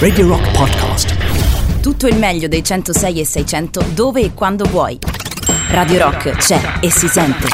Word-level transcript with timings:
Radio 0.00 0.26
Rock 0.26 0.50
Podcast. 0.50 1.80
Tutto 1.80 2.08
il 2.08 2.16
meglio 2.16 2.48
dei 2.48 2.64
106 2.64 3.20
e 3.20 3.24
600 3.24 3.84
dove 3.94 4.22
e 4.22 4.34
quando 4.34 4.64
vuoi. 4.64 4.98
Radio 5.68 5.98
Rock 5.98 6.30
c'è 6.32 6.60
e 6.80 6.90
si 6.90 7.06
sente. 7.06 7.46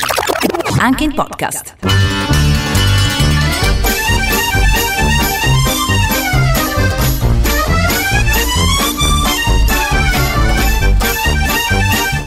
Anche 0.78 1.04
in 1.04 1.12
podcast. 1.12 1.74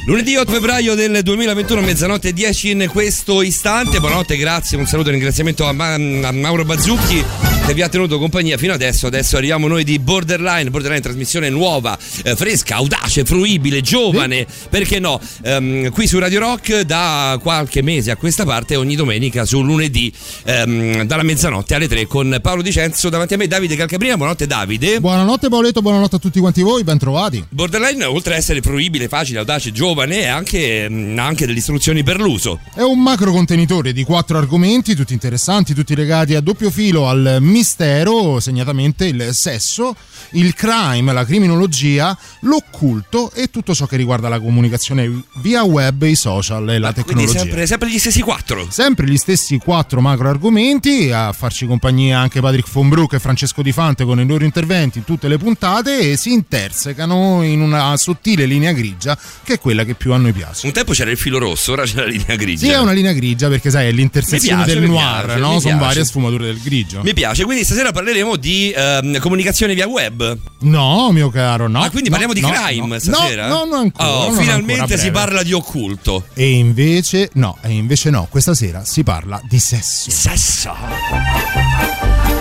Lunedì 0.05 0.36
8 0.36 0.52
febbraio 0.52 0.93
del 0.93 1.23
2021, 1.23 1.81
mezzanotte 1.81 2.34
10 2.34 2.70
in 2.70 2.89
questo 2.91 3.41
istante. 3.41 4.00
Buonanotte, 4.00 4.38
grazie, 4.38 4.77
un 4.77 4.86
saluto 4.86 5.09
e 5.09 5.13
ringraziamento 5.13 5.66
a, 5.66 5.71
Ma- 5.71 5.95
a 5.95 6.31
Mauro 6.31 6.66
Bazzucchi 6.66 7.25
che 7.70 7.75
vi 7.75 7.81
ha 7.83 7.89
tenuto 7.89 8.17
compagnia 8.17 8.57
fino 8.57 8.73
adesso. 8.73 9.05
Adesso 9.05 9.38
arriviamo 9.38 9.67
noi 9.67 9.83
di 9.83 9.99
Borderline, 9.99 10.71
Borderline 10.71 11.01
trasmissione 11.01 11.50
nuova, 11.50 11.96
eh, 12.23 12.36
fresca, 12.36 12.77
audace, 12.77 13.23
fruibile, 13.25 13.82
giovane, 13.82 14.47
perché 14.69 15.00
no? 15.00 15.19
Ehm, 15.43 15.91
qui 15.91 16.07
su 16.07 16.18
Radio 16.18 16.39
Rock 16.39 16.82
da 16.82 17.37
qualche 17.39 17.83
mese 17.83 18.10
a 18.10 18.15
questa 18.15 18.43
parte, 18.43 18.75
ogni 18.75 18.96
domenica 18.96 19.46
su 19.46 19.61
lunedì 19.61 20.11
ehm, 20.46 21.04
dalla 21.04 21.21
mezzanotte 21.21 21.75
alle 21.75 21.87
3 21.87 22.07
con 22.07 22.39
Paolo 22.41 22.63
Dicenzo 22.63 23.10
davanti 23.10 23.36
a 23.36 23.37
me 23.37 23.46
Davide 23.46 23.75
Calcabrina. 23.75 24.15
Buonanotte 24.15 24.47
Davide. 24.47 24.99
Buonanotte 24.99 25.49
Paoletto, 25.49 25.83
buonanotte 25.83 26.15
a 26.15 26.19
tutti 26.19 26.39
quanti 26.39 26.63
voi, 26.63 26.83
ben 26.83 26.97
trovati. 26.97 27.46
Borderline, 27.49 28.04
oltre 28.05 28.33
ad 28.33 28.39
essere 28.39 28.61
fruibile, 28.61 29.07
facile, 29.07 29.38
audace, 29.39 29.71
giovane, 29.71 30.27
anche, 30.27 30.89
mm, 30.89 31.19
ha 31.19 31.25
anche 31.25 31.46
delle 31.46 31.60
istruzioni 31.60 32.02
per 32.02 32.19
l'uso. 32.19 32.61
È 32.73 32.81
un 32.81 32.99
macro 32.99 33.31
contenitore 33.31 33.94
di 33.94 34.03
quattro 34.03 34.39
argomenti, 34.39 34.95
tutti 34.95 35.13
interessanti, 35.13 35.75
tutti 35.75 35.94
legati 35.94 36.33
a 36.33 36.41
doppio 36.41 36.72
filo 36.72 37.08
al 37.08 37.38
mistero, 37.59 38.39
segnatamente 38.39 39.05
il 39.05 39.30
sesso, 39.33 39.94
il 40.31 40.53
crime, 40.53 41.11
la 41.11 41.25
criminologia, 41.25 42.17
l'occulto 42.41 43.31
e 43.33 43.49
tutto 43.49 43.75
ciò 43.75 43.85
che 43.85 43.97
riguarda 43.97 44.29
la 44.29 44.39
comunicazione 44.39 45.23
via 45.41 45.63
web, 45.63 46.03
i 46.03 46.16
social 46.16 46.69
e 46.69 46.79
la 46.79 46.93
Quindi 46.93 47.11
tecnologia. 47.25 47.39
sempre, 47.39 47.67
sempre 47.67 47.89
gli 47.89 47.99
stessi 47.99 48.21
quattro. 48.21 48.67
Sempre 48.69 49.07
gli 49.07 49.17
stessi 49.17 49.57
quattro 49.57 49.99
macro 49.99 50.29
argomenti, 50.29 51.11
a 51.11 51.33
farci 51.33 51.66
compagnia 51.66 52.19
anche 52.19 52.39
Patrick 52.39 52.71
von 52.71 52.88
Broek 52.88 53.13
e 53.13 53.19
Francesco 53.19 53.61
Di 53.61 53.73
Fante 53.73 54.05
con 54.05 54.19
i 54.21 54.25
loro 54.25 54.45
interventi 54.45 54.99
in 54.99 55.03
tutte 55.03 55.27
le 55.27 55.38
puntate 55.38 56.11
e 56.11 56.17
si 56.17 56.31
intersecano 56.31 57.44
in 57.44 57.59
una 57.59 57.97
sottile 57.97 58.45
linea 58.45 58.71
grigia 58.71 59.17
che 59.44 59.55
è 59.55 59.59
quella 59.59 59.83
che 59.83 59.95
più 59.95 60.13
a 60.13 60.17
noi 60.17 60.31
piace. 60.31 60.66
Un 60.66 60.71
tempo 60.71 60.94
c'era 60.94 61.11
il 61.11 61.17
filo 61.17 61.39
rosso, 61.39 61.73
ora 61.73 61.83
c'è 61.83 61.95
la 61.95 62.05
linea 62.05 62.38
grigia. 62.38 62.66
Sì, 62.66 62.71
è 62.71 62.79
una 62.79 62.94
linea 62.94 63.11
grigia 63.11 63.49
perché 63.49 63.69
sai, 63.69 63.88
è 63.88 63.91
l'intersezione 63.91 64.63
piace, 64.63 64.79
del 64.79 64.89
noir, 64.89 65.25
piace, 65.25 65.39
no? 65.39 65.59
Sono 65.59 65.77
varie 65.77 66.05
sfumature 66.05 66.45
del 66.45 66.61
grigio. 66.61 67.01
Mi 67.03 67.13
piace, 67.13 67.44
quindi 67.50 67.66
stasera 67.66 67.92
parleremo 67.92 68.36
di 68.36 68.72
ehm, 68.72 69.17
comunicazione 69.17 69.73
via 69.73 69.88
web. 69.88 70.38
No, 70.59 71.11
mio 71.11 71.31
caro, 71.31 71.67
no. 71.67 71.81
ah, 71.81 71.89
quindi 71.89 72.09
no, 72.09 72.17
parliamo 72.17 72.33
di 72.33 72.41
no, 72.41 72.50
crime 72.52 72.88
no. 72.88 73.00
stasera? 73.00 73.47
No, 73.47 73.66
no, 73.66 73.66
non 73.66 73.80
ancora. 73.80 74.08
Oh, 74.08 74.31
finalmente 74.33 74.81
ancora, 74.81 75.00
si 75.00 75.09
parla 75.09 75.41
di 75.41 75.53
occulto. 75.53 76.25
E 76.36 76.52
invece 76.52 77.31
no, 77.33 77.58
e 77.64 77.72
invece 77.72 78.11
no, 78.11 78.28
questa 78.30 78.53
sera 78.53 78.86
si 78.86 79.02
parla 79.02 79.41
di 79.44 79.58
sesso. 79.58 80.11
Sesso. 80.11 81.88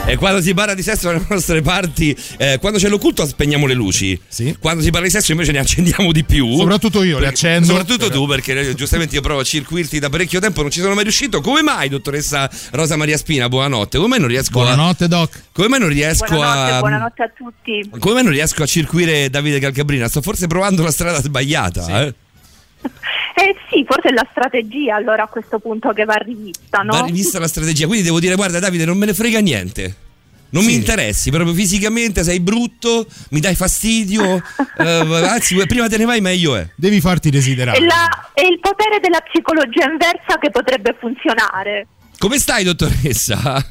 E 0.09 0.17
quando 0.17 0.41
si 0.41 0.55
parla 0.55 0.73
di 0.73 0.83
sesso 0.83 1.09
dalle 1.09 1.23
nostre 1.29 1.61
parti, 1.61 2.17
eh, 2.39 2.57
quando 2.59 2.79
c'è 2.79 2.89
l'occulto 2.89 3.27
spegniamo 3.27 3.67
le 3.67 3.75
luci. 3.75 4.19
Sì. 4.27 4.57
Quando 4.59 4.83
si 4.83 4.89
parla 4.89 5.07
di 5.07 5.13
sesso 5.13 5.33
invece 5.33 5.53
ne 5.53 5.59
accendiamo 5.59 6.13
di 6.13 6.25
più. 6.25 6.57
Soprattutto 6.57 7.03
io 7.03 7.19
le 7.19 7.27
accendo. 7.27 7.67
Soprattutto 7.67 8.09
tu, 8.09 8.27
perché 8.27 8.75
giustamente 8.75 9.15
io 9.15 9.21
provo 9.21 9.41
a 9.41 9.45
circuirti 9.45 9.99
da 9.99 10.09
parecchio 10.09 10.41
tempo, 10.41 10.63
non 10.63 10.71
ci 10.71 10.81
sono 10.81 10.95
mai 10.95 11.03
riuscito. 11.03 11.43
Come 11.43 11.61
mai, 11.61 11.91
dottoressa 11.91 12.49
Rosa 12.71 12.97
Maria 12.97 13.19
Spina? 13.19 13.51
Buonanotte. 13.51 13.99
Come 13.99 14.09
mai 14.09 14.21
non 14.21 14.29
riesco 14.29 14.61
a. 14.63 14.65
Buonanotte, 14.65 15.09
Doc. 15.09 15.43
Come 15.53 15.69
mai 15.69 15.79
non 15.79 15.91
riesco 15.91 16.25
Buonanotte, 16.25 16.73
a. 16.73 16.79
buonanotte 16.79 17.23
a 17.23 17.31
tutti. 17.37 17.91
Come 17.99 18.15
mai 18.15 18.23
non 18.23 18.33
riesco 18.33 18.63
a 18.63 18.67
circuire 18.67 19.29
Davide 19.29 19.59
Calcabrina? 19.59 20.09
Sto 20.09 20.23
forse 20.23 20.47
provando 20.47 20.83
la 20.83 20.91
strada 20.91 21.21
sbagliata. 21.21 22.01
Eh? 22.01 22.15
Eh 22.81 23.55
sì, 23.71 23.85
forse 23.87 24.09
è 24.09 24.13
la 24.13 24.27
strategia 24.31 24.97
allora 24.97 25.25
a 25.25 25.27
questo 25.27 25.59
punto 25.59 25.93
che 25.93 26.05
va 26.05 26.15
rivista, 26.15 26.83
no? 26.83 26.93
Va 26.93 27.05
rivista 27.05 27.39
la 27.39 27.47
strategia. 27.47 27.87
Quindi 27.87 28.05
devo 28.05 28.21
dire: 28.21 28.35
guarda, 28.35 28.59
Davide, 28.59 28.85
non 28.85 28.99
me 28.99 29.07
ne 29.07 29.15
frega 29.15 29.39
niente. 29.41 30.07
Non 30.51 30.65
mi 30.65 30.75
interessi, 30.75 31.31
proprio 31.31 31.53
fisicamente 31.53 32.25
sei 32.25 32.41
brutto, 32.41 33.07
mi 33.31 33.41
dai 33.41 33.55
fastidio. 33.55 34.43
eh, 34.79 35.27
anzi, 35.29 35.55
prima 35.67 35.89
te 35.89 35.99
ne 35.99 36.05
vai, 36.07 36.21
meglio 36.21 36.57
è. 36.57 36.67
Devi 36.75 37.01
farti 37.01 37.31
desiderare. 37.31 37.77
È, 37.77 37.81
la- 37.81 38.31
è 38.33 38.43
il 38.43 38.59
potere 38.61 38.99
della 39.01 39.21
psicologia 39.21 39.85
inversa 39.91 40.39
che 40.41 40.51
potrebbe 40.51 40.97
funzionare. 40.99 41.87
Come 42.19 42.39
stai, 42.39 42.65
dottoressa? 42.65 43.65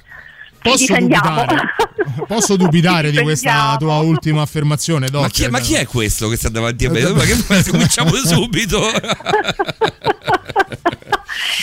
Posso 0.62 0.96
dubitare, 0.98 1.56
posso 2.28 2.56
dubitare 2.58 3.12
di 3.12 3.20
questa 3.22 3.76
tua 3.78 3.98
ultima 3.98 4.42
affermazione, 4.42 5.08
Doc? 5.10 5.22
Ma 5.22 5.30
chi, 5.30 5.44
è, 5.44 5.50
ma 5.50 5.60
chi 5.60 5.74
è 5.76 5.86
questo 5.86 6.28
che 6.28 6.36
sta 6.36 6.50
davanti 6.50 6.86
a 6.86 6.90
me? 6.90 7.02
Ma 7.12 7.24
che 7.24 7.70
cominciamo 7.70 8.14
subito? 8.26 8.82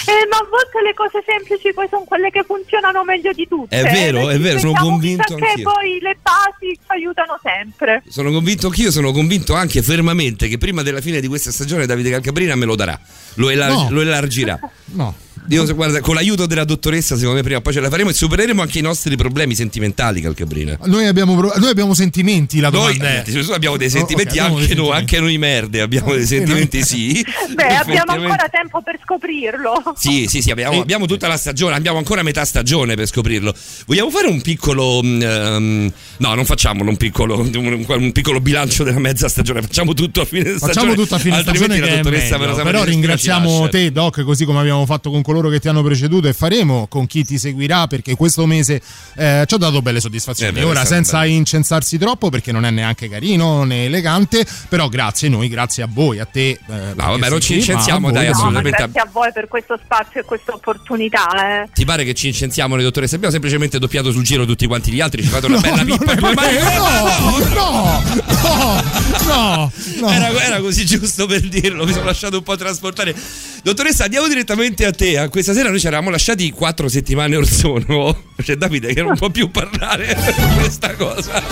Eh, 0.07 0.27
ma 0.29 0.37
a 0.37 0.47
volte 0.49 0.83
le 0.83 0.95
cose 0.95 1.23
semplici 1.27 1.73
poi 1.73 1.87
sono 1.91 2.05
quelle 2.05 2.31
che 2.31 2.43
funzionano 2.45 3.05
meglio 3.05 3.33
di 3.33 3.47
tutte. 3.49 3.77
È 3.77 3.83
vero, 3.91 4.29
è 4.29 4.39
vero, 4.39 4.59
sono 4.59 4.73
diciamo, 4.73 4.91
convinto 4.91 5.35
anch'io. 5.35 5.71
poi 5.73 5.99
le 6.01 6.17
basi 6.21 6.75
ci 6.75 6.81
aiutano 6.89 7.39
sempre. 7.43 8.03
Sono 8.09 8.31
convinto 8.31 8.67
anch'io, 8.67 8.91
sono 8.91 9.13
convinto 9.13 9.55
anche 9.55 9.83
fermamente 9.83 10.49
che 10.49 10.59
prima 10.59 10.83
della 10.83 11.01
fine 11.01 11.21
di 11.21 11.29
questa 11.29 11.51
stagione 11.51 11.87
Davide 11.87 12.11
Calcabrina 12.11 12.55
me 12.55 12.65
lo 12.67 12.77
darà, 12.77 12.99
lo, 13.35 13.51
elar- 13.51 13.73
No. 13.73 13.87
lo 13.91 14.01
elargirà. 14.03 14.59
No. 14.93 15.15
Io, 15.49 15.75
guarda, 15.75 16.01
con 16.01 16.15
l'aiuto 16.15 16.47
della 16.47 16.65
dottoressa, 16.65 17.15
secondo 17.17 17.37
me 17.37 17.43
prima 17.43 17.59
o 17.59 17.61
poi 17.63 17.73
ce 17.73 17.81
la 17.81 17.91
faremo 17.91 18.11
e 18.11 18.13
supereremo 18.15 18.63
anche 18.63 18.79
i 18.79 18.83
nostri 18.83 19.15
problemi 19.17 19.55
sentimentali, 19.55 20.21
Calcabrina. 20.21 20.79
Noi 20.85 21.07
abbiamo, 21.07 21.35
noi 21.41 21.69
abbiamo 21.69 21.93
sentimenti, 21.95 22.61
la 22.61 22.71
Noi 22.71 22.97
domanda 22.97 23.23
è. 23.25 23.31
eh, 23.31 23.53
abbiamo 23.53 23.77
dei 23.77 23.87
Oh, 23.89 23.91
sentimenti, 23.91 24.39
ok, 24.39 24.39
abbiamo 24.45 24.57
anche, 24.57 24.67
dei 24.67 24.77
noi, 24.77 24.87
sentimenti. 24.87 25.15
anche 25.15 25.21
noi 25.21 25.39
merde, 25.39 25.81
abbiamo 25.81 26.13
dei 26.15 26.23
Eh, 26.23 26.27
sentimenti, 26.27 26.79
noi- 26.79 26.87
sì. 26.87 27.25
Beh, 27.55 27.77
abbiamo 27.77 28.13
ancora 28.13 28.49
tempo 28.51 28.83
per 28.83 28.99
scoprirlo. 29.05 29.83
Sì, 29.97 30.27
sì, 30.29 30.41
sì, 30.41 30.51
abbiamo, 30.51 30.81
abbiamo 30.81 31.07
tutta 31.07 31.29
la 31.29 31.37
stagione, 31.37 31.75
abbiamo 31.77 31.99
ancora 31.99 32.23
metà 32.23 32.45
stagione 32.45 32.95
per 32.95 33.07
scoprirlo. 33.07 33.55
Vogliamo 33.87 34.11
fare 34.11 34.29
un 34.29 34.41
piccolo. 34.41 35.01
ehm, 35.03 35.93
no, 36.19 36.35
non 36.35 36.45
facciamolo 36.45 36.89
un 36.91 36.97
piccolo, 36.97 37.39
un, 37.41 37.85
un 37.87 38.13
piccolo 38.13 38.41
bilancio 38.41 38.83
della 38.85 38.99
mezza 38.99 39.29
stagione, 39.29 39.61
facciamo 39.63 39.93
tutto 39.95 40.21
a 40.23 40.25
fine 40.25 40.57
stagione. 40.57 40.73
Facciamo 40.73 40.95
tutta 40.95 41.17
a 41.17 41.19
fine 41.19 41.37
altrimenti 41.37 41.65
stagione 41.75 41.81
la 41.81 41.87
che 41.87 41.93
è 41.93 42.03
dottoressa 42.03 42.39
meglio. 42.39 42.63
Però 42.63 42.85
ringraziamo 42.85 43.69
te 43.69 43.93
Doc 43.93 44.23
così 44.23 44.45
come 44.45 44.61
abbiamo 44.61 44.87
fatto 44.87 45.11
con 45.11 45.23
coloro 45.35 45.49
che 45.49 45.59
ti 45.59 45.67
hanno 45.69 45.83
preceduto 45.83 46.29
e 46.29 46.33
faremo 46.33 46.87
con 46.89 47.07
chi 47.09 47.25
ti 47.25 47.39
seguirà 47.39 47.89
perché 47.89 48.15
questo 48.15 48.47
mese 48.47 48.81
eh, 49.17 49.43
ci 49.47 49.55
ha 49.55 49.59
dato 49.59 49.83
belle 49.83 49.99
soddisfazioni. 49.99 50.61
Eh 50.61 50.63
Ora 50.63 50.85
senza 50.85 51.19
bella. 51.21 51.33
incensarsi 51.33 51.99
troppo 51.99 52.31
perché 52.31 52.53
non 52.53 52.65
è 52.65 52.71
neanche 52.71 53.09
carino 53.09 53.65
né 53.65 53.87
elegante, 53.87 54.47
però 54.69 54.89
grazie 54.89 55.27
a 55.27 55.31
noi, 55.33 55.49
grazie 55.49 55.83
a 55.83 55.89
voi, 55.91 56.21
a 56.21 56.25
te. 56.25 56.51
eh, 56.51 56.59
perché 56.67 56.95
vabbè, 56.95 57.29
non 57.29 57.41
ci 57.41 57.55
a 57.55 57.57
incensiamo, 57.57 58.11
dai, 58.13 58.27
che 58.27 58.31
No, 58.31 58.37
assolutamente. 58.37 58.77
grazie 58.79 59.01
a 59.01 59.09
voi 59.11 59.33
per 59.33 59.49
questo 59.49 59.79
spazio 59.83 60.21
e 60.21 60.25
questa 60.25 60.53
opportunità. 60.55 61.63
Eh. 61.65 61.69
Ti 61.73 61.85
pare 61.85 62.05
che 62.05 62.15
ci 62.15 62.29
incensiamo 62.29 62.77
le 62.77 62.83
dottoresse? 62.85 63.17
Abbiamo 63.17 63.33
semplicemente 63.33 63.79
doppiato 63.81 64.13
sul 64.13 64.23
giro 64.23 64.45
tutti 64.45 64.67
quanti 64.69 64.93
gli 64.93 65.01
altri, 65.01 65.23
ci 65.23 65.29
fate 65.29 65.47
una 65.47 65.59
bella 65.59 65.83
non 65.83 65.99
pippa 65.99 66.15
vero, 66.15 66.85
no, 67.55 67.55
no, 67.55 68.03
no, 69.27 69.73
no. 70.01 70.11
Era, 70.11 70.31
era 70.43 70.61
così 70.61 70.85
giusto 70.85 71.27
per 71.27 71.41
dirlo, 71.41 71.85
mi 71.85 71.93
sono 71.93 72.05
lasciato 72.05 72.37
un 72.37 72.43
po' 72.45 72.57
trasportare. 72.57 73.15
Dottoressa, 73.63 74.05
andiamo 74.05 74.29
direttamente 74.29 74.85
a 74.85 74.93
te. 74.93 75.17
A 75.25 75.31
Questa 75.31 75.55
sera 75.55 75.71
noi 75.71 75.81
ci 75.81 75.87
eravamo 75.87 76.11
lasciati 76.11 76.51
quattro 76.51 76.87
settimane 76.87 77.35
or 77.35 77.47
sono. 77.47 78.25
C'è 78.43 78.57
Davide 78.57 78.93
che 78.93 79.03
non 79.03 79.17
può 79.17 79.31
più 79.31 79.51
parlare 79.51 80.15
di 80.15 80.55
questa 80.61 80.95
cosa. 80.97 81.43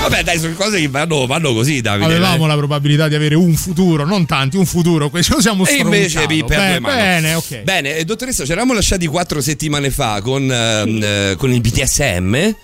Vabbè, 0.00 0.22
dai, 0.22 0.38
sono 0.38 0.54
cose 0.54 0.80
che 0.80 0.88
vanno, 0.88 1.26
vanno 1.26 1.52
così, 1.52 1.82
Davide. 1.82 2.06
Avevamo 2.06 2.38
dai. 2.38 2.48
la 2.48 2.56
probabilità 2.56 3.08
di 3.08 3.14
avere 3.16 3.34
un 3.34 3.52
futuro, 3.54 4.06
non 4.06 4.24
tanti, 4.24 4.56
un 4.56 4.64
futuro, 4.64 5.10
questo 5.10 5.42
siamo 5.42 5.66
E 5.66 5.74
invece. 5.74 6.24
Pippa 6.26 6.54
a 6.54 6.80
Beh. 6.80 6.80
Bene, 6.80 7.34
ok. 7.34 7.58
Bene, 7.58 7.96
eh, 7.96 8.04
dottoressa, 8.06 8.46
ci 8.46 8.52
eravamo 8.52 8.72
lasciati 8.72 9.06
quattro 9.06 9.42
settimane 9.42 9.90
fa 9.90 10.22
con, 10.22 10.50
ehm, 10.50 11.02
eh, 11.02 11.34
con 11.36 11.52
il 11.52 11.60
BDSM. 11.60 12.54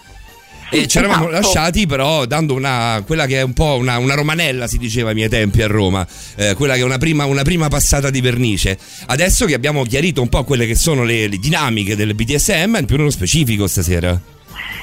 E 0.71 0.87
ci 0.87 0.99
eravamo 0.99 1.29
esatto. 1.29 1.41
lasciati 1.41 1.87
però 1.87 2.27
dando 2.27 2.55
una, 2.55 3.03
quella 3.05 3.27
che 3.27 3.39
è 3.39 3.43
un 3.43 3.53
po' 3.53 3.77
una, 3.77 3.99
una 3.99 4.15
romanella, 4.15 4.67
si 4.67 4.79
diceva 4.79 5.09
ai 5.09 5.15
miei 5.15 5.29
tempi 5.29 5.63
a 5.63 5.67
Roma, 5.67 6.07
eh, 6.37 6.55
quella 6.55 6.75
che 6.75 6.81
è 6.81 6.85
una 6.85 6.99
prima, 6.99 7.25
una 7.25 7.43
prima 7.43 7.69
passata 7.69 8.11
di 8.11 8.21
vernice. 8.21 8.79
Adesso 9.07 9.47
che 9.47 9.55
abbiamo 9.55 9.83
chiarito 9.85 10.23
un 10.23 10.29
po' 10.29 10.45
quelle 10.45 10.67
che 10.67 10.77
sono 10.77 11.03
le, 11.03 11.27
le 11.27 11.39
dinamiche 11.39 11.97
del 11.97 12.15
BDSM, 12.15 12.77
in 12.79 12.85
più 12.87 12.97
nello 12.97 13.11
specifico 13.11 13.67
stasera. 13.67 14.19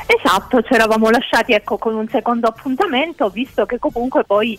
Esatto, 0.06 0.62
ci 0.62 0.74
eravamo 0.74 1.10
lasciati 1.10 1.54
ecco, 1.54 1.78
con 1.78 1.94
un 1.96 2.08
secondo 2.10 2.48
appuntamento, 2.48 3.30
visto 3.30 3.66
che 3.66 3.78
comunque 3.78 4.24
poi 4.24 4.58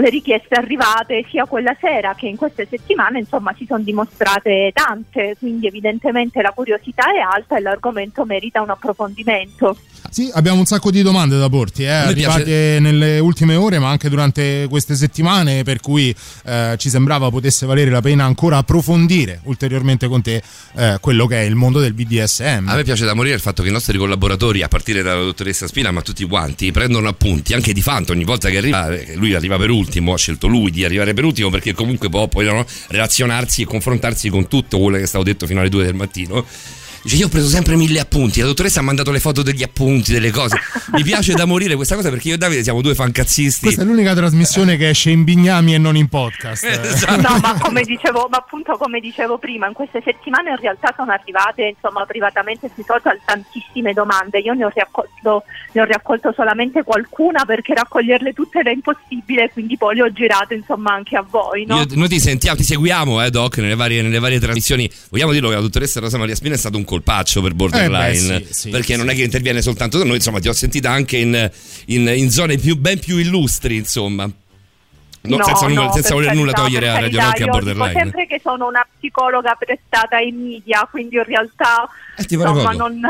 le 0.00 0.10
richieste 0.10 0.54
arrivate 0.54 1.24
sia 1.28 1.44
quella 1.44 1.76
sera 1.80 2.14
che 2.14 2.26
in 2.26 2.36
queste 2.36 2.66
settimane 2.68 3.18
insomma 3.18 3.54
si 3.56 3.66
sono 3.66 3.82
dimostrate 3.82 4.70
tante, 4.72 5.36
quindi 5.38 5.66
evidentemente 5.66 6.40
la 6.40 6.52
curiosità 6.52 7.12
è 7.12 7.18
alta 7.18 7.56
e 7.56 7.60
l'argomento 7.60 8.24
merita 8.24 8.62
un 8.62 8.70
approfondimento. 8.70 9.76
Sì, 10.10 10.30
abbiamo 10.34 10.58
un 10.58 10.66
sacco 10.66 10.90
di 10.90 11.00
domande 11.00 11.38
da 11.38 11.48
porti, 11.48 11.84
eh, 11.84 11.88
arrivate 11.88 12.44
piace... 12.44 12.78
nelle 12.80 13.18
ultime 13.18 13.54
ore 13.54 13.78
ma 13.78 13.88
anche 13.88 14.10
durante 14.10 14.66
queste 14.68 14.94
settimane 14.94 15.62
per 15.62 15.80
cui 15.80 16.14
eh, 16.44 16.74
ci 16.76 16.90
sembrava 16.90 17.30
potesse 17.30 17.64
valere 17.64 17.90
la 17.90 18.02
pena 18.02 18.24
ancora 18.24 18.58
approfondire 18.58 19.40
ulteriormente 19.44 20.08
con 20.08 20.20
te 20.20 20.42
eh, 20.74 20.98
quello 21.00 21.26
che 21.26 21.36
è 21.36 21.44
il 21.44 21.54
mondo 21.54 21.80
del 21.80 21.94
BDSM. 21.94 22.68
A 22.68 22.74
me 22.74 22.82
piace 22.82 23.04
da 23.04 23.14
morire 23.14 23.34
il 23.34 23.40
fatto 23.40 23.62
che 23.62 23.70
i 23.70 23.72
nostri 23.72 23.96
collaboratori, 23.96 24.62
a 24.62 24.68
partire 24.68 25.02
dalla 25.02 25.22
dottoressa 25.22 25.66
Spina 25.66 25.90
ma 25.90 26.02
tutti 26.02 26.24
quanti, 26.24 26.70
prendono 26.72 27.08
appunti 27.08 27.54
anche 27.54 27.72
di 27.72 27.80
Fanto 27.80 28.12
ogni 28.12 28.24
volta 28.24 28.50
che 28.50 28.58
arriva, 28.58 28.90
eh, 28.90 29.14
lui 29.16 29.34
arriva 29.34 29.56
per 29.56 29.70
ultimo, 29.82 30.14
ha 30.14 30.16
scelto 30.16 30.46
lui 30.46 30.70
di 30.70 30.84
arrivare 30.84 31.12
per 31.12 31.24
ultimo 31.24 31.50
perché 31.50 31.74
comunque 31.74 32.08
può 32.08 32.26
poi 32.28 32.46
no, 32.46 32.64
relazionarsi 32.88 33.62
e 33.62 33.64
confrontarsi 33.64 34.28
con 34.28 34.48
tutto 34.48 34.78
quello 34.78 34.96
che 34.96 35.02
è 35.02 35.06
stato 35.06 35.24
detto 35.24 35.46
fino 35.46 35.60
alle 35.60 35.68
2 35.68 35.84
del 35.84 35.94
mattino 35.94 36.46
Dice, 37.02 37.16
io 37.16 37.26
ho 37.26 37.28
preso 37.28 37.48
sempre 37.48 37.74
mille 37.74 37.98
appunti. 37.98 38.40
La 38.40 38.46
dottoressa 38.46 38.78
ha 38.78 38.82
mandato 38.82 39.10
le 39.10 39.18
foto 39.18 39.42
degli 39.42 39.64
appunti, 39.64 40.12
delle 40.12 40.30
cose. 40.30 40.56
Mi 40.92 41.02
piace 41.02 41.34
da 41.34 41.44
morire 41.44 41.74
questa 41.74 41.96
cosa 41.96 42.10
perché 42.10 42.28
io 42.28 42.34
e 42.34 42.38
Davide 42.38 42.62
siamo 42.62 42.80
due 42.80 42.94
fancazzisti. 42.94 43.64
Questa 43.64 43.82
è 43.82 43.84
l'unica 43.84 44.14
trasmissione 44.14 44.76
che 44.76 44.90
esce 44.90 45.10
in 45.10 45.24
bignami 45.24 45.74
e 45.74 45.78
non 45.78 45.96
in 45.96 46.08
podcast. 46.08 46.62
esatto. 46.64 47.20
No, 47.20 47.38
ma 47.38 47.58
come 47.58 47.82
dicevo, 47.82 48.28
ma 48.30 48.36
appunto 48.36 48.76
come 48.76 49.00
dicevo 49.00 49.38
prima, 49.38 49.66
in 49.66 49.72
queste 49.72 50.00
settimane 50.04 50.50
in 50.50 50.56
realtà 50.58 50.94
sono 50.96 51.10
arrivate, 51.10 51.74
insomma, 51.74 52.06
privatamente 52.06 52.70
sui 52.72 52.84
social 52.86 53.18
tantissime 53.24 53.92
domande. 53.92 54.38
Io 54.38 54.54
ne 54.54 54.64
ho 54.64 54.72
raccolto, 54.72 55.42
ne 55.72 55.80
ho 55.80 55.84
raccolto 55.84 56.32
solamente 56.32 56.84
qualcuna 56.84 57.44
perché 57.44 57.74
raccoglierle 57.74 58.32
tutte 58.32 58.60
era 58.60 58.70
impossibile, 58.70 59.50
quindi 59.52 59.76
poi 59.76 59.96
le 59.96 60.02
ho 60.02 60.12
girate, 60.12 60.54
insomma, 60.54 60.92
anche 60.92 61.16
a 61.16 61.24
voi. 61.28 61.64
No? 61.66 61.78
Io, 61.78 61.86
noi 61.94 62.08
ti 62.08 62.20
sentiamo, 62.20 62.56
ti 62.56 62.64
seguiamo, 62.64 63.24
eh, 63.24 63.30
Doc, 63.30 63.58
nelle 63.58 63.74
varie, 63.74 64.02
nelle 64.02 64.20
varie 64.20 64.38
trasmissioni. 64.38 64.88
Vogliamo 65.10 65.32
dirlo 65.32 65.48
che 65.48 65.56
la 65.56 65.60
dottoressa 65.60 65.98
Rosa 65.98 66.16
Maria 66.16 66.36
Spina 66.36 66.54
è 66.54 66.58
stato 66.58 66.76
un 66.76 66.84
colpaccio 66.92 67.40
per 67.40 67.54
borderline. 67.54 68.36
Eh 68.36 68.40
beh, 68.40 68.46
sì, 68.46 68.52
sì, 68.52 68.70
perché 68.70 68.92
sì. 68.92 68.98
non 68.98 69.08
è 69.08 69.14
che 69.14 69.22
interviene 69.22 69.62
soltanto 69.62 69.96
da 69.96 70.04
noi, 70.04 70.16
insomma, 70.16 70.40
ti 70.40 70.48
ho 70.48 70.52
sentita 70.52 70.90
anche 70.90 71.16
in, 71.16 71.50
in, 71.86 72.06
in 72.08 72.30
zone 72.30 72.58
più, 72.58 72.76
ben 72.76 72.98
più 72.98 73.16
illustri, 73.16 73.76
insomma. 73.76 74.30
No, 75.24 75.36
no, 75.36 75.44
senza, 75.44 75.68
no, 75.68 75.92
senza 75.92 76.14
voler 76.14 76.34
nulla 76.34 76.52
togliere 76.52 76.88
a 76.88 76.98
Radio 76.98 77.20
Rock 77.20 77.40
e 77.40 77.42
a 77.44 77.46
Borderline. 77.46 77.88
Dico 77.88 78.00
sempre 78.00 78.26
che 78.26 78.40
sono 78.42 78.66
una 78.66 78.86
psicologa 78.98 79.56
prestata 79.58 80.16
ai 80.16 80.32
media, 80.32 80.86
quindi 80.90 81.16
in 81.16 81.24
realtà 81.24 81.88
eh, 82.16 82.26
insomma, 82.28 82.72
non, 82.72 83.00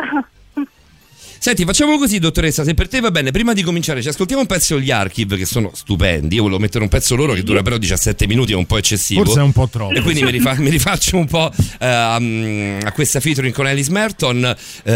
Senti, 1.42 1.64
facciamo 1.64 1.98
così, 1.98 2.20
dottoressa. 2.20 2.62
Se 2.62 2.72
per 2.72 2.86
te 2.86 3.00
va 3.00 3.10
bene, 3.10 3.32
prima 3.32 3.52
di 3.52 3.62
cominciare, 3.62 4.00
ci 4.00 4.06
ascoltiamo 4.06 4.42
un 4.42 4.46
pezzo 4.46 4.76
degli 4.76 4.92
Archive 4.92 5.36
che 5.36 5.44
sono 5.44 5.72
stupendi. 5.74 6.36
Io 6.36 6.42
volevo 6.42 6.60
mettere 6.60 6.84
un 6.84 6.88
pezzo 6.88 7.16
loro 7.16 7.32
che 7.32 7.42
dura 7.42 7.62
però 7.62 7.78
17 7.78 8.28
minuti, 8.28 8.52
è 8.52 8.54
un 8.54 8.64
po' 8.64 8.76
eccessivo. 8.76 9.24
Forse 9.24 9.40
è 9.40 9.42
un 9.42 9.50
po' 9.50 9.66
troppo. 9.68 9.92
E 9.92 10.02
quindi 10.02 10.22
mi, 10.22 10.30
rifa- 10.30 10.54
mi 10.54 10.70
rifaccio 10.70 11.16
un 11.16 11.26
po' 11.26 11.50
uh, 11.52 11.74
a 11.80 12.92
questa 12.94 13.18
featuring 13.18 13.52
con 13.52 13.66
Alice 13.66 13.90
Merton. 13.90 14.36
Uh, 14.36 14.92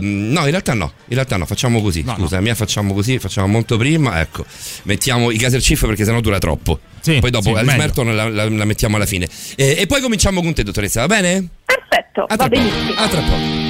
in 0.00 0.50
realtà 0.50 0.74
no, 0.74 0.94
in 1.06 1.14
realtà 1.14 1.36
no, 1.36 1.46
facciamo 1.46 1.80
così. 1.80 2.02
No, 2.02 2.16
Scusa, 2.16 2.36
no. 2.38 2.42
mia 2.42 2.56
facciamo 2.56 2.92
così, 2.92 3.20
facciamo 3.20 3.46
molto 3.46 3.76
prima. 3.76 4.20
Ecco, 4.20 4.44
mettiamo 4.82 5.30
i 5.30 5.38
Caser 5.38 5.60
Chief 5.60 5.86
perché 5.86 6.04
sennò 6.04 6.18
dura 6.18 6.38
troppo. 6.38 6.80
Sì, 7.02 7.20
poi 7.20 7.30
dopo 7.30 7.50
sì, 7.50 7.50
Alice 7.50 7.66
meglio. 7.66 7.78
Merton 7.78 8.16
la, 8.16 8.28
la, 8.28 8.48
la, 8.48 8.64
mettiamo 8.64 8.96
alla 8.96 9.06
fine. 9.06 9.28
E, 9.54 9.76
e, 9.78 9.86
poi 9.86 10.00
cominciamo 10.00 10.42
con 10.42 10.52
te, 10.54 10.64
dottoressa, 10.64 11.02
va 11.02 11.06
bene? 11.06 11.46
Perfetto, 11.64 12.24
a 12.26 12.34
va 12.34 12.48
benissimo. 12.48 12.94
A 12.96 13.08
tra 13.08 13.20
poco. 13.20 13.64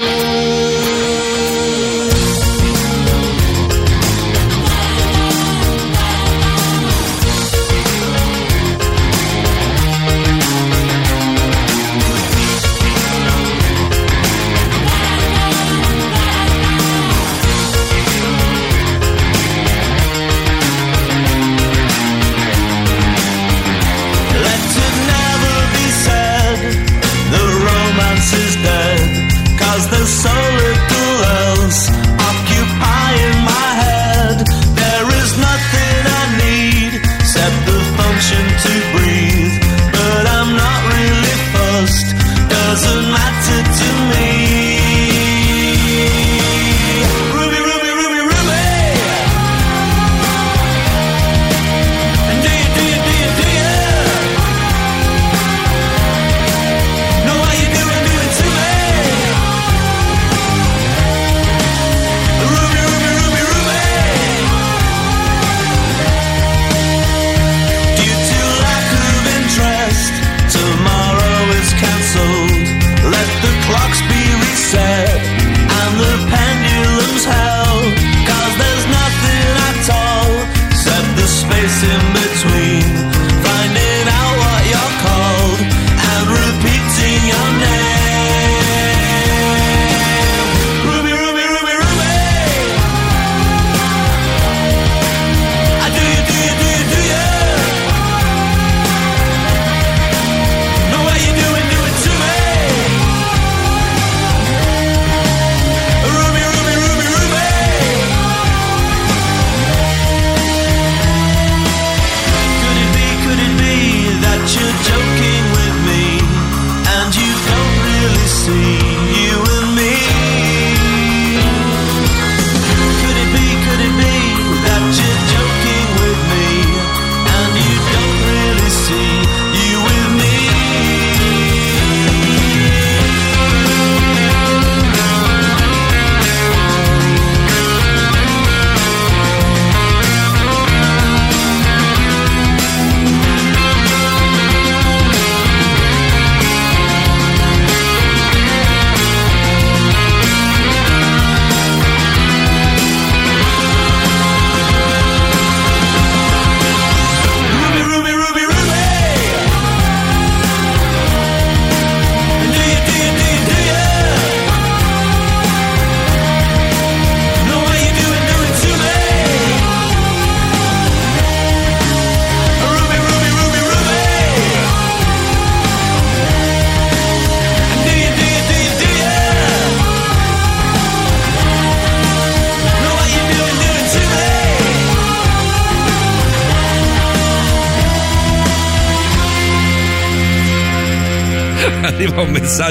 Arriva 0.00 0.57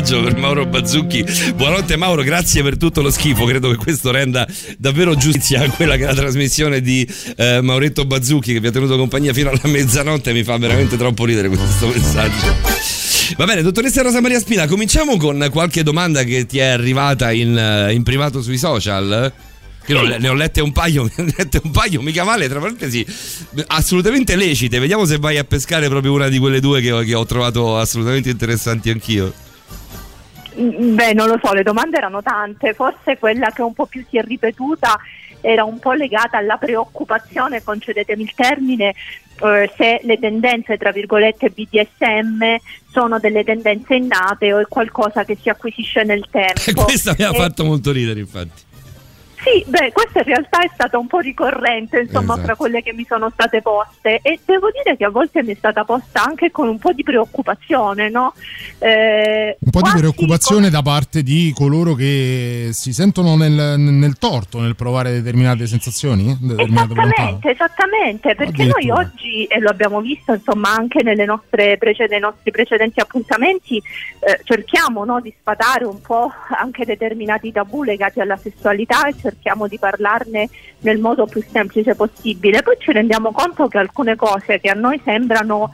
messaggio 0.08 0.22
per 0.22 0.38
Mauro 0.38 0.66
Bazzucchi. 0.66 1.26
Buonanotte 1.56 1.98
Mauro, 1.98 2.24
grazie 2.24 2.64
per 2.64 2.78
tutto 2.78 3.02
lo 3.02 3.12
schifo. 3.12 3.44
Credo 3.44 3.70
che 3.72 3.76
questo 3.76 4.10
renda 4.10 4.48
davvero 4.78 5.16
giustizia 5.16 5.64
a 5.64 5.70
quella 5.70 5.98
che 5.98 6.04
è 6.04 6.06
la 6.06 6.14
trasmissione 6.14 6.82
di 6.82 7.06
eh, 7.36 7.60
Mauretto 7.62 8.06
Bazzucchi 8.06 8.54
che 8.54 8.60
vi 8.62 8.68
ha 8.68 8.72
tenuto 8.72 8.96
compagnia 8.96 9.34
fino 9.34 9.50
alla 9.50 9.60
mezzanotte. 9.64 10.32
Mi 10.32 10.44
fa 10.44 10.58
veramente 10.58 10.96
troppo 10.96 11.26
ridere 11.26 11.50
questo 11.50 11.88
messaggio. 11.88 12.56
Va 13.36 13.46
bene, 13.46 13.62
dottoressa 13.62 14.02
Rosa 14.02 14.22
Maria 14.22 14.40
Spina, 14.40 14.66
cominciamo 14.66 15.18
con 15.18 15.46
qualche 15.52 15.84
domanda 15.84 16.24
che 16.24 16.46
ti 16.46 16.60
è 16.60 16.68
arrivata 16.68 17.32
in, 17.32 17.58
eh, 17.58 17.92
in 17.92 18.04
privato 18.04 18.42
sui 18.42 18.58
social. 18.58 19.34
Io 19.88 20.18
ne 20.18 20.28
ho 20.28 20.34
lette 20.34 20.62
un 20.62 20.72
paio, 20.72 21.04
ne 21.16 21.24
ho 21.24 21.34
lette 21.36 21.60
un 21.62 21.72
paio, 21.72 22.02
mica 22.02 22.24
male, 22.24 22.48
tra 22.48 22.60
parentesi, 22.60 23.06
assolutamente 23.68 24.38
lecite. 24.38 24.80
Vediamo 24.80 25.06
se 25.06 25.18
vai 25.18 25.38
a 25.38 25.44
pescare 25.44 25.90
proprio 25.90 26.14
una 26.14 26.30
di 26.30 26.38
quelle 26.38 26.62
due 26.62 26.80
che 26.80 27.04
che 27.04 27.14
ho 27.14 27.26
trovato 27.26 27.78
assolutamente 27.78 28.30
interessanti 28.30 28.90
anch'io. 28.90 29.34
Mm, 30.60 30.96
Beh, 30.96 31.14
non 31.14 31.28
lo 31.28 31.40
so, 31.44 31.54
le 31.54 31.64
domande 31.64 31.98
erano 31.98 32.22
tante, 32.22 32.74
forse 32.74 33.18
quella 33.18 33.52
che 33.52 33.62
un 33.62 33.74
po' 33.74 33.86
più 33.86 34.04
si 34.10 34.18
è 34.18 34.24
ripetuta 34.24 34.98
era 35.42 35.64
un 35.64 35.78
po' 35.80 35.94
legata 35.94 36.38
alla 36.38 36.58
preoccupazione, 36.58 37.64
concedetemi 37.64 38.24
il 38.24 38.34
termine, 38.34 38.96
eh, 39.40 39.72
se 39.78 40.00
le 40.04 40.18
tendenze, 40.18 40.78
tra 40.78 40.92
virgolette, 40.92 41.52
BDSM 41.52 42.56
sono 42.92 43.20
delle 43.20 43.44
tendenze 43.44 43.94
innate 43.96 44.52
o 44.52 44.60
è 44.60 44.66
qualcosa 44.68 45.24
che 45.26 45.38
si 45.40 45.50
acquisisce 45.50 46.04
nel 46.04 46.26
tempo. 46.32 46.60
Questa 46.86 47.14
mi 47.18 47.24
ha 47.24 47.30
E- 47.32 47.36
fatto 47.36 47.64
molto 47.64 47.92
ridere, 47.92 48.20
infatti. 48.20 48.66
Sì, 49.48 49.64
beh, 49.66 49.94
questa 49.94 50.20
in 50.20 50.26
realtà 50.26 50.60
è 50.60 50.70
stata 50.74 50.98
un 50.98 51.08
po' 51.08 51.20
ricorrente, 51.20 52.00
insomma, 52.00 52.34
Esatto. 52.34 52.48
fra 52.48 52.56
quelle 52.56 52.84
che 52.84 52.92
mi 52.92 53.06
sono 53.08 53.30
state 53.32 53.62
poste 53.62 54.20
e 54.22 54.40
devo 54.44 54.68
dire 54.72 54.98
che 54.98 55.06
a 55.06 55.10
volte 55.10 55.42
mi 55.42 55.54
è 55.54 55.56
stata 55.56 55.86
posta 55.86 56.22
anche 56.24 56.52
con 56.52 56.68
un 56.68 56.78
po' 56.78 56.92
di 56.92 57.04
preoccupazione, 57.04 58.10
no? 58.10 58.34
Eh, 58.80 59.56
Un 59.58 59.72
po' 59.72 59.82
di 59.82 59.92
preoccupazione 59.98 60.70
da 60.70 60.82
parte 60.82 61.24
di 61.24 61.54
coloro 61.56 61.94
che 61.94 62.72
si 62.74 62.92
sentono 62.92 63.38
nel, 63.38 63.80
nel 63.80 64.18
torto 64.18 64.60
nel 64.60 64.76
provare 64.76 65.14
determinate 65.14 65.66
sensazioni, 65.66 66.38
determinate 66.42 66.94
volontà. 66.94 67.22
Esattamente, 67.22 67.52
esattamente, 67.52 68.36
perché 68.36 68.66
noi 68.66 68.90
oggi, 68.90 69.46
e 69.46 69.60
lo 69.60 69.70
abbiamo 69.70 70.02
visto 70.02 70.34
insomma 70.34 70.74
anche 70.74 71.04
nelle 71.04 71.24
nostre 71.24 71.78
nei 72.10 72.20
nostri 72.20 72.52
precedenti 72.52 73.00
appuntamenti, 73.00 73.78
eh, 73.78 74.42
cerchiamo 74.44 75.06
no, 75.06 75.22
di 75.22 75.34
sfatare 75.40 75.86
un 75.86 76.02
po' 76.02 76.30
anche 76.60 76.84
determinati 76.84 77.52
tabù 77.52 77.84
legati 77.84 78.20
alla 78.20 78.36
sessualità 78.36 79.08
e 79.08 79.12
cerchiamo 79.12 79.36
di 79.68 79.80
parlarne 79.80 80.50
nel 80.80 81.00
modo 81.00 81.26
più 81.26 81.44
semplice 81.50 81.96
possibile. 81.96 82.62
Poi 82.62 82.76
ci 82.80 82.92
rendiamo 82.92 83.32
conto 83.32 83.68
che 83.68 83.78
alcune 83.78 84.16
cose 84.16 84.60
che 84.60 84.70
a 84.70 84.74
noi 84.74 85.00
sembrano 85.04 85.72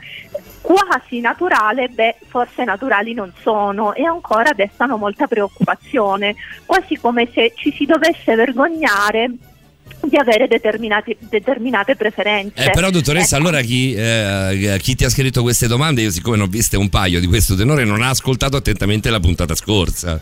quasi 0.61 1.19
naturali, 1.19 1.89
beh, 1.89 2.17
forse 2.27 2.63
naturali 2.63 3.13
non 3.13 3.33
sono 3.41 3.93
e 3.93 4.05
ancora 4.05 4.53
destano 4.53 4.97
molta 4.97 5.27
preoccupazione, 5.27 6.35
quasi 6.65 6.97
come 6.97 7.27
se 7.33 7.53
ci 7.55 7.73
si 7.75 7.85
dovesse 7.85 8.35
vergognare 8.35 9.31
di 10.01 10.17
avere 10.17 10.47
determinate 10.47 11.95
preferenze. 11.95 12.63
Eh, 12.63 12.71
però, 12.71 12.89
dottoressa, 12.89 13.37
Ecco. 13.37 13.47
allora 13.47 13.61
chi, 13.61 13.93
eh, 13.93 14.77
chi 14.81 14.95
ti 14.95 15.05
ha 15.05 15.09
scritto 15.09 15.41
queste 15.41 15.67
domande, 15.67 16.01
io 16.01 16.11
siccome 16.11 16.37
ne 16.37 16.43
ho 16.43 16.47
viste 16.47 16.77
un 16.77 16.89
paio 16.89 17.19
di 17.19 17.27
questo 17.27 17.55
tenore, 17.55 17.83
non 17.83 18.01
ha 18.01 18.09
ascoltato 18.09 18.57
attentamente 18.57 19.09
la 19.09 19.19
puntata 19.19 19.55
scorsa. 19.55 20.21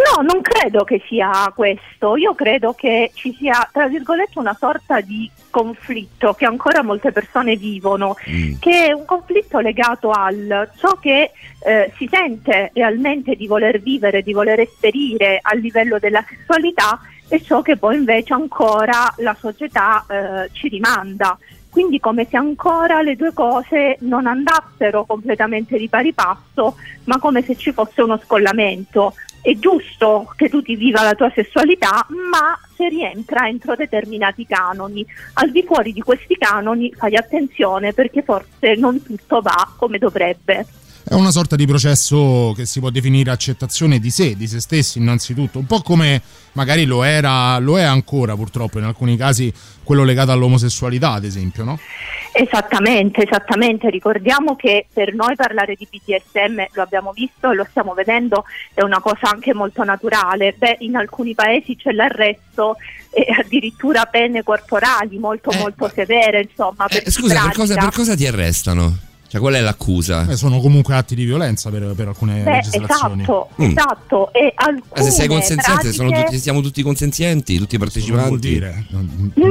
No, 0.00 0.22
non 0.22 0.40
credo 0.40 0.84
che 0.84 1.02
sia 1.08 1.52
questo. 1.54 2.16
Io 2.16 2.34
credo 2.34 2.72
che 2.72 3.10
ci 3.14 3.34
sia, 3.38 3.68
tra 3.72 3.86
virgolette, 3.88 4.38
una 4.38 4.56
sorta 4.58 5.00
di 5.00 5.30
conflitto 5.50 6.32
che 6.34 6.46
ancora 6.46 6.82
molte 6.82 7.12
persone 7.12 7.56
vivono, 7.56 8.14
Mm. 8.28 8.54
che 8.60 8.86
è 8.86 8.92
un 8.92 9.04
conflitto 9.04 9.58
legato 9.58 10.10
al 10.10 10.70
ciò 10.78 10.96
che 10.98 11.32
eh, 11.62 11.92
si 11.96 12.08
sente 12.10 12.70
realmente 12.72 13.34
di 13.34 13.46
voler 13.46 13.80
vivere, 13.80 14.22
di 14.22 14.32
voler 14.32 14.60
esperire 14.60 15.38
a 15.42 15.54
livello 15.54 15.98
della 15.98 16.24
sessualità 16.26 17.00
e 17.28 17.42
ciò 17.42 17.60
che 17.62 17.76
poi 17.76 17.96
invece 17.96 18.32
ancora 18.32 19.12
la 19.18 19.36
società 19.38 20.04
eh, 20.08 20.50
ci 20.52 20.68
rimanda. 20.68 21.36
Quindi 21.68 22.00
come 22.00 22.26
se 22.28 22.36
ancora 22.36 23.00
le 23.02 23.14
due 23.14 23.32
cose 23.32 23.96
non 24.00 24.26
andassero 24.26 25.04
completamente 25.04 25.78
di 25.78 25.88
pari 25.88 26.12
passo, 26.12 26.74
ma 27.04 27.18
come 27.18 27.42
se 27.42 27.56
ci 27.56 27.72
fosse 27.72 28.02
uno 28.02 28.18
scollamento. 28.24 29.14
È 29.42 29.54
giusto 29.54 30.32
che 30.36 30.48
tu 30.50 30.60
ti 30.60 30.76
viva 30.76 31.02
la 31.02 31.14
tua 31.14 31.30
sessualità, 31.34 32.06
ma 32.30 32.58
se 32.74 32.88
rientra 32.88 33.48
entro 33.48 33.74
determinati 33.74 34.46
canoni. 34.46 35.04
Al 35.34 35.50
di 35.50 35.62
fuori 35.62 35.92
di 35.92 36.02
questi 36.02 36.36
canoni 36.36 36.92
fai 36.94 37.16
attenzione 37.16 37.94
perché 37.94 38.22
forse 38.22 38.74
non 38.74 39.02
tutto 39.02 39.40
va 39.40 39.72
come 39.76 39.98
dovrebbe. 39.98 40.66
È 41.02 41.14
una 41.14 41.30
sorta 41.30 41.56
di 41.56 41.66
processo 41.66 42.52
che 42.54 42.66
si 42.66 42.78
può 42.78 42.90
definire 42.90 43.30
accettazione 43.30 43.98
di 43.98 44.10
sé, 44.10 44.36
di 44.36 44.46
se 44.46 44.60
stessi 44.60 44.98
innanzitutto, 44.98 45.58
un 45.58 45.66
po' 45.66 45.80
come 45.80 46.20
magari 46.52 46.84
lo 46.84 47.02
era, 47.02 47.58
lo 47.58 47.78
è 47.78 47.82
ancora 47.82 48.36
purtroppo 48.36 48.78
in 48.78 48.84
alcuni 48.84 49.16
casi 49.16 49.52
quello 49.82 50.04
legato 50.04 50.30
all'omosessualità, 50.30 51.12
ad 51.12 51.24
esempio, 51.24 51.64
no? 51.64 51.78
Esattamente, 52.32 53.24
esattamente. 53.26 53.90
Ricordiamo 53.90 54.54
che 54.54 54.86
per 54.92 55.12
noi 55.14 55.34
parlare 55.34 55.74
di 55.74 55.88
BDSM, 55.90 56.62
lo 56.74 56.82
abbiamo 56.82 57.12
visto 57.12 57.50
e 57.50 57.54
lo 57.54 57.66
stiamo 57.68 57.92
vedendo, 57.94 58.44
è 58.72 58.82
una 58.82 59.00
cosa 59.00 59.30
anche 59.30 59.52
molto 59.52 59.82
naturale. 59.82 60.54
Beh, 60.56 60.76
in 60.80 60.94
alcuni 60.96 61.34
paesi 61.34 61.74
c'è 61.76 61.90
l'arresto 61.90 62.76
e 63.10 63.26
addirittura 63.36 64.04
pene 64.04 64.44
corporali 64.44 65.18
molto 65.18 65.50
Eh, 65.50 65.58
molto 65.58 65.86
ma- 65.86 65.92
severe, 65.92 66.42
insomma. 66.48 66.86
Per 66.86 67.02
Eh, 67.04 67.10
scusa, 67.10 67.42
per 67.42 67.52
cosa, 67.52 67.74
per 67.74 67.90
cosa 67.90 68.14
ti 68.14 68.26
arrestano? 68.26 68.96
Cioè, 69.30 69.40
qual 69.40 69.54
è 69.54 69.60
l'accusa? 69.60 70.26
Eh, 70.28 70.34
sono 70.34 70.58
comunque 70.58 70.94
atti 70.96 71.14
di 71.14 71.24
violenza 71.24 71.70
per, 71.70 71.92
per 71.94 72.08
alcune 72.08 72.42
Beh, 72.42 72.50
legislazioni. 72.50 73.22
esatto, 73.22 73.48
Mm. 73.62 73.64
esatto. 73.68 74.32
E 74.32 74.52
alcune 74.56 75.02
se 75.04 75.10
sei 75.12 75.28
consenziente, 75.28 75.92
sono 75.92 76.08
pratiche- 76.08 76.30
tutti- 76.30 76.42
siamo 76.42 76.60
tutti 76.60 76.82
consenzienti, 76.82 77.56
tutti 77.56 77.76
Non 77.78 77.86
partecipanti. 77.86 78.28
vuol 78.28 78.38
dire. 78.40 78.84
non- 78.90 79.32
Mm, 79.38 79.42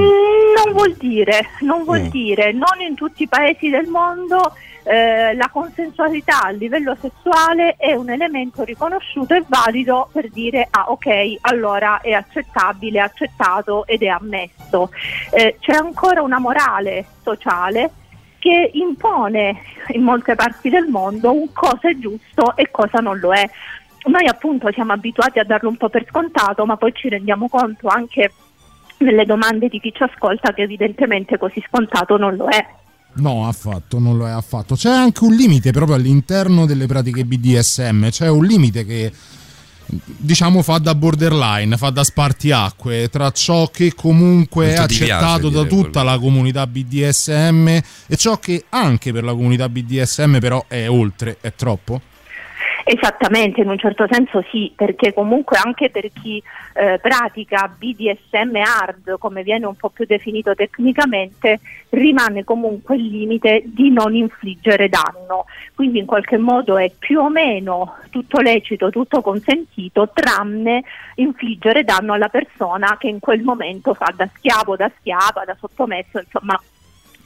Non 0.60 0.74
vuol 0.74 0.96
dire, 1.00 1.46
non 1.62 1.84
vuol 1.86 2.02
Mm. 2.02 2.08
dire, 2.10 2.52
non 2.52 2.82
in 2.86 2.94
tutti 2.96 3.24
i 3.24 3.28
paesi 3.30 3.70
del 3.70 3.88
mondo 3.88 4.54
eh, 4.84 5.36
la 5.36 5.50
consensualità 5.54 6.42
a 6.46 6.50
livello 6.50 6.98
sessuale 7.00 7.76
è 7.78 7.94
un 7.94 8.10
elemento 8.10 8.64
riconosciuto 8.64 9.36
e 9.36 9.44
valido 9.48 10.10
per 10.12 10.30
dire 10.32 10.68
ah 10.72 10.86
ok, 10.90 11.08
allora 11.42 12.02
è 12.02 12.12
accettabile, 12.12 12.98
è 12.98 13.02
accettato 13.04 13.86
ed 13.86 14.02
è 14.02 14.08
ammesso. 14.08 14.90
Eh, 15.32 15.58
c'è 15.60 15.74
ancora 15.74 16.22
una 16.24 16.40
morale 16.40 17.06
sociale 17.24 17.92
che 18.40 18.72
impone 18.74 19.62
in 19.90 20.02
molte 20.02 20.36
parti 20.36 20.70
del 20.70 20.88
mondo 20.88 21.32
un 21.32 21.52
cosa 21.54 21.90
è 21.90 21.98
giusto 21.98 22.56
e 22.56 22.72
cosa 22.72 23.00
non 23.00 23.20
lo 23.20 23.34
è. 23.34 23.48
Noi 24.06 24.28
appunto 24.28 24.72
siamo 24.72 24.94
abituati 24.94 25.40
a 25.40 25.44
darlo 25.44 25.70
un 25.70 25.78
po' 25.78 25.90
per 25.90 26.06
scontato, 26.08 26.66
ma 26.66 26.78
poi 26.78 26.94
ci 26.94 27.10
rendiamo 27.10 27.50
conto 27.50 27.88
anche 27.88 28.32
nelle 29.00 29.26
domande 29.26 29.68
di 29.68 29.80
chi 29.80 29.94
ci 29.94 30.04
ascolta 30.04 30.54
che 30.54 30.64
evidentemente 30.64 31.38
così 31.38 31.64
scontato 31.68 32.18
non 32.18 32.36
lo 32.36 32.48
è. 32.48 32.66
No, 33.16 33.48
affatto, 33.48 34.00
non 34.00 34.18
lo 34.18 34.28
è 34.28 34.32
affatto. 34.32 34.76
C'è 34.76 34.90
anche 34.90 35.24
un 35.24 35.34
limite 35.34 35.72
proprio 35.72 35.96
all'interno 35.96 36.66
delle 36.66 36.86
pratiche 36.86 37.26
BDSM, 37.26 38.10
c'è 38.10 38.30
un 38.30 38.46
limite 38.46 38.86
che 38.86 39.12
diciamo 40.06 40.62
fa 40.62 40.78
da 40.78 40.94
borderline, 40.96 41.78
fa 41.78 41.90
da 41.90 42.04
spartiacque 42.04 43.10
tra 43.10 43.32
ciò 43.32 43.68
che 43.68 43.94
comunque 43.94 44.68
Molto 44.68 44.82
è 44.82 44.84
accettato 44.84 45.50
da 45.50 45.64
tutta 45.64 46.02
quello. 46.02 46.10
la 46.10 46.20
comunità 46.20 46.68
BDSM 46.68 47.68
e 47.68 48.16
ciò 48.16 48.38
che 48.38 48.66
anche 48.70 49.12
per 49.12 49.24
la 49.24 49.34
comunità 49.34 49.68
BDSM 49.68 50.38
però 50.40 50.64
è 50.68 50.88
oltre, 50.88 51.38
è 51.42 51.54
troppo? 51.56 52.02
Esattamente, 52.92 53.62
in 53.62 53.70
un 53.70 53.78
certo 53.78 54.08
senso 54.10 54.44
sì, 54.50 54.74
perché 54.76 55.14
comunque 55.14 55.60
anche 55.64 55.92
per 55.92 56.10
chi 56.12 56.42
eh, 56.74 56.98
pratica 57.00 57.68
BDSM 57.68 58.56
hard, 58.56 59.20
come 59.20 59.44
viene 59.44 59.68
un 59.68 59.76
po' 59.76 59.90
più 59.90 60.06
definito 60.08 60.56
tecnicamente, 60.56 61.60
rimane 61.90 62.44
comunque 62.44 62.96
il 62.96 63.06
limite 63.06 63.62
di 63.64 63.92
non 63.92 64.16
infliggere 64.16 64.90
danno. 64.90 65.46
Quindi 65.76 66.00
in 66.00 66.08
qualche 66.08 66.40
modo 66.40 66.80
è 66.80 66.92
più 66.98 67.20
o 67.20 67.30
meno 67.30 67.98
tutto 68.10 68.40
lecito, 68.40 68.90
tutto 68.90 69.22
consentito, 69.22 70.10
tranne 70.12 70.84
infliggere 71.18 71.84
danno 71.84 72.14
alla 72.14 72.30
persona 72.30 72.98
che 72.98 73.08
in 73.08 73.20
quel 73.20 73.44
momento 73.44 73.94
fa 73.94 74.12
da 74.16 74.28
schiavo, 74.34 74.76
da 74.76 74.90
schiava, 74.98 75.44
da 75.46 75.56
sottomesso, 75.60 76.18
insomma, 76.18 76.60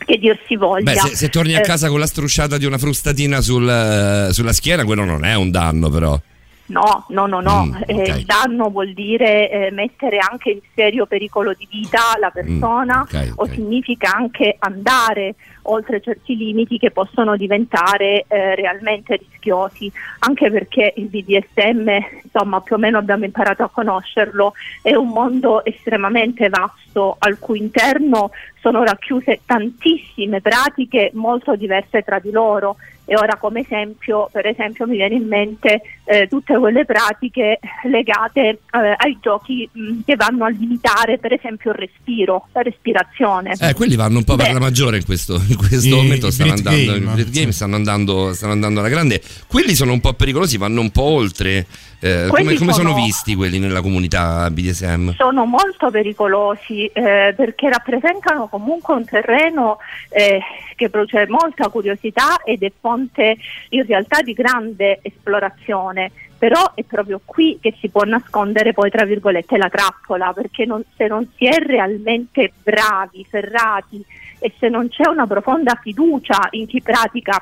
che 0.05 0.17
dir 0.17 0.39
si 0.47 0.55
voglia. 0.55 0.91
Beh, 0.93 0.99
se, 0.99 1.15
se 1.15 1.29
torni 1.29 1.55
a 1.55 1.59
Eh, 1.59 1.63
casa 1.63 1.87
con 1.89 1.99
la 1.99 2.07
strusciata 2.07 2.57
di 2.57 2.65
una 2.65 2.77
frustatina 2.77 3.41
sul, 3.41 3.67
eh, 3.67 4.33
sulla 4.33 4.53
schiena, 4.53 4.83
quello 4.85 5.03
non 5.05 5.25
è 5.25 5.35
un 5.35 5.51
danno, 5.51 5.89
però. 5.89 6.19
No, 6.65 7.05
no, 7.09 7.25
no, 7.27 7.41
no. 7.41 7.65
Mm, 7.65 7.75
Eh, 7.87 7.93
ok. 8.11 8.17
il 8.19 8.25
danno 8.25 8.69
vuol 8.69 8.93
dire 8.93 9.49
eh, 9.49 9.71
mettere 9.71 10.17
anche 10.17 10.51
in 10.51 10.59
serio 10.73 11.05
pericolo 11.05 11.53
di 11.53 11.67
vita 11.69 11.99
la 12.19 12.29
persona 12.29 12.99
Mm, 12.99 13.01
ok, 13.01 13.31
o 13.35 13.43
ok. 13.43 13.51
significa 13.51 14.13
anche 14.15 14.55
andare 14.59 15.35
oltre 15.63 16.01
certi 16.01 16.35
limiti 16.37 16.77
che 16.77 16.91
possono 16.91 17.35
diventare 17.35 18.25
eh, 18.27 18.55
realmente 18.55 19.15
rischiosi, 19.17 19.91
anche 20.19 20.49
perché 20.51 20.93
il 20.97 21.05
BDSM, 21.07 21.89
insomma, 22.23 22.61
più 22.61 22.75
o 22.75 22.79
meno 22.79 22.97
abbiamo 22.97 23.25
imparato 23.25 23.63
a 23.63 23.69
conoscerlo, 23.69 24.53
è 24.81 24.93
un 24.95 25.09
mondo 25.09 25.63
estremamente 25.65 26.49
vasto 26.49 27.15
al 27.19 27.39
cui 27.39 27.59
interno 27.59 28.31
sono 28.61 28.83
racchiuse 28.83 29.41
tantissime 29.45 30.39
pratiche 30.41 31.11
molto 31.13 31.55
diverse 31.55 32.01
tra 32.03 32.19
di 32.19 32.31
loro 32.31 32.77
e 33.05 33.15
ora 33.15 33.35
come 33.37 33.61
esempio, 33.61 34.29
per 34.31 34.47
esempio 34.47 34.87
mi 34.87 34.95
viene 34.95 35.15
in 35.15 35.27
mente 35.27 35.81
eh, 36.05 36.27
tutte 36.27 36.57
quelle 36.57 36.85
pratiche 36.85 37.59
legate 37.83 38.41
eh, 38.41 38.95
ai 38.97 39.17
giochi 39.21 39.69
mh, 39.71 39.99
che 40.05 40.15
vanno 40.15 40.45
a 40.45 40.49
limitare 40.49 41.17
per 41.17 41.33
esempio 41.33 41.71
il 41.71 41.77
respiro, 41.77 42.47
la 42.53 42.61
respirazione. 42.61 43.55
Eh, 43.59 43.73
quelli 43.73 43.95
vanno 43.95 44.19
un 44.19 44.23
po' 44.23 44.35
Beh, 44.35 44.43
per 44.45 44.53
la 44.53 44.59
maggiore 44.59 44.97
in 44.97 45.05
questo, 45.05 45.41
in 45.47 45.57
questo 45.57 45.87
I, 45.87 45.91
momento, 45.91 46.27
i 46.27 46.31
stanno 46.31 46.53
andando, 46.53 46.91
Game. 46.91 47.25
Game 47.29 47.51
stanno 47.51 47.75
andando, 47.75 48.33
stanno 48.33 48.53
andando 48.53 48.79
alla 48.79 48.89
grande. 48.89 49.21
Quelli 49.47 49.75
sono 49.75 49.91
un 49.93 49.99
po' 49.99 50.13
pericolosi, 50.13 50.57
vanno 50.57 50.81
un 50.81 50.91
po' 50.91 51.03
oltre. 51.03 51.65
Eh, 52.03 52.27
come, 52.27 52.55
come 52.55 52.73
sono... 52.73 52.89
sono- 52.89 52.93
visti 52.95 53.33
quelli 53.33 53.59
nella 53.59 53.81
comunità 53.81 54.49
BDSM? 54.51 55.13
sono 55.15 55.45
molto 55.45 55.89
pericolosi 55.89 56.85
eh, 56.87 57.33
perché 57.33 57.69
rappresentano 57.69 58.47
comunque 58.47 58.93
un 58.93 59.05
terreno 59.05 59.77
eh, 60.09 60.41
che 60.75 60.89
produce 60.89 61.25
molta 61.29 61.69
curiosità 61.69 62.41
ed 62.43 62.63
è 62.63 62.71
fonte 62.77 63.37
in 63.69 63.85
realtà 63.85 64.21
di 64.21 64.33
grande 64.33 64.99
esplorazione. 65.01 66.11
Però 66.37 66.73
è 66.73 66.83
proprio 66.83 67.21
qui 67.23 67.57
che 67.61 67.73
si 67.79 67.87
può 67.87 68.03
nascondere 68.03 68.73
poi 68.73 68.89
tra 68.89 69.05
virgolette 69.05 69.57
la 69.57 69.69
trappola, 69.69 70.33
perché 70.33 70.65
non- 70.65 70.83
se 70.97 71.07
non 71.07 71.25
si 71.37 71.45
è 71.45 71.57
realmente 71.57 72.51
bravi, 72.61 73.25
ferrati 73.29 74.03
e 74.39 74.51
se 74.59 74.67
non 74.67 74.89
c'è 74.89 75.07
una 75.07 75.25
profonda 75.25 75.79
fiducia 75.81 76.49
in 76.51 76.67
chi 76.67 76.81
pratica 76.81 77.41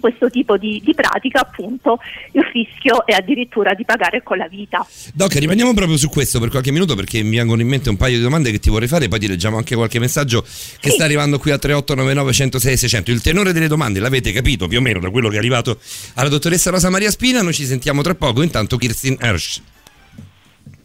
questo 0.00 0.28
tipo 0.30 0.56
di, 0.56 0.80
di 0.84 0.94
pratica, 0.94 1.40
appunto, 1.40 1.98
il 2.32 2.42
rischio 2.52 3.06
è 3.06 3.12
addirittura 3.12 3.74
di 3.74 3.84
pagare 3.84 4.22
con 4.22 4.38
la 4.38 4.48
vita. 4.48 4.84
Doc, 5.14 5.34
rimaniamo 5.34 5.72
proprio 5.74 5.96
su 5.96 6.08
questo 6.08 6.40
per 6.40 6.48
qualche 6.50 6.72
minuto 6.72 6.94
perché 6.96 7.22
mi 7.22 7.36
vengono 7.36 7.60
in 7.60 7.68
mente 7.68 7.88
un 7.90 7.96
paio 7.96 8.16
di 8.16 8.22
domande 8.22 8.50
che 8.50 8.58
ti 8.58 8.70
vorrei 8.70 8.88
fare, 8.88 9.06
poi 9.08 9.18
ti 9.20 9.28
leggiamo 9.28 9.56
anche 9.56 9.74
qualche 9.76 9.98
messaggio 9.98 10.42
che 10.42 10.88
Sì. 10.88 10.90
sta 10.90 11.04
arrivando 11.04 11.38
qui 11.38 11.50
a 11.52 11.58
3899 11.58 12.32
106 12.32 12.76
600. 12.76 13.10
Il 13.10 13.20
tenore 13.22 13.52
delle 13.52 13.68
domande 13.68 14.00
l'avete 14.00 14.32
capito 14.32 14.66
più 14.66 14.78
o 14.78 14.80
meno 14.80 14.98
da 14.98 15.10
quello 15.10 15.28
che 15.28 15.36
è 15.36 15.38
arrivato 15.38 15.78
alla 16.14 16.28
dottoressa 16.28 16.70
Rosa 16.70 16.90
Maria 16.90 17.10
Spina, 17.10 17.42
noi 17.42 17.52
ci 17.52 17.64
sentiamo 17.66 18.02
tra 18.02 18.14
poco, 18.14 18.42
intanto 18.42 18.76
Kirsten 18.78 19.16
Hirsch. 19.20 19.60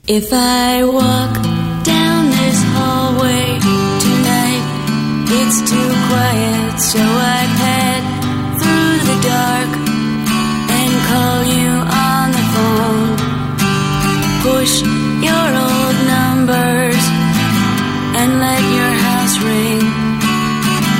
If 0.07 0.29
I 0.31 0.83
walk 0.83 1.39
down 1.83 2.29
this 2.29 2.61
hallway 2.75 3.57
tonight, 3.99 4.63
it's 5.31 5.63
too 5.67 5.89
quiet, 6.09 6.77
so 6.77 6.99
I 6.99 7.34
and 18.25 18.39
let 18.39 18.63
your 18.79 18.93
house 19.07 19.35
ring 19.49 19.81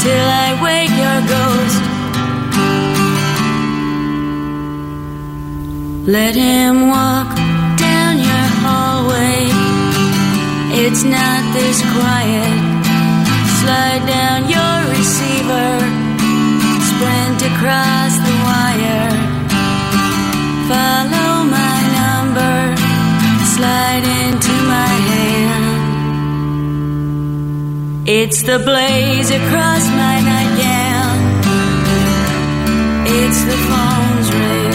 till 0.05 0.27
I 0.45 0.49
wake 0.65 0.93
your 1.03 1.19
ghost. 1.35 1.81
Let 6.17 6.33
him 6.35 6.73
walk 6.95 7.29
down 7.85 8.13
your 8.29 8.47
hallway. 8.63 9.39
It's 10.83 11.03
not 11.17 11.41
this 11.57 11.77
quiet. 11.95 12.53
Slide 13.59 14.03
down 14.15 14.39
your 14.55 14.75
receiver. 14.95 15.71
Sprint 16.89 17.39
across 17.51 18.13
the 18.27 18.35
wire. 18.49 19.11
Follow 20.69 21.31
my 21.57 21.77
number. 21.99 22.55
Slide 23.55 24.05
into 24.19 24.24
It's 28.07 28.43
the 28.43 28.59
blaze 28.59 29.31
across 29.31 29.89
my 29.89 30.21
nightgown. 30.21 31.17
It's 33.07 33.43
the 33.45 33.57
phone's 33.65 34.31
ring. 34.31 34.73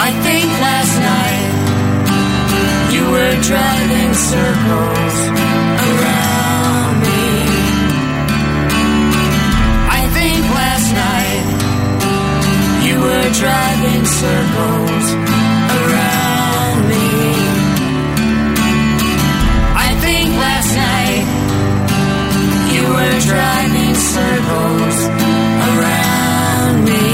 I 0.00 0.10
think 0.24 0.50
last 0.60 0.94
night 0.98 1.50
you 2.92 3.04
were 3.12 3.40
driving 3.42 4.12
circles 4.12 5.41
were 13.02 13.30
driving 13.42 14.04
circles 14.22 15.06
around 15.78 16.78
me. 16.92 17.08
I 19.86 19.90
think 20.04 20.28
last 20.46 20.70
night 20.86 21.26
you 22.74 22.82
were 22.96 23.18
driving 23.32 23.94
circles 24.16 24.96
around 25.68 26.76
me. 26.90 27.10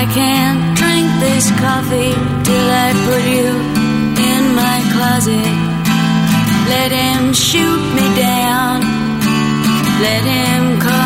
I 0.00 0.02
can't 0.18 0.62
drink 0.80 1.08
this 1.26 1.46
coffee 1.64 2.14
till 2.46 2.68
I 2.86 2.88
put 3.06 3.24
you 3.36 3.50
in 4.32 4.42
my 4.62 4.78
closet. 4.94 5.54
Let 6.72 6.90
him 6.92 7.32
shoot 7.32 7.82
me 7.98 8.06
down. 8.16 8.76
Let 10.06 10.22
him 10.24 10.80
call 10.80 10.86
me 10.86 10.96
off. 10.96 11.05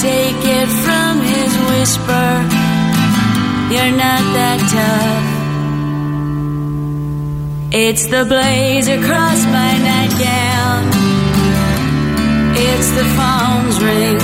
take 0.00 0.42
it 0.58 0.68
from 0.84 1.20
his 1.20 1.52
whisper. 1.68 2.28
You're 3.72 3.94
not 4.04 4.22
that 4.36 4.60
tough. 4.72 5.26
It's 7.72 8.06
the 8.06 8.24
blazer 8.24 8.94
across 8.94 9.44
my 9.44 9.72
nightgown. 9.88 10.82
It's 12.68 12.90
the 12.98 13.06
phone's 13.18 13.76
ring. 13.88 14.18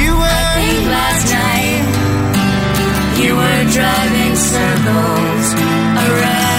You 0.00 0.12
were 0.22 0.54
last 0.96 1.26
night 1.42 1.84
you 3.22 3.32
were 3.36 3.62
driving 3.76 4.34
circles 4.36 5.46
around 6.08 6.51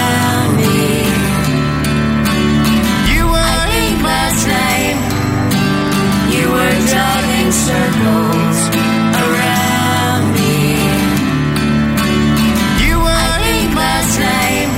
circles 7.54 8.58
around 9.22 10.24
me. 10.34 10.58
You 12.84 12.94
were 13.04 13.22
I 13.30 13.38
think 13.46 13.70
last 13.78 14.14
night 14.28 14.70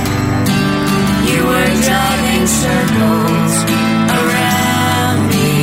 you 1.31 1.39
were 1.51 1.71
driving 1.87 2.45
circles 2.61 3.53
around 4.19 5.19
me. 5.33 5.53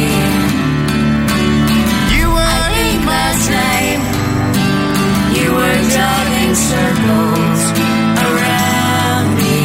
You 2.18 2.26
were 2.34 2.52
I 2.64 2.68
think 2.76 3.00
last 3.14 3.46
night 3.62 4.00
you 5.38 5.48
were 5.58 5.80
driving 5.94 6.52
circles 6.70 7.62
around 8.26 9.26
me. 9.40 9.62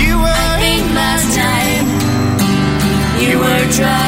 You 0.00 0.12
were 0.24 0.40
I 0.48 0.56
think 0.64 0.84
last 1.00 1.30
night 1.44 1.86
you 3.24 3.34
were 3.38 3.64
driving 3.76 4.07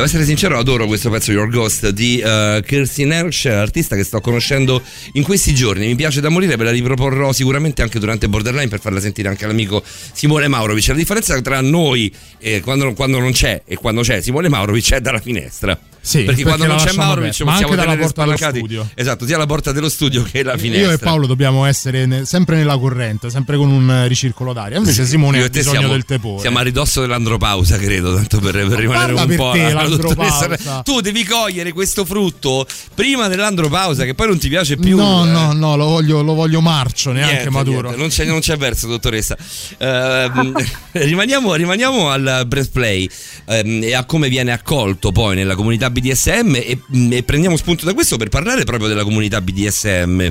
Devo 0.00 0.12
essere 0.12 0.24
sincero, 0.24 0.56
adoro 0.56 0.86
questo 0.86 1.10
pezzo 1.10 1.30
Your 1.30 1.50
Ghost 1.50 1.90
di 1.90 2.22
uh, 2.24 2.62
Kirsten 2.62 3.12
Hersh, 3.12 3.44
artista 3.46 3.96
che 3.96 4.04
sto 4.04 4.20
conoscendo 4.20 4.80
in 5.12 5.22
questi 5.22 5.54
giorni. 5.54 5.88
Mi 5.88 5.94
piace 5.94 6.22
da 6.22 6.30
morire, 6.30 6.56
ve 6.56 6.64
la 6.64 6.70
riproporrò 6.70 7.32
sicuramente 7.32 7.82
anche 7.82 7.98
durante 7.98 8.26
Borderline 8.26 8.68
per 8.68 8.80
farla 8.80 8.98
sentire 8.98 9.28
anche 9.28 9.44
all'amico 9.44 9.82
Simone 9.84 10.48
Maurovic. 10.48 10.88
La 10.88 10.94
differenza 10.94 11.38
tra 11.42 11.60
noi 11.60 12.10
eh, 12.38 12.60
quando, 12.60 12.94
quando 12.94 13.18
non 13.18 13.32
c'è 13.32 13.62
e 13.66 13.76
quando 13.76 14.00
c'è 14.00 14.22
Simone 14.22 14.48
Maurovic 14.48 14.94
è 14.94 15.00
dalla 15.02 15.20
finestra. 15.20 15.78
Sì, 16.02 16.24
perché, 16.24 16.42
perché 16.42 16.42
quando 16.42 16.66
la 16.66 16.74
non 16.74 16.84
c'è 16.84 16.92
Mauro 16.94 17.30
ci 17.30 17.44
possiamo 17.44 17.72
anche 17.72 17.76
dalla 17.76 17.96
porta 17.96 18.24
dello 18.24 18.36
studio. 18.36 18.90
Esatto, 18.94 19.26
sia 19.26 19.36
la 19.36 19.46
porta 19.46 19.72
dello 19.72 19.88
studio 19.88 20.22
che 20.22 20.42
la 20.42 20.56
finestra. 20.56 20.88
Io 20.88 20.94
e 20.94 20.98
Paolo 20.98 21.26
dobbiamo 21.26 21.66
essere 21.66 22.06
ne- 22.06 22.24
sempre 22.24 22.56
nella 22.56 22.78
corrente, 22.78 23.30
sempre 23.30 23.56
con 23.56 23.70
un 23.70 24.06
ricircolo 24.06 24.52
d'aria. 24.52 24.78
Invece 24.78 25.04
Simone 25.04 25.38
Io 25.38 25.44
ha 25.44 25.48
bisogno 25.48 25.78
siamo, 25.78 25.92
del 25.92 26.04
tepore. 26.04 26.40
Siamo 26.40 26.58
a 26.58 26.62
ridosso 26.62 27.00
dell'andropausa, 27.02 27.76
credo, 27.76 28.14
tanto 28.14 28.38
per, 28.38 28.66
per 28.66 28.78
rimanere 28.78 29.12
un 29.12 29.26
per 29.26 29.36
po' 29.36 29.50
te, 29.52 29.72
dottoressa. 29.72 30.82
Tu 30.82 31.00
devi 31.00 31.24
cogliere 31.24 31.72
questo 31.72 32.04
frutto 32.04 32.66
prima 32.94 33.28
dell'andropausa, 33.28 34.04
che 34.04 34.14
poi 34.14 34.28
non 34.28 34.38
ti 34.38 34.48
piace 34.48 34.76
più. 34.76 34.96
no, 34.96 35.26
eh. 35.26 35.30
no, 35.30 35.52
no, 35.52 35.76
lo 35.76 35.84
voglio, 35.84 36.22
lo 36.22 36.34
voglio 36.34 36.60
marcio, 36.60 37.12
neanche 37.12 37.32
Niente, 37.32 37.50
maturo. 37.50 37.80
niente, 37.88 37.96
non, 37.96 38.08
c'è, 38.08 38.24
non 38.24 38.40
c'è 38.40 38.56
verso, 38.56 38.86
dottoressa. 38.86 39.36
Ehm, 39.78 40.52
rimaniamo, 40.92 41.54
rimaniamo 41.54 42.08
al 42.08 42.44
breast 42.46 42.70
play 42.72 43.08
ehm, 43.46 43.82
e 43.82 43.94
a 43.94 44.04
come 44.04 44.28
viene 44.28 44.52
accolto 44.52 45.12
poi 45.12 45.36
nella 45.36 45.54
comunità 45.54 45.89
BDSM 45.90 46.54
e, 46.54 46.78
e 47.10 47.22
prendiamo 47.22 47.56
spunto 47.56 47.84
da 47.84 47.92
questo 47.94 48.16
per 48.16 48.28
parlare 48.28 48.64
proprio 48.64 48.88
della 48.88 49.04
comunità 49.04 49.40
BDSM. 49.40 50.28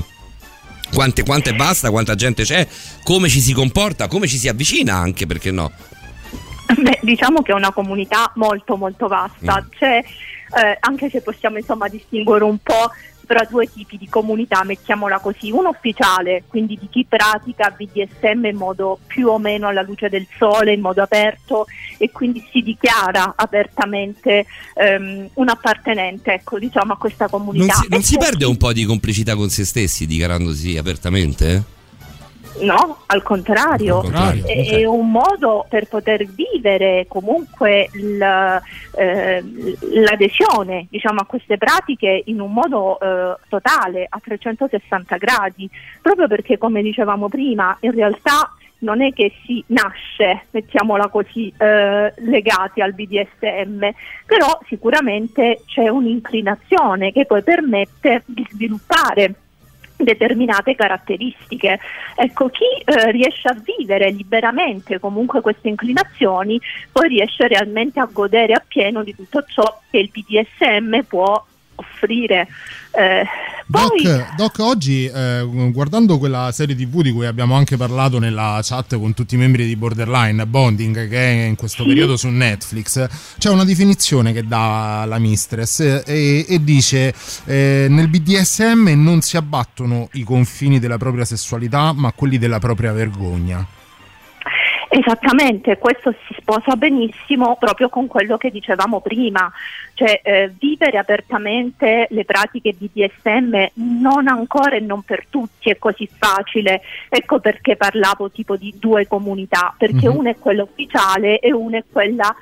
Quante, 0.92 1.22
quante 1.22 1.54
basta, 1.54 1.90
quanta 1.90 2.16
gente 2.16 2.42
c'è, 2.42 2.66
come 3.04 3.28
ci 3.28 3.40
si 3.40 3.52
comporta, 3.52 4.08
come 4.08 4.26
ci 4.26 4.36
si 4.38 4.48
avvicina 4.48 4.94
anche, 4.96 5.26
perché 5.26 5.52
no? 5.52 5.70
Beh, 6.76 6.98
diciamo 7.02 7.42
che 7.42 7.52
è 7.52 7.54
una 7.54 7.72
comunità 7.72 8.32
molto 8.36 8.76
molto 8.76 9.06
vasta, 9.06 9.60
Mm. 9.64 9.68
c'è 9.78 9.98
eh, 9.98 10.76
anche 10.80 11.08
se 11.10 11.20
possiamo 11.20 11.58
insomma 11.58 11.88
distinguere 11.88 12.42
un 12.44 12.58
po' 12.58 12.90
tra 13.30 13.46
due 13.48 13.70
tipi 13.72 13.96
di 13.96 14.08
comunità, 14.08 14.64
mettiamola 14.64 15.20
così, 15.20 15.52
uno 15.52 15.68
ufficiale, 15.68 16.42
quindi 16.48 16.76
di 16.76 16.88
chi 16.90 17.06
pratica 17.08 17.70
BDSM 17.70 18.46
in 18.46 18.56
modo 18.56 18.98
più 19.06 19.28
o 19.28 19.38
meno 19.38 19.68
alla 19.68 19.82
luce 19.82 20.08
del 20.08 20.26
sole, 20.36 20.72
in 20.72 20.80
modo 20.80 21.00
aperto 21.00 21.66
e 21.96 22.10
quindi 22.10 22.44
si 22.50 22.60
dichiara 22.60 23.34
apertamente 23.36 24.46
ehm, 24.74 25.28
un 25.34 25.48
appartenente, 25.48 26.32
ecco, 26.32 26.58
diciamo 26.58 26.94
a 26.94 26.96
questa 26.96 27.28
comunità. 27.28 27.74
Non 27.74 27.82
si, 27.84 27.88
non 27.88 28.02
si 28.02 28.18
perde 28.18 28.46
un 28.46 28.56
po' 28.56 28.72
di 28.72 28.84
complicità 28.84 29.36
con 29.36 29.48
se 29.48 29.64
stessi 29.64 30.08
dichiarandosi 30.08 30.76
apertamente? 30.76 31.78
No, 32.60 32.98
al 33.06 33.22
contrario. 33.22 33.98
Al 33.98 34.02
contrario, 34.02 34.44
È, 34.46 34.60
ok. 34.60 34.70
è 34.80 34.84
un 34.84 35.10
modo 35.10 35.66
per 35.68 35.86
poter 35.88 36.26
vivere 36.26 37.06
comunque 37.08 37.88
il- 37.94 38.60
eh, 38.96 39.44
l'adesione 39.92 40.86
diciamo, 40.90 41.20
a 41.20 41.24
queste 41.26 41.56
pratiche 41.58 42.22
in 42.26 42.40
un 42.40 42.52
modo 42.52 42.98
eh, 43.00 43.36
totale, 43.48 44.06
a 44.08 44.20
360 44.22 45.16
gradi, 45.16 45.68
proprio 46.02 46.26
perché 46.26 46.58
come 46.58 46.82
dicevamo 46.82 47.28
prima, 47.28 47.76
in 47.80 47.92
realtà 47.92 48.52
non 48.82 49.02
è 49.02 49.12
che 49.12 49.32
si 49.44 49.62
nasce, 49.68 50.44
mettiamola 50.52 51.08
così, 51.08 51.52
eh, 51.58 52.12
legati 52.16 52.80
al 52.80 52.94
BDSM, 52.94 53.88
però 54.24 54.58
sicuramente 54.68 55.62
c'è 55.66 55.88
un'inclinazione 55.88 57.12
che 57.12 57.26
poi 57.26 57.42
permette 57.42 58.22
di 58.24 58.46
sviluppare 58.50 59.34
determinate 60.04 60.74
caratteristiche. 60.74 61.78
Ecco, 62.14 62.48
chi 62.48 62.64
eh, 62.84 63.10
riesce 63.10 63.48
a 63.48 63.56
vivere 63.76 64.10
liberamente 64.10 64.98
comunque 64.98 65.40
queste 65.40 65.68
inclinazioni, 65.68 66.60
poi 66.92 67.08
riesce 67.08 67.46
realmente 67.48 68.00
a 68.00 68.08
godere 68.10 68.52
appieno 68.52 69.02
di 69.02 69.14
tutto 69.14 69.44
ciò 69.46 69.80
che 69.90 69.98
il 69.98 70.10
BDSM 70.10 71.02
può 71.02 71.44
offrire. 71.80 72.46
Eh, 72.92 73.24
poi, 73.70 74.02
Doc, 74.02 74.34
Doc, 74.34 74.58
oggi 74.58 75.06
eh, 75.06 75.46
guardando 75.72 76.18
quella 76.18 76.50
serie 76.52 76.74
tv 76.74 77.02
di 77.02 77.12
cui 77.12 77.24
abbiamo 77.26 77.54
anche 77.54 77.76
parlato 77.76 78.18
nella 78.18 78.58
chat 78.62 78.98
con 78.98 79.14
tutti 79.14 79.36
i 79.36 79.38
membri 79.38 79.64
di 79.64 79.76
Borderline, 79.76 80.44
Bonding, 80.46 81.08
che 81.08 81.16
è 81.16 81.44
in 81.46 81.54
questo 81.54 81.84
periodo 81.84 82.16
su 82.16 82.28
Netflix, 82.28 83.06
c'è 83.38 83.48
una 83.48 83.64
definizione 83.64 84.32
che 84.32 84.44
dà 84.44 85.04
la 85.06 85.18
mistress 85.18 86.02
e, 86.04 86.44
e 86.48 86.64
dice 86.64 87.14
eh, 87.44 87.86
nel 87.88 88.08
BDSM 88.08 88.88
non 88.96 89.20
si 89.20 89.36
abbattono 89.36 90.08
i 90.14 90.24
confini 90.24 90.80
della 90.80 90.98
propria 90.98 91.24
sessualità 91.24 91.92
ma 91.92 92.12
quelli 92.12 92.38
della 92.38 92.58
propria 92.58 92.92
vergogna. 92.92 93.64
Esattamente, 94.92 95.78
questo 95.78 96.12
si 96.26 96.34
sposa 96.40 96.74
benissimo 96.74 97.54
proprio 97.60 97.88
con 97.88 98.08
quello 98.08 98.36
che 98.36 98.50
dicevamo 98.50 99.00
prima, 99.00 99.48
cioè 99.94 100.20
eh, 100.20 100.52
vivere 100.58 100.98
apertamente 100.98 102.08
le 102.10 102.24
pratiche 102.24 102.74
BDSM 102.76 103.68
non 103.74 104.26
ancora 104.26 104.74
e 104.74 104.80
non 104.80 105.02
per 105.02 105.26
tutti 105.30 105.70
è 105.70 105.78
così 105.78 106.08
facile, 106.12 106.80
ecco 107.08 107.38
perché 107.38 107.76
parlavo 107.76 108.32
tipo 108.32 108.56
di 108.56 108.74
due 108.80 109.06
comunità, 109.06 109.72
perché 109.78 110.08
Mhm. 110.08 110.16
una 110.16 110.30
è 110.30 110.36
quella 110.36 110.64
ufficiale 110.64 111.38
e 111.38 111.52
una 111.52 111.76
è 111.78 111.84
quella 111.88 112.34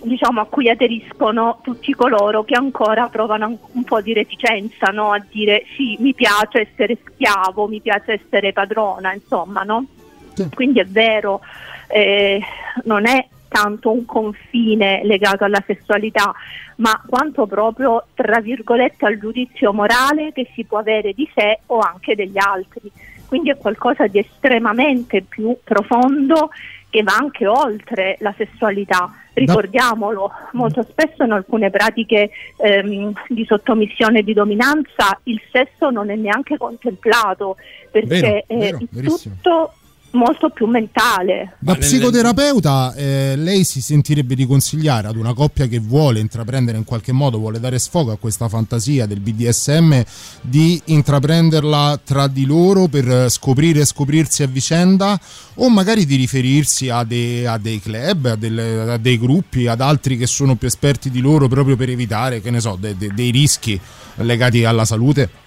diciamo 0.00 0.40
a 0.40 0.46
cui 0.46 0.70
aderiscono 0.70 1.58
tutti 1.64 1.92
coloro 1.94 2.44
che 2.44 2.54
ancora 2.54 3.08
provano 3.08 3.48
un, 3.48 3.58
un 3.72 3.82
po' 3.82 4.00
di 4.00 4.12
reticenza 4.12 4.92
no? 4.92 5.10
a 5.10 5.20
dire 5.28 5.64
sì 5.74 5.96
mi 5.98 6.14
piace 6.14 6.60
essere 6.70 6.96
schiavo, 7.04 7.66
mi 7.66 7.80
piace 7.80 8.20
essere 8.22 8.52
padrona, 8.52 9.12
insomma 9.12 9.62
no? 9.64 9.84
Sì. 10.34 10.48
Quindi 10.54 10.78
è 10.78 10.84
vero, 10.84 11.40
eh, 11.88 12.40
non 12.84 13.06
è 13.06 13.26
tanto 13.48 13.90
un 13.90 14.04
confine 14.04 15.00
legato 15.04 15.44
alla 15.44 15.62
sessualità, 15.66 16.32
ma 16.76 17.02
quanto 17.06 17.46
proprio, 17.46 18.06
tra 18.14 18.40
virgolette, 18.40 19.06
al 19.06 19.18
giudizio 19.18 19.72
morale 19.72 20.32
che 20.32 20.48
si 20.54 20.64
può 20.64 20.78
avere 20.78 21.12
di 21.12 21.28
sé 21.34 21.60
o 21.66 21.78
anche 21.78 22.14
degli 22.14 22.38
altri. 22.38 22.90
Quindi 23.26 23.50
è 23.50 23.56
qualcosa 23.56 24.06
di 24.06 24.18
estremamente 24.18 25.22
più 25.22 25.56
profondo 25.62 26.50
che 26.90 27.02
va 27.02 27.14
anche 27.14 27.46
oltre 27.46 28.16
la 28.20 28.34
sessualità. 28.36 29.12
Ricordiamolo, 29.34 30.32
molto 30.52 30.82
spesso 30.82 31.22
in 31.22 31.32
alcune 31.32 31.70
pratiche 31.70 32.30
ehm, 32.56 33.12
di 33.28 33.44
sottomissione 33.44 34.20
e 34.20 34.22
di 34.24 34.32
dominanza 34.32 35.20
il 35.24 35.40
sesso 35.52 35.90
non 35.90 36.10
è 36.10 36.16
neanche 36.16 36.56
contemplato 36.56 37.56
perché 37.90 38.44
Vero, 38.46 38.46
è 38.46 38.56
vero, 38.56 38.78
tutto 39.02 39.72
molto 40.10 40.48
più 40.50 40.66
mentale. 40.66 41.56
Da 41.58 41.74
psicoterapeuta 41.74 42.94
eh, 42.94 43.34
lei 43.36 43.64
si 43.64 43.80
sentirebbe 43.80 44.34
di 44.34 44.46
consigliare 44.46 45.08
ad 45.08 45.16
una 45.16 45.34
coppia 45.34 45.66
che 45.66 45.78
vuole 45.78 46.20
intraprendere 46.20 46.78
in 46.78 46.84
qualche 46.84 47.12
modo, 47.12 47.38
vuole 47.38 47.60
dare 47.60 47.78
sfogo 47.78 48.12
a 48.12 48.16
questa 48.16 48.48
fantasia 48.48 49.06
del 49.06 49.20
BDSM 49.20 50.00
di 50.40 50.80
intraprenderla 50.86 52.00
tra 52.04 52.26
di 52.26 52.46
loro 52.46 52.86
per 52.88 53.30
scoprire 53.30 53.80
e 53.80 53.84
scoprirsi 53.84 54.42
a 54.42 54.46
vicenda 54.46 55.18
o 55.54 55.68
magari 55.68 56.06
di 56.06 56.16
riferirsi 56.16 56.88
a, 56.88 57.04
dei- 57.04 57.44
a 57.46 57.58
dei 57.58 57.80
club, 57.80 58.26
a, 58.26 58.36
delle- 58.36 58.92
a 58.92 58.96
dei 58.96 59.18
gruppi, 59.18 59.66
ad 59.66 59.80
altri 59.80 60.16
che 60.16 60.26
sono 60.26 60.54
più 60.56 60.66
esperti 60.68 61.10
di 61.10 61.20
loro 61.20 61.48
proprio 61.48 61.76
per 61.76 61.90
evitare, 61.90 62.40
che 62.40 62.50
ne 62.50 62.60
so, 62.60 62.76
de- 62.80 62.96
de- 62.96 63.10
dei 63.14 63.30
rischi 63.30 63.78
legati 64.16 64.64
alla 64.64 64.84
salute? 64.84 65.46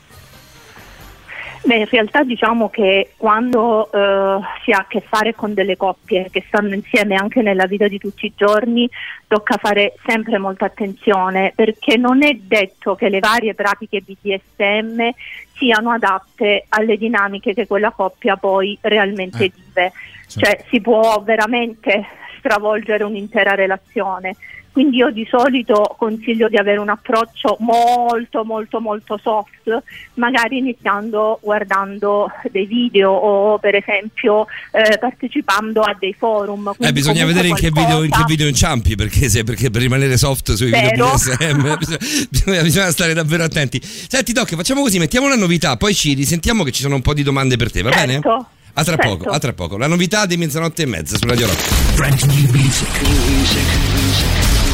Beh, 1.64 1.76
in 1.76 1.88
realtà 1.90 2.24
diciamo 2.24 2.70
che 2.70 3.12
quando 3.18 3.92
eh, 3.92 4.40
si 4.64 4.72
ha 4.72 4.80
a 4.80 4.86
che 4.88 5.00
fare 5.02 5.36
con 5.36 5.54
delle 5.54 5.78
coppie 5.78 6.28
che 6.32 6.44
stanno 6.48 6.74
insieme 6.74 7.14
anche 7.16 7.44
nella 7.44 7.68
vita 7.68 7.88
di 7.88 8.00
tutti 8.00 8.26
i 8.26 8.34
giorni, 8.36 8.90
tocca 9.28 9.58
fare 9.58 9.94
sempre 10.08 10.40
molta 10.40 10.66
attenzione 10.66 11.54
perché 11.56 11.98
non 11.98 12.24
è 12.24 12.34
detto 12.34 12.96
che 12.96 13.10
le 13.10 13.20
varie 13.20 13.54
pratiche 13.54 14.02
BDSM 14.02 15.10
siano 15.54 15.92
adatte 15.92 16.66
alle 16.70 16.98
dinamiche 16.98 17.54
che 17.54 17.68
quella 17.68 17.92
coppia 17.92 18.38
poi 18.38 18.76
realmente 18.82 19.44
Eh, 19.46 19.52
vive. 19.56 19.92
certo. 20.28 20.40
Cioè 20.40 20.66
si 20.70 20.82
può 20.82 21.22
veramente 21.24 22.08
stravolgere 22.40 23.04
un'intera 23.04 23.54
relazione. 23.54 24.36
Quindi 24.72 24.98
io 24.98 25.12
di 25.12 25.28
solito 25.30 25.96
consiglio 25.98 26.48
di 26.48 26.56
avere 26.58 26.78
un 26.80 26.88
approccio 26.90 27.58
molto 27.60 28.46
molto 28.46 28.80
molto 28.80 29.20
soft, 29.22 29.84
magari 30.14 30.60
iniziando 30.60 31.40
guardando 31.42 32.32
dei 32.52 32.66
video 32.66 33.12
o 33.12 33.60
per 33.60 33.76
esempio 33.76 34.46
eh, 34.72 34.98
partecipando 34.98 35.82
a 35.82 35.96
dei 36.00 36.16
forum. 36.18 36.74
Eh, 36.80 36.94
bisogna 36.94 37.26
vedere 37.26 37.50
in 37.50 37.56
che, 37.56 37.70
video, 37.70 38.04
in 38.04 38.12
che 38.12 38.24
video 38.26 38.48
inciampi 38.48 38.96
perché, 38.96 39.28
se- 39.28 39.44
perché 39.44 39.70
per 39.70 39.82
rimanere 39.82 40.16
soft 40.18 40.54
sui 40.54 40.72
video 40.72 40.90
Vero. 40.90 41.12
BDSM 41.16 41.78
bisogna, 41.78 41.98
bisogna- 42.30 42.62
bisogna 42.62 42.92
stare 42.92 43.14
davvero 43.14 43.44
attenti. 43.44 43.80
Senti 43.84 44.32
Doc, 44.32 44.56
facciamo 44.56 44.82
così, 44.82 45.00
mettiamo 45.00 45.26
una 45.26 45.36
novità, 45.36 45.76
poi 45.76 45.94
ci 45.94 46.14
risentiamo 46.14 46.64
che 46.64 46.72
ci 46.72 46.82
sono 46.82 46.96
un 46.96 47.02
po' 47.02 47.14
di 47.14 47.24
domande 47.24 47.58
per 47.58 47.72
te, 47.72 47.82
va 47.82 47.90
bene? 47.90 48.14
Certo, 48.14 48.48
A 48.74 48.84
tra 48.86 48.96
certo. 48.96 49.18
poco, 49.18 49.30
a 49.30 49.38
tra 49.40 49.52
poco. 49.54 49.78
La 49.78 49.88
novità 49.88 50.26
di 50.26 50.38
mezzanotte 50.38 50.84
e 50.84 50.86
mezza 50.86 51.18
su 51.18 51.26
Radio 51.28 51.48
Rock. 51.48 52.82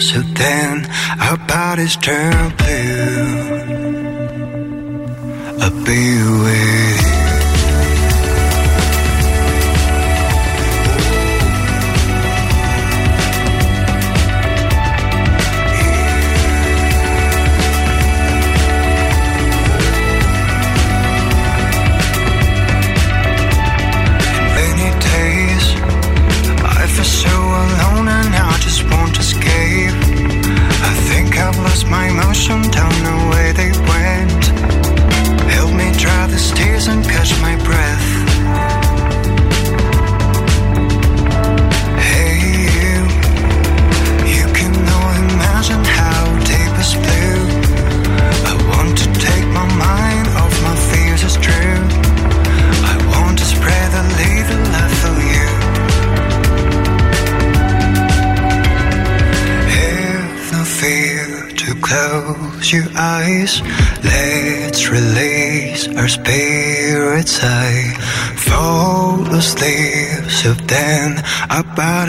So 0.00 0.20
then 0.20 0.86
our 1.20 1.36
bodies 1.46 1.96
turn 1.96 2.52
blue. 2.56 3.64
I'll 5.60 5.84
be 5.84 6.04
with 6.42 6.93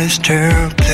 is 0.06 0.20
terrible. 0.20 0.85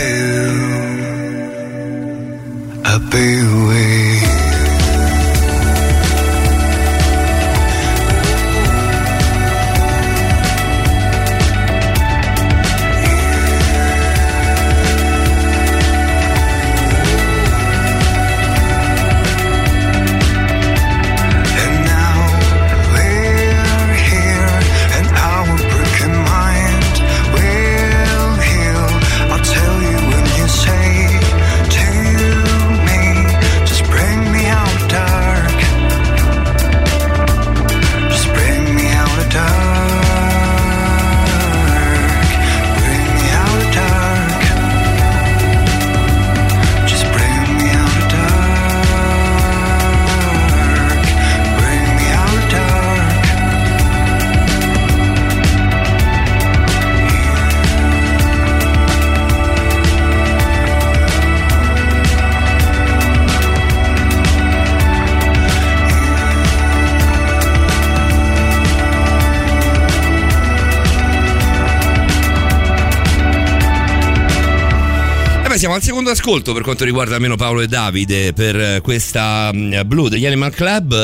Secondo 76.02 76.10
ascolto 76.20 76.54
per 76.54 76.64
quanto 76.64 76.84
riguarda 76.84 77.14
almeno 77.14 77.36
Paolo 77.36 77.62
e 77.62 77.68
Davide 77.68 78.34
per 78.34 78.60
eh, 78.60 78.82
questa 78.82 79.52
mm, 79.54 79.82
Blue 79.86 80.10
degli 80.10 80.26
Animal 80.26 80.52
Club. 80.52 80.94
Eh, 80.94 80.96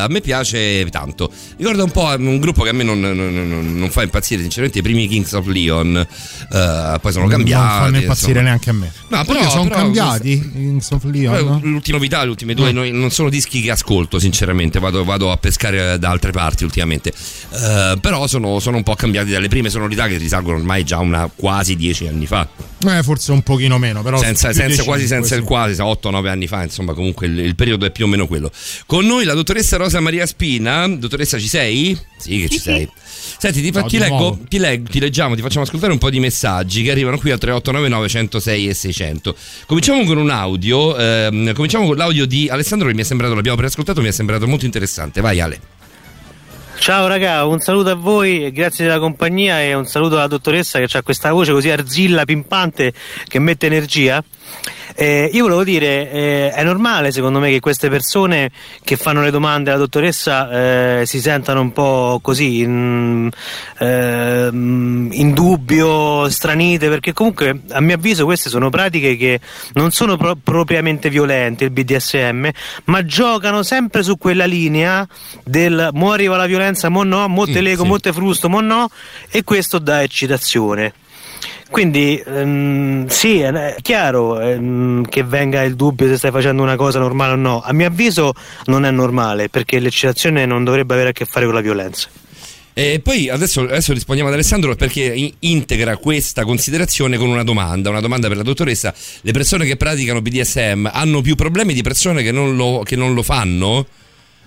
a 0.00 0.06
me 0.10 0.20
piace 0.20 0.84
tanto. 0.90 1.30
Ricorda 1.56 1.82
un 1.82 1.90
po' 1.90 2.14
un 2.18 2.38
gruppo 2.38 2.62
che 2.62 2.68
a 2.68 2.72
me 2.72 2.82
non, 2.82 3.00
non- 3.00 3.16
non- 3.16 3.74
non 3.78 3.90
fa 3.90 4.02
impazzire, 4.02 4.42
sinceramente, 4.42 4.80
i 4.80 4.82
primi 4.82 5.08
Kings 5.08 5.32
of 5.32 5.46
Leon. 5.46 5.96
Eh, 5.96 6.98
poi 7.00 7.12
sono 7.12 7.26
cambiati. 7.28 7.62
Non 7.66 7.78
fanno 7.82 7.96
impazzire 7.98 8.28
insomma. 8.40 8.42
neanche 8.42 8.70
a 8.70 8.72
me. 8.74 8.92
No, 9.08 9.24
però- 9.24 9.48
sono 9.48 9.62
però- 9.64 9.76
cambiati 9.76 10.50
in 10.56 10.80
Soft 10.82 11.04
Leon, 11.06 11.32
Poi, 11.34 11.44
no? 11.44 11.60
L'ultima 11.62 11.96
novità, 11.96 12.22
le 12.22 12.28
ultime 12.30 12.52
due, 12.54 12.72
Mm. 12.72 12.74
noi- 12.74 12.90
non 12.92 13.10
sono 13.10 13.30
dischi 13.30 13.62
che 13.62 13.70
ascolto, 13.70 14.18
sinceramente. 14.18 14.78
Vado, 14.80 15.02
vado 15.04 15.30
a 15.32 15.36
pescare 15.38 15.98
da 15.98 16.10
altre 16.10 16.30
parti 16.32 16.64
ultimamente. 16.64 17.10
Eh, 17.52 17.96
però 18.02 18.26
sono, 18.26 18.58
sono 18.58 18.76
un 18.76 18.82
po' 18.82 18.94
cambiati 18.96 19.30
dalle 19.30 19.48
prime 19.48 19.70
sonorità 19.70 20.08
che 20.08 20.18
risalgono 20.18 20.58
ormai 20.58 20.84
già 20.84 20.98
una 20.98 21.30
quasi 21.34 21.74
dieci 21.74 22.06
anni 22.06 22.26
fa. 22.26 22.46
Eh, 22.84 23.02
forse 23.04 23.30
un 23.32 23.42
pochino 23.42 23.78
meno, 23.78 24.02
però 24.02 24.18
senza, 24.18 24.41
senza- 24.50 24.80
di 24.82 24.88
quasi 24.88 25.06
senza 25.06 25.34
il 25.34 25.42
quasi, 25.42 25.80
8-9 25.80 26.28
anni 26.28 26.46
fa, 26.46 26.62
insomma, 26.62 26.94
comunque 26.94 27.26
il, 27.26 27.38
il 27.38 27.54
periodo 27.54 27.86
è 27.86 27.90
più 27.90 28.06
o 28.06 28.08
meno 28.08 28.26
quello. 28.26 28.50
Con 28.86 29.04
noi 29.06 29.24
la 29.24 29.34
dottoressa 29.34 29.76
Rosa 29.76 30.00
Maria 30.00 30.26
Spina. 30.26 30.88
Dottoressa, 30.88 31.38
ci 31.38 31.48
sei? 31.48 31.96
Sì, 32.16 32.40
che 32.40 32.48
ci 32.48 32.58
sei. 32.58 32.88
Senti, 33.38 33.60
ti, 33.62 33.70
No, 33.70 33.84
ti 33.84 33.98
leggo, 33.98 34.38
ti, 34.48 34.58
leggo- 34.58 34.90
ti 34.90 35.00
leggiamo, 35.00 35.34
ti 35.34 35.42
facciamo 35.42 35.64
ascoltare 35.64 35.92
un 35.92 35.98
po' 35.98 36.10
di 36.10 36.18
messaggi 36.20 36.82
che 36.82 36.90
arrivano 36.90 37.18
qui 37.18 37.30
al 37.30 37.38
3899 37.38 38.08
106 38.08 38.68
e 38.68 38.74
600. 38.74 39.36
Cominciamo 39.66 40.04
con 40.04 40.16
un 40.18 40.30
audio, 40.30 40.96
ehm, 40.96 41.52
cominciamo 41.52 41.86
con 41.86 41.96
l'audio 41.96 42.26
di 42.26 42.48
Alessandro 42.48 42.88
che 42.88 42.94
mi 42.94 43.02
è 43.02 43.04
sembrato, 43.04 43.34
l'abbiamo 43.34 43.56
preascoltato, 43.56 44.00
mi 44.00 44.08
è 44.08 44.12
sembrato 44.12 44.46
molto 44.46 44.64
interessante. 44.64 45.20
Vai 45.20 45.40
Ale. 45.40 45.60
Ciao 46.82 47.06
raga, 47.06 47.44
un 47.44 47.60
saluto 47.60 47.90
a 47.90 47.94
voi, 47.94 48.50
grazie 48.50 48.84
della 48.84 48.98
compagnia 48.98 49.62
e 49.62 49.72
un 49.72 49.86
saluto 49.86 50.16
alla 50.16 50.26
dottoressa 50.26 50.80
che 50.80 50.98
ha 50.98 51.02
questa 51.02 51.30
voce 51.30 51.52
così 51.52 51.70
arzilla, 51.70 52.24
pimpante, 52.24 52.92
che 53.28 53.38
mette 53.38 53.66
energia. 53.66 54.20
Eh, 54.94 55.30
io 55.32 55.44
volevo 55.44 55.64
dire, 55.64 56.10
eh, 56.10 56.50
è 56.50 56.62
normale 56.64 57.12
secondo 57.12 57.38
me 57.38 57.50
che 57.50 57.60
queste 57.60 57.88
persone 57.88 58.50
che 58.84 58.96
fanno 58.96 59.22
le 59.22 59.30
domande 59.30 59.70
alla 59.70 59.78
dottoressa 59.78 61.00
eh, 61.00 61.06
si 61.06 61.20
sentano 61.20 61.60
un 61.60 61.72
po' 61.72 62.20
così 62.22 62.60
in, 62.60 63.30
ehm, 63.78 65.08
in 65.12 65.32
dubbio, 65.32 66.28
stranite, 66.28 66.88
perché 66.88 67.12
comunque 67.12 67.62
a 67.70 67.80
mio 67.80 67.94
avviso 67.94 68.24
queste 68.24 68.50
sono 68.50 68.70
pratiche 68.70 69.16
che 69.16 69.40
non 69.74 69.90
sono 69.90 70.16
pro- 70.16 70.36
propriamente 70.42 71.10
violente, 71.10 71.64
il 71.64 71.70
BDSM, 71.70 72.48
ma 72.84 73.04
giocano 73.04 73.62
sempre 73.62 74.02
su 74.02 74.18
quella 74.18 74.44
linea 74.44 75.06
del 75.44 75.90
mo 75.92 76.12
arriva 76.12 76.36
la 76.36 76.46
violenza, 76.46 76.88
mo 76.88 77.02
no, 77.02 77.28
mo 77.28 77.46
te 77.46 77.60
lego, 77.60 77.82
sì. 77.82 77.88
mo 77.88 77.98
te 77.98 78.12
frusto, 78.12 78.48
mo 78.48 78.60
no, 78.60 78.90
e 79.30 79.44
questo 79.44 79.78
dà 79.78 80.02
eccitazione. 80.02 80.92
Quindi 81.72 82.22
ehm, 82.24 83.06
sì, 83.06 83.40
è 83.40 83.76
chiaro 83.80 84.38
ehm, 84.38 85.08
che 85.08 85.22
venga 85.22 85.62
il 85.62 85.74
dubbio 85.74 86.06
se 86.06 86.18
stai 86.18 86.30
facendo 86.30 86.62
una 86.62 86.76
cosa 86.76 86.98
normale 86.98 87.32
o 87.32 87.36
no. 87.36 87.62
A 87.62 87.72
mio 87.72 87.86
avviso 87.86 88.34
non 88.66 88.84
è 88.84 88.90
normale 88.90 89.48
perché 89.48 89.80
l'eccitazione 89.80 90.44
non 90.44 90.64
dovrebbe 90.64 90.92
avere 90.92 91.08
a 91.08 91.12
che 91.12 91.24
fare 91.24 91.46
con 91.46 91.54
la 91.54 91.62
violenza. 91.62 92.10
E 92.74 93.00
poi 93.02 93.30
adesso, 93.30 93.62
adesso 93.62 93.94
rispondiamo 93.94 94.28
ad 94.28 94.36
Alessandro 94.36 94.76
perché 94.76 95.14
in- 95.14 95.32
integra 95.38 95.96
questa 95.96 96.44
considerazione 96.44 97.16
con 97.16 97.28
una 97.28 97.42
domanda, 97.42 97.88
una 97.88 98.00
domanda 98.00 98.28
per 98.28 98.36
la 98.36 98.42
dottoressa. 98.42 98.94
Le 99.22 99.32
persone 99.32 99.64
che 99.64 99.76
praticano 99.76 100.20
BDSM 100.20 100.90
hanno 100.92 101.22
più 101.22 101.36
problemi 101.36 101.72
di 101.72 101.80
persone 101.80 102.22
che 102.22 102.32
non 102.32 102.54
lo, 102.54 102.82
che 102.84 102.96
non 102.96 103.14
lo 103.14 103.22
fanno? 103.22 103.86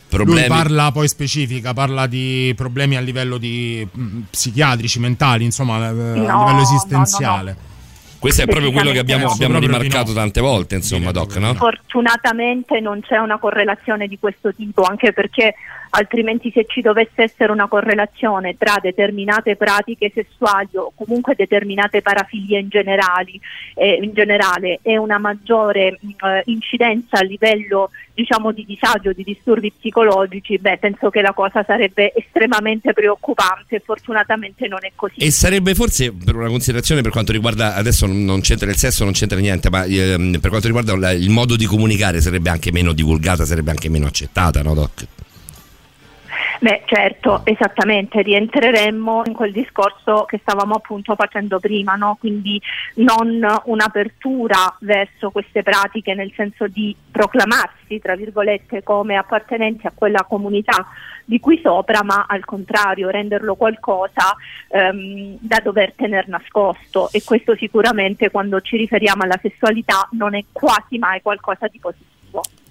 Problemi. 0.07 0.47
Lui 0.47 0.47
parla 0.47 0.91
poi 0.91 1.07
specifica, 1.07 1.73
parla 1.73 2.07
di 2.07 2.53
problemi 2.55 2.95
a 2.95 3.01
livello 3.01 3.37
di 3.37 3.85
mh, 3.89 4.19
psichiatrici, 4.29 4.99
mentali, 4.99 5.43
insomma, 5.43 5.77
eh, 5.77 5.87
a 5.87 5.91
no, 5.91 6.13
livello 6.13 6.51
no, 6.51 6.61
esistenziale. 6.61 7.73
Questo 8.17 8.43
è 8.43 8.45
proprio 8.47 8.71
quello 8.71 8.91
che 8.91 8.99
abbiamo, 8.99 9.27
abbiamo 9.29 9.53
no. 9.53 9.59
Rimarcato 9.59 10.09
no. 10.09 10.15
tante 10.15 10.41
volte, 10.41 10.75
insomma, 10.75 11.11
Doc, 11.11 11.35
no? 11.35 11.53
Fortunatamente 11.53 12.79
non 12.79 13.01
c'è 13.01 13.17
una 13.17 13.37
correlazione 13.37 14.07
di 14.07 14.17
questo 14.17 14.53
tipo, 14.53 14.81
anche 14.81 15.13
perché 15.13 15.53
altrimenti 15.95 16.51
se 16.53 16.65
ci 16.67 16.81
dovesse 16.81 17.23
essere 17.23 17.51
una 17.51 17.67
correlazione 17.67 18.57
tra 18.57 18.77
determinate 18.81 19.55
pratiche 19.55 20.11
sessuali 20.13 20.69
o 20.73 20.91
comunque 20.93 21.35
determinate 21.35 22.01
parafilie 22.01 22.59
in, 22.59 22.67
generali, 22.67 23.39
eh, 23.75 23.99
in 24.01 24.11
generale 24.13 24.79
e 24.81 24.97
una 24.97 25.17
maggiore 25.17 25.97
mh, 25.99 26.25
eh, 26.25 26.41
incidenza 26.45 27.19
a 27.19 27.23
livello 27.23 27.91
diciamo 28.13 28.51
di 28.51 28.65
disagio, 28.65 29.11
di 29.13 29.23
disturbi 29.23 29.71
psicologici, 29.71 30.57
beh 30.57 30.77
penso 30.77 31.09
che 31.09 31.21
la 31.21 31.33
cosa 31.33 31.63
sarebbe 31.65 32.13
estremamente 32.15 32.93
preoccupante, 32.93 33.81
fortunatamente 33.83 34.67
non 34.67 34.79
è 34.81 34.91
così. 34.95 35.15
E 35.17 35.31
sarebbe 35.31 35.75
forse 35.75 36.13
per 36.13 36.35
una 36.35 36.47
considerazione 36.47 37.01
per 37.01 37.11
quanto 37.11 37.31
riguarda, 37.31 37.75
adesso 37.75 38.05
non- 38.05 38.41
c'entra 38.41 38.69
il 38.69 38.77
sesso, 38.77 39.03
non 39.03 39.13
c'entra 39.13 39.39
niente, 39.39 39.69
ma 39.69 39.83
ehm, 39.83 40.39
per 40.39 40.49
quanto 40.49 40.67
riguarda 40.67 41.11
il 41.11 41.29
modo 41.29 41.55
di 41.55 41.65
comunicare 41.65 42.21
sarebbe 42.21 42.49
anche 42.49 42.71
meno 42.71 42.93
divulgata, 42.93 43.45
sarebbe 43.45 43.71
anche 43.71 43.89
meno 43.89 44.07
accettata, 44.07 44.61
no 44.61 44.73
Doc? 44.73 45.07
Beh, 46.59 46.83
certo, 46.85 47.41
esattamente, 47.43 48.21
rientreremmo 48.21 49.23
in 49.25 49.33
quel 49.33 49.51
discorso 49.51 50.23
che 50.23 50.39
stavamo 50.41 50.75
appunto 50.75 51.15
facendo 51.15 51.59
prima, 51.59 51.95
no? 51.95 52.15
quindi 52.19 52.61
non 52.95 53.45
un'apertura 53.65 54.75
verso 54.79 55.31
queste 55.31 55.63
pratiche 55.63 56.13
nel 56.13 56.31
senso 56.35 56.67
di 56.67 56.95
proclamarsi, 57.11 57.99
tra 57.99 58.15
virgolette, 58.15 58.83
come 58.83 59.17
appartenenti 59.17 59.85
a 59.85 59.91
quella 59.93 60.23
comunità 60.23 60.87
di 61.25 61.39
qui 61.39 61.59
sopra, 61.61 62.03
ma 62.03 62.25
al 62.27 62.45
contrario 62.45 63.09
renderlo 63.09 63.55
qualcosa 63.55 64.35
ehm, 64.69 65.37
da 65.41 65.59
dover 65.61 65.93
tener 65.93 66.27
nascosto 66.27 67.09
e 67.11 67.21
questo 67.23 67.55
sicuramente 67.55 68.29
quando 68.31 68.61
ci 68.61 68.77
riferiamo 68.77 69.23
alla 69.23 69.39
sessualità 69.41 70.07
non 70.11 70.35
è 70.35 70.43
quasi 70.51 70.97
mai 70.97 71.21
qualcosa 71.21 71.67
di 71.67 71.79
positivo. 71.79 72.14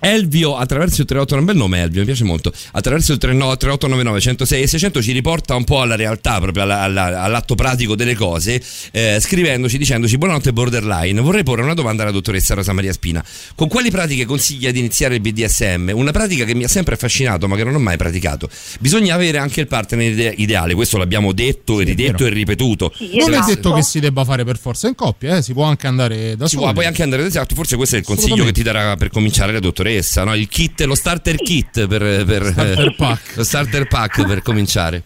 Elvio 0.09 0.57
attraverso 0.57 1.01
il 1.01 1.07
38, 1.07 1.35
un 1.37 1.45
bel 1.45 1.57
nome 1.57 1.81
Elvio, 1.81 2.01
mi 2.01 2.07
piace 2.07 2.25
molto. 2.25 2.53
Attraverso 2.73 3.13
il 3.13 3.19
39 3.19 3.57
3899 3.57 4.21
106 4.21 4.63
e 4.63 4.67
600 4.67 5.03
ci 5.03 5.13
riporta 5.13 5.55
un 5.55 5.65
po' 5.65 5.81
alla 5.81 5.97
realtà, 5.97 6.39
proprio 6.41 6.63
alla- 6.65 6.81
alla- 6.81 7.23
all'atto 7.23 7.55
pratico 7.55 7.95
delle 7.97 8.15
cose, 8.15 8.63
eh, 8.93 9.19
scrivendoci, 9.21 9.79
dicendoci 9.79 10.19
buonanotte 10.19 10.53
borderline. 10.53 11.21
Vorrei 11.21 11.43
porre 11.43 11.63
una 11.63 11.75
domanda 11.75 12.03
alla 12.03 12.13
dottoressa 12.13 12.55
Rosa 12.55 12.73
Maria 12.73 12.93
Spina. 12.93 13.25
Con 13.55 13.69
quali 13.69 13.91
pratiche 13.91 14.25
consiglia 14.27 14.71
di 14.71 14.79
iniziare 14.79 15.15
il 15.15 15.21
BDSM? 15.21 15.91
Una 15.95 16.11
pratica 16.13 16.45
che 16.45 16.55
mi 16.55 16.65
ha 16.65 16.69
sempre 16.69 16.95
affascinato, 16.95 17.49
ma 17.49 17.57
che 17.57 17.65
non 17.65 17.75
ho 17.75 17.79
mai 17.79 17.97
praticato. 17.97 18.49
Bisogna 18.81 19.15
avere 19.15 19.39
anche 19.39 19.61
il 19.61 19.67
partner 19.67 20.11
ide- 20.13 20.35
ideale, 20.37 20.75
questo 20.75 20.99
l'abbiamo 20.99 21.33
detto 21.33 21.81
e 21.81 21.85
ridetto 21.85 22.25
vero. 22.25 22.27
e 22.27 22.31
ripetuto. 22.31 22.93
Sì, 22.97 23.17
Non 23.17 23.33
è 23.35 23.41
detto 23.47 23.73
che 23.73 23.83
si 23.83 24.01
debba 24.01 24.25
fare 24.25 24.45
per 24.45 24.59
forza 24.59 24.87
in 24.87 24.95
coppia, 24.95 25.37
eh, 25.39 25.43
si 25.43 25.53
può 25.55 25.65
anche 25.65 25.87
andare 25.87 26.37
da 26.37 26.47
Si 26.47 26.57
soli. 26.57 26.65
può 26.67 26.75
poi 26.75 26.85
anche 26.87 27.03
andare 27.03 27.25
esatto, 27.25 27.55
forse 27.55 27.77
questo 27.77 27.97
è 27.97 27.99
il 28.01 28.05
consiglio 28.05 28.45
che 28.45 28.53
ti 28.53 28.63
darà 28.63 28.97
per 28.97 29.09
cominciare 29.09 29.53
la 29.53 29.61
dottoressa, 29.61 29.93
no? 30.25 30.35
il 30.35 30.49
kit, 30.49 30.83
lo 30.83 30.95
starter 30.95 31.37
kit 31.37 31.87
per, 31.87 32.25
per- 32.25 32.47
Starter 32.53 32.95
pack. 32.95 33.37
lo 33.37 33.45
starter 33.45 33.87
pack 33.87 34.27
per 34.27 34.43
cominciare. 34.43 35.03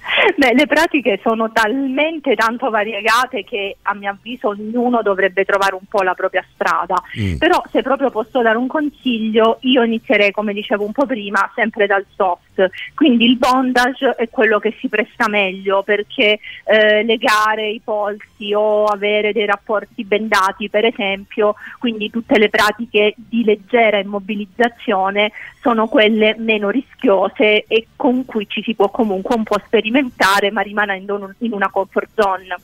Beh, 0.36 0.54
le 0.54 0.66
pratiche 0.66 1.18
sono 1.22 1.50
talmente 1.52 2.34
tanto 2.34 2.70
variegate 2.70 3.44
che 3.44 3.76
a 3.82 3.94
mio 3.94 4.10
avviso 4.10 4.48
ognuno 4.48 5.02
dovrebbe 5.02 5.44
trovare 5.44 5.74
un 5.74 5.86
po' 5.88 6.02
la 6.02 6.14
propria 6.14 6.44
strada. 6.52 7.02
Mm. 7.18 7.36
Però 7.36 7.62
se 7.70 7.82
proprio 7.82 8.10
posso 8.10 8.40
dare 8.42 8.56
un 8.56 8.66
consiglio, 8.66 9.58
io 9.62 9.82
inizierei, 9.82 10.30
come 10.30 10.52
dicevo 10.52 10.84
un 10.84 10.92
po' 10.92 11.06
prima, 11.06 11.50
sempre 11.54 11.86
dal 11.86 12.04
soft. 12.14 12.70
Quindi 12.94 13.24
il 13.24 13.38
bondage 13.38 14.14
è 14.16 14.28
quello 14.28 14.58
che 14.58 14.76
si 14.78 14.88
presta 14.88 15.28
meglio 15.28 15.82
perché 15.82 16.38
eh, 16.64 17.02
legare 17.02 17.68
i 17.70 17.80
polsi 17.82 18.52
o 18.54 18.84
avere 18.84 19.32
dei 19.32 19.46
rapporti 19.46 20.04
bendati, 20.04 20.68
per 20.68 20.84
esempio, 20.84 21.54
quindi 21.78 22.10
tutte 22.10 22.38
le 22.38 22.50
pratiche 22.50 23.14
di 23.16 23.44
leggera 23.44 23.98
immobilizzazione 23.98 25.32
sono 25.60 25.88
quelle 25.88 26.34
meno 26.38 26.70
rischiose 26.70 27.64
e 27.66 27.88
con 27.96 28.24
cui 28.24 28.46
ci 28.48 28.62
si 28.62 28.74
può 28.74 28.90
comunque 28.90 29.34
un 29.36 29.42
po' 29.42 29.60
sperimentare 29.64 30.19
ma 30.50 30.60
rimanendo 30.60 31.34
in 31.38 31.52
una 31.52 31.70
comfort 31.70 32.10
zone. 32.14 32.54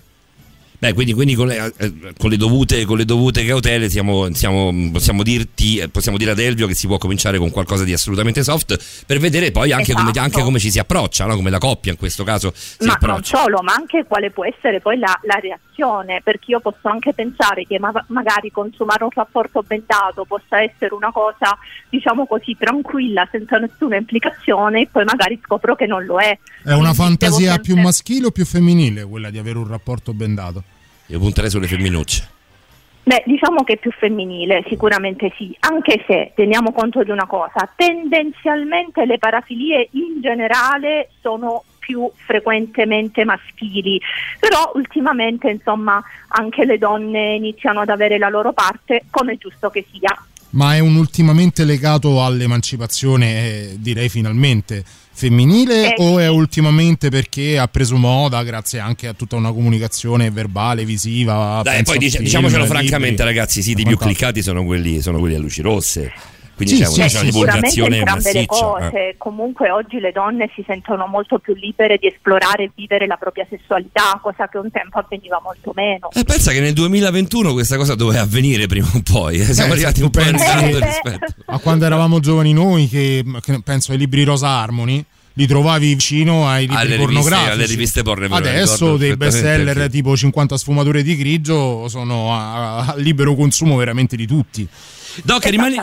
Beh, 0.79 0.93
quindi, 0.93 1.15
quindi 1.15 1.35
con, 1.35 1.47
le, 1.49 1.73
eh, 1.79 1.93
con 2.19 2.29
le 2.31 2.37
dovute, 2.37 2.85
con 2.85 2.99
le 2.99 3.05
dovute 3.05 3.45
cautele 3.45 3.89
siamo- 3.89 4.33
siamo- 4.35 4.91
possiamo, 4.93 5.23
dirti, 5.23 5.79
eh, 5.79 5.89
possiamo 5.89 6.19
dire 6.19 6.33
ad 6.33 6.39
Elvio 6.39 6.67
che 6.67 6.75
si 6.75 6.87
può 6.87 6.99
cominciare 6.99 7.39
con 7.39 7.51
qualcosa 7.51 7.83
di 7.85 7.93
assolutamente 7.93 8.43
soft 8.45 9.05
per 9.07 9.19
vedere 9.19 9.51
poi 9.53 9.73
anche, 9.73 9.93
come, 9.93 10.11
Esatto. 10.11 10.21
anche 10.25 10.43
come 10.43 10.59
ci 10.59 10.71
si 10.71 10.79
approccia, 10.79 11.25
no? 11.27 11.35
come 11.37 11.51
la 11.51 11.59
coppia 11.59 11.93
in 11.93 11.99
questo 11.99 12.25
caso 12.25 12.53
si 12.55 12.77
ma 12.81 12.87
non 12.87 13.11
approccia. 13.11 13.39
solo, 13.39 13.61
ma 13.63 13.73
anche 13.73 14.05
quale 14.07 14.31
può 14.31 14.45
essere 14.45 14.81
poi 14.81 14.99
la, 14.99 15.19
la 15.23 15.39
reazione, 15.41 16.21
perché 16.23 16.51
io 16.53 16.61
posso 16.61 16.89
anche 16.89 17.13
pensare 17.15 17.65
che 17.67 17.79
ma- 17.79 18.05
magari 18.09 18.51
consumare 18.51 19.05
un 19.05 19.11
rapporto 19.15 19.63
bendato 19.67 20.25
possa 20.27 20.63
essere 20.63 20.95
una 20.95 21.11
cosa, 21.11 21.57
diciamo 21.89 22.27
così, 22.27 22.55
tranquilla, 22.59 23.27
senza 23.31 23.57
nessuna 23.57 23.97
implicazione, 23.97 24.83
e 24.83 24.89
poi 24.93 25.05
magari 25.05 25.39
scopro 25.43 25.75
che 25.75 25.87
non 25.87 26.05
lo 26.05 26.19
è. 26.19 26.39
È 26.63 26.73
una 26.73 26.91
Quindi 26.91 26.97
fantasia 26.97 27.53
sempre- 27.53 27.73
più 27.73 27.77
maschile 27.83 28.27
o 28.27 28.31
più 28.31 28.45
femminile 28.45 29.05
quella 29.05 29.31
di 29.31 29.39
avere 29.39 29.59
un 29.59 29.67
rapporto 29.69 30.13
bendato? 30.13 30.63
Io 31.07 31.19
punterei 31.19 31.51
sulle 31.51 31.67
femminucce. 31.67 32.35
Beh, 33.07 33.23
diciamo 33.25 33.63
che 33.63 33.75
è 33.75 33.79
più 33.79 33.93
femminile, 33.93 34.65
sicuramente 34.69 35.33
sì, 35.37 35.57
anche 35.61 36.03
se 36.09 36.33
teniamo 36.35 36.73
conto 36.73 37.05
di 37.05 37.13
una 37.13 37.27
cosa, 37.27 37.71
tendenzialmente 37.77 39.07
le 39.07 39.19
parafilie 39.19 39.89
in 39.93 40.21
generale 40.21 41.11
sono 41.21 41.63
più 41.79 42.11
frequentemente 42.17 43.25
maschili, 43.25 44.01
però 44.41 44.73
ultimamente 44.75 45.49
insomma 45.49 46.03
anche 46.31 46.65
le 46.65 46.79
donne 46.79 47.37
iniziano 47.37 47.79
ad 47.79 47.91
avere 47.91 48.19
la 48.19 48.29
loro 48.29 48.53
parte 48.53 49.05
come 49.09 49.35
è 49.35 49.39
giusto 49.39 49.71
che 49.71 49.87
sia. 49.93 50.13
Ma 50.51 50.75
è 50.75 50.81
un 50.81 50.97
ultimamente 50.97 51.65
legato 51.65 52.25
all'emancipazione, 52.25 53.27
eh, 53.27 53.77
direi 53.79 54.09
finalmente, 54.09 54.83
femminile 55.17 55.95
Eh, 55.95 56.03
o 56.03 56.19
è 56.19 56.29
ultimamente 56.29 57.09
perché 57.09 57.59
ha 57.59 57.67
preso 57.69 57.97
moda 57.97 58.43
grazie 58.43 58.81
anche 58.81 59.09
a 59.09 59.15
tutta 59.15 59.37
una 59.37 59.51
comunicazione 59.51 60.31
verbale, 60.31 60.85
visiva? 60.85 61.63
Dai, 61.65 61.83
poi 61.85 61.97
a 61.97 61.99
dice- 61.99 62.11
film, 62.19 62.25
diciamocelo 62.25 62.65
libri 62.65 62.79
francamente, 62.79 63.25
ragazzi, 63.25 63.61
i 63.61 63.63
siti 63.63 63.83
più 63.85 63.97
cliccati 63.97 64.43
sono 64.43 64.63
quelli, 64.65 65.01
sono 65.01 65.19
quelli 65.19 65.35
a 65.35 65.39
luci 65.39 65.63
rosse. 65.63 66.13
Quindi 66.57 66.75
Sì, 66.77 66.83
c'è 66.83 66.89
sì, 66.89 66.99
una, 67.01 67.09
sì, 67.09 67.15
c'è 67.17 67.21
una 67.21 67.31
divulgazione 67.31 67.97
entrambe 67.99 68.33
le 68.33 68.47
massiccia. 68.47 68.55
eh. 68.79 68.91
cose, 68.91 69.15
comunque 69.19 69.71
oggi 69.71 70.01
le 70.01 70.11
donne 70.13 70.51
si 70.55 70.65
sentono 70.67 71.07
molto 71.07 71.39
più 71.39 71.53
libere 71.55 71.99
di 71.99 72.07
esplorare 72.07 72.65
e 72.65 72.71
vivere 72.75 73.07
la 73.07 73.17
propria 73.17 73.47
sessualità, 73.49 74.19
cosa 74.23 74.49
che 74.49 74.57
un 74.57 74.71
tempo 74.71 74.99
avveniva 74.99 75.39
molto 75.45 75.73
meno. 75.75 76.09
Eh, 76.15 76.25
pensa 76.25 76.53
che 76.53 76.61
nel 76.61 76.73
2021 76.73 77.53
questa 77.53 77.77
cosa 77.77 77.95
doveva 77.95 78.23
avvenire 78.23 78.67
prima 78.67 78.89
o 78.95 79.01
poi. 79.05 79.39
eh. 79.41 79.53
Siamo 79.53 79.71
Eh, 79.73 79.77
arrivati 79.77 80.03
un 80.03 80.11
po' 80.11 80.21
in 80.23 80.35
Eh, 80.35 80.81
rispetto. 80.81 81.35
A 81.53 81.59
quando 81.59 81.85
eravamo 81.85 82.21
giovani 82.21 82.55
noi, 82.55 82.89
che, 82.89 83.23
che 83.43 83.61
penso 83.63 83.93
ai 83.93 83.99
libri 83.99 84.25
Rosa 84.25 84.49
Harmony, 84.49 85.05
li 85.35 85.47
trovavi 85.47 85.89
vicino 85.93 86.49
ai 86.49 86.61
libri 86.63 86.75
Alle 86.77 86.97
riviste- 86.97 87.13
pornografici. 87.13 87.51
alle 87.51 87.67
riviste 87.67 88.03
porno, 88.03 88.35
Adesso 88.35 88.97
dei 88.97 89.15
best 89.19 89.41
seller 89.41 89.91
tipo 89.91 90.17
50 90.17 90.57
sfumature 90.57 91.03
di 91.03 91.15
grigio 91.17 91.87
sono 91.89 92.33
a, 92.33 92.77
a 92.79 92.95
libero 92.97 93.35
consumo 93.35 93.77
veramente 93.77 94.17
di 94.17 94.27
tutti. 94.27 94.67
Doc, 95.25 95.45
rimani, 95.47 95.77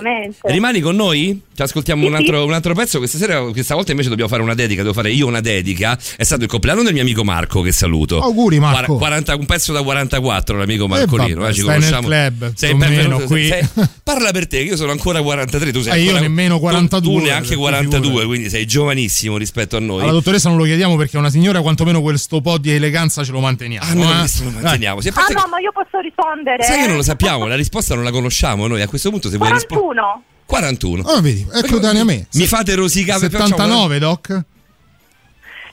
rimani 0.44 0.80
con 0.82 0.96
noi? 0.96 1.42
Ci 1.56 1.62
ascoltiamo 1.62 2.02
Sì, 2.02 2.08
un, 2.08 2.16
altro, 2.16 2.40
sì. 2.42 2.48
un 2.48 2.54
altro 2.54 2.74
pezzo. 2.74 2.98
Questa 2.98 3.18
sera, 3.18 3.42
questa 3.52 3.76
volta 3.76 3.92
invece 3.92 4.10
dobbiamo 4.10 4.30
fare 4.30 4.42
una 4.42 4.54
dedica. 4.56 4.82
Devo 4.82 4.94
fare 4.94 5.12
io 5.12 5.28
una 5.28 5.40
dedica. 5.42 5.98
È 6.16 6.24
stato 6.24 6.44
il 6.44 6.50
compleanno 6.50 6.82
del 6.84 6.94
mio 6.94 7.02
amico 7.02 7.24
Marco, 7.24 7.62
che 7.62 7.72
saluto. 7.72 8.20
Auguri, 8.22 8.60
Marco. 8.60 8.98
Guara- 8.98 9.14
40 9.22 9.36
un 9.36 9.46
pezzo 9.46 9.72
da 9.74 9.82
44, 9.84 10.58
l'amico 10.58 10.88
Marcolino. 10.88 11.42
vabbè, 11.42 11.52
eh, 11.52 11.54
ci 11.54 11.62
stai 11.62 11.80
nel 11.80 11.90
conosciamo. 11.92 12.08
club, 12.08 12.54
Sei 12.56 12.76
benvenuto, 12.76 13.16
meno 13.16 13.28
qui. 13.28 13.48
sei- 13.48 13.68
parla 14.04 14.32
per 14.32 14.48
te, 14.48 14.58
che 14.60 14.64
io 14.64 14.76
sono 14.76 14.92
ancora 14.92 15.22
43. 15.22 15.72
Tu 15.72 15.82
sei 15.82 15.94
Eh, 15.94 15.98
io 16.02 16.08
ancora- 16.10 16.22
nemmeno 16.22 16.56
tu- 16.56 16.62
42, 16.62 17.20
Tu, 17.20 17.26
neanche 17.26 17.48
per 17.50 17.58
42, 17.58 18.02
figurati. 18.08 18.28
quindi 18.28 18.50
sei 18.50 18.66
giovanissimo 18.66 19.38
rispetto 19.38 19.78
a 19.78 19.80
noi. 19.80 20.02
Alla 20.04 20.12
dottoressa 20.12 20.50
non 20.50 20.58
lo 20.58 20.64
chiediamo 20.64 20.96
perché 20.96 21.18
è 21.18 21.20
una 21.20 21.30
signora, 21.30 21.62
quantomeno 21.62 22.02
questo 22.02 22.42
po' 22.42 22.58
di 22.58 22.72
eleganza 22.72 23.24
ce 23.24 23.32
lo 23.32 23.40
manteniamo. 23.40 23.86
Ah, 23.90 23.94
no, 23.94 24.24
eh. 24.24 24.28
lo 24.44 24.50
manteniamo. 24.50 25.00
Ah 25.04 25.26
no, 25.34 25.48
ma 25.50 25.60
io 25.60 25.72
posso 25.72 26.00
rispondere? 26.02 26.64
Sai 26.64 26.80
che 26.82 26.88
non 26.88 26.96
lo 26.96 27.02
eh? 27.02 27.06
sappiamo, 27.06 27.46
la 27.48 27.56
risposta 27.56 27.94
non 27.96 28.04
la 28.04 28.12
conosciamo 28.12 28.68
noi. 28.68 28.82
A 28.82 28.88
questo 28.88 29.10
punto, 29.12 29.23
se 29.30 29.38
vuoi 29.38 29.52
rispondere. 29.52 30.02
41. 30.46 31.04
41. 31.04 31.04
Ah, 31.10 31.22
vedi, 31.22 31.46
è 31.52 31.62
coetanea 31.68 32.02
a 32.02 32.06
me. 32.06 32.28
Mi 32.34 32.46
fate 32.48 32.76
rosicare. 32.76 33.30
facciamo- 33.30 33.48
79, 33.48 34.00
Doc? 34.00 34.42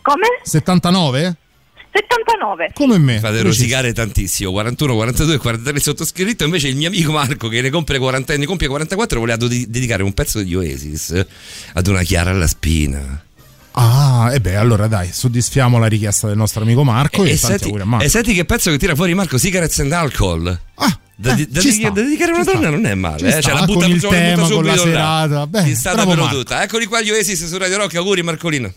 Come? 0.02 0.26
79? 0.42 1.36
79. 1.92 2.70
Come 2.74 2.98
me. 2.98 3.18
fate 3.18 3.42
rosicare 3.42 3.92
tantissimo 3.92 4.52
41, 4.52 4.94
42, 4.94 5.38
43 5.38 5.80
sottoscritto 5.80 6.44
invece 6.44 6.68
il 6.68 6.76
mio 6.76 6.88
amico 6.88 7.10
Marco 7.12 7.48
che 7.48 7.60
ne 7.60 7.68
compie 7.70 7.98
40 7.98 8.36
ne 8.36 8.46
compie 8.46 8.68
44 8.68 9.18
voleva 9.18 9.36
do- 9.36 9.48
dedicare 9.48 10.02
un 10.04 10.12
pezzo 10.14 10.40
di 10.40 10.54
Oasis 10.54 11.26
ad 11.74 11.86
una 11.88 12.02
Chiara 12.02 12.30
alla 12.30 12.46
spina 12.46 13.24
Ah, 13.72 14.30
e 14.32 14.40
beh, 14.40 14.56
allora 14.56 14.86
dai, 14.88 15.10
soddisfiamo 15.12 15.78
la 15.78 15.86
richiesta 15.86 16.26
del 16.28 16.36
nostro 16.36 16.62
amico 16.62 16.82
Marco 16.84 17.22
e, 17.24 17.30
e, 17.32 17.38
tanti 17.38 17.46
senti, 17.46 17.64
auguri 17.64 17.82
a 17.82 17.86
Marco. 17.86 18.04
e 18.04 18.08
senti 18.08 18.34
che 18.34 18.44
pezzo 18.44 18.70
che 18.70 18.78
tira 18.78 18.94
fuori 18.94 19.14
Marco 19.14 19.38
Cigarettes 19.38 19.78
and 19.80 19.92
Alcohol 19.92 20.60
Ah, 20.76 20.98
da, 21.20 21.34
eh, 21.36 21.46
da 21.46 21.60
da 21.60 21.90
dedicare 21.90 22.32
una 22.32 22.44
donna 22.44 22.58
sta. 22.58 22.70
non 22.70 22.86
è 22.86 22.94
male 22.94 23.36
eh? 23.36 23.42
cioè, 23.42 23.52
la 23.52 23.64
butta, 23.64 23.84
con 23.84 23.90
il 23.90 24.00
tema, 24.00 24.48
con 24.48 24.64
la 24.64 24.74
subito 24.74 24.74
là. 24.74 24.76
serata. 24.82 25.46
Beh, 25.46 25.62
Ti 25.64 25.74
sta 25.74 25.92
bravo 25.92 26.08
davvero 26.08 26.26
Marco. 26.26 26.38
tutta 26.38 26.62
eccoli 26.62 26.86
qua 26.86 27.02
gli 27.02 27.10
Oasis 27.10 27.46
su 27.46 27.58
Radio 27.58 27.76
Rock 27.76 27.94
auguri 27.96 28.22
Marcolino 28.22 28.72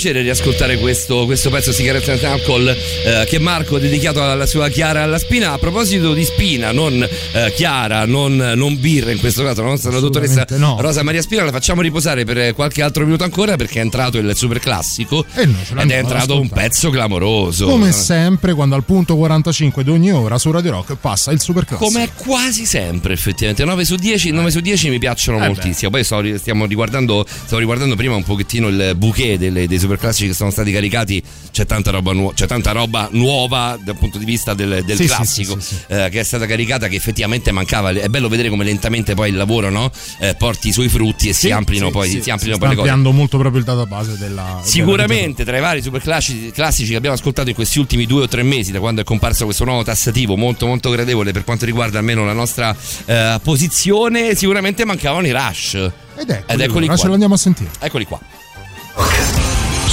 piacere 0.00 0.22
riascoltare 0.22 0.78
questo, 0.78 1.26
questo 1.26 1.50
pezzo 1.50 1.72
Sigaretta 1.72 2.12
and 2.12 2.24
Alcohol 2.24 2.68
eh, 2.68 3.26
che 3.26 3.38
Marco 3.38 3.76
ha 3.76 3.78
dedicato 3.78 4.22
alla 4.24 4.46
sua 4.46 4.70
Chiara 4.70 5.02
alla 5.02 5.18
Spina. 5.18 5.52
A 5.52 5.58
proposito 5.58 6.14
di 6.14 6.24
Spina, 6.24 6.72
non 6.72 7.02
eh, 7.02 7.52
Chiara, 7.54 8.06
non, 8.06 8.34
non 8.34 8.80
birra 8.80 9.10
in 9.10 9.18
questo 9.18 9.42
caso, 9.44 9.60
la 9.60 9.68
nostra 9.68 9.90
dottoressa 9.98 10.46
no. 10.56 10.78
Rosa 10.80 11.02
Maria 11.02 11.20
Spina 11.20 11.44
la 11.44 11.50
facciamo 11.50 11.82
riposare 11.82 12.24
per 12.24 12.54
qualche 12.54 12.80
altro 12.80 13.04
minuto 13.04 13.24
ancora 13.24 13.56
perché 13.56 13.80
è 13.80 13.82
entrato 13.82 14.16
il 14.16 14.34
super 14.34 14.58
classico 14.58 15.22
E 15.34 15.46
ce 15.66 15.74
ed 15.76 15.90
è 15.90 15.98
entrato 15.98 16.40
un 16.40 16.48
pezzo 16.48 16.88
clamoroso. 16.88 17.66
Come 17.66 17.92
sempre, 17.92 18.54
quando 18.54 18.76
al 18.76 18.84
punto 18.84 19.16
45 19.16 19.84
di 19.84 19.90
ogni 19.90 20.12
ora 20.12 20.38
su 20.38 20.50
Radio 20.50 20.70
Rock 20.70 20.96
passa 20.98 21.30
il 21.30 21.42
super 21.42 21.66
classico. 21.66 21.90
Come 21.90 22.08
quasi 22.16 22.64
sempre, 22.64 23.12
effettivamente. 23.12 23.64
9 23.66 23.84
su 23.84 23.96
10, 23.96 24.30
9 24.30 24.50
su 24.50 24.60
10 24.60 24.88
mi 24.88 24.98
piacciono 24.98 25.36
Eh 25.36 25.40
beh. 25.40 25.46
moltissimo. 25.48 25.90
Poi 25.90 26.04
sto, 26.04 26.22
stiamo 26.38 26.64
riguardando, 26.64 27.26
stavo 27.28 27.58
riguardando 27.58 27.96
prima 27.96 28.14
un 28.14 28.24
pochettino 28.24 28.68
il 28.68 28.94
bouquet 28.96 29.38
delle- 29.38 29.66
dei 29.66 29.78
superclassici 29.90 30.28
che 30.28 30.34
sono 30.34 30.50
stati 30.50 30.70
caricati. 30.70 31.22
C'è 31.50 31.66
tanta 31.66 31.90
roba, 31.90 32.12
nuova, 32.12 32.32
c'è 32.34 32.46
tanta 32.46 32.70
roba 32.72 33.08
nuova 33.12 33.76
dal 33.82 33.96
punto 33.96 34.18
di 34.18 34.24
vista 34.24 34.54
del, 34.54 34.82
del 34.84 34.96
Sì, 34.96 35.06
classico 35.06 35.58
sì, 35.60 35.66
sì, 35.66 35.74
sì. 35.74 35.82
eh, 35.88 36.08
che 36.10 36.20
è 36.20 36.22
stata 36.22 36.46
caricata, 36.46 36.86
che 36.88 36.96
effettivamente 36.96 37.50
mancava. 37.50 37.90
È 37.90 38.08
bello 38.08 38.28
vedere 38.28 38.48
come 38.48 38.64
lentamente 38.64 39.14
poi 39.14 39.30
il 39.30 39.36
lavoro 39.36 39.68
no? 39.70 39.90
Eh, 40.18 40.34
porti 40.36 40.68
i 40.68 40.72
suoi 40.72 40.88
frutti 40.88 41.28
e 41.28 41.32
si 41.32 41.48
sì, 41.48 41.90
poi, 41.90 42.08
sì, 42.08 42.22
si 42.22 42.30
amplino 42.30 42.54
si 42.54 42.60
poi 42.60 42.68
le 42.68 42.74
cose. 42.76 42.88
ampliando 42.90 43.12
molto 43.12 43.38
proprio 43.38 43.60
il 43.60 43.66
database 43.66 44.16
della 44.16 44.60
Sicuramente 44.62 45.44
tra 45.44 45.56
i 45.56 45.60
vari 45.60 45.82
super 45.82 46.00
classici, 46.00 46.50
classici 46.52 46.90
che 46.90 46.96
abbiamo 46.96 47.16
ascoltato 47.16 47.48
in 47.48 47.54
questi 47.54 47.78
ultimi 47.78 48.06
due 48.06 48.22
o 48.22 48.28
tre 48.28 48.42
mesi, 48.42 48.70
da 48.70 48.78
quando 48.78 49.00
è 49.00 49.04
comparso 49.04 49.44
questo 49.44 49.64
nuovo 49.64 49.82
tassativo 49.82 50.36
molto 50.36 50.66
molto 50.66 50.90
gradevole 50.90 51.32
per 51.32 51.44
quanto 51.44 51.64
riguarda 51.64 51.98
almeno 51.98 52.24
la 52.24 52.32
nostra 52.32 52.74
eh, 53.06 53.40
posizione, 53.42 54.34
sicuramente 54.36 54.84
mancavano 54.84 55.26
i 55.26 55.32
Rush. 55.32 55.74
Ed 55.74 56.28
eccoli, 56.28 56.44
Ed 56.46 56.60
eccoli 56.60 56.84
ora 56.84 56.94
qua. 56.94 56.96
ce 57.02 57.08
l'andiamo 57.08 57.34
a 57.34 57.38
sentire. 57.38 57.70
Eccoli 57.80 58.04
qua. 58.04 58.20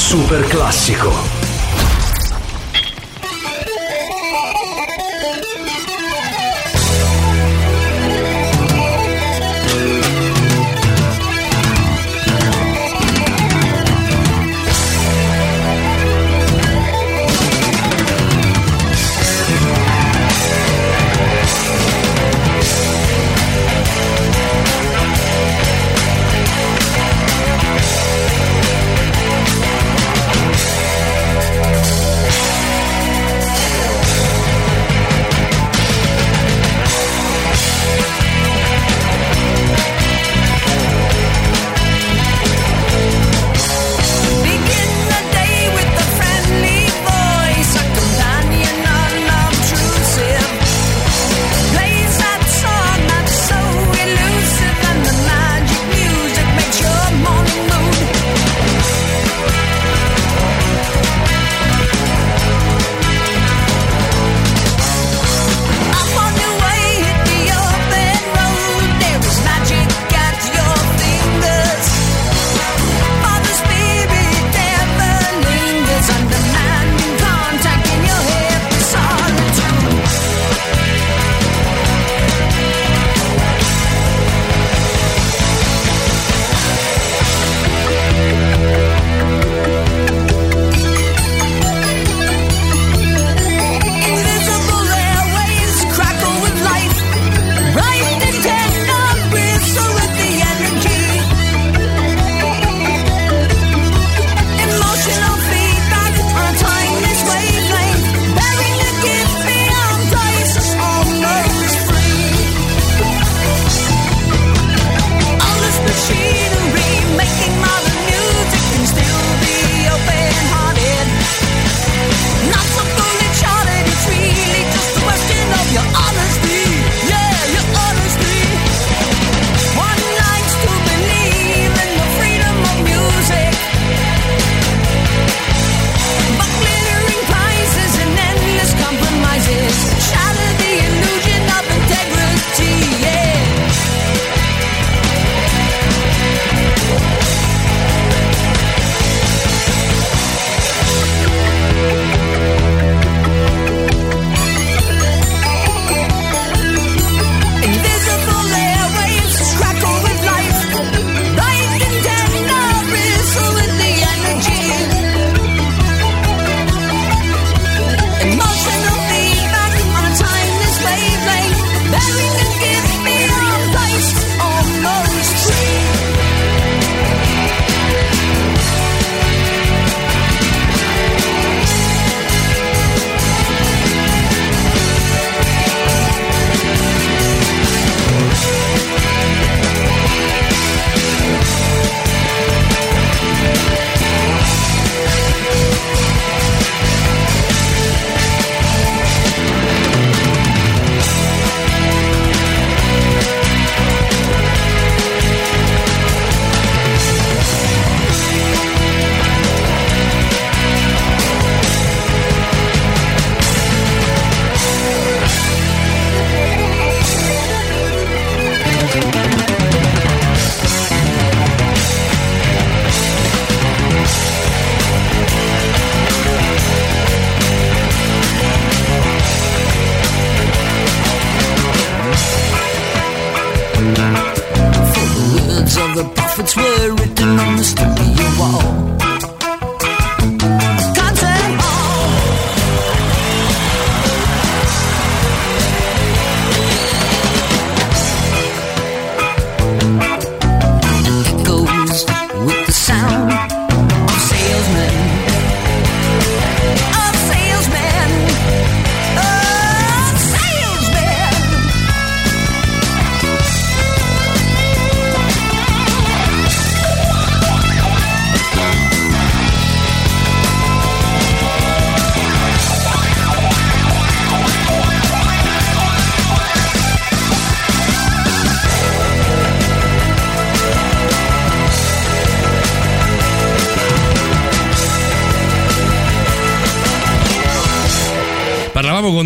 Super 0.07 0.41
classico. 0.47 1.36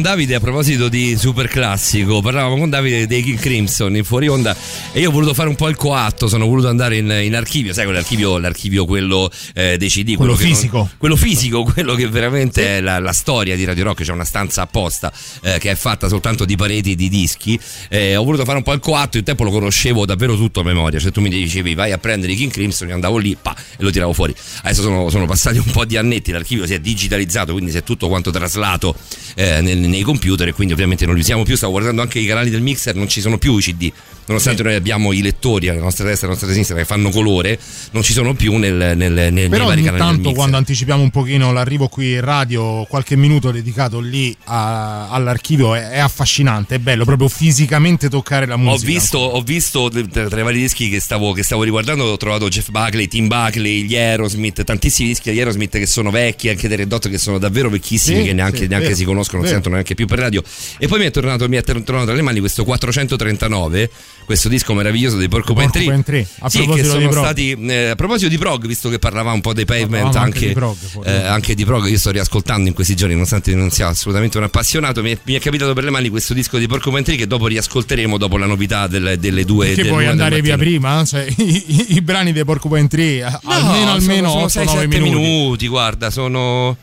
Con 0.01 0.09
Davide 0.09 0.33
a 0.33 0.39
proposito 0.39 0.89
di 0.89 1.15
super 1.15 1.47
classico, 1.47 2.21
parlavamo 2.21 2.57
con 2.57 2.71
Davide 2.71 3.05
dei 3.05 3.21
King 3.21 3.37
Crimson 3.37 3.95
in 3.95 4.03
fuori 4.03 4.27
onda 4.27 4.55
e 4.93 4.99
io 4.99 5.09
ho 5.09 5.11
voluto 5.11 5.35
fare 5.35 5.47
un 5.47 5.53
po' 5.55 5.69
il 5.69 5.75
coatto, 5.75 6.27
sono 6.27 6.47
voluto 6.47 6.69
andare 6.69 6.97
in, 6.97 7.07
in 7.23 7.35
archivio, 7.35 7.71
sai 7.71 7.83
quell'archivio, 7.83 8.39
l'archivio 8.39 8.85
quello 8.85 9.29
eh, 9.53 9.77
dei 9.77 9.89
CD, 9.89 10.15
Quello 10.15 10.31
non- 10.31 10.41
fisico. 10.41 10.89
quello 10.97 11.15
fisico, 11.15 11.63
quello 11.63 11.93
che 11.93 12.07
veramente 12.07 12.77
è 12.77 12.81
la, 12.81 12.97
la 12.97 13.11
storia 13.13 13.55
di 13.55 13.63
Radio 13.63 13.83
Rock, 13.83 14.01
c'è 14.01 14.11
una 14.11 14.25
stanza 14.25 14.63
apposta 14.63 15.13
eh, 15.43 15.59
che 15.59 15.69
è 15.69 15.75
fatta 15.75 16.07
soltanto 16.07 16.45
di 16.45 16.55
pareti 16.55 16.95
di 16.95 17.07
dischi. 17.07 17.59
Eh, 17.87 18.15
ho 18.15 18.23
voluto 18.23 18.43
fare 18.43 18.57
un 18.57 18.63
po' 18.63 18.73
il 18.73 18.79
coatto, 18.79 19.17
il 19.17 19.23
tempo 19.23 19.43
lo 19.43 19.51
conoscevo 19.51 20.05
davvero 20.07 20.35
tutto 20.35 20.61
a 20.61 20.63
memoria. 20.63 20.99
Se 20.99 21.11
tu 21.11 21.21
mi 21.21 21.29
dicevi 21.29 21.75
vai 21.75 21.91
a 21.91 21.99
prendere 21.99 22.31
i 22.31 22.35
King 22.35 22.51
Crimson, 22.51 22.87
io 22.87 22.95
andavo 22.95 23.17
lì 23.17 23.37
pa, 23.39 23.55
e 23.77 23.83
lo 23.83 23.91
tiravo 23.91 24.13
fuori. 24.13 24.33
Adesso 24.63 24.81
sono, 24.81 25.09
sono 25.11 25.27
passati 25.27 25.59
un 25.59 25.69
po' 25.71 25.85
di 25.85 25.95
annetti, 25.95 26.31
l'archivio 26.31 26.65
si 26.65 26.73
è 26.73 26.79
digitalizzato, 26.79 27.51
quindi 27.51 27.69
si 27.69 27.77
è 27.77 27.83
tutto 27.83 28.07
quanto 28.07 28.31
traslato 28.31 28.95
eh, 29.35 29.61
nel- 29.61 29.77
nei 29.77 30.01
computer 30.01 30.47
e 30.47 30.53
quindi 30.53 30.73
ovviamente 30.73 31.05
non 31.05 31.15
li 31.15 31.21
usiamo 31.21 31.43
più. 31.43 31.55
Stavo 31.55 31.71
guardando 31.73 32.01
anche 32.01 32.19
i 32.19 32.25
canali 32.25 32.49
del 32.49 32.61
mixer, 32.61 32.95
non 32.95 33.07
ci 33.07 33.21
sono 33.21 33.37
più 33.37 33.57
i 33.57 33.61
CD. 33.61 33.91
Nonostante 34.31 34.63
noi 34.63 34.75
abbiamo 34.75 35.11
i 35.11 35.21
lettori 35.21 35.67
alla 35.69 35.81
nostra 35.81 36.05
destra 36.05 36.27
e 36.27 36.29
alla 36.31 36.33
nostra 36.39 36.51
sinistra 36.51 36.75
che 36.77 36.85
fanno 36.85 37.09
colore, 37.09 37.59
non 37.91 38.01
ci 38.03 38.13
sono 38.13 38.33
più 38.33 38.55
nel, 38.55 38.73
nel, 38.95 39.11
nel, 39.11 39.33
nei 39.33 39.49
Però 39.49 39.65
vari 39.65 39.79
ogni 39.81 39.85
canali 39.87 39.91
del 39.91 39.97
tanto 39.97 40.17
mixer. 40.19 40.33
quando 40.35 40.57
anticipiamo 40.57 41.03
un 41.03 41.09
pochino 41.09 41.51
l'arrivo 41.51 41.87
qui 41.87 42.13
in 42.13 42.21
radio, 42.21 42.85
qualche 42.85 43.15
minuto 43.15 43.51
dedicato 43.51 43.99
lì 43.99 44.35
a- 44.45 45.09
all'archivio 45.09 45.75
è, 45.75 45.89
è 45.89 45.99
affascinante, 45.99 46.75
è 46.75 46.79
bello 46.79 47.03
proprio 47.05 47.27
fisicamente 47.27 48.09
toccare 48.09 48.45
la 48.45 48.53
Ho 48.55 48.57
musica. 48.57 48.91
visto, 48.91 49.17
ho 49.19 49.41
visto 49.41 49.89
tra 49.89 50.27
tra 50.27 50.39
i 50.39 50.43
vari 50.43 50.59
dischi 50.59 50.89
che 50.89 50.99
stavo, 50.99 51.33
che 51.33 51.43
stavo 51.43 51.63
riguardando, 51.63 52.05
ho 52.05 52.17
trovato 52.17 52.47
Jeff 52.47 52.69
Buckley, 52.69 53.07
Tim 53.07 53.27
Buckley, 53.27 53.83
gli 53.83 53.95
Aerosmith, 53.97 54.63
tantissimi 54.63 55.09
dischi 55.09 55.29
degli 55.29 55.39
Aerosmith 55.39 55.77
che 55.77 55.85
sono 55.85 56.09
vecchi, 56.09 56.49
anche 56.49 56.67
dei 56.67 56.77
Red 56.77 56.91
Hot 56.93 57.09
che 57.09 57.17
sono 57.17 57.37
davvero 57.37 57.69
vecchissimi, 57.69 58.19
Sì, 58.19 58.25
che 58.25 58.33
neanche, 58.33 58.57
sì, 58.59 58.67
neanche 58.67 58.87
vero, 58.87 58.97
si 58.97 59.03
conoscono, 59.05 59.39
non 59.39 59.47
si 59.47 59.53
sentono 59.53 59.75
neanche 59.75 59.95
più 59.95 60.05
per 60.07 60.19
radio. 60.19 60.41
E 60.79 60.87
poi 60.87 60.99
mi 60.99 61.05
è 61.05 61.11
tornato, 61.11 61.47
mi 61.49 61.57
è 61.57 61.63
tornato 61.63 62.05
tra 62.05 62.13
le 62.13 62.21
mani 62.21 62.39
questo 62.39 62.63
439, 62.63 63.89
questo 64.25 64.49
disco 64.49 64.73
meraviglioso 64.73 65.17
dei 65.17 65.27
Porcupine 65.27 65.69
Tree. 65.69 66.03
Tree, 66.03 66.27
a 66.39 66.49
sì, 66.49 66.59
che 66.59 66.63
proposito 66.63 66.87
sono 66.89 66.99
di 67.01 67.07
prog. 67.07 67.23
stati 67.25 67.51
eh, 67.51 67.87
a 67.89 67.95
proposito 67.95 68.29
di 68.29 68.37
prog, 68.37 68.65
visto 68.67 68.89
che 68.89 68.99
parlavamo 68.99 69.35
un 69.35 69.41
po' 69.41 69.53
dei 69.53 69.65
pavement, 69.65 70.15
anche 70.15 70.17
anche, 70.17 70.47
di 70.47 70.53
prog, 70.53 70.75
eh, 71.05 71.11
anche 71.11 71.55
di 71.55 71.65
prog, 71.65 71.87
io 71.87 71.97
sto 71.97 72.11
riascoltando 72.11 72.67
in 72.67 72.73
questi 72.73 72.95
giorni, 72.95 73.13
nonostante 73.13 73.53
non 73.55 73.69
sia 73.71 73.87
assolutamente 73.87 74.37
un 74.37 74.43
appassionato, 74.43 75.01
mi 75.01 75.11
è, 75.11 75.17
mi 75.23 75.33
è 75.33 75.39
capitato 75.39 75.73
per 75.73 75.83
le 75.83 75.89
mani 75.89 76.09
questo 76.09 76.33
disco 76.33 76.57
di 76.57 76.67
Porcupine 76.67 77.03
Tree 77.03 77.17
che 77.17 77.27
dopo 77.27 77.47
riascolteremo 77.47 78.17
dopo 78.17 78.37
la 78.37 78.45
novità 78.45 78.87
del- 78.87 79.17
delle 79.19 79.43
due 79.45 79.73
Che 79.73 79.85
puoi 79.85 80.05
andare 80.05 80.41
via 80.41 80.57
prima? 80.57 81.03
Cioè, 81.05 81.25
i, 81.37 81.63
i- 81.67 81.85
i 81.95 82.01
brani 82.01 82.31
dei 82.31 82.45
Porcupine 82.45 82.87
Tree, 82.87 83.21
No, 83.21 83.39
almeno 83.51 83.91
almeno 83.91 84.29
sono, 84.29 84.45
8-9 84.45 84.47
sono 84.47 84.71
6-7 84.81 84.87
minuti. 84.87 85.09
minuti. 85.11 85.67
guarda, 85.67 86.09
sono. 86.09 86.77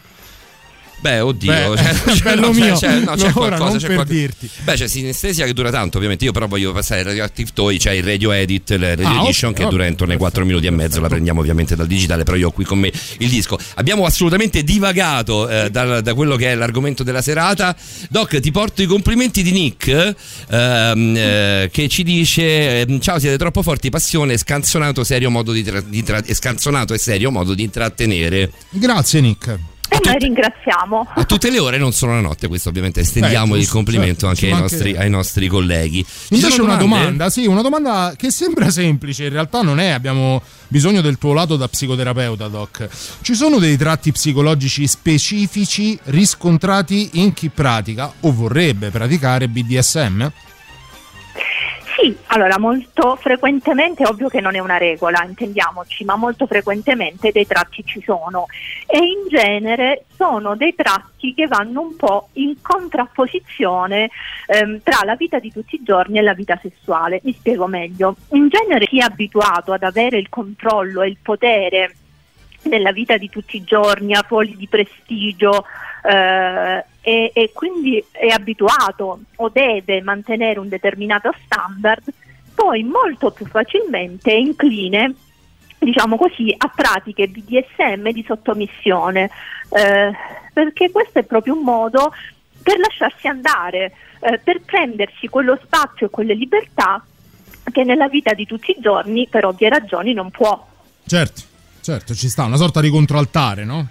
Beh, 1.01 1.21
oddio, 1.21 1.53
Beh, 1.53 1.77
cioè, 1.77 2.19
bello 2.23 2.47
no, 2.49 2.53
mio, 2.53 2.77
c'è, 2.77 2.99
no, 2.99 3.15
c'è 3.15 3.31
ora 3.35 3.57
qualcosa, 3.57 3.65
non 3.71 3.77
c'è 3.79 3.87
per 3.87 3.95
qualche- 3.95 4.13
dirti. 4.15 4.51
Beh, 4.65 4.75
c'è 4.75 4.89
Sinestesia 4.89 5.47
che 5.47 5.53
dura 5.53 5.71
tanto, 5.71 5.97
ovviamente. 5.97 6.25
Io 6.25 6.33
però 6.33 6.49
voglio 6.49 6.73
passare 6.73 7.01
al 7.01 7.07
Radioactive 7.07 7.51
Toy, 7.55 7.79
c'è 7.79 7.93
il 7.93 8.03
Radio 8.03 8.33
Edit, 8.33 8.71
il 8.71 8.79
Radio 8.81 9.07
Ah, 9.07 9.23
Edition 9.23 9.53
che 9.53 9.63
ok, 9.65 9.71
dura 9.71 9.87
intorno 9.87 10.13
ai 10.13 10.19
4 10.19 10.45
minuti 10.45 10.67
e 10.67 10.71
mezzo. 10.71 11.01
La 11.01 11.09
prendiamo 11.09 11.39
ovviamente 11.41 11.77
dal 11.77 11.87
digitale, 11.87 12.25
però 12.25 12.37
io 12.37 12.49
ho 12.49 12.51
qui 12.51 12.65
con 12.65 12.79
me 12.81 12.91
il 13.19 13.29
disco. 13.29 13.57
Abbiamo 13.75 14.05
assolutamente 14.07 14.65
divagato 14.65 15.49
eh, 15.49 15.71
dal- 15.71 16.03
da 16.03 16.15
quello 16.15 16.35
che 16.35 16.51
è 16.51 16.55
l'argomento 16.57 17.03
della 17.05 17.23
serata. 17.23 17.77
Doc, 18.11 18.41
ti 18.41 18.51
porto 18.51 18.83
i 18.83 18.87
complimenti 18.87 19.43
di 19.43 19.53
Nick 19.53 20.15
ehm, 20.51 21.15
eh, 21.17 21.69
che 21.73 21.89
ci 21.89 22.03
dice: 22.03 22.81
ehm, 22.81 22.99
Ciao, 23.01 23.19
siete 23.21 23.39
troppo 23.39 23.63
forti, 23.63 23.89
passione, 23.91 24.37
scanzonato, 24.37 25.05
serio 25.05 25.31
modo 25.31 25.53
di, 25.53 25.63
tra- 25.63 25.81
di 25.81 26.03
tra- 26.03 26.23
e 26.25 26.35
scanzonato 26.35 26.93
e 26.93 26.99
serio 26.99 27.31
modo 27.31 27.55
di 27.55 27.63
intrattenere. 27.63 28.51
Grazie 28.71 29.21
Nick. 29.21 29.59
E 29.89 30.01
noi 30.05 30.19
ringraziamo. 30.19 31.09
A 31.15 31.25
tutte 31.25 31.51
le 31.51 31.59
ore, 31.59 31.79
non 31.79 31.93
solo 31.93 32.13
la 32.13 32.21
notte, 32.21 32.47
questo 32.47 32.69
ovviamente 32.69 33.01
estendiamo 33.01 33.55
Beh, 33.55 33.61
il 33.61 33.69
complimento 33.69 34.27
certo, 34.27 34.27
anche, 34.29 34.51
ai, 34.51 34.61
nostri, 34.61 34.97
ai 34.97 35.11
nostri 35.11 35.49
colleghi. 35.49 36.05
Ci 36.05 36.35
Invece 36.35 36.53
sono 36.53 36.65
una 36.65 36.77
domanda, 36.77 37.31
sì, 37.31 37.47
una 37.47 37.63
domanda 37.63 38.15
che 38.17 38.31
sembra 38.31 38.71
semplice, 38.71 39.25
in 39.25 39.31
realtà 39.31 39.63
non 39.63 39.81
è, 39.81 39.89
abbiamo 39.89 40.43
bisogno 40.69 41.01
del 41.01 41.17
tuo 41.17 41.33
lato 41.33 41.57
da 41.57 41.69
psicoterapeuta, 41.69 42.49
Doc. 42.49 42.89
Ci 43.23 43.35
sono 43.35 43.59
dei 43.59 43.79
tratti 43.79 44.13
psicologici 44.13 44.87
specifici 44.87 45.99
riscontrati 46.05 47.11
in 47.15 47.33
chi 47.33 47.49
pratica 47.49 48.13
o 48.21 48.33
vorrebbe 48.33 48.91
praticare 48.91 49.49
BDSM? 49.49 50.27
Sì, 52.01 52.17
allora 52.27 52.61
molto 52.61 53.17
frequentemente, 53.17 54.07
ovvio 54.07 54.29
che 54.29 54.41
non 54.41 54.55
è 54.55 54.61
una 54.61 54.77
regola, 54.77 55.25
intendiamoci, 55.25 56.05
ma 56.05 56.15
molto 56.15 56.47
frequentemente 56.47 57.33
dei 57.33 57.45
tratti 57.45 57.83
ci 57.85 58.01
sono 58.01 58.47
e 58.87 58.99
in 58.99 59.27
genere 59.29 60.05
sono 60.15 60.55
dei 60.55 60.77
tratti 60.77 61.35
che 61.35 61.49
vanno 61.49 61.81
un 61.81 61.97
po' 61.97 62.29
in 62.35 62.55
contrapposizione 62.63 64.11
ehm, 64.47 64.81
tra 64.85 65.05
la 65.05 65.17
vita 65.17 65.41
di 65.41 65.51
tutti 65.51 65.75
i 65.75 65.83
giorni 65.83 66.19
e 66.19 66.23
la 66.23 66.35
vita 66.35 66.57
sessuale. 66.63 67.19
Mi 67.25 67.33
spiego 67.33 67.67
meglio. 67.67 68.15
In 68.29 68.47
genere 68.47 68.87
chi 68.87 69.01
è 69.01 69.03
abituato 69.03 69.73
ad 69.73 69.83
avere 69.83 70.19
il 70.19 70.29
controllo 70.29 71.03
e 71.03 71.09
il 71.09 71.19
potere 71.21 71.97
nella 72.63 72.93
vita 72.93 73.17
di 73.17 73.29
tutti 73.29 73.57
i 73.57 73.65
giorni, 73.65 74.15
a 74.15 74.25
ruoli 74.25 74.57
di 74.57 74.69
prestigio 74.69 75.65
eh, 76.05 76.85
e, 77.09 77.31
e 77.33 77.53
quindi 77.55 78.05
è 78.11 78.27
abituato 78.27 79.21
o 79.37 79.49
deve 79.49 80.03
mantenere 80.03 80.59
un 80.59 80.69
determinato 80.69 81.33
standard, 81.45 82.03
poi 82.55 82.83
molto 82.83 83.31
più 83.31 83.47
facilmente 83.47 84.31
è 84.31 84.37
incline 84.37 85.15
diciamo 85.79 86.19
così, 86.19 86.55
a 86.55 86.69
pratiche 86.69 87.29
BDSM 87.29 88.11
di 88.11 88.23
sottomissione, 88.27 89.31
eh, 89.71 90.13
perché 90.53 90.91
questo 90.91 91.21
è 91.21 91.23
proprio 91.23 91.55
un 91.55 91.63
modo 91.63 92.13
per 92.63 92.79
lasciarsi 92.79 93.27
andare, 93.27 93.95
eh, 94.21 94.39
per 94.39 94.61
prendersi 94.63 95.29
quello 95.29 95.59
spazio 95.63 96.07
e 96.07 96.11
quelle 96.11 96.35
libertà 96.35 97.03
che 97.71 97.85
nella 97.85 98.09
vita 98.09 98.35
di 98.35 98.45
tutti 98.45 98.73
i 98.73 98.81
giorni, 98.81 99.29
per 99.31 99.47
ovvie 99.47 99.71
ragioni, 99.71 100.13
non 100.13 100.31
può. 100.31 100.67
Certo, 101.07 101.43
certo, 101.81 102.13
ci 102.15 102.29
sta, 102.29 102.45
una 102.45 102.57
sorta 102.57 102.81
di 102.81 102.91
controaltare, 102.91 103.65
no? 103.65 103.89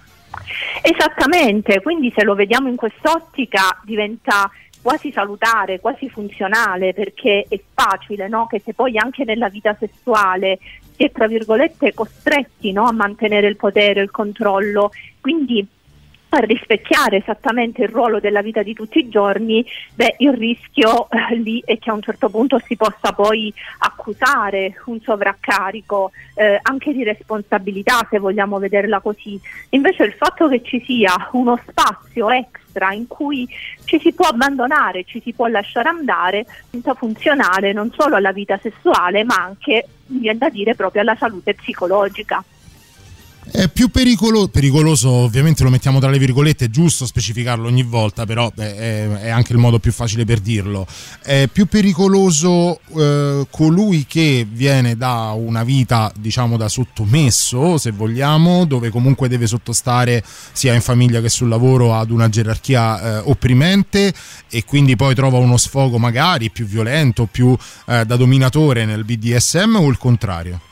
Esattamente, 0.82 1.80
quindi 1.82 2.12
se 2.14 2.24
lo 2.24 2.34
vediamo 2.34 2.68
in 2.68 2.76
quest'ottica 2.76 3.80
diventa 3.84 4.50
quasi 4.80 5.10
salutare, 5.12 5.80
quasi 5.80 6.08
funzionale, 6.08 6.94
perché 6.94 7.46
è 7.48 7.60
facile 7.74 8.28
no? 8.28 8.46
che 8.46 8.60
se 8.64 8.74
poi 8.74 8.96
anche 8.96 9.24
nella 9.24 9.48
vita 9.48 9.76
sessuale 9.78 10.58
si 10.96 11.04
è 11.04 11.10
tra 11.10 11.26
virgolette 11.26 11.94
costretti 11.94 12.72
no? 12.72 12.84
a 12.84 12.92
mantenere 12.92 13.48
il 13.48 13.56
potere, 13.56 14.00
il 14.00 14.10
controllo, 14.10 14.90
quindi 15.20 15.66
a 16.36 16.38
rispecchiare 16.40 17.18
esattamente 17.18 17.82
il 17.82 17.88
ruolo 17.88 18.20
della 18.20 18.42
vita 18.42 18.62
di 18.62 18.74
tutti 18.74 18.98
i 18.98 19.08
giorni, 19.08 19.64
beh, 19.94 20.16
il 20.18 20.32
rischio 20.34 21.08
eh, 21.10 21.36
lì 21.36 21.62
è 21.64 21.78
che 21.78 21.90
a 21.90 21.94
un 21.94 22.02
certo 22.02 22.28
punto 22.28 22.58
si 22.58 22.76
possa 22.76 23.12
poi 23.12 23.52
accusare 23.78 24.80
un 24.86 25.00
sovraccarico 25.00 26.10
eh, 26.34 26.58
anche 26.62 26.92
di 26.92 27.02
responsabilità, 27.02 28.06
se 28.10 28.18
vogliamo 28.18 28.58
vederla 28.58 29.00
così. 29.00 29.40
Invece 29.70 30.04
il 30.04 30.12
fatto 30.12 30.48
che 30.48 30.62
ci 30.62 30.82
sia 30.84 31.30
uno 31.32 31.58
spazio 31.66 32.30
extra 32.30 32.92
in 32.92 33.06
cui 33.06 33.48
ci 33.84 33.98
si 33.98 34.12
può 34.12 34.26
abbandonare, 34.26 35.04
ci 35.04 35.20
si 35.20 35.32
può 35.32 35.46
lasciare 35.46 35.88
andare, 35.88 36.46
diventa 36.70 36.94
funzionale 36.94 37.72
non 37.72 37.90
solo 37.96 38.16
alla 38.16 38.32
vita 38.32 38.58
sessuale, 38.58 39.24
ma 39.24 39.36
anche, 39.36 39.86
viene 40.06 40.38
da 40.38 40.48
dire, 40.50 40.74
proprio 40.74 41.02
alla 41.02 41.16
salute 41.16 41.54
psicologica. 41.54 42.44
È 43.50 43.66
più 43.68 43.88
pericolo- 43.88 44.48
pericoloso, 44.48 45.08
ovviamente 45.08 45.64
lo 45.64 45.70
mettiamo 45.70 46.00
tra 46.00 46.10
le 46.10 46.18
virgolette, 46.18 46.66
è 46.66 46.68
giusto 46.70 47.06
specificarlo 47.06 47.66
ogni 47.66 47.82
volta, 47.82 48.26
però 48.26 48.52
è, 48.54 49.08
è 49.08 49.28
anche 49.30 49.52
il 49.52 49.58
modo 49.58 49.78
più 49.78 49.90
facile 49.90 50.26
per 50.26 50.40
dirlo. 50.40 50.86
È 51.22 51.48
più 51.50 51.66
pericoloso 51.66 52.78
eh, 52.94 53.46
colui 53.50 54.04
che 54.06 54.46
viene 54.48 54.98
da 54.98 55.32
una 55.34 55.64
vita, 55.64 56.12
diciamo, 56.18 56.58
da 56.58 56.68
sottomesso, 56.68 57.78
se 57.78 57.90
vogliamo, 57.90 58.66
dove 58.66 58.90
comunque 58.90 59.28
deve 59.28 59.46
sottostare 59.46 60.22
sia 60.52 60.74
in 60.74 60.82
famiglia 60.82 61.22
che 61.22 61.30
sul 61.30 61.48
lavoro 61.48 61.94
ad 61.94 62.10
una 62.10 62.28
gerarchia 62.28 63.00
eh, 63.00 63.22
opprimente 63.24 64.12
e 64.50 64.64
quindi 64.66 64.94
poi 64.94 65.14
trova 65.14 65.38
uno 65.38 65.56
sfogo 65.56 65.98
magari 65.98 66.50
più 66.50 66.66
violento, 66.66 67.24
più 67.24 67.56
eh, 67.86 68.04
da 68.04 68.16
dominatore 68.16 68.84
nel 68.84 69.04
BDSM 69.04 69.76
o 69.76 69.88
il 69.88 69.96
contrario? 69.96 70.67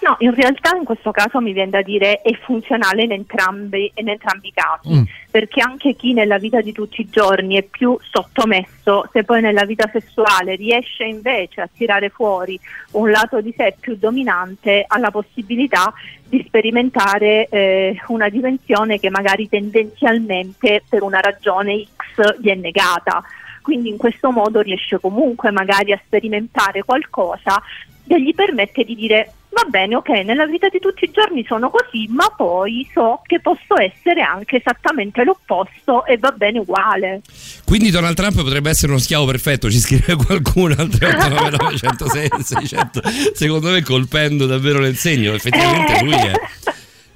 No, 0.00 0.14
in 0.20 0.32
realtà 0.32 0.76
in 0.76 0.84
questo 0.84 1.10
caso 1.10 1.40
mi 1.40 1.52
viene 1.52 1.70
da 1.70 1.82
dire 1.82 2.20
è 2.20 2.32
funzionale 2.44 3.02
in 3.02 3.12
entrambi, 3.12 3.90
in 3.96 4.08
entrambi 4.08 4.48
i 4.48 4.52
casi, 4.52 4.94
Mm. 4.94 5.02
perché 5.30 5.60
anche 5.60 5.94
chi 5.94 6.12
nella 6.12 6.38
vita 6.38 6.60
di 6.60 6.72
tutti 6.72 7.00
i 7.00 7.08
giorni 7.10 7.56
è 7.56 7.62
più 7.64 7.98
sottomesso, 8.00 9.08
se 9.12 9.24
poi 9.24 9.40
nella 9.40 9.64
vita 9.64 9.90
sessuale 9.92 10.54
riesce 10.54 11.04
invece 11.04 11.62
a 11.62 11.68
tirare 11.72 12.10
fuori 12.10 12.58
un 12.92 13.10
lato 13.10 13.40
di 13.40 13.52
sé 13.56 13.74
più 13.78 13.96
dominante, 13.96 14.84
ha 14.86 14.98
la 14.98 15.10
possibilità 15.10 15.92
di 16.28 16.44
sperimentare 16.46 17.48
eh, 17.48 18.00
una 18.08 18.28
dimensione 18.28 19.00
che 19.00 19.10
magari 19.10 19.48
tendenzialmente 19.48 20.84
per 20.88 21.02
una 21.02 21.20
ragione 21.20 21.84
X 21.84 22.38
gli 22.38 22.48
è 22.50 22.54
negata. 22.54 23.22
Quindi 23.62 23.88
in 23.88 23.96
questo 23.96 24.30
modo 24.30 24.60
riesce 24.60 24.98
comunque 25.00 25.50
magari 25.50 25.92
a 25.92 26.00
sperimentare 26.04 26.84
qualcosa 26.84 27.60
che 28.06 28.20
gli 28.22 28.34
permette 28.34 28.84
di 28.84 28.94
dire 28.94 29.32
va 29.50 29.64
bene, 29.68 29.96
ok, 29.96 30.08
nella 30.24 30.46
vita 30.46 30.68
di 30.68 30.78
tutti 30.78 31.04
i 31.04 31.10
giorni 31.10 31.44
sono 31.48 31.70
così, 31.70 32.06
ma 32.10 32.26
poi 32.36 32.86
so 32.92 33.20
che 33.26 33.40
posso 33.40 33.76
essere 33.80 34.20
anche 34.20 34.56
esattamente 34.58 35.24
l'opposto 35.24 36.04
e 36.04 36.16
va 36.18 36.30
bene 36.30 36.58
uguale. 36.60 37.22
Quindi 37.64 37.90
Donald 37.90 38.14
Trump 38.16 38.36
potrebbe 38.42 38.70
essere 38.70 38.92
uno 38.92 39.00
schiavo 39.00 39.24
perfetto, 39.26 39.70
ci 39.70 39.78
scrive 39.80 40.14
qualcuno 40.16 40.74
al 40.78 40.88
389 40.88 41.76
106 41.76 42.28
600. 42.42 43.00
Secondo 43.34 43.70
me 43.70 43.82
colpendo 43.82 44.46
davvero 44.46 44.78
nel 44.80 44.96
segno, 44.96 45.32
effettivamente 45.34 46.02
lui 46.04 46.12
è 46.12 46.32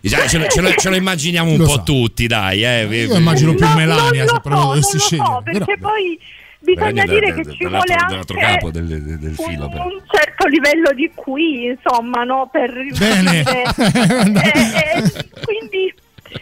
Diciamo, 0.00 0.26
ce, 0.26 0.38
lo, 0.38 0.46
ce 0.48 0.60
lo- 0.60 0.70
ce 0.72 0.88
lo 0.88 0.96
immaginiamo 0.96 1.52
un 1.52 1.58
Lo 1.58 1.64
po' 1.64 1.70
so. 1.74 1.82
tutti, 1.84 2.26
dai. 2.26 2.64
Eh. 2.64 3.04
Io 3.06 3.14
immagino 3.14 3.54
più 3.54 3.64
No, 3.68 3.76
Melania 3.76 4.24
non 4.24 4.34
se 4.34 4.40
so, 4.42 4.48
dovessi 4.48 4.96
lo 4.96 4.98
scegliere. 5.00 5.28
so, 5.28 5.40
perché 5.44 5.64
Però- 5.78 5.88
poi 5.90 6.18
bisogna 6.62 7.04
dire 7.06 7.28
da- 7.28 7.34
che 7.34 7.42
da- 7.42 7.52
ci 7.52 7.66
vuole 7.66 7.94
anche 7.94 8.70
del, 8.70 8.86
del- 8.86 9.18
del 9.18 9.34
filo. 9.34 9.66
un, 9.66 9.72
un 9.74 10.02
certo 10.10 10.46
livello 10.46 10.92
di 10.94 11.10
qui, 11.14 11.66
insomma, 11.66 12.24
no? 12.24 12.48
Per 12.50 12.70
Bene. 12.72 13.42
riuscire- 13.42 13.62
eh, 14.42 14.96
eh, 14.96 15.28
quindi, 15.44 15.92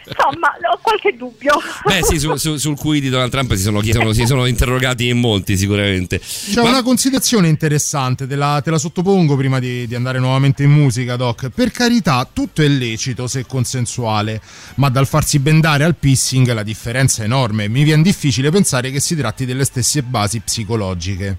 insomma, 0.07 0.49
ho 0.73 0.79
qualche 0.83 1.17
dubbio. 1.17 1.53
Beh, 1.85 2.03
sì, 2.03 2.19
su- 2.19 2.37
su- 2.37 2.57
sul 2.57 2.77
qui 2.77 3.01
di 3.01 3.09
Donald 3.09 3.31
Trump 3.31 3.53
si 3.55 3.63
sono, 3.63 3.81
chiedono- 3.81 4.13
si 4.13 4.25
sono 4.27 4.47
interrogati 4.47 5.09
in 5.09 5.19
molti, 5.19 5.57
sicuramente. 5.57 6.19
C'è 6.21 6.63
Ma- 6.63 6.69
una 6.71 6.83
considerazione 6.83 7.49
interessante, 7.49 8.27
te 8.27 8.37
la, 8.37 8.61
te 8.63 8.71
la 8.71 8.79
sottopongo 8.79 9.37
prima 9.37 9.59
di, 9.59 9.87
di 9.87 9.95
andare 9.95 10.19
nuovamente 10.19 10.63
in 10.63 10.71
musica, 10.71 11.17
Doc. 11.17 11.49
Per 11.51 11.71
carità, 11.71 12.29
tutto 12.33 12.63
è 12.63 12.69
lecito 12.69 13.27
se 13.27 13.47
consensuale, 13.47 14.41
ma 14.77 14.89
dal 14.89 15.07
farsi 15.07 15.39
bendare 15.39 15.85
al 15.85 15.95
pissing 15.97 16.53
la 16.53 16.63
differenza 16.63 17.23
è 17.23 17.25
enorme. 17.27 17.69
Mi 17.69 17.83
viene 17.85 18.03
difficile 18.03 18.51
pensare 18.51 18.91
che 18.91 19.01
si 19.01 19.17
tratti 19.17 19.45
delle 19.45 19.65
stesse 19.65 20.03
basi 20.03 20.41
psicologiche. 20.41 21.37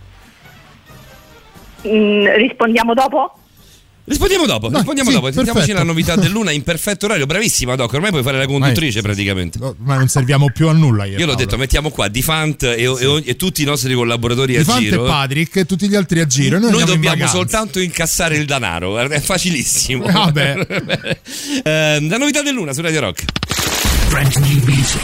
Mm, 1.88 2.28
rispondiamo 2.38 2.94
dopo? 2.94 3.36
Rispondiamo 4.04 4.46
dopo, 4.46 4.68
Dai, 4.68 4.78
rispondiamo 4.80 5.10
sì, 5.10 5.16
dopo. 5.16 5.26
Sentiamoci 5.32 5.66
perfetto. 5.68 5.78
la 5.78 5.84
novità 5.92 6.16
dell'una 6.16 6.52
in 6.52 6.64
perfetto 6.64 7.06
orario. 7.06 7.26
Bravissima, 7.26 7.76
Doc. 7.76 7.94
Ormai 7.94 8.10
puoi 8.10 8.24
fare 8.24 8.38
la 8.38 8.46
conduttrice 8.48 9.02
praticamente. 9.02 9.60
No, 9.60 9.76
Ma 9.80 9.96
non 9.98 10.08
serviamo 10.08 10.50
più 10.52 10.68
a 10.68 10.74
nulla. 10.74 11.06
Io, 11.06 11.18
Io 11.20 11.26
l'ho 11.26 11.36
detto, 11.36 11.56
mettiamo 11.58 11.90
qua 11.92 12.08
Difant 12.08 12.64
e, 12.64 12.82
e 12.82 12.88
ogni- 12.88 13.24
e 13.26 13.36
tutti 13.36 13.62
i 13.62 13.66
nostri 13.66 13.94
collaboratori 13.94 14.56
a 14.56 14.60
Infante 14.60 14.82
giro. 14.84 15.04
Patrick 15.04 15.56
e 15.58 15.66
tutti 15.66 15.88
gli 15.88 15.96
altri 15.96 16.20
a 16.20 16.26
giro. 16.26 16.58
Noi, 16.60 16.72
Noi 16.72 16.80
in 16.82 16.86
dobbiamo 16.88 17.16
vacanza. 17.16 17.36
soltanto 17.36 17.80
incassare 17.80 18.36
il 18.38 18.46
denaro, 18.46 18.90
guarda, 18.90 19.16
è 19.16 19.20
facilissimo. 19.22 20.06
Vabbè. 20.06 21.20
Eh, 21.64 22.08
la 22.10 22.18
novità 22.18 22.42
del 22.42 22.54
Luna 22.54 22.74
su 22.74 22.82
Radio 22.82 23.02
Rock. 23.02 23.24
Brand 24.10 24.36
new 24.38 24.64
music. 24.66 25.02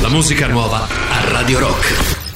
La 0.00 0.08
musica 0.08 0.46
nuova 0.46 0.86
a 0.88 1.28
Radio 1.30 1.58
Rock. 1.58 2.29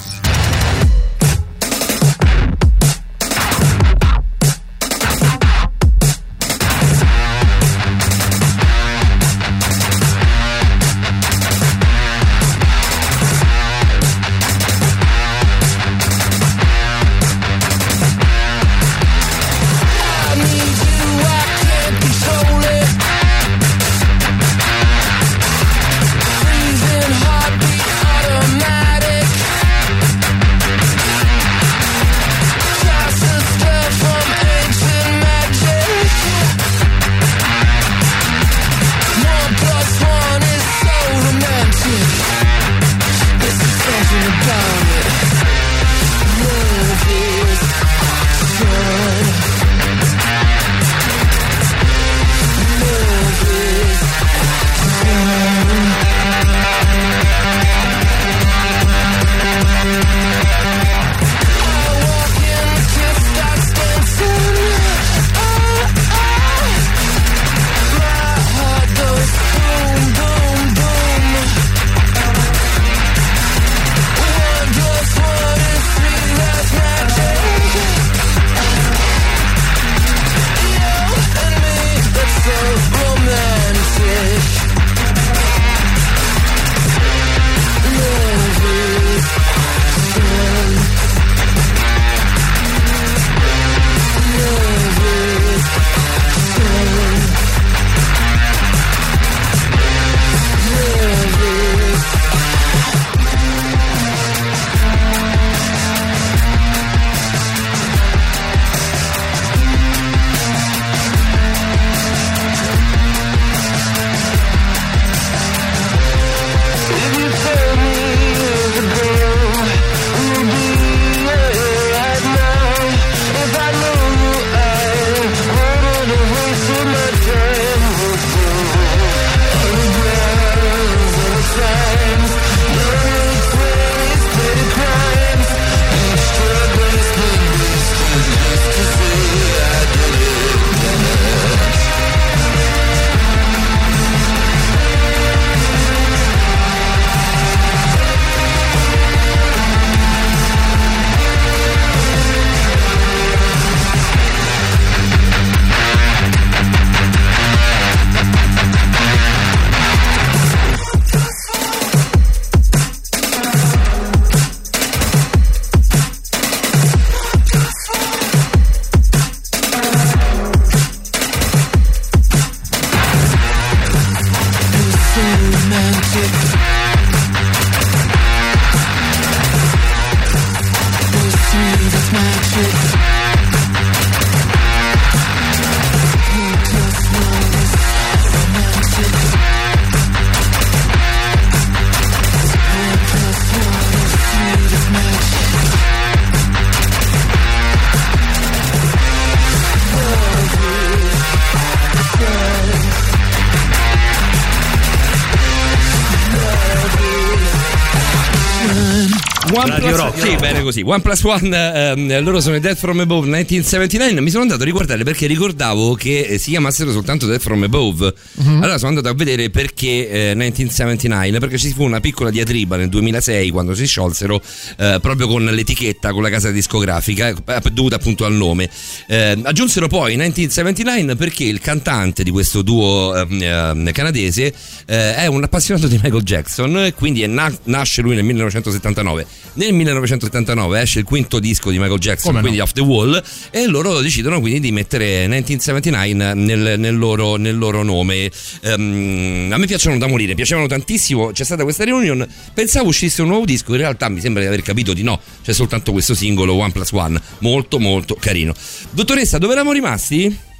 Radio 209.84 209.96
Rock. 209.98 210.18
Sì, 210.18 210.36
bene 210.36 210.62
così. 210.62 210.80
One 210.82 211.00
plus 211.00 211.22
One, 211.24 211.92
ehm, 211.92 212.22
loro 212.22 212.40
sono 212.40 212.56
i 212.56 212.60
Death 212.60 212.78
from 212.78 213.00
Above 213.00 213.26
1979. 213.26 214.22
Mi 214.22 214.30
sono 214.30 214.42
andato 214.42 214.62
a 214.62 214.64
riguardare 214.64 215.04
perché 215.04 215.26
ricordavo 215.26 215.94
che 215.94 216.20
eh, 216.20 216.38
si 216.38 216.50
chiamassero 216.50 216.90
soltanto 216.90 217.26
Death 217.26 217.42
from 217.42 217.62
Above. 217.64 218.14
Allora 218.44 218.78
sono 218.78 218.88
andato 218.88 219.08
a 219.08 219.14
vedere 219.14 219.50
perché 219.50 220.30
eh, 220.30 220.34
1979, 220.34 221.38
perché 221.38 221.58
ci 221.58 221.70
fu 221.72 221.82
una 221.82 222.00
piccola 222.00 222.30
diatriba 222.30 222.76
nel 222.76 222.88
2006 222.88 223.50
quando 223.50 223.74
si 223.74 223.86
sciolsero 223.86 224.40
eh, 224.78 224.98
proprio 225.02 225.26
con 225.26 225.44
l'etichetta, 225.44 226.12
con 226.12 226.22
la 226.22 226.30
casa 226.30 226.50
discografica, 226.50 227.28
eh, 227.28 227.60
dovuta 227.70 227.96
appunto 227.96 228.24
al 228.24 228.32
nome. 228.32 228.70
Eh, 229.06 229.38
aggiunsero 229.42 229.86
poi 229.86 230.12
1979 230.12 231.16
perché 231.16 231.44
il 231.44 231.60
cantante 231.60 232.22
di 232.22 232.30
questo 232.30 232.62
duo 232.62 233.14
ehm, 233.14 233.92
canadese 233.92 234.54
eh, 234.86 235.14
è 235.16 235.26
un 235.26 235.42
appassionato 235.42 235.88
di 235.88 236.00
Michael 236.02 236.22
Jackson 236.22 236.74
e 236.78 236.94
quindi 236.94 237.22
è 237.22 237.26
na- 237.26 237.54
nasce 237.64 238.00
lui 238.00 238.14
nel 238.14 238.24
1979. 238.24 239.26
Nel 239.54 239.72
1979 239.74 240.80
esce 240.80 241.00
il 241.00 241.04
quinto 241.04 241.38
disco 241.38 241.70
di 241.70 241.78
Michael 241.78 241.98
Jackson, 241.98 242.32
Come 242.32 242.36
no? 242.36 242.40
quindi 242.42 242.60
Off 242.60 242.72
the 242.72 242.80
Wall, 242.80 243.22
e 243.50 243.66
loro 243.66 244.00
decidono 244.00 244.40
quindi 244.40 244.60
di 244.60 244.72
mettere 244.72 245.26
1979 245.26 246.34
nel, 246.34 246.78
nel 246.78 246.96
loro, 246.96 247.36
nel 247.36 247.56
loro 247.56 247.82
nome. 247.82 248.30
Ehm, 248.62 249.50
a 249.52 249.56
me 249.56 249.66
piacciono 249.66 249.98
da 249.98 250.06
morire, 250.06 250.34
piacevano 250.34 250.66
tantissimo. 250.66 251.32
C'è 251.32 251.44
stata 251.44 251.62
questa 251.62 251.84
reunion, 251.84 252.26
pensavo 252.52 252.88
uscisse 252.88 253.22
un 253.22 253.28
nuovo 253.28 253.44
disco, 253.44 253.72
in 253.72 253.78
realtà 253.78 254.08
mi 254.08 254.20
sembra 254.20 254.42
di 254.42 254.48
aver 254.48 254.62
capito 254.62 254.92
di 254.92 255.02
no, 255.02 255.20
c'è 255.42 255.52
soltanto 255.52 255.92
questo 255.92 256.14
singolo 256.14 256.54
One 256.54 256.72
Plus 256.72 256.92
One, 256.92 257.20
molto 257.38 257.78
molto 257.78 258.16
carino. 258.18 258.54
Dottoressa, 258.90 259.38
dove 259.38 259.52
eravamo 259.52 259.72
rimasti? 259.72 260.52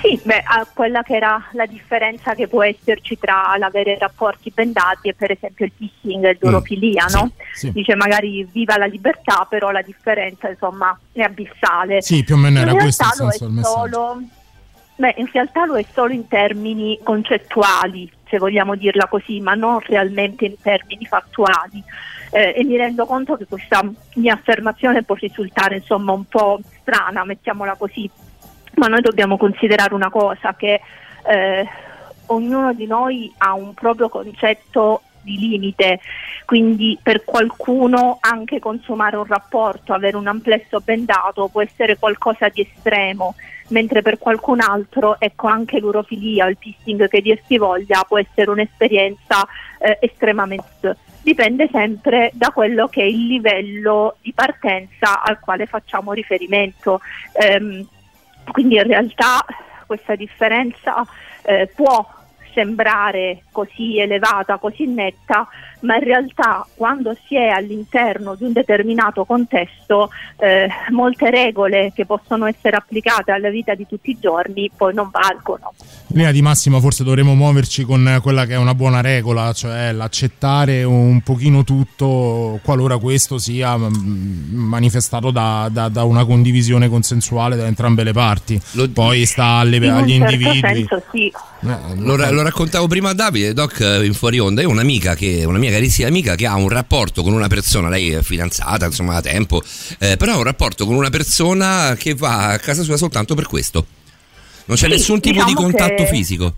Sì, 0.00 0.20
beh, 0.22 0.44
quella 0.74 1.02
che 1.02 1.16
era 1.16 1.42
la 1.52 1.66
differenza 1.66 2.34
che 2.34 2.46
può 2.46 2.62
esserci 2.62 3.18
tra 3.18 3.54
l'avere 3.58 3.96
rapporti 3.98 4.52
bendati 4.54 5.08
e 5.08 5.14
per 5.14 5.30
esempio 5.30 5.64
il 5.64 5.72
kissing 5.76 6.24
e 6.24 6.36
l'urofilia, 6.40 7.06
no? 7.06 7.30
sì. 7.54 7.72
Dice 7.72 7.94
magari 7.94 8.46
viva 8.52 8.76
la 8.76 8.86
libertà, 8.86 9.46
però 9.48 9.70
la 9.70 9.82
differenza 9.82 10.48
insomma 10.48 10.98
è 11.12 11.22
abissale. 11.22 12.02
Sì, 12.02 12.22
più 12.22 12.34
o 12.34 12.38
meno 12.38 12.60
era 12.60 12.72
questo 12.72 13.02
il 13.02 13.08
realtà 13.08 13.24
lo 13.24 13.30
senso 13.30 13.44
è 13.44 13.46
del 13.46 13.56
messaggio. 13.56 13.78
solo 13.78 14.22
Beh, 14.96 15.14
in 15.16 15.28
realtà 15.32 15.64
lo 15.64 15.76
è 15.76 15.84
solo 15.92 16.12
in 16.12 16.28
termini 16.28 17.00
concettuali, 17.02 18.10
se 18.28 18.38
vogliamo 18.38 18.76
dirla 18.76 19.08
così, 19.08 19.40
ma 19.40 19.54
non 19.54 19.80
realmente 19.80 20.44
in 20.44 20.54
termini 20.62 21.04
fattuali. 21.04 21.82
Eh, 22.30 22.54
e 22.56 22.64
mi 22.64 22.76
rendo 22.76 23.04
conto 23.04 23.36
che 23.36 23.46
questa 23.46 23.84
mia 24.14 24.34
affermazione 24.34 25.02
può 25.02 25.16
risultare 25.16 25.76
insomma 25.76 26.12
un 26.12 26.24
po' 26.24 26.60
strana, 26.80 27.24
mettiamola 27.24 27.74
così, 27.76 28.08
ma 28.76 28.86
noi 28.86 29.00
dobbiamo 29.00 29.36
considerare 29.36 29.94
una 29.94 30.10
cosa 30.10 30.54
che 30.54 30.80
eh, 31.26 31.68
ognuno 32.26 32.72
di 32.72 32.86
noi 32.86 33.32
ha 33.38 33.54
un 33.54 33.74
proprio 33.74 34.08
concetto 34.08 35.02
di 35.24 35.38
limite, 35.38 36.00
quindi 36.44 36.98
per 37.02 37.24
qualcuno 37.24 38.18
anche 38.20 38.60
consumare 38.60 39.16
un 39.16 39.24
rapporto, 39.24 39.94
avere 39.94 40.16
un 40.16 40.26
amplesso 40.26 40.80
bendato 40.80 41.48
può 41.48 41.62
essere 41.62 41.98
qualcosa 41.98 42.48
di 42.50 42.60
estremo, 42.60 43.34
mentre 43.68 44.02
per 44.02 44.18
qualcun 44.18 44.60
altro 44.60 45.16
ecco 45.18 45.48
anche 45.48 45.78
l'urofilia 45.78 46.46
il 46.46 46.58
pissing 46.58 47.08
che 47.08 47.22
dir 47.22 47.40
si 47.46 47.56
voglia 47.56 48.04
può 48.06 48.18
essere 48.18 48.50
un'esperienza 48.50 49.46
eh, 49.78 49.96
estremamente 50.02 50.96
dipende 51.24 51.68
sempre 51.72 52.30
da 52.34 52.50
quello 52.50 52.86
che 52.86 53.00
è 53.00 53.06
il 53.06 53.26
livello 53.26 54.16
di 54.20 54.34
partenza 54.34 55.22
al 55.22 55.40
quale 55.40 55.64
facciamo 55.64 56.12
riferimento. 56.12 57.00
Ehm, 57.32 57.88
quindi 58.52 58.76
in 58.76 58.86
realtà 58.86 59.44
questa 59.86 60.14
differenza 60.14 61.04
eh, 61.42 61.70
può 61.74 62.06
sembrare 62.54 63.42
così 63.52 63.98
elevata, 63.98 64.58
così 64.58 64.86
netta, 64.86 65.46
ma 65.80 65.96
in 65.96 66.04
realtà 66.04 66.66
quando 66.74 67.14
si 67.26 67.36
è 67.36 67.48
all'interno 67.48 68.34
di 68.36 68.44
un 68.44 68.52
determinato 68.52 69.24
contesto 69.24 70.10
eh, 70.38 70.68
molte 70.90 71.30
regole 71.30 71.92
che 71.94 72.06
possono 72.06 72.46
essere 72.46 72.76
applicate 72.76 73.32
alla 73.32 73.50
vita 73.50 73.74
di 73.74 73.86
tutti 73.86 74.10
i 74.10 74.18
giorni 74.20 74.70
poi 74.74 74.94
non 74.94 75.10
valgono. 75.10 75.72
In 76.08 76.16
linea 76.20 76.32
di 76.32 76.42
massima 76.42 76.80
forse 76.80 77.02
dovremmo 77.04 77.34
muoverci 77.34 77.84
con 77.84 78.18
quella 78.22 78.46
che 78.46 78.54
è 78.54 78.56
una 78.56 78.74
buona 78.74 79.00
regola, 79.00 79.52
cioè 79.52 79.92
l'accettare 79.92 80.84
un 80.84 81.20
pochino 81.22 81.64
tutto 81.64 82.60
qualora 82.62 82.98
questo 82.98 83.38
sia 83.38 83.76
mm, 83.76 84.54
manifestato 84.54 85.30
da, 85.30 85.68
da- 85.70 85.88
da 85.88 86.04
una 86.04 86.24
condivisione 86.24 86.88
consensuale 86.88 87.56
da 87.56 87.66
entrambe 87.66 88.04
le 88.04 88.12
parti. 88.12 88.60
Lo- 88.72 88.88
Poi 88.90 89.24
sta 89.26 89.44
alle- 89.56 89.76
In 89.76 89.84
agli 89.90 90.12
un 90.12 90.18
certo 90.28 90.34
individui. 90.34 90.60
senso 90.60 91.02
sì. 91.10 91.26
Eh, 91.26 91.94
Lo, 91.96 92.14
ra- 92.16 92.30
lo 92.30 92.42
raccontavo 92.44 92.86
prima 92.86 93.10
a 93.10 93.12
Davide, 93.14 93.52
Doc, 93.52 93.80
eh, 93.80 94.04
in 94.04 94.14
fuori 94.14 94.38
onda. 94.38 94.60
Io 94.62 94.68
ho 94.68 94.70
un'amica, 94.70 95.14
che, 95.14 95.44
una 95.44 95.58
mia 95.58 95.70
carissima 95.70 96.08
amica, 96.08 96.34
che 96.36 96.46
ha 96.46 96.54
un 96.54 96.68
rapporto 96.68 97.22
con 97.22 97.32
una 97.32 97.48
persona, 97.48 97.88
lei 97.88 98.10
è 98.12 98.22
fidanzata, 98.22 98.86
insomma, 98.86 99.14
da 99.14 99.20
tempo, 99.20 99.62
eh, 99.98 100.16
però 100.16 100.32
ha 100.34 100.36
un 100.36 100.44
rapporto 100.44 100.86
con 100.86 100.94
una 100.94 101.10
persona 101.10 101.96
che 101.98 102.14
va 102.14 102.48
a 102.50 102.58
casa 102.58 102.82
sua 102.82 102.96
soltanto 102.96 103.34
per 103.34 103.46
questo. 103.46 103.86
Non 104.66 104.76
c'è 104.76 104.84
Sì, 104.84 104.90
nessun 104.92 105.20
tipo 105.20 105.40
di 105.44 105.50
diciamo 105.50 105.60
contatto 105.62 106.04
che- 106.04 106.06
fisico. 106.08 106.54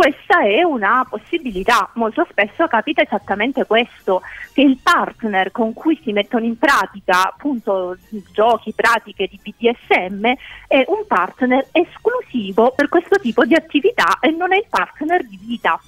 Questa 0.00 0.40
è 0.46 0.62
una 0.62 1.06
possibilità, 1.06 1.90
molto 1.96 2.26
spesso 2.30 2.66
capita 2.68 3.02
esattamente 3.02 3.66
questo, 3.66 4.22
che 4.54 4.62
il 4.62 4.78
partner 4.82 5.50
con 5.50 5.74
cui 5.74 6.00
si 6.02 6.12
mettono 6.12 6.46
in 6.46 6.56
pratica 6.56 7.28
appunto 7.28 7.98
giochi, 8.32 8.72
pratiche 8.72 9.28
di 9.30 9.38
BDSM 9.42 10.24
è 10.68 10.84
un 10.86 11.04
partner 11.06 11.68
esclusivo 11.72 12.72
per 12.74 12.88
questo 12.88 13.18
tipo 13.20 13.44
di 13.44 13.54
attività 13.54 14.20
e 14.20 14.30
non 14.30 14.54
è 14.54 14.56
il 14.56 14.64
partner 14.70 15.22
di 15.26 15.38
vita. 15.38 15.78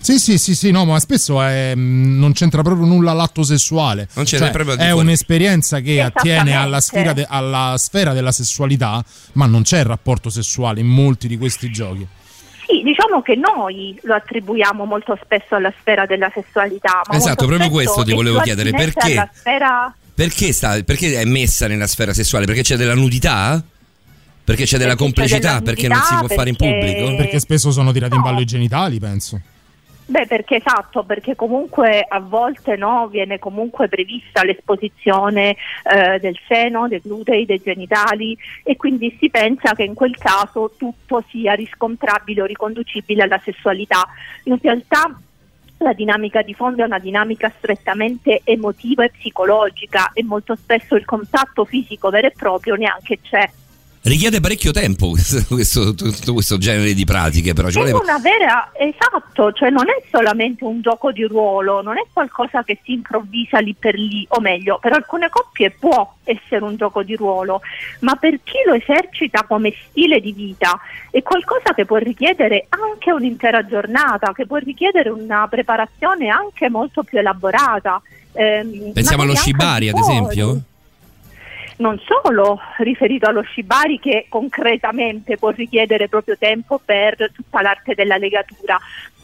Sì, 0.00 0.18
sì, 0.18 0.36
sì, 0.36 0.56
sì, 0.56 0.72
no, 0.72 0.84
ma 0.84 0.98
spesso 0.98 1.40
è, 1.40 1.72
mm, 1.72 2.18
non 2.18 2.32
c'entra 2.32 2.62
proprio 2.62 2.84
nulla 2.84 3.12
l'atto 3.12 3.44
sessuale. 3.44 4.08
Non 4.14 4.24
c'entra 4.24 4.50
Cioè, 4.50 4.56
proprio 4.56 4.74
è 4.74 4.90
fuori. 4.90 5.06
un'esperienza 5.06 5.78
che 5.78 6.02
attiene 6.02 6.56
alla 6.56 6.80
sfera, 6.80 7.12
de- 7.12 7.26
alla 7.28 7.76
sfera 7.78 8.12
della 8.12 8.32
sessualità, 8.32 9.04
ma 9.34 9.46
non 9.46 9.62
c'è 9.62 9.78
il 9.78 9.84
rapporto 9.84 10.30
sessuale 10.30 10.80
in 10.80 10.88
molti 10.88 11.28
di 11.28 11.38
questi 11.38 11.70
giochi. 11.70 12.04
Sì, 12.66 12.82
diciamo 12.82 13.20
che 13.22 13.34
noi 13.36 13.98
lo 14.02 14.14
attribuiamo 14.14 14.84
molto 14.84 15.18
spesso 15.22 15.54
alla 15.56 15.72
sfera 15.80 16.06
della 16.06 16.30
sessualità. 16.32 17.02
Ma 17.08 17.16
Esatto, 17.16 17.46
proprio 17.46 17.68
questo 17.70 18.02
ti 18.04 18.12
volevo 18.14 18.40
chiedere, 18.40 18.70
perché? 18.70 19.28
sfera 19.34 19.94
Perché, 20.14 20.52
sta, 20.52 20.80
perché 20.84 21.14
è 21.20 21.24
messa 21.24 21.66
nella 21.66 21.86
sfera 21.88 22.12
sessuale? 22.14 22.46
Perché 22.46 22.62
c'è 22.62 22.76
della 22.76 22.94
nudità? 22.94 23.62
Perché 24.44 24.64
c'è 24.64 24.78
della 24.78 24.94
Perché 24.94 24.96
c'è 24.96 25.12
complicità? 25.14 25.48
della 25.48 25.60
perché 25.62 25.88
non 25.88 25.98
si 25.98 26.08
può 26.08 26.16
nudità, 26.18 26.34
fare 26.34 26.48
in 26.50 26.56
perché- 26.56 26.78
pubblico? 26.94 27.16
Perché 27.16 27.40
spesso 27.40 27.70
sono 27.72 27.92
tirati 27.92 28.14
in 28.14 28.20
No. 28.20 28.26
ballo 28.26 28.40
i 28.40 28.44
genitali, 28.44 28.98
penso. 29.00 29.40
Beh, 30.06 30.26
perché 30.26 30.56
esatto, 30.56 31.02
perché 31.02 31.34
comunque 31.34 32.04
a 32.06 32.20
volte 32.20 32.76
no, 32.76 33.08
viene 33.08 33.38
comunque 33.38 33.88
prevista 33.88 34.44
l'esposizione 34.44 35.56
eh, 35.82 36.18
del 36.20 36.38
seno, 36.46 36.88
dei 36.88 37.00
glutei, 37.02 37.46
dei 37.46 37.62
genitali 37.62 38.36
e 38.62 38.76
quindi 38.76 39.16
si 39.18 39.30
pensa 39.30 39.74
che 39.74 39.84
in 39.84 39.94
quel 39.94 40.14
caso 40.18 40.72
tutto 40.76 41.24
sia 41.30 41.54
riscontrabile 41.54 42.42
o 42.42 42.44
riconducibile 42.44 43.22
alla 43.22 43.40
sessualità. 43.42 44.06
In 44.44 44.58
realtà 44.60 45.18
la 45.78 45.94
dinamica 45.94 46.42
di 46.42 46.52
fondo 46.52 46.82
è 46.82 46.86
una 46.86 46.98
dinamica 46.98 47.50
strettamente 47.56 48.42
emotiva 48.44 49.04
e 49.04 49.10
psicologica 49.10 50.10
e 50.12 50.22
molto 50.22 50.54
spesso 50.54 50.96
il 50.96 51.06
contatto 51.06 51.64
fisico 51.64 52.10
vero 52.10 52.26
e 52.26 52.32
proprio 52.36 52.74
neanche 52.74 53.20
c'è. 53.22 53.50
Richiede 54.06 54.40
parecchio 54.40 54.70
tempo 54.70 55.08
questo, 55.10 55.42
questo- 55.48 55.94
tutto 55.94 56.34
questo 56.34 56.58
genere 56.58 56.92
di 56.92 57.04
pratiche, 57.06 57.54
però 57.54 57.70
ci 57.70 57.78
È 57.80 57.88
vuole- 57.88 58.04
una 58.04 58.18
vera, 58.18 58.70
esatto, 58.76 59.50
cioè 59.52 59.70
non 59.70 59.84
è 59.88 60.04
solamente 60.10 60.62
un 60.64 60.82
gioco 60.82 61.10
di 61.10 61.22
ruolo, 61.24 61.80
non 61.80 61.96
è 61.96 62.04
qualcosa 62.12 62.62
che 62.64 62.78
si 62.84 62.92
improvvisa 62.92 63.60
lì 63.60 63.74
per 63.78 63.94
lì, 63.94 64.26
o 64.28 64.40
meglio, 64.40 64.78
per 64.78 64.92
alcune 64.92 65.30
coppie 65.30 65.70
può 65.70 66.16
essere 66.24 66.62
un 66.64 66.76
gioco 66.76 67.02
di 67.02 67.16
ruolo, 67.16 67.62
ma 68.00 68.14
per 68.16 68.40
chi 68.44 68.58
lo 68.66 68.74
esercita 68.74 69.44
come 69.44 69.72
stile 69.88 70.20
di 70.20 70.32
vita 70.32 70.78
è 71.10 71.22
qualcosa 71.22 71.72
che 71.74 71.86
può 71.86 71.96
richiedere 71.96 72.66
anche 72.68 73.10
un'intera 73.10 73.64
giornata, 73.66 74.32
che 74.34 74.44
può 74.44 74.58
richiedere 74.58 75.08
una 75.08 75.46
preparazione 75.48 76.28
anche 76.28 76.68
molto 76.68 77.04
più 77.04 77.18
elaborata. 77.18 78.02
ehm, 78.32 78.92
Pensiamo 78.92 79.22
allo 79.22 79.34
shibari, 79.34 79.88
ad 79.88 79.96
esempio? 79.96 80.60
Non 81.78 82.00
solo 82.00 82.60
riferito 82.78 83.26
allo 83.26 83.42
shibari 83.42 83.98
che 83.98 84.26
concretamente 84.28 85.36
può 85.36 85.50
richiedere 85.50 86.08
proprio 86.08 86.36
tempo 86.38 86.80
per 86.84 87.30
tutta 87.32 87.62
l'arte 87.62 87.94
della 87.94 88.16
legatura, 88.16 88.78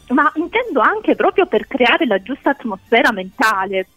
ma 0.09 0.31
intendo 0.35 0.81
anche 0.81 1.15
proprio 1.15 1.45
per 1.45 1.67
creare 1.67 2.05
la 2.05 2.21
giusta 2.21 2.51
atmosfera 2.51 3.11
mentale. 3.11 3.87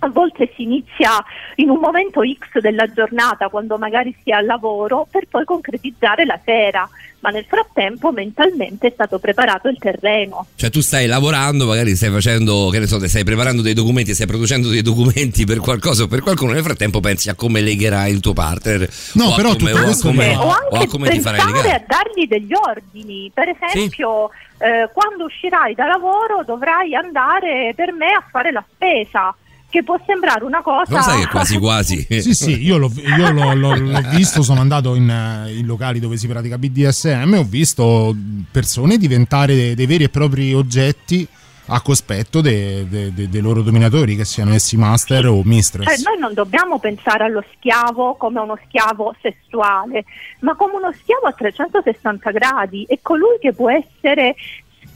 A 0.00 0.08
volte 0.08 0.52
si 0.54 0.62
inizia 0.62 1.10
in 1.56 1.70
un 1.70 1.78
momento 1.80 2.20
X 2.22 2.60
della 2.60 2.86
giornata, 2.92 3.48
quando 3.48 3.76
magari 3.78 4.14
si 4.22 4.30
è 4.30 4.34
al 4.34 4.46
lavoro, 4.46 5.08
per 5.10 5.26
poi 5.28 5.44
concretizzare 5.44 6.24
la 6.24 6.38
sera, 6.44 6.88
ma 7.20 7.30
nel 7.30 7.44
frattempo 7.48 8.12
mentalmente 8.12 8.86
è 8.86 8.90
stato 8.92 9.18
preparato 9.18 9.66
il 9.66 9.76
terreno. 9.78 10.46
Cioè 10.54 10.70
tu 10.70 10.80
stai 10.80 11.06
lavorando, 11.06 11.66
magari 11.66 11.96
stai 11.96 12.10
facendo, 12.10 12.68
che 12.68 12.78
ne 12.78 12.86
so, 12.86 13.04
stai 13.08 13.24
preparando 13.24 13.60
dei 13.60 13.74
documenti, 13.74 14.14
stai 14.14 14.28
producendo 14.28 14.68
dei 14.68 14.82
documenti 14.82 15.44
per 15.44 15.58
qualcosa 15.58 16.04
o 16.04 16.06
per 16.06 16.20
qualcuno, 16.20 16.52
nel 16.52 16.62
frattempo 16.62 17.00
pensi 17.00 17.28
a 17.28 17.34
come 17.34 17.60
legherai 17.60 18.12
il 18.12 18.20
tuo 18.20 18.34
partner. 18.34 18.88
No, 19.14 19.24
o 19.24 19.32
a 19.32 19.34
però 19.34 19.48
come, 19.56 19.72
tutto 19.72 19.84
o 19.84 19.90
a 19.90 19.96
come, 20.00 20.28
mi- 20.28 20.34
o 20.36 20.40
o 20.42 20.50
a 20.50 20.66
anche 20.74 20.86
come 20.86 21.08
ti 21.10 21.20
farai 21.20 21.44
legare. 21.44 21.72
a 21.72 21.84
dargli 21.84 22.28
degli 22.28 22.52
ordini. 22.54 23.32
Per 23.34 23.48
esempio, 23.48 24.30
eh, 24.58 24.88
quando 24.92 25.24
uscirai 25.24 25.74
da 25.74 25.86
lavoro 25.86 26.44
dovrai 26.46 26.94
andare 26.94 27.72
per 27.74 27.92
me 27.92 28.12
a 28.12 28.24
fare 28.30 28.52
la 28.52 28.64
spesa. 28.74 29.34
Che 29.70 29.82
può 29.82 30.00
sembrare 30.06 30.44
una 30.44 30.62
cosa... 30.62 30.84
Non 30.92 31.02
sai 31.02 31.20
che 31.20 31.28
quasi 31.28 31.58
quasi. 31.58 32.06
Sì, 32.20 32.34
sì, 32.34 32.64
io 32.64 32.78
l'ho, 32.78 32.90
io 33.18 33.30
l'ho- 33.32 33.54
l'ho- 33.54 33.74
l'ho 33.76 34.00
visto, 34.14 34.42
sono 34.42 34.60
andato 34.60 34.94
in, 34.94 35.08
eh, 35.10 35.52
in 35.56 35.66
locali 35.66 36.00
dove 36.00 36.16
si 36.16 36.26
pratica 36.26 36.56
BDSM 36.58 37.34
e 37.34 37.38
ho 37.38 37.44
visto 37.44 38.14
persone 38.50 38.96
diventare 38.96 39.54
dei, 39.54 39.74
dei 39.74 39.86
veri 39.86 40.04
e 40.04 40.08
propri 40.08 40.54
oggetti 40.54 41.26
a 41.70 41.82
cospetto 41.82 42.40
dei, 42.40 42.88
dei- 42.88 43.12
dei- 43.12 43.28
dei 43.28 43.40
loro 43.42 43.60
dominatori, 43.60 44.16
che 44.16 44.24
siano 44.24 44.54
essi 44.54 44.78
master 44.78 45.26
o 45.26 45.42
mistress. 45.44 45.86
Cioè, 45.86 46.10
noi 46.10 46.18
non 46.18 46.32
dobbiamo 46.32 46.78
pensare 46.78 47.24
allo 47.24 47.44
schiavo 47.56 48.14
come 48.14 48.40
uno 48.40 48.58
schiavo 48.66 49.14
sessuale, 49.20 50.04
ma 50.40 50.54
come 50.54 50.76
uno 50.76 50.90
schiavo 50.98 51.26
a 51.26 51.32
360 51.32 52.30
gradi. 52.30 52.86
È 52.88 52.98
colui 53.02 53.36
che 53.38 53.52
può 53.52 53.68
essere 53.70 54.34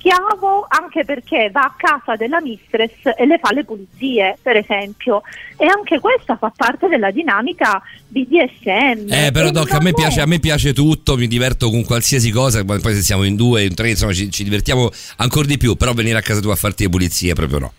schiavo 0.02 0.66
anche 0.68 1.04
perché 1.04 1.48
va 1.52 1.60
a 1.60 1.74
casa 1.76 2.16
della 2.16 2.40
mistress 2.40 2.90
e 3.16 3.24
le 3.24 3.38
fa 3.38 3.52
le 3.52 3.64
pulizie, 3.64 4.36
per 4.42 4.56
esempio. 4.56 5.22
E 5.56 5.66
anche 5.66 6.00
questa 6.00 6.36
fa 6.36 6.52
parte 6.54 6.88
della 6.88 7.12
dinamica 7.12 7.80
BDSM. 8.08 9.12
Eh, 9.12 9.30
però 9.32 9.50
Doc, 9.50 9.70
a 9.70 9.80
me, 9.80 9.92
piace, 9.92 10.20
a 10.20 10.26
me 10.26 10.40
piace 10.40 10.72
tutto, 10.72 11.16
mi 11.16 11.28
diverto 11.28 11.70
con 11.70 11.84
qualsiasi 11.84 12.30
cosa, 12.32 12.64
poi 12.64 12.80
poi 12.80 12.94
se 12.94 13.02
siamo 13.02 13.22
in 13.22 13.36
due, 13.36 13.62
in 13.62 13.74
tre, 13.74 13.90
insomma 13.90 14.12
ci, 14.12 14.28
ci 14.30 14.42
divertiamo 14.42 14.90
ancora 15.18 15.46
di 15.46 15.56
più, 15.56 15.76
però 15.76 15.92
venire 15.92 16.18
a 16.18 16.22
casa 16.22 16.40
tua 16.40 16.54
a 16.54 16.56
farti 16.56 16.82
le 16.82 16.88
pulizie 16.88 17.34
proprio 17.34 17.58
no. 17.60 17.72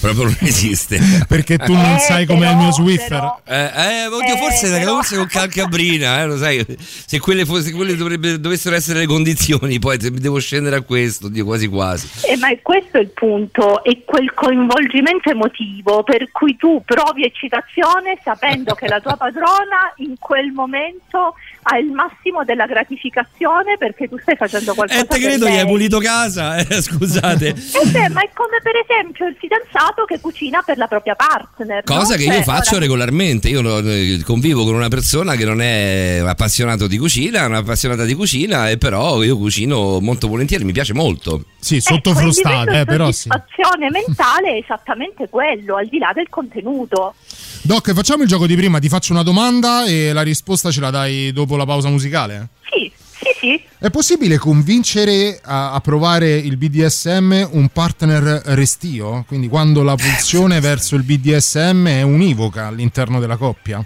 Proprio 0.00 0.24
non 0.24 0.36
esiste. 0.40 0.98
Perché 1.26 1.58
tu 1.58 1.72
non 1.72 1.94
Eh, 1.94 1.98
sai 1.98 2.26
com'è 2.26 2.50
il 2.50 2.56
mio 2.56 2.72
Swiffer. 2.72 3.40
Eh, 3.44 3.56
eh, 3.74 4.06
oddio, 4.06 4.34
Eh, 4.34 4.38
forse, 4.38 4.70
però- 4.70 4.94
forse 4.94 5.16
con 5.16 5.26
Calcabrina, 5.26 6.20
eh, 6.22 6.26
lo 6.26 6.36
sai, 6.36 6.64
se 6.78 7.18
quelle, 7.18 7.44
se 7.44 7.72
quelle 7.72 7.96
dovrebbe- 7.96 8.38
dovessero 8.40 8.74
essere 8.76 9.00
le 9.00 9.06
condizioni, 9.06 9.78
poi 9.78 10.00
se 10.00 10.10
mi 10.10 10.20
devo 10.20 10.38
scendere 10.38 10.76
a 10.76 10.80
questo, 10.82 11.26
oddio, 11.26 11.44
quasi 11.44 11.66
quasi. 11.68 12.08
Eh, 12.28 12.36
ma 12.36 12.48
è 12.48 12.60
questo 12.62 12.98
il 12.98 13.08
punto, 13.08 13.82
è 13.82 13.96
quel 14.04 14.32
coinvolgimento 14.34 15.30
emotivo 15.30 16.02
per 16.02 16.30
cui 16.30 16.56
tu 16.56 16.82
provi 16.84 17.24
eccitazione 17.24 18.18
sapendo 18.22 18.74
che 18.74 18.86
la 18.88 19.00
tua 19.00 19.16
padrona 19.18 19.92
in 19.96 20.14
quel 20.18 20.52
momento 20.52 21.34
ha 21.70 21.78
il 21.78 21.90
massimo 21.90 22.44
della 22.44 22.66
gratificazione 22.66 23.76
perché 23.78 24.08
tu 24.08 24.18
stai 24.18 24.36
facendo 24.36 24.74
qualcosa 24.74 25.00
Eh, 25.00 25.04
te 25.06 25.18
credo 25.18 25.46
gli 25.46 25.50
lei. 25.50 25.60
hai 25.60 25.66
pulito 25.66 25.98
casa, 25.98 26.56
eh, 26.56 26.80
scusate. 26.82 27.48
Eh 27.48 27.86
beh, 27.90 28.08
ma 28.10 28.22
è 28.22 28.30
come 28.32 28.58
per 28.62 28.74
esempio 28.76 29.26
il 29.26 29.36
fidanzato 29.38 29.77
che 30.06 30.20
cucina 30.20 30.62
per 30.62 30.78
la 30.78 30.86
propria 30.86 31.14
partner. 31.14 31.82
no? 31.84 31.96
Cosa 31.96 32.16
che 32.16 32.24
Cioè, 32.24 32.36
io 32.36 32.42
faccio 32.42 32.72
ora- 32.72 32.80
regolarmente. 32.80 33.48
Io 33.48 33.60
no, 33.60 33.78
eh, 33.78 34.20
convivo 34.24 34.64
con 34.64 34.74
una 34.74 34.88
persona 34.88 35.34
che 35.36 35.44
non 35.44 35.60
è 35.60 36.22
appassionato 36.24 36.86
di 36.86 36.98
cucina, 36.98 37.42
è 37.42 37.46
un'appassionata 37.46 38.04
di 38.04 38.14
cucina, 38.14 38.70
e 38.70 38.78
però 38.78 39.22
io 39.22 39.36
cucino 39.36 40.00
molto 40.00 40.28
volentieri, 40.28 40.64
mi 40.64 40.72
piace 40.72 40.94
molto. 40.94 41.44
Sì, 41.60 41.80
sotto 41.80 42.12
quel 42.12 42.24
frustata, 42.24 42.80
eh, 42.80 42.84
però 42.84 43.10
sì. 43.10 43.28
soddisfazione 43.28 43.90
mentale 43.90 44.54
è 44.54 44.60
esattamente 44.62 45.28
quello, 45.28 45.76
al 45.76 45.86
di 45.86 45.98
là 45.98 46.12
del 46.14 46.28
contenuto. 46.28 47.14
Doc, 47.62 47.92
facciamo 47.92 48.22
il 48.22 48.28
gioco 48.28 48.46
di 48.46 48.56
prima, 48.56 48.78
ti 48.78 48.88
faccio 48.88 49.12
una 49.12 49.22
domanda 49.22 49.84
e 49.84 50.12
la 50.12 50.22
risposta 50.22 50.70
ce 50.70 50.80
la 50.80 50.90
dai 50.90 51.32
dopo 51.32 51.56
la 51.56 51.66
pausa 51.66 51.88
musicale? 51.88 52.48
Sì, 52.70 52.90
sì, 53.20 53.26
sì. 53.38 53.62
È 53.78 53.90
possibile 53.90 54.38
convincere 54.38 55.40
a, 55.42 55.72
a 55.72 55.80
provare 55.80 56.36
il 56.36 56.56
BDSM 56.56 57.48
un 57.52 57.68
partner 57.72 58.42
restio? 58.46 59.24
Quindi 59.26 59.48
quando 59.48 59.82
la 59.82 59.94
pulsione 59.96 60.58
verso 60.60 60.94
il 60.96 61.02
BDSM 61.02 61.86
è 61.88 62.02
univoca 62.02 62.66
all'interno 62.66 63.20
della 63.20 63.36
coppia? 63.36 63.84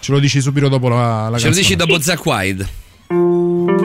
Ce 0.00 0.12
lo 0.12 0.18
dici 0.18 0.40
subito 0.40 0.68
dopo 0.68 0.88
la, 0.88 1.28
la 1.28 1.38
Ce 1.38 1.48
lo 1.48 1.52
canzone. 1.52 1.54
dici 1.54 1.76
dopo 1.76 2.00
Zack 2.00 2.24
Wide? 2.26 3.83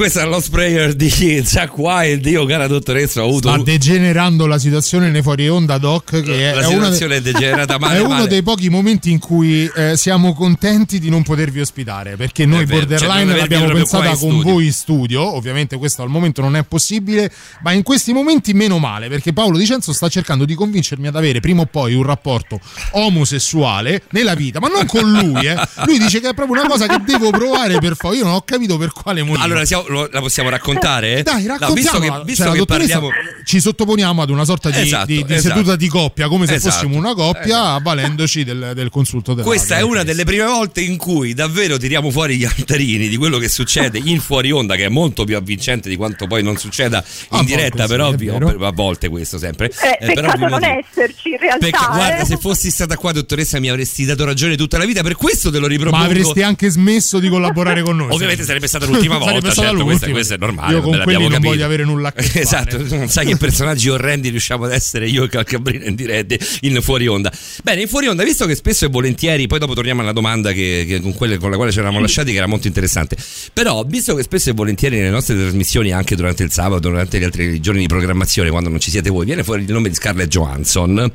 Questa 0.00 0.20
è 0.20 0.24
la 0.24 0.30
Lost 0.30 0.48
Prayer 0.48 0.94
di 0.94 1.08
Jack 1.08 1.76
Wild. 1.76 2.24
Io, 2.24 2.46
cara 2.46 2.66
dottoressa, 2.66 3.22
ho 3.22 3.28
avuto. 3.28 3.52
Sta 3.52 3.62
degenerando 3.62 4.46
la 4.46 4.58
situazione 4.58 5.10
nei 5.10 5.20
fuori 5.20 5.46
onda, 5.46 5.76
Doc. 5.76 6.22
Che 6.22 6.52
La 6.54 6.60
è, 6.60 6.64
situazione 6.64 7.16
è 7.16 7.20
degenerata 7.20 7.76
male, 7.78 7.98
è 7.98 8.00
uno 8.00 8.14
male. 8.14 8.26
dei 8.26 8.42
pochi 8.42 8.70
momenti 8.70 9.10
in 9.10 9.18
cui 9.18 9.70
eh, 9.76 9.98
siamo 9.98 10.32
contenti 10.32 11.00
di 11.00 11.10
non 11.10 11.22
potervi 11.22 11.60
ospitare. 11.60 12.16
Perché 12.16 12.46
noi 12.46 12.62
È 12.62 12.64
vero, 12.64 12.80
cioè, 12.80 12.88
Borderline 12.88 13.32
avervi 13.32 13.40
l'abbiamo 13.40 13.74
pensata 13.74 14.16
con 14.16 14.40
voi 14.40 14.64
in 14.64 14.72
studio. 14.72 15.36
Ovviamente, 15.36 15.76
questo 15.76 16.00
al 16.00 16.08
momento 16.08 16.40
non 16.40 16.56
è 16.56 16.64
possibile. 16.64 17.30
Ma 17.62 17.72
in 17.72 17.82
questi 17.82 18.14
momenti, 18.14 18.54
meno 18.54 18.78
male. 18.78 19.08
Perché 19.10 19.34
Paolo 19.34 19.58
Dicenzo 19.58 19.92
sta 19.92 20.08
cercando 20.08 20.46
di 20.46 20.54
convincermi 20.54 21.08
ad 21.08 21.16
avere 21.16 21.40
prima 21.40 21.60
o 21.60 21.66
poi 21.66 21.92
un 21.92 22.04
rapporto 22.04 22.58
omosessuale 22.92 24.04
nella 24.12 24.32
vita, 24.32 24.60
ma 24.60 24.68
non 24.68 24.86
con 24.86 25.12
lui. 25.12 25.44
Eh. 25.46 25.56
Lui 25.84 25.98
dice 25.98 26.20
che 26.20 26.30
è 26.30 26.32
proprio 26.32 26.58
una 26.58 26.70
cosa 26.70 26.86
che 26.86 27.02
devo 27.04 27.28
provare 27.28 27.78
per 27.80 27.96
fare. 27.96 28.16
Io 28.16 28.24
non 28.24 28.32
ho 28.32 28.42
capito 28.46 28.78
per 28.78 28.92
quale 28.92 29.22
motivo. 29.22 29.44
Allora, 29.44 29.66
siamo- 29.66 29.88
lo- 29.90 30.08
la 30.10 30.20
possiamo 30.20 30.48
raccontare? 30.48 31.22
Dai, 31.22 31.44
No, 31.44 31.56
raccontiamo. 31.58 31.74
visto 31.74 31.98
che, 31.98 32.22
visto 32.24 32.42
Cioè, 32.44 32.52
la 32.52 32.58
che 32.58 32.64
parliamo. 32.66 33.08
ci 33.44 33.60
sottoponiamo 33.60 34.22
ad 34.22 34.30
una 34.30 34.44
sorta 34.44 34.70
di, 34.70 34.80
Esatto, 34.80 35.06
di- 35.06 35.24
di 35.24 35.34
esatto. 35.34 35.54
seduta 35.56 35.76
di 35.76 35.88
coppia, 35.88 36.28
come 36.28 36.46
se 36.46 36.54
Esatto. 36.54 36.74
fossimo 36.74 36.96
una 36.96 37.14
coppia, 37.14 37.72
avvalendoci 37.74 38.44
del, 38.44 38.72
del 38.74 38.90
consulto 38.90 39.34
della 39.34 39.46
Questa 39.46 39.76
è 39.78 39.82
una 39.82 40.02
delle 40.02 40.24
prime 40.24 40.44
volte 40.44 40.80
in 40.80 40.96
cui 40.96 41.34
davvero 41.34 41.76
tiriamo 41.76 42.10
fuori 42.10 42.36
gli 42.36 42.44
altarini 42.44 43.08
di 43.08 43.16
quello 43.16 43.38
che 43.38 43.48
succede 43.48 44.00
in 44.02 44.20
fuori 44.20 44.50
onda, 44.50 44.76
che 44.76 44.84
è 44.84 44.88
molto 44.88 45.24
più 45.24 45.36
avvincente 45.36 45.88
di 45.88 45.96
quanto 45.96 46.26
poi 46.26 46.42
non 46.42 46.56
succeda 46.56 47.04
in 47.32 47.38
A 47.38 47.42
diretta, 47.44 47.82
sì, 47.82 47.88
per 47.88 48.00
è 48.00 48.04
ovvio, 48.04 48.32
vero. 48.32 48.46
per- 48.46 48.62
a 48.62 48.72
volte 48.72 49.08
questo 49.08 49.38
sempre. 49.38 49.66
Eh, 49.70 49.98
Eh, 50.00 50.06
per 50.06 50.14
peccato 50.14 50.44
ovvi 50.44 50.50
non 50.50 50.64
esserci 50.64 51.28
in 51.30 51.38
realtà. 51.38 51.68
Guarda, 51.92 52.18
eh. 52.18 52.24
se 52.24 52.36
fossi 52.36 52.70
stata 52.70 52.96
qua, 52.96 53.12
dottoressa, 53.12 53.58
mi 53.58 53.68
avresti 53.68 54.04
dato 54.04 54.24
ragione 54.24 54.56
tutta 54.56 54.78
la 54.78 54.84
vita. 54.84 55.02
Per 55.02 55.16
questo 55.16 55.50
te 55.50 55.58
lo 55.58 55.66
ripropongo. 55.66 55.96
Ma 56.04 56.08
avresti 56.08 56.42
anche 56.42 56.68
smesso 56.70 57.18
di 57.18 57.28
collaborare 57.28 57.82
con 57.82 57.96
noi. 57.96 58.12
Ovviamente 58.12 58.44
sarebbe 58.44 58.66
stata 58.68 58.86
l'ultima 58.86 59.16
volta, 59.18 59.28
Sarebbe 59.30 59.50
stata 59.50 59.70
certo, 59.84 59.84
questa, 59.84 60.06
l'ultima. 60.06 60.12
questa 60.12 60.34
è 60.34 60.38
normale. 60.38 60.72
Io 60.74 60.80
con 60.82 61.00
quelli 61.02 61.22
non 61.22 61.30
capito. 61.30 61.48
voglio 61.48 61.64
avere 61.64 61.84
nulla 61.84 62.08
a 62.08 62.12
che 62.12 62.22
fare. 62.22 62.40
Esatto, 62.40 62.96
non 62.96 63.08
sai 63.08 63.26
che 63.26 63.36
personaggi 63.36 63.88
orrendi 63.88 64.28
riusciamo 64.30 64.64
ad 64.64 64.72
essere 64.72 65.08
io 65.08 65.24
e 65.24 65.28
Calcabrina 65.28 65.84
in 65.86 65.94
diretta 65.94 66.36
in 66.62 66.80
fuori 66.82 67.06
onda. 67.06 67.32
Bene, 67.62 67.82
in 67.82 67.88
fuori 67.88 68.06
onda, 68.06 68.22
visto 68.24 68.46
che 68.46 68.54
spesso 68.54 68.84
e 68.84 68.88
volentieri, 68.88 69.46
poi 69.46 69.58
dopo 69.58 69.74
torniamo 69.74 70.00
alla 70.02 70.12
domanda 70.12 70.52
che, 70.52 70.84
che- 70.86 71.00
con, 71.00 71.14
quelle, 71.14 71.38
con 71.38 71.50
la 71.50 71.56
quale 71.56 71.72
ci 71.72 71.78
eravamo 71.78 72.00
lasciati, 72.00 72.30
che 72.30 72.36
era 72.38 72.46
molto 72.46 72.66
interessante. 72.66 73.16
Però, 73.52 73.82
visto 73.84 74.14
che 74.14 74.22
spesso 74.22 74.50
e 74.50 74.52
volentieri 74.52 74.96
nelle 74.96 75.10
nostre 75.10 75.36
trasmissioni, 75.36 75.92
anche 75.92 76.16
durante 76.16 76.42
il 76.42 76.50
sabato, 76.52 76.80
durante 76.88 77.18
gli 77.18 77.24
altri 77.24 77.60
giorni 77.60 77.80
di 77.80 77.86
programmazione, 77.86 78.50
quando 78.50 78.68
non 78.68 78.80
ci 78.80 78.90
siete 78.90 79.10
voi, 79.10 79.24
viene 79.24 79.44
fuori 79.44 79.62
il 79.64 79.72
nome 79.72 79.88
di 79.88 79.94
Scarlett 79.94 80.28
Johansson. 80.28 81.10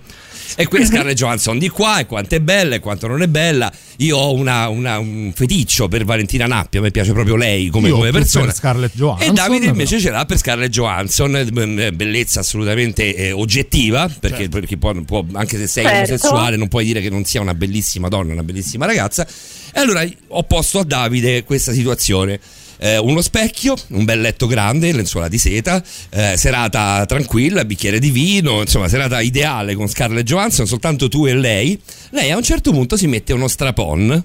E 0.55 0.67
qui 0.67 0.79
è 0.81 0.85
Scarlett 0.85 1.15
Johansson 1.15 1.57
di 1.57 1.69
qua, 1.69 1.99
e 1.99 2.05
quanto 2.05 2.35
è 2.35 2.39
bella 2.39 2.75
e 2.75 2.79
quanto 2.79 3.07
non 3.07 3.21
è 3.21 3.27
bella. 3.27 3.71
Io 3.97 4.17
ho 4.17 4.33
una- 4.33 4.67
una- 4.69 4.99
un 4.99 5.31
feticcio 5.33 5.87
per 5.87 6.05
Valentina 6.05 6.45
Nappi, 6.45 6.77
a 6.77 6.81
me 6.81 6.91
piace 6.91 7.13
proprio 7.13 7.35
lei 7.35 7.67
come, 7.69 7.89
come 7.89 8.11
persona. 8.11 8.45
per 8.45 8.53
Scarlett 8.55 8.95
Johansson, 8.95 9.29
E 9.29 9.33
Davide 9.33 9.65
invece 9.67 9.95
però. 9.95 10.07
ce 10.07 10.11
l'ha 10.11 10.25
per 10.25 10.37
Scarlett 10.37 10.69
Johansson, 10.71 11.35
eh, 11.35 11.91
bellezza 11.93 12.39
assolutamente 12.41 13.15
eh, 13.15 13.31
oggettiva, 13.31 14.07
perché, 14.07 14.37
Certo. 14.43 14.59
perché 14.59 14.77
può- 14.77 14.93
può- 15.03 15.25
anche 15.33 15.57
se 15.57 15.67
sei 15.67 15.83
Certo. 15.85 15.97
omosessuale 16.13 16.57
non 16.57 16.67
puoi 16.67 16.85
dire 16.85 17.01
che 17.01 17.09
non 17.09 17.23
sia 17.25 17.41
una 17.41 17.53
bellissima 17.53 18.07
donna, 18.09 18.33
una 18.33 18.43
bellissima 18.43 18.85
ragazza. 18.85 19.25
E 19.73 19.79
allora 19.79 20.05
ho 20.29 20.43
posto 20.43 20.79
a 20.79 20.83
Davide 20.83 21.43
questa 21.43 21.71
situazione. 21.73 22.39
Eh, 22.77 22.97
uno 22.97 23.21
specchio, 23.21 23.75
un 23.89 24.05
bel 24.05 24.21
letto 24.21 24.47
grande, 24.47 24.91
lenzuola 24.91 25.27
di 25.27 25.37
seta, 25.37 25.83
eh, 26.09 26.35
serata 26.37 27.05
tranquilla, 27.05 27.65
bicchiere 27.65 27.99
di 27.99 28.11
vino, 28.11 28.61
insomma, 28.61 28.87
serata 28.87 29.21
ideale 29.21 29.75
con 29.75 29.87
Scarlett 29.87 30.25
Johansson, 30.25 30.67
soltanto 30.67 31.07
tu 31.07 31.25
e 31.25 31.33
lei. 31.33 31.79
Lei 32.11 32.31
a 32.31 32.37
un 32.37 32.43
certo 32.43 32.71
punto 32.71 32.97
si 32.97 33.07
mette 33.07 33.33
uno 33.33 33.47
strapon 33.47 34.23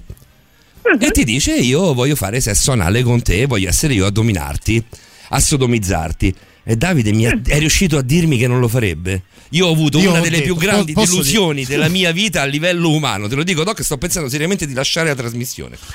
e 0.99 1.11
ti 1.11 1.23
dice: 1.23 1.55
Io 1.55 1.93
voglio 1.93 2.15
fare 2.15 2.39
sesso 2.41 2.71
anale 2.71 3.03
con 3.03 3.21
te, 3.21 3.45
voglio 3.45 3.69
essere 3.69 3.93
io 3.93 4.05
a 4.05 4.11
dominarti, 4.11 4.83
a 5.29 5.39
sodomizzarti. 5.39 6.35
E 6.63 6.75
Davide 6.75 7.11
mi 7.11 7.25
ha- 7.25 7.39
è 7.45 7.57
riuscito 7.57 7.97
a 7.97 8.01
dirmi 8.03 8.37
che 8.37 8.47
non 8.47 8.59
lo 8.59 8.67
farebbe. 8.67 9.23
Io 9.49 9.65
ho 9.67 9.71
avuto 9.71 9.97
Io 9.99 10.09
una 10.11 10.19
ho 10.19 10.23
delle 10.23 10.37
detto, 10.37 10.53
più 10.53 10.55
grandi 10.63 10.93
delusioni 10.93 11.63
dire- 11.63 11.75
della 11.75 11.87
mia 11.89 12.11
vita 12.11 12.41
a 12.41 12.45
livello 12.45 12.91
umano. 12.91 13.27
Te 13.27 13.35
lo 13.35 13.43
dico, 13.43 13.63
Doc, 13.63 13.81
sto 13.83 13.97
pensando 13.97 14.29
seriamente 14.29 14.65
di 14.67 14.73
lasciare 14.73 15.07
la 15.09 15.15
trasmissione. 15.15 15.77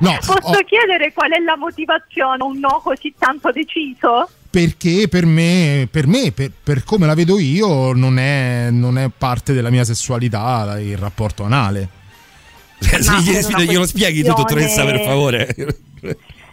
No, 0.00 0.16
Posso 0.24 0.32
ho- 0.40 0.64
chiedere 0.64 1.12
qual 1.12 1.30
è 1.32 1.38
la 1.40 1.56
motivazione? 1.56 2.42
Un 2.42 2.58
no 2.58 2.80
così 2.82 3.12
tanto 3.18 3.50
deciso? 3.52 4.28
perché 4.50 5.06
per 5.06 5.26
me, 5.26 5.86
per, 5.88 6.08
me 6.08 6.32
per, 6.32 6.50
per 6.62 6.82
come 6.82 7.06
la 7.06 7.14
vedo 7.14 7.38
io, 7.38 7.92
non 7.92 8.18
è, 8.18 8.68
non 8.70 8.98
è 8.98 9.08
parte 9.16 9.52
della 9.52 9.70
mia 9.70 9.84
sessualità 9.84 10.76
il 10.80 10.96
rapporto 10.96 11.44
anale. 11.44 11.88
Glielo, 12.80 13.86
spieghi 13.86 14.22
tu, 14.22 14.32
dottoressa, 14.32 14.84
per 14.84 15.00
favore. 15.02 15.54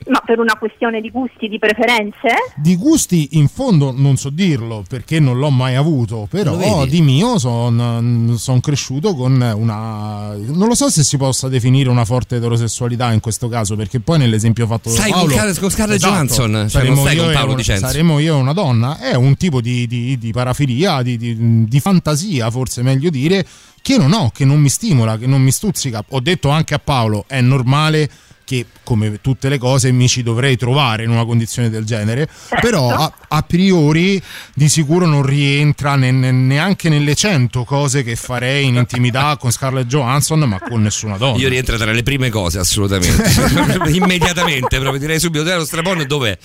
Ma 0.09 0.21
per 0.25 0.39
una 0.39 0.55
questione 0.57 1.01
di 1.01 1.09
gusti, 1.11 1.47
di 1.47 1.59
preferenze? 1.59 2.29
Di 2.55 2.75
gusti 2.77 3.29
in 3.33 3.47
fondo 3.47 3.91
non 3.95 4.15
so 4.17 4.29
dirlo 4.29 4.83
perché 4.87 5.19
non 5.19 5.37
l'ho 5.37 5.49
mai 5.49 5.75
avuto, 5.75 6.27
però 6.29 6.85
di 6.85 7.01
mio 7.01 7.37
sono 7.37 8.59
cresciuto 8.61 9.15
con 9.15 9.33
una... 9.55 10.33
non 10.37 10.67
lo 10.67 10.75
so 10.75 10.89
se 10.89 11.03
si 11.03 11.17
possa 11.17 11.47
definire 11.49 11.89
una 11.89 12.05
forte 12.05 12.37
eterosessualità 12.37 13.11
in 13.11 13.19
questo 13.19 13.47
caso 13.49 13.75
perché 13.75 13.99
poi 13.99 14.17
nell'esempio 14.19 14.65
fatto 14.65 14.89
da 14.89 14.95
Stai 14.95 15.11
con 15.11 15.19
Paolo... 15.21 15.35
Car- 15.35 15.59
con 15.59 15.69
Scarlett 15.69 15.97
Esatto, 15.97 16.13
Johansson, 16.13 16.51
cioè 16.51 16.69
saremo 16.69 17.09
io 17.09 17.29
e 17.29 17.35
una- 17.43 17.55
Dicenzo. 17.55 17.85
Saremo 17.87 18.19
io 18.19 18.35
e 18.35 18.39
una 18.39 18.53
donna, 18.53 18.99
è 18.99 19.15
un 19.15 19.35
tipo 19.35 19.61
di, 19.61 19.87
di- 19.87 20.17
di 20.17 20.31
parafilia, 20.31 21.01
di, 21.01 21.17
di- 21.17 21.65
di 21.67 21.79
fantasia 21.79 22.49
forse 22.51 22.81
meglio 22.81 23.09
dire, 23.09 23.45
che 23.81 23.97
non 23.97 24.13
ho, 24.13 24.29
che 24.33 24.45
non 24.45 24.59
mi 24.59 24.69
stimola, 24.69 25.17
che 25.17 25.27
non 25.27 25.41
mi 25.41 25.51
stuzzica. 25.51 26.03
Ho 26.09 26.19
detto 26.19 26.49
anche 26.49 26.73
a 26.73 26.79
Paolo, 26.79 27.23
è 27.27 27.39
normale 27.41 28.09
che 28.47 28.65
come 28.83 29.19
tutte 29.19 29.49
le 29.49 29.57
cose 29.57 29.91
mi 29.91 30.07
ci 30.07 30.23
dovrei 30.23 30.55
trovare 30.55 31.03
in 31.03 31.09
una 31.09 31.25
condizione 31.25 31.69
del 31.69 31.83
genere, 31.83 32.29
però 32.61 32.89
a, 32.89 33.11
a 33.27 33.41
priori 33.41 34.21
di 34.53 34.69
sicuro 34.69 35.05
non 35.05 35.21
rientra 35.23 35.97
ne- 35.97 36.11
ne- 36.11 36.31
neanche 36.31 36.87
nelle 36.87 37.13
100 37.13 37.65
cose 37.65 38.03
che 38.03 38.15
farei 38.15 38.67
in 38.67 38.75
intimità 38.75 39.35
con 39.39 39.51
Scarlett 39.51 39.87
Johansson, 39.87 40.39
ma 40.39 40.61
con 40.61 40.81
nessuna 40.81 41.17
donna. 41.17 41.37
Io 41.37 41.49
rientro 41.49 41.75
tra 41.75 41.91
le 41.91 42.03
prime 42.03 42.29
cose, 42.29 42.59
assolutamente. 42.59 43.29
Immediatamente, 43.91 44.79
proprio 44.79 44.99
direi 44.99 45.19
subito: 45.19 45.43
dov'è 45.43 45.57
lo 45.57 45.65
strapone? 45.65 46.05
Dov'è? 46.05 46.37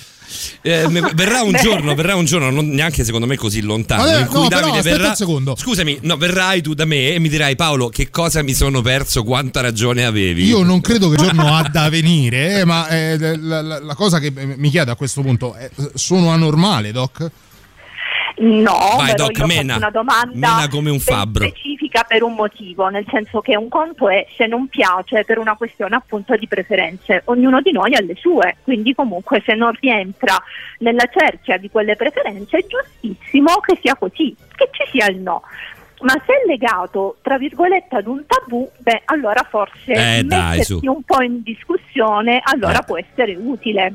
Eh, 0.63 0.87
verrà 1.15 1.43
un 1.43 1.53
giorno, 1.63 1.95
verrà 1.95 2.15
un 2.17 2.25
giorno, 2.25 2.51
non 2.51 2.69
neanche 2.69 3.05
secondo 3.05 3.27
me 3.27 3.37
così 3.37 3.61
lontano. 3.63 4.05
Vabbè, 4.05 4.21
in 4.21 4.27
cui 4.27 4.41
no, 4.43 4.49
però 4.49 4.61
Davide 4.61 4.79
aspetta 4.79 4.97
verrà. 4.97 5.09
un 5.11 5.17
secondo. 5.17 5.57
Scusami, 5.57 5.99
no, 6.03 6.17
verrai 6.17 6.63
tu 6.63 6.75
da 6.75 6.85
me 6.85 7.15
e 7.15 7.19
mi 7.19 7.29
dirai, 7.29 7.57
Paolo, 7.57 7.89
che 7.89 8.11
cosa 8.11 8.43
mi 8.43 8.55
sono 8.55 8.81
perso, 8.83 9.23
quanta 9.25 9.61
ragione 9.61 10.05
avevi. 10.05 10.45
Io 10.45 10.63
non 10.63 10.81
credo 10.81 11.09
che 11.09 11.15
il 11.21 11.23
giorno 11.29 11.55
ha 11.55 11.69
da 11.71 11.89
venire, 11.89 12.61
eh, 12.61 12.65
ma 12.65 12.89
eh, 12.89 13.37
la, 13.39 13.61
la- 13.63 13.81
la 13.83 13.95
cosa 13.95 14.19
che 14.19 14.31
mi 14.35 14.71
chiede 14.71 14.91
a 14.91 14.97
questo 14.97 15.23
punto 15.23 15.55
è: 15.55 15.71
sono 15.95 16.31
anormale, 16.31 16.93
Doc? 16.93 17.31
No, 18.39 18.95
Vai, 18.97 19.15
Doc, 19.15 19.39
mena. 19.45 19.77
una 19.77 19.91
domanda 19.91 20.31
Mena 20.33 20.69
come 20.69 20.91
un 20.91 20.99
fabbro. 20.99 21.47
specifica 21.47 22.03
per 22.05 22.23
un 22.23 22.35
motivo, 22.35 22.89
nel 22.89 23.05
senso 23.11 23.41
che 23.41 23.57
un 23.57 23.69
conto 23.69 24.09
è 24.09 24.27
se 24.37 24.47
non 24.47 24.69
piace 24.69 25.25
per 25.25 25.39
una 25.39 25.55
questione 25.57 25.95
appunto 25.97 26.35
di 26.37 26.49
preferenze, 26.49 27.23
ognuno 27.27 27.61
di 27.61 27.73
noi 27.73 27.95
ha 27.95 28.01
le 28.01 28.15
sue, 28.17 28.57
quindi 28.65 28.95
comunque 28.95 29.43
se 29.45 29.55
non 29.55 29.73
rientra 29.81 30.37
nella 30.79 31.05
cerchia 31.15 31.59
di 31.59 31.71
quelle 31.71 31.95
preferenze 31.97 32.59
è 32.59 32.67
giustissimo 32.67 33.57
che 33.61 33.79
sia 33.83 33.95
così, 33.97 34.35
che 34.55 34.69
ci 34.73 34.91
sia 34.91 35.07
il 35.09 35.19
no. 35.19 35.43
Ma 36.01 36.15
se 36.27 36.33
è 36.33 36.47
legato, 36.47 37.19
tra 37.23 37.39
virgolette, 37.39 37.95
ad 37.97 38.07
un 38.09 38.25
tabù, 38.27 38.69
beh, 38.79 39.03
allora 39.05 39.47
forse 39.49 39.93
Eh, 40.19 40.23
dai, 40.25 40.61
un 40.81 41.03
po' 41.05 41.23
in 41.23 41.43
discussione, 41.43 42.41
allora 42.43 42.81
Eh. 42.81 42.85
può 42.85 42.99
essere 42.99 43.37
utile. 43.37 43.95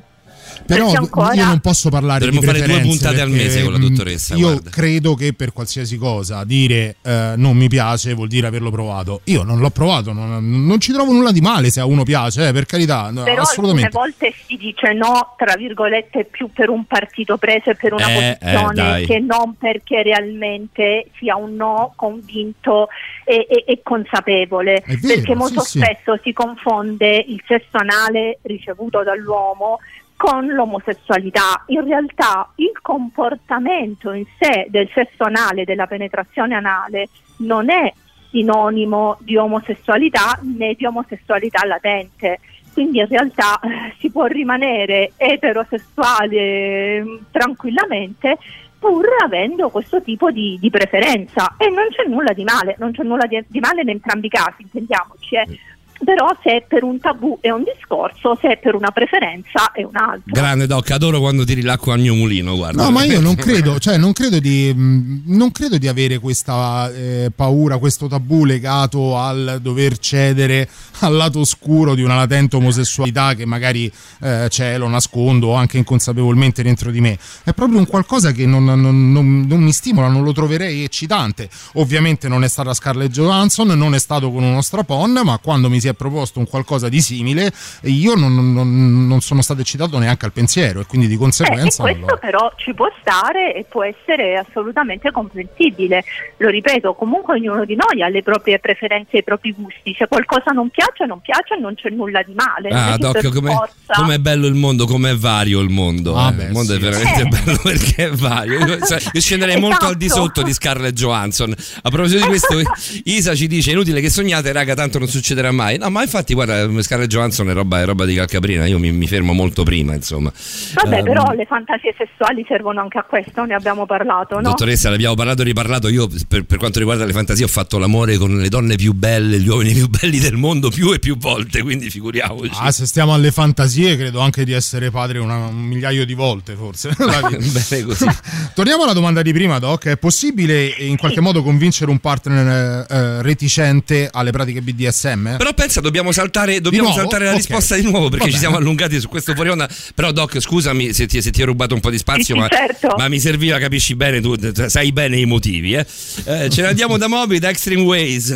Però 0.65 0.91
ancora- 0.93 1.33
io 1.33 1.45
non 1.45 1.59
posso 1.59 1.89
parlare 1.89 2.19
Dovremmo 2.25 2.41
di 2.41 2.59
fare 2.59 2.71
due 2.71 2.81
puntate 2.81 3.21
al 3.21 3.29
mese 3.29 3.63
con 3.63 3.71
la 3.71 3.77
mh, 3.77 3.81
dottoressa, 3.81 4.35
Io 4.35 4.47
guarda. 4.47 4.69
credo 4.69 5.13
che 5.15 5.33
per 5.33 5.53
qualsiasi 5.53 5.97
cosa 5.97 6.43
dire 6.43 6.95
eh, 7.03 7.33
non 7.35 7.55
mi 7.55 7.67
piace 7.67 8.13
vuol 8.13 8.27
dire 8.27 8.47
averlo 8.47 8.69
provato. 8.71 9.21
Io 9.25 9.43
non 9.43 9.59
l'ho 9.59 9.69
provato, 9.69 10.11
non, 10.13 10.65
non 10.65 10.79
ci 10.79 10.91
trovo 10.91 11.11
nulla 11.11 11.31
di 11.31 11.41
male 11.41 11.69
se 11.69 11.79
a 11.79 11.85
uno 11.85 12.03
piace, 12.03 12.47
eh, 12.47 12.51
per 12.51 12.65
carità, 12.65 13.11
Però 13.13 13.41
assolutamente. 13.41 13.87
alcune 13.87 14.03
volte 14.11 14.33
si 14.45 14.57
dice 14.57 14.93
no, 14.93 15.33
tra 15.37 15.55
virgolette, 15.55 16.25
più 16.25 16.49
per 16.51 16.69
un 16.69 16.85
partito 16.85 17.37
preso 17.37 17.69
e 17.69 17.75
per 17.75 17.93
una 17.93 18.07
Eh, 18.09 18.27
eh, 18.29 18.37
posizione 18.39 19.01
che 19.05 19.19
non 19.19 19.55
perché 19.57 20.03
realmente 20.03 21.07
sia 21.17 21.35
un 21.35 21.55
no 21.55 21.93
convinto 21.95 22.87
e, 23.23 23.45
e- 23.49 23.63
e 23.67 23.79
consapevole. 23.83 24.83
Vero, 24.85 24.99
perché 25.01 25.35
molto 25.35 25.61
sì, 25.61 25.79
sì. 25.79 25.79
spesso 25.79 26.19
si 26.23 26.33
confonde 26.33 27.23
il 27.27 27.41
sesso 27.47 27.77
anale 27.77 28.39
ricevuto 28.43 29.03
dall'uomo 29.03 29.79
con 30.17 30.47
l'omosessualità. 30.47 31.63
In 31.67 31.85
realtà 31.85 32.51
il 32.55 32.73
comportamento 32.81 34.11
in 34.11 34.25
sé 34.39 34.67
del 34.69 34.89
sesso 34.93 35.23
anale, 35.23 35.63
della 35.63 35.87
penetrazione 35.87 36.55
anale, 36.55 37.07
non 37.37 37.69
è 37.69 37.93
sinonimo 38.29 39.17
di 39.21 39.37
omosessualità 39.37 40.39
né 40.41 40.73
di 40.73 40.85
omosessualità 40.85 41.65
latente. 41.65 42.39
Quindi 42.73 42.99
in 42.99 43.07
realtà 43.07 43.59
si 43.99 44.09
può 44.09 44.25
rimanere 44.25 45.13
eterosessuale 45.15 47.01
mm, 47.01 47.17
tranquillamente 47.31 48.37
pur 48.79 49.07
avendo 49.23 49.69
questo 49.69 50.01
tipo 50.01 50.29
di, 50.29 50.57
di 50.59 50.69
preferenza 50.69 51.55
e 51.57 51.67
non 51.69 51.87
c'è 51.89 52.07
nulla 52.07 52.33
di 52.33 52.43
male, 52.43 52.75
non 52.77 52.91
c'è 52.91 53.03
nulla 53.03 53.25
di, 53.25 53.43
di 53.47 53.59
male 53.59 53.81
in 53.81 53.89
entrambi 53.89 54.27
i 54.27 54.29
casi, 54.29 54.61
intendiamoci. 54.61 55.35
eh. 55.35 55.59
Però 56.03 56.27
se 56.43 56.57
è 56.57 56.65
per 56.67 56.83
un 56.83 56.99
tabù 56.99 57.37
è 57.41 57.49
un 57.49 57.63
discorso, 57.63 58.37
se 58.39 58.49
è 58.49 58.57
per 58.57 58.75
una 58.75 58.91
preferenza 58.91 59.71
è 59.71 59.83
un 59.83 59.95
altro. 59.95 60.23
Grande 60.25 60.67
Doc, 60.67 60.91
adoro 60.91 61.19
quando 61.19 61.43
tiri 61.43 61.61
l'acqua 61.61 61.93
al 61.93 61.99
mio 61.99 62.13
mulino, 62.13 62.55
guarda. 62.55 62.83
No, 62.83 62.91
ma 62.91 63.03
io 63.03 63.19
non 63.19 63.35
credo, 63.35 63.79
cioè 63.79 63.97
non 63.97 64.13
credo 64.13 64.39
di, 64.39 64.73
mh, 64.73 65.23
non 65.25 65.51
credo 65.51 65.77
di 65.77 65.87
avere 65.87 66.19
questa 66.19 66.91
eh, 66.93 67.31
paura, 67.35 67.77
questo 67.77 68.07
tabù 68.07 68.45
legato 68.45 69.17
al 69.17 69.59
dover 69.61 69.97
cedere 69.97 70.69
al 70.99 71.13
lato 71.15 71.39
oscuro 71.39 71.93
di 71.95 72.01
una 72.01 72.15
latente 72.15 72.55
omosessualità 72.55 73.33
che 73.35 73.45
magari 73.45 73.91
eh, 74.21 74.47
c'è, 74.49 74.77
lo 74.77 74.87
nascondo 74.87 75.53
anche 75.53 75.77
inconsapevolmente 75.77 76.63
dentro 76.63 76.89
di 76.91 77.01
me. 77.01 77.17
È 77.43 77.53
proprio 77.53 77.77
un 77.79 77.85
qualcosa 77.87 78.31
che 78.31 78.45
non, 78.45 78.63
non- 78.65 79.11
non- 79.11 79.45
non 79.47 79.61
mi 79.61 79.71
stimola, 79.71 80.07
non 80.07 80.23
lo 80.23 80.31
troverei 80.33 80.83
eccitante. 80.83 81.49
Ovviamente 81.73 82.27
non 82.27 82.43
è 82.43 82.47
stata 82.47 82.73
Scarlett 82.73 83.11
Johansson, 83.11 83.67
non 83.67 83.93
è 83.93 83.99
stato 83.99 84.31
con 84.31 84.43
uno 84.43 84.61
strapon, 84.61 85.21
ma 85.23 85.37
quando 85.37 85.69
mi 85.69 85.79
si 85.79 85.86
è 85.87 85.93
proposto 85.93 86.39
un 86.39 86.47
qualcosa 86.47 86.89
di 86.89 87.01
simile, 87.01 87.51
io 87.83 88.15
non, 88.15 88.53
non- 88.53 89.07
non 89.07 89.21
sono 89.21 89.41
stato 89.41 89.61
eccitato 89.61 89.97
neanche 89.97 90.25
al 90.25 90.31
pensiero 90.31 90.79
e 90.81 90.85
quindi 90.85 91.07
di 91.07 91.13
Eh, 91.13 91.15
e 91.15 91.19
conseguenza... 91.19 91.83
non 91.83 91.91
questo 91.93 92.11
lo- 92.13 92.17
però 92.19 92.51
ci 92.57 92.73
può 92.73 92.87
stare 93.01 93.53
e 93.55 93.65
può 93.69 93.83
essere 93.83 94.37
assolutamente 94.37 95.11
comprensibile. 95.11 96.03
Lo 96.37 96.49
ripeto, 96.49 96.93
comunque 96.93 97.35
ognuno 97.35 97.65
di 97.65 97.75
noi 97.75 98.01
ha 98.03 98.07
le 98.09 98.23
proprie 98.23 98.59
preferenze 98.59 99.17
e 99.17 99.19
i 99.19 99.23
propri 99.23 99.51
gusti. 99.53 99.95
Se 99.97 100.07
qualcosa 100.07 100.51
non 100.51 100.69
piace, 100.69 101.05
non 101.05 101.19
piace 101.21 101.55
e 101.55 101.59
non 101.59 101.75
c'è 101.75 101.89
nulla 101.89 102.21
di 102.23 102.33
male. 102.33 102.69
È 102.69 102.73
Ah, 102.73 102.91
che 102.93 102.97
Doc, 102.99 103.19
per 103.21 103.31
com'è, 103.31 103.51
forza- 103.53 103.93
com'è 103.95 104.17
bello 104.19 104.47
il 104.47 104.53
mondo, 104.55 104.85
com'è 104.85 105.15
vario 105.15 105.59
il 105.61 105.69
mondo. 105.69 106.15
Ah, 106.15 106.29
eh. 106.29 106.33
beh, 106.33 106.43
il 106.45 106.51
mondo 106.51 106.71
sì, 106.73 106.77
è 106.77 106.81
veramente 106.81 107.21
sì. 107.21 107.27
bello 107.27 107.57
perché 107.63 108.05
è 108.05 108.09
vario. 108.11 108.59
Io, 108.65 108.79
cioè, 108.85 108.99
io 109.13 109.21
scenderei 109.21 109.57
molto 109.59 109.85
al 109.85 109.95
di 109.95 110.05
Esatto. 110.05 110.21
sotto 110.21 110.41
di 110.43 110.53
Scarlett 110.53 110.93
Johansson. 110.93 111.53
A 111.81 111.89
proposito 111.89 112.21
di 112.21 112.27
questo, 112.27 112.59
Isa 113.05 113.35
ci 113.35 113.47
dice: 113.47 113.71
inutile 113.71 114.01
che 114.01 114.09
sognate, 114.09 114.51
raga, 114.51 114.73
tanto 114.75 114.99
non 114.99 115.07
succederà 115.07 115.51
mai. 115.51 115.76
No, 115.77 115.89
ma 115.89 116.01
infatti, 116.01 116.33
guarda, 116.33 116.67
Scarlett 116.81 117.09
Johansson 117.09 117.49
è 117.49 117.53
roba, 117.53 117.81
è 117.81 117.85
roba 117.85 118.05
di 118.05 118.15
calcaprina. 118.15 118.65
Io 118.65 118.79
mi, 118.79 118.91
mi 118.91 119.07
fermo 119.07 119.33
molto 119.33 119.63
prima, 119.63 119.93
insomma. 119.93 120.31
Vabbè, 120.73 120.97
Ehm, 120.97 121.03
però 121.03 121.31
le 121.33 121.45
fantasie 121.45 121.93
sessuali 121.97 122.43
servono 122.47 122.81
anche 122.81 122.97
a 122.97 123.03
questo, 123.03 123.43
ne 123.45 123.53
abbiamo 123.53 123.85
parlato, 123.85 124.35
no? 124.35 124.41
Dottoressa, 124.41 124.89
ne 124.89 124.95
abbiamo 124.95 125.15
parlato 125.15 125.41
e 125.41 125.45
riparlato. 125.45 125.87
Io, 125.89 126.07
per, 126.27 126.43
per 126.45 126.57
quanto 126.57 126.79
riguarda 126.79 127.05
le 127.05 127.13
fantasie, 127.13 127.45
ho 127.45 127.49
fatto 127.49 127.77
l'amore 127.77 128.17
con 128.17 128.37
le 128.37 128.49
donne 128.49 128.75
più 128.75 128.93
belle, 128.93 129.39
gli 129.39 129.47
uomini 129.47 129.73
più 129.73 129.87
belli 129.87 130.19
del 130.19 130.35
mondo 130.35 130.69
più 130.69 130.91
e 130.93 130.99
più 130.99 131.17
volte. 131.17 131.61
Quindi 131.61 131.89
figuriamoci. 131.89 132.51
Ah, 132.59 132.71
se 132.71 132.85
stiamo 132.85 133.13
alle 133.13 133.31
fantasie, 133.31 133.95
credo 133.97 134.19
anche 134.19 134.43
di 134.45 134.53
essere 134.53 134.89
padre 134.91 135.19
una- 135.19 135.47
un 135.47 135.55
migliaio 135.65 136.05
di 136.05 136.13
volte, 136.13 136.55
forse. 136.55 136.89
Bene 136.97 137.83
così. 137.83 138.05
Torniamo 138.53 138.83
alla 138.83 138.93
domanda 138.93 139.21
di 139.21 139.31
prima, 139.33 139.59
Doc. 139.59 139.85
È 139.87 139.97
possibile 139.97 140.75
eh, 140.75 140.85
in 140.85 140.97
qualche 140.97 141.21
modo 141.21 141.43
convincere 141.43 141.91
un 141.91 141.99
partner 141.99 142.85
eh, 142.89 142.93
eh, 142.95 143.21
reticente 143.21 144.09
alle 144.11 144.31
pratiche 144.31 144.61
BDSM? 144.61 145.37
Però 145.37 145.53
pensa, 145.67 145.81
dobbiamo 145.81 146.11
saltare, 146.13 146.61
dobbiamo 146.61 146.91
saltare 146.93 147.25
la 147.25 147.31
Ok. 147.31 147.37
risposta 147.37 147.75
di 147.75 147.83
nuovo 147.83 148.07
perché 148.09 148.31
ci 148.31 148.37
siamo 148.37 148.55
allungati 148.55 148.99
su 148.99 149.09
questo 149.09 149.33
fuori 149.33 149.49
onda. 149.49 149.67
Però, 149.93 150.11
Doc, 150.11 150.39
scusami 150.39 150.93
se 150.93 151.05
ti, 151.07 151.21
se 151.21 151.29
ti 151.31 151.41
ho 151.41 151.45
rubato 151.45 151.73
un 151.75 151.81
po' 151.81 151.89
di 151.89 151.97
spazio, 151.97 152.35
sì, 152.35 152.39
ma, 152.39 152.47
certo. 152.47 152.95
ma 152.97 153.07
mi 153.09 153.19
serviva, 153.19 153.59
capisci 153.59 153.95
bene, 153.95 154.21
tu 154.21 154.35
sai 154.67 154.91
bene 154.93 155.17
i 155.19 155.25
motivi. 155.25 155.73
Eh? 155.73 155.85
Eh, 156.25 156.49
ce 156.49 156.61
ne 156.61 156.67
andiamo 156.69 156.97
da 156.97 157.07
Moby, 157.07 157.39
da 157.39 157.49
Extreme 157.49 157.81
Ways. 157.81 158.35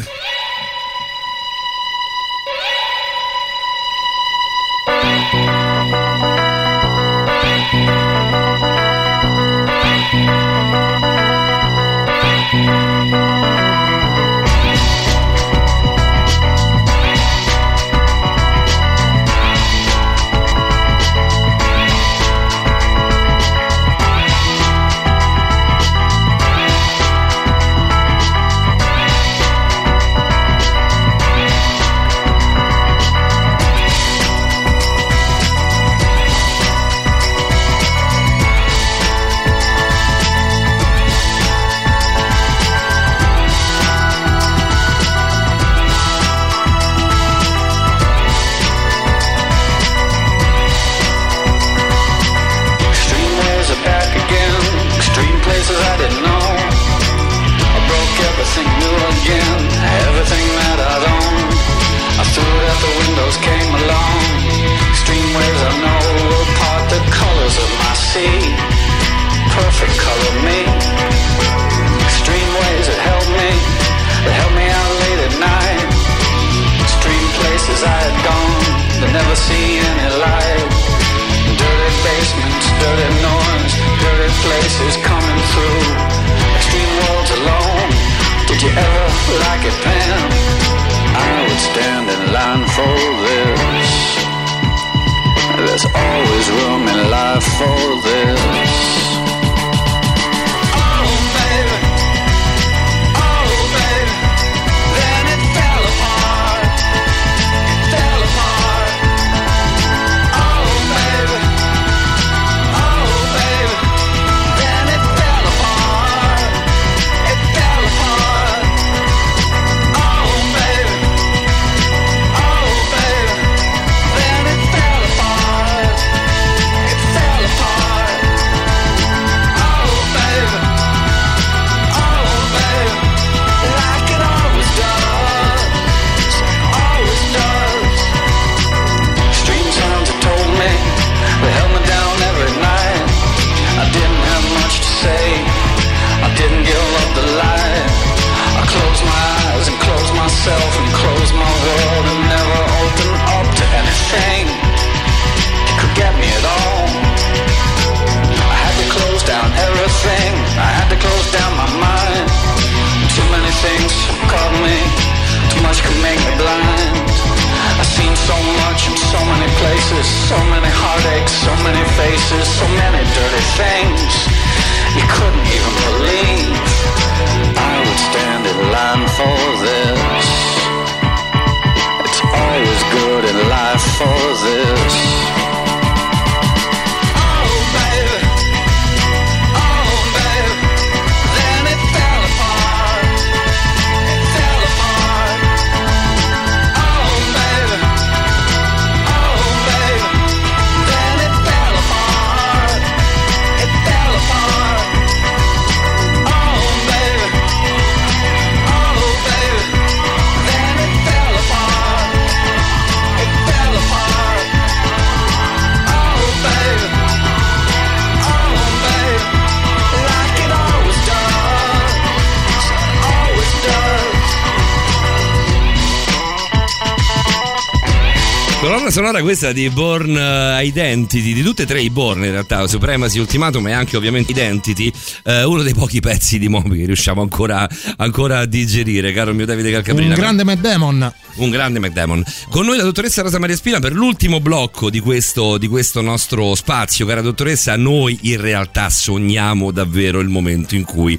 Sonora 229.21 229.23
questa 229.23 229.51
di 229.51 229.69
Born 229.69 230.17
eh, 230.17 230.65
Identity, 230.65 231.33
di 231.33 231.41
tutte 231.41 231.63
e 231.63 231.65
tre 231.65 231.81
i 231.81 231.89
Born 231.89 232.23
in 232.23 232.31
realtà, 232.31 232.67
Supremacy, 232.67 233.19
Ultimatum 233.19 233.67
e 233.67 233.71
anche 233.71 233.95
ovviamente 233.95 234.31
Identity, 234.31 234.91
eh, 235.23 235.43
uno 235.43 235.61
dei 235.61 235.73
pochi 235.73 235.99
pezzi 235.99 236.39
di 236.39 236.47
Moby 236.47 236.79
che 236.79 236.85
riusciamo 236.85 237.21
ancora, 237.21 237.67
ancora 237.97 238.39
a 238.39 238.45
digerire, 238.45 239.13
caro 239.13 239.33
mio 239.33 239.45
Davide 239.45 239.71
Calcabrina. 239.71 240.13
Un 240.13 240.19
grande 240.19 240.43
Matt 240.43 240.59
Damon. 240.59 241.13
Un 241.35 241.49
grande 241.49 241.79
McDemon. 241.79 242.23
Con 242.49 242.65
noi 242.65 242.77
la 242.77 242.83
dottoressa 242.83 243.21
Rosa 243.21 243.39
Maria 243.39 243.55
Spina 243.55 243.79
per 243.79 243.93
l'ultimo 243.93 244.41
blocco 244.41 244.89
di 244.89 244.99
questo, 244.99 245.57
di 245.57 245.67
questo 245.67 246.01
nostro 246.01 246.55
spazio. 246.55 247.05
Cara 247.05 247.21
dottoressa, 247.21 247.77
noi 247.77 248.17
in 248.23 248.41
realtà 248.41 248.89
sogniamo 248.89 249.71
davvero 249.71 250.19
il 250.19 250.27
momento 250.27 250.75
in 250.75 250.83
cui 250.83 251.17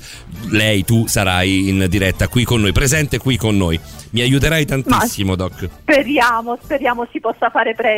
lei, 0.48 0.84
tu 0.84 1.06
sarai 1.06 1.68
in 1.68 1.86
diretta 1.88 2.28
qui 2.28 2.44
con 2.44 2.60
noi, 2.60 2.72
presente 2.72 3.18
qui 3.18 3.36
con 3.36 3.56
noi. 3.56 3.80
Mi 4.10 4.20
aiuterai 4.20 4.66
tantissimo, 4.66 5.34
Doc. 5.34 5.68
Speriamo, 5.80 6.58
speriamo 6.62 7.08
si 7.10 7.18
possa 7.18 7.48
fare 7.48 7.74
presto. 7.74 7.91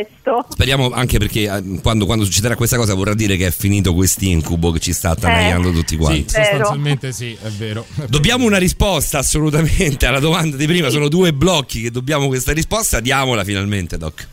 Speriamo 0.49 0.89
anche 0.91 1.17
perché 1.17 1.43
eh, 1.43 1.79
quando, 1.81 2.05
quando 2.05 2.23
succederà 2.25 2.55
questa 2.55 2.77
cosa 2.77 2.93
vorrà 2.93 3.13
dire 3.13 3.37
che 3.37 3.47
è 3.47 3.51
finito 3.51 3.93
quest'incubo 3.93 4.71
che 4.71 4.79
ci 4.79 4.93
sta 4.93 5.11
attanagliando 5.11 5.71
tutti 5.71 5.93
Sì, 5.93 5.97
quanti. 5.97 6.25
sostanzialmente 6.29 7.11
sì, 7.11 7.37
è 7.41 7.49
vero. 7.49 7.85
Dobbiamo 8.07 8.45
una 8.45 8.57
risposta 8.57 9.19
assolutamente 9.19 10.05
alla 10.05 10.19
domanda 10.19 10.55
di 10.57 10.65
prima, 10.67 10.89
sono 10.89 11.07
due 11.07 11.33
blocchi 11.33 11.81
che 11.81 11.91
dobbiamo 11.91 12.27
questa 12.27 12.51
risposta, 12.53 12.99
diamola 12.99 13.43
finalmente, 13.43 13.97
Doc. 13.97 14.27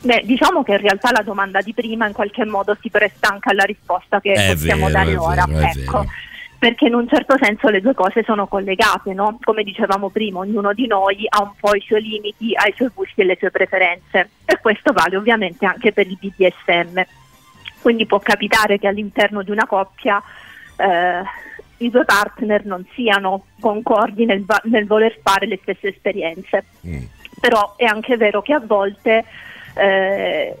Beh, 0.00 0.22
diciamo 0.24 0.62
che 0.62 0.72
in 0.72 0.78
realtà 0.80 1.10
la 1.12 1.22
domanda 1.22 1.60
di 1.60 1.74
prima 1.74 2.06
in 2.06 2.12
qualche 2.12 2.44
modo 2.44 2.76
si 2.80 2.88
presta 2.88 3.30
anche 3.32 3.50
alla 3.50 3.64
risposta 3.64 4.20
che 4.20 4.32
È 4.32 4.52
possiamo 4.54 4.86
vero, 4.86 4.98
dare 4.98 5.12
è 5.12 5.18
ora. 5.18 5.44
vero, 5.48 5.58
è 5.66 5.70
ecco. 5.76 6.06
Perché 6.58 6.86
in 6.86 6.94
un 6.94 7.08
certo 7.08 7.36
senso 7.40 7.68
le 7.68 7.80
due 7.80 7.94
cose 7.94 8.24
sono 8.24 8.48
collegate, 8.48 9.14
no? 9.14 9.38
Come 9.42 9.62
dicevamo 9.62 10.10
prima, 10.10 10.40
ognuno 10.40 10.72
di 10.72 10.88
noi 10.88 11.24
ha 11.28 11.42
un 11.42 11.52
po' 11.58 11.74
i 11.76 11.84
suoi 11.86 12.02
limiti, 12.02 12.52
ha 12.54 12.66
i 12.66 12.74
suoi 12.74 12.90
gusti 12.92 13.20
e 13.20 13.24
le 13.24 13.36
sue 13.38 13.50
preferenze. 13.50 14.30
E 14.44 14.58
questo 14.60 14.92
vale 14.92 15.16
ovviamente 15.16 15.66
anche 15.66 15.92
per 15.92 16.06
il 16.08 16.18
BDSM. 16.20 17.00
Quindi 17.80 18.06
può 18.06 18.18
capitare 18.18 18.78
che 18.78 18.88
all'interno 18.88 19.42
di 19.42 19.52
una 19.52 19.66
coppia 19.66 20.20
eh, 20.76 21.22
i 21.78 21.90
due 21.90 22.04
partner 22.04 22.64
non 22.64 22.84
siano 22.94 23.44
concordi 23.60 24.24
nel, 24.24 24.44
va- 24.44 24.60
nel 24.64 24.86
voler 24.86 25.18
fare 25.22 25.46
le 25.46 25.58
stesse 25.62 25.88
esperienze. 25.88 26.64
Però 27.40 27.74
è 27.76 27.84
anche 27.84 28.16
vero 28.16 28.42
che 28.42 28.52
a 28.52 28.60
volte, 28.60 29.24
eh, 29.74 30.56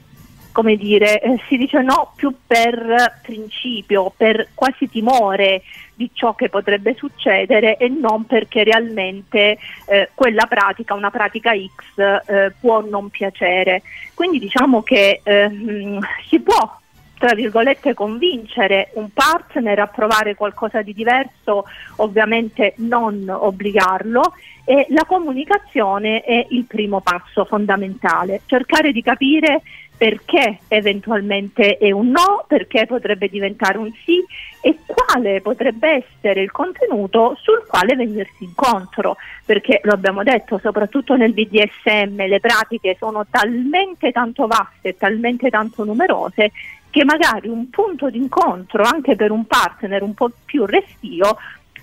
come 0.58 0.74
dire, 0.74 1.20
eh, 1.20 1.40
si 1.46 1.56
dice 1.56 1.82
no 1.82 2.10
più 2.16 2.34
per 2.44 3.20
principio, 3.22 4.12
per 4.16 4.48
quasi 4.54 4.88
timore 4.88 5.62
di 5.94 6.10
ciò 6.12 6.34
che 6.34 6.48
potrebbe 6.48 6.96
succedere 6.98 7.76
e 7.76 7.88
non 7.88 8.24
perché 8.24 8.64
realmente 8.64 9.56
eh, 9.86 10.10
quella 10.16 10.46
pratica, 10.46 10.94
una 10.94 11.12
pratica 11.12 11.52
X, 11.52 12.26
eh, 12.26 12.52
può 12.58 12.80
non 12.80 13.08
piacere. 13.08 13.82
Quindi 14.14 14.40
diciamo 14.40 14.82
che 14.82 15.20
ehm, 15.22 16.00
si 16.28 16.40
può 16.40 16.76
tra 17.18 17.34
virgolette 17.34 17.94
convincere 17.94 18.90
un 18.94 19.10
partner 19.12 19.78
a 19.80 19.86
provare 19.86 20.34
qualcosa 20.34 20.82
di 20.82 20.94
diverso, 20.94 21.64
ovviamente 21.96 22.74
non 22.78 23.28
obbligarlo 23.28 24.34
e 24.64 24.86
la 24.90 25.04
comunicazione 25.04 26.20
è 26.22 26.46
il 26.50 26.64
primo 26.64 27.00
passo 27.00 27.44
fondamentale, 27.44 28.42
cercare 28.46 28.92
di 28.92 29.02
capire 29.02 29.62
perché 29.98 30.60
eventualmente 30.68 31.76
è 31.76 31.90
un 31.90 32.10
no, 32.10 32.44
perché 32.46 32.86
potrebbe 32.86 33.28
diventare 33.28 33.78
un 33.78 33.92
sì 34.04 34.24
e 34.60 34.78
quale 34.86 35.40
potrebbe 35.40 36.04
essere 36.04 36.40
il 36.40 36.52
contenuto 36.52 37.36
sul 37.42 37.64
quale 37.66 37.96
venirsi 37.96 38.44
incontro, 38.44 39.16
perché 39.44 39.80
lo 39.82 39.92
abbiamo 39.92 40.22
detto, 40.22 40.58
soprattutto 40.62 41.16
nel 41.16 41.32
BDSM 41.32 42.26
le 42.28 42.38
pratiche 42.38 42.96
sono 42.96 43.26
talmente 43.28 44.12
tanto 44.12 44.46
vaste, 44.46 44.96
talmente 44.96 45.50
tanto 45.50 45.84
numerose 45.84 46.52
che 46.90 47.04
magari 47.04 47.48
un 47.48 47.68
punto 47.68 48.08
d'incontro 48.08 48.84
anche 48.84 49.16
per 49.16 49.32
un 49.32 49.46
partner 49.46 50.02
un 50.02 50.14
po' 50.14 50.30
più 50.44 50.64
restio 50.64 51.36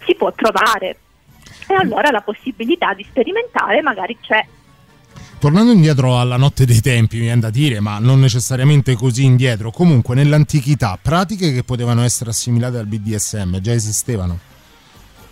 si 0.05 0.15
può 0.15 0.31
trovare. 0.31 0.99
E 1.67 1.73
allora 1.73 2.11
la 2.11 2.21
possibilità 2.21 2.93
di 2.93 3.03
sperimentare 3.03 3.81
magari 3.81 4.17
c'è. 4.21 4.45
Tornando 5.37 5.71
indietro 5.71 6.19
alla 6.19 6.37
notte 6.37 6.65
dei 6.65 6.81
tempi, 6.81 7.17
mi 7.17 7.23
viene 7.23 7.41
da 7.41 7.49
dire, 7.49 7.79
ma 7.79 7.99
non 7.99 8.19
necessariamente 8.19 8.95
così 8.95 9.25
indietro, 9.25 9.69
comunque 9.69 10.15
nell'antichità 10.15 10.97
pratiche 10.99 11.51
che 11.53 11.63
potevano 11.63 12.03
essere 12.03 12.31
assimilate 12.31 12.77
al 12.77 12.87
BDSM 12.87 13.59
già 13.59 13.73
esistevano. 13.73 14.39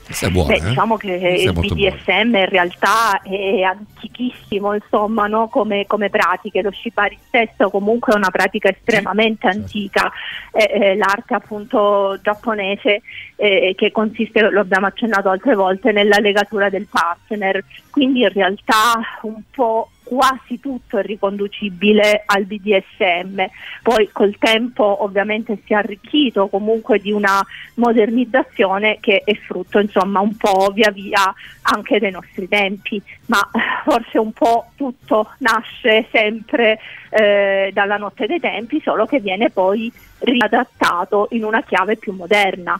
Questa 0.05 0.27
è 0.27 0.31
buona, 0.31 0.49
Beh, 0.49 0.57
eh? 0.57 0.67
diciamo 0.69 0.97
che 0.97 1.17
Questa 1.17 1.49
il 1.49 1.53
molto 1.53 1.75
buona. 1.75 1.95
BDSM 1.95 2.35
in 2.35 2.49
realtà 2.49 3.21
è 3.21 3.61
antichissimo, 3.61 4.73
insomma, 4.73 5.27
no? 5.27 5.47
come, 5.47 5.85
come 5.87 6.09
pratiche. 6.09 6.61
Lo 6.61 6.71
shibari 6.71 7.17
stesso 7.27 7.69
comunque 7.69 8.13
è 8.13 8.17
una 8.17 8.29
pratica 8.29 8.69
estremamente 8.69 9.47
antica, 9.47 10.11
eh, 10.51 10.69
eh, 10.71 10.95
l'arte 10.95 11.33
appunto 11.33 12.19
giapponese 12.21 13.01
eh, 13.37 13.73
che 13.77 13.91
consiste, 13.91 14.41
lo 14.41 14.59
abbiamo 14.59 14.87
accennato 14.87 15.29
altre 15.29 15.55
volte, 15.55 15.93
nella 15.93 16.19
legatura 16.19 16.69
del 16.69 16.87
partner. 16.89 17.63
Quindi 17.89 18.21
in 18.21 18.33
realtà 18.33 18.99
un 19.21 19.41
po' 19.51 19.89
quasi 20.03 20.59
tutto 20.59 20.97
è 20.97 21.01
riconducibile 21.01 22.23
al 22.25 22.45
BDSM. 22.45 23.45
Poi 23.81 24.09
col 24.11 24.35
tempo 24.37 25.03
ovviamente 25.03 25.59
si 25.65 25.73
è 25.73 25.77
arricchito 25.77 26.47
comunque 26.47 26.99
di 26.99 27.11
una 27.11 27.43
modernizzazione 27.75 28.97
che 28.99 29.21
è 29.23 29.33
frutto 29.35 29.79
insomma 29.79 30.19
un 30.19 30.35
po' 30.35 30.71
via 30.73 30.91
via 30.91 31.33
anche 31.63 31.99
dei 31.99 32.11
nostri 32.11 32.47
tempi, 32.47 33.01
ma 33.27 33.39
forse 33.83 34.17
un 34.17 34.31
po' 34.33 34.67
tutto 34.75 35.29
nasce 35.39 36.07
sempre 36.11 36.79
eh, 37.09 37.71
dalla 37.73 37.97
notte 37.97 38.27
dei 38.27 38.39
tempi, 38.39 38.81
solo 38.83 39.05
che 39.05 39.19
viene 39.19 39.49
poi 39.49 39.91
riadattato 40.19 41.27
in 41.31 41.43
una 41.43 41.61
chiave 41.63 41.97
più 41.97 42.13
moderna. 42.13 42.79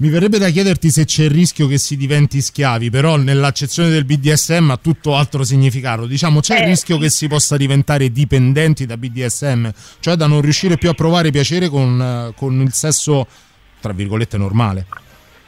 Mi 0.00 0.08
verrebbe 0.08 0.38
da 0.38 0.48
chiederti 0.48 0.90
se 0.90 1.04
c'è 1.04 1.24
il 1.24 1.30
rischio 1.30 1.66
che 1.66 1.76
si 1.76 1.94
diventi 1.94 2.40
schiavi, 2.40 2.88
però 2.88 3.16
nell'accezione 3.16 3.90
del 3.90 4.06
BDSM 4.06 4.70
ha 4.70 4.78
tutto 4.78 5.14
altro 5.14 5.44
significato. 5.44 6.06
Diciamo, 6.06 6.40
c'è 6.40 6.56
il 6.56 6.62
Eh, 6.62 6.66
rischio 6.68 6.96
sì. 6.96 7.02
che 7.02 7.10
si 7.10 7.28
possa 7.28 7.58
diventare 7.58 8.10
dipendenti 8.10 8.86
da 8.86 8.96
BDSM, 8.96 9.68
cioè 10.00 10.14
da 10.14 10.26
non 10.26 10.40
riuscire 10.40 10.78
più 10.78 10.88
a 10.88 10.94
provare 10.94 11.30
piacere 11.30 11.68
con, 11.68 12.00
eh, 12.00 12.32
con 12.34 12.58
il 12.62 12.72
sesso, 12.72 13.26
tra 13.78 13.92
virgolette, 13.92 14.38
normale. 14.38 14.86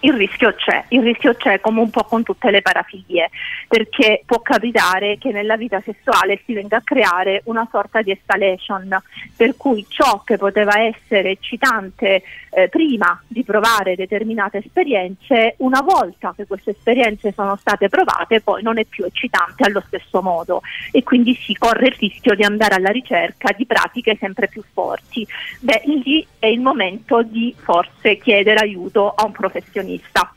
Il 0.05 0.15
rischio 0.15 0.53
c'è, 0.55 0.85
il 0.89 1.03
rischio 1.03 1.35
c'è 1.35 1.61
come 1.61 1.81
un 1.81 1.89
po' 1.89 2.03
con 2.03 2.25
tutte 2.25 2.51
le 2.51 2.61
parafilie, 2.61 3.31
perché 3.69 4.23
può 4.27 4.41
capitare 4.41 5.17
che 5.17 5.31
nella 5.31 5.57
vita 5.57 5.81
sessuale 5.81 6.41
si 6.45 6.55
venga 6.55 6.79
a 6.79 6.83
creare 6.83 7.43
una 7.45 7.69
sorta 7.71 8.03
di 8.03 8.11
escalation, 8.11 9.01
per 9.37 9.57
cui 9.57 9.87
ciò 9.89 10.23
che 10.25 10.39
poteva 10.39 10.81
essere 10.81 11.31
eccitante 11.31 12.23
eh, 12.51 12.69
prima 12.69 13.23
di 13.29 13.45
provare 13.45 13.95
determinate 13.95 14.59
esperienze, 14.59 15.55
una 15.59 15.81
volta 15.83 16.33
che 16.35 16.47
queste 16.49 16.71
esperienze 16.71 17.33
sono 17.33 17.55
state 17.55 17.89
provate, 17.89 18.41
poi 18.41 18.63
non 18.63 18.79
è 18.79 18.85
più 18.85 19.05
eccitante 19.05 19.65
allo 19.65 19.83
stesso 19.87 20.21
modo 20.21 20.63
e 20.91 21.05
quindi 21.05 21.35
si 21.37 21.55
corre 21.55 21.87
il 21.87 21.97
rischio 21.97 22.35
di 22.35 22.43
andare 22.43 22.75
alla 22.75 22.91
ricerca 22.91 23.55
di 23.57 23.67
pratiche 23.67 24.17
sempre 24.19 24.49
più 24.49 24.65
forti. 24.73 25.25
Beh, 25.61 25.83
lì 25.85 26.27
è 26.41 26.47
il 26.47 26.61
momento 26.61 27.23
di 27.23 27.55
forse 27.57 28.19
chiedere 28.19 28.59
aiuto 28.59 29.13
a 29.15 29.25
un 29.25 29.33
professionista. 29.33 29.91
stuff 30.11 30.31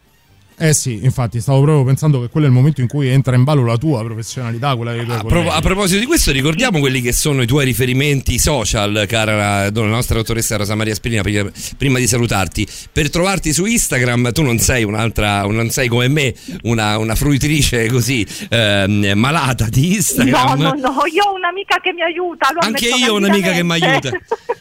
Eh 0.57 0.73
sì, 0.73 1.03
infatti, 1.03 1.41
stavo 1.41 1.61
proprio 1.61 1.83
pensando 1.83 2.21
che 2.21 2.29
quello 2.29 2.45
è 2.45 2.49
il 2.49 2.55
momento 2.55 2.79
in 2.79 2.87
cui 2.87 3.09
entra 3.09 3.35
in 3.35 3.43
ballo 3.43 3.65
la 3.65 3.77
tua 3.77 4.03
professionalità, 4.03 4.75
quella 4.75 4.93
dei 4.93 5.03
tuoi 5.03 5.17
A, 5.17 5.23
pro- 5.23 5.51
a 5.51 5.59
proposito 5.59 5.99
di 5.99 6.05
questo, 6.05 6.31
ricordiamo 6.31 6.79
quelli 6.79 7.01
che 7.01 7.11
sono 7.11 7.41
i 7.41 7.45
tuoi 7.45 7.65
riferimenti 7.65 8.39
social, 8.39 9.05
cara 9.07 9.69
la 9.69 9.85
nostra 9.85 10.15
dottoressa 10.15 10.55
Rosa 10.55 10.75
Maria 10.75 10.93
Spirina, 10.95 11.21
prima, 11.21 11.49
prima 11.77 11.99
di 11.99 12.07
salutarti. 12.07 12.65
Per 12.91 13.09
trovarti 13.09 13.51
su 13.51 13.65
Instagram, 13.65 14.31
tu 14.31 14.43
non 14.43 14.57
sei 14.59 14.83
un'altra, 14.85 15.41
non 15.41 15.69
sei 15.71 15.87
come 15.89 16.07
me, 16.07 16.33
una, 16.63 16.97
una 16.97 17.15
fruitrice 17.15 17.87
così 17.87 18.25
ehm, 18.49 19.11
malata 19.15 19.67
di 19.69 19.89
No, 19.89 19.95
Instagram. 19.95 20.59
no, 20.61 20.73
no, 20.73 20.93
io 21.11 21.23
ho 21.25 21.35
un'amica 21.35 21.79
che 21.81 21.91
mi 21.91 22.01
aiuta. 22.01 22.47
Anche 22.59 22.87
io 22.87 23.13
ho 23.13 23.17
un'amica 23.17 23.51
che 23.51 23.63
mi 23.63 23.73
aiuta. 23.73 24.09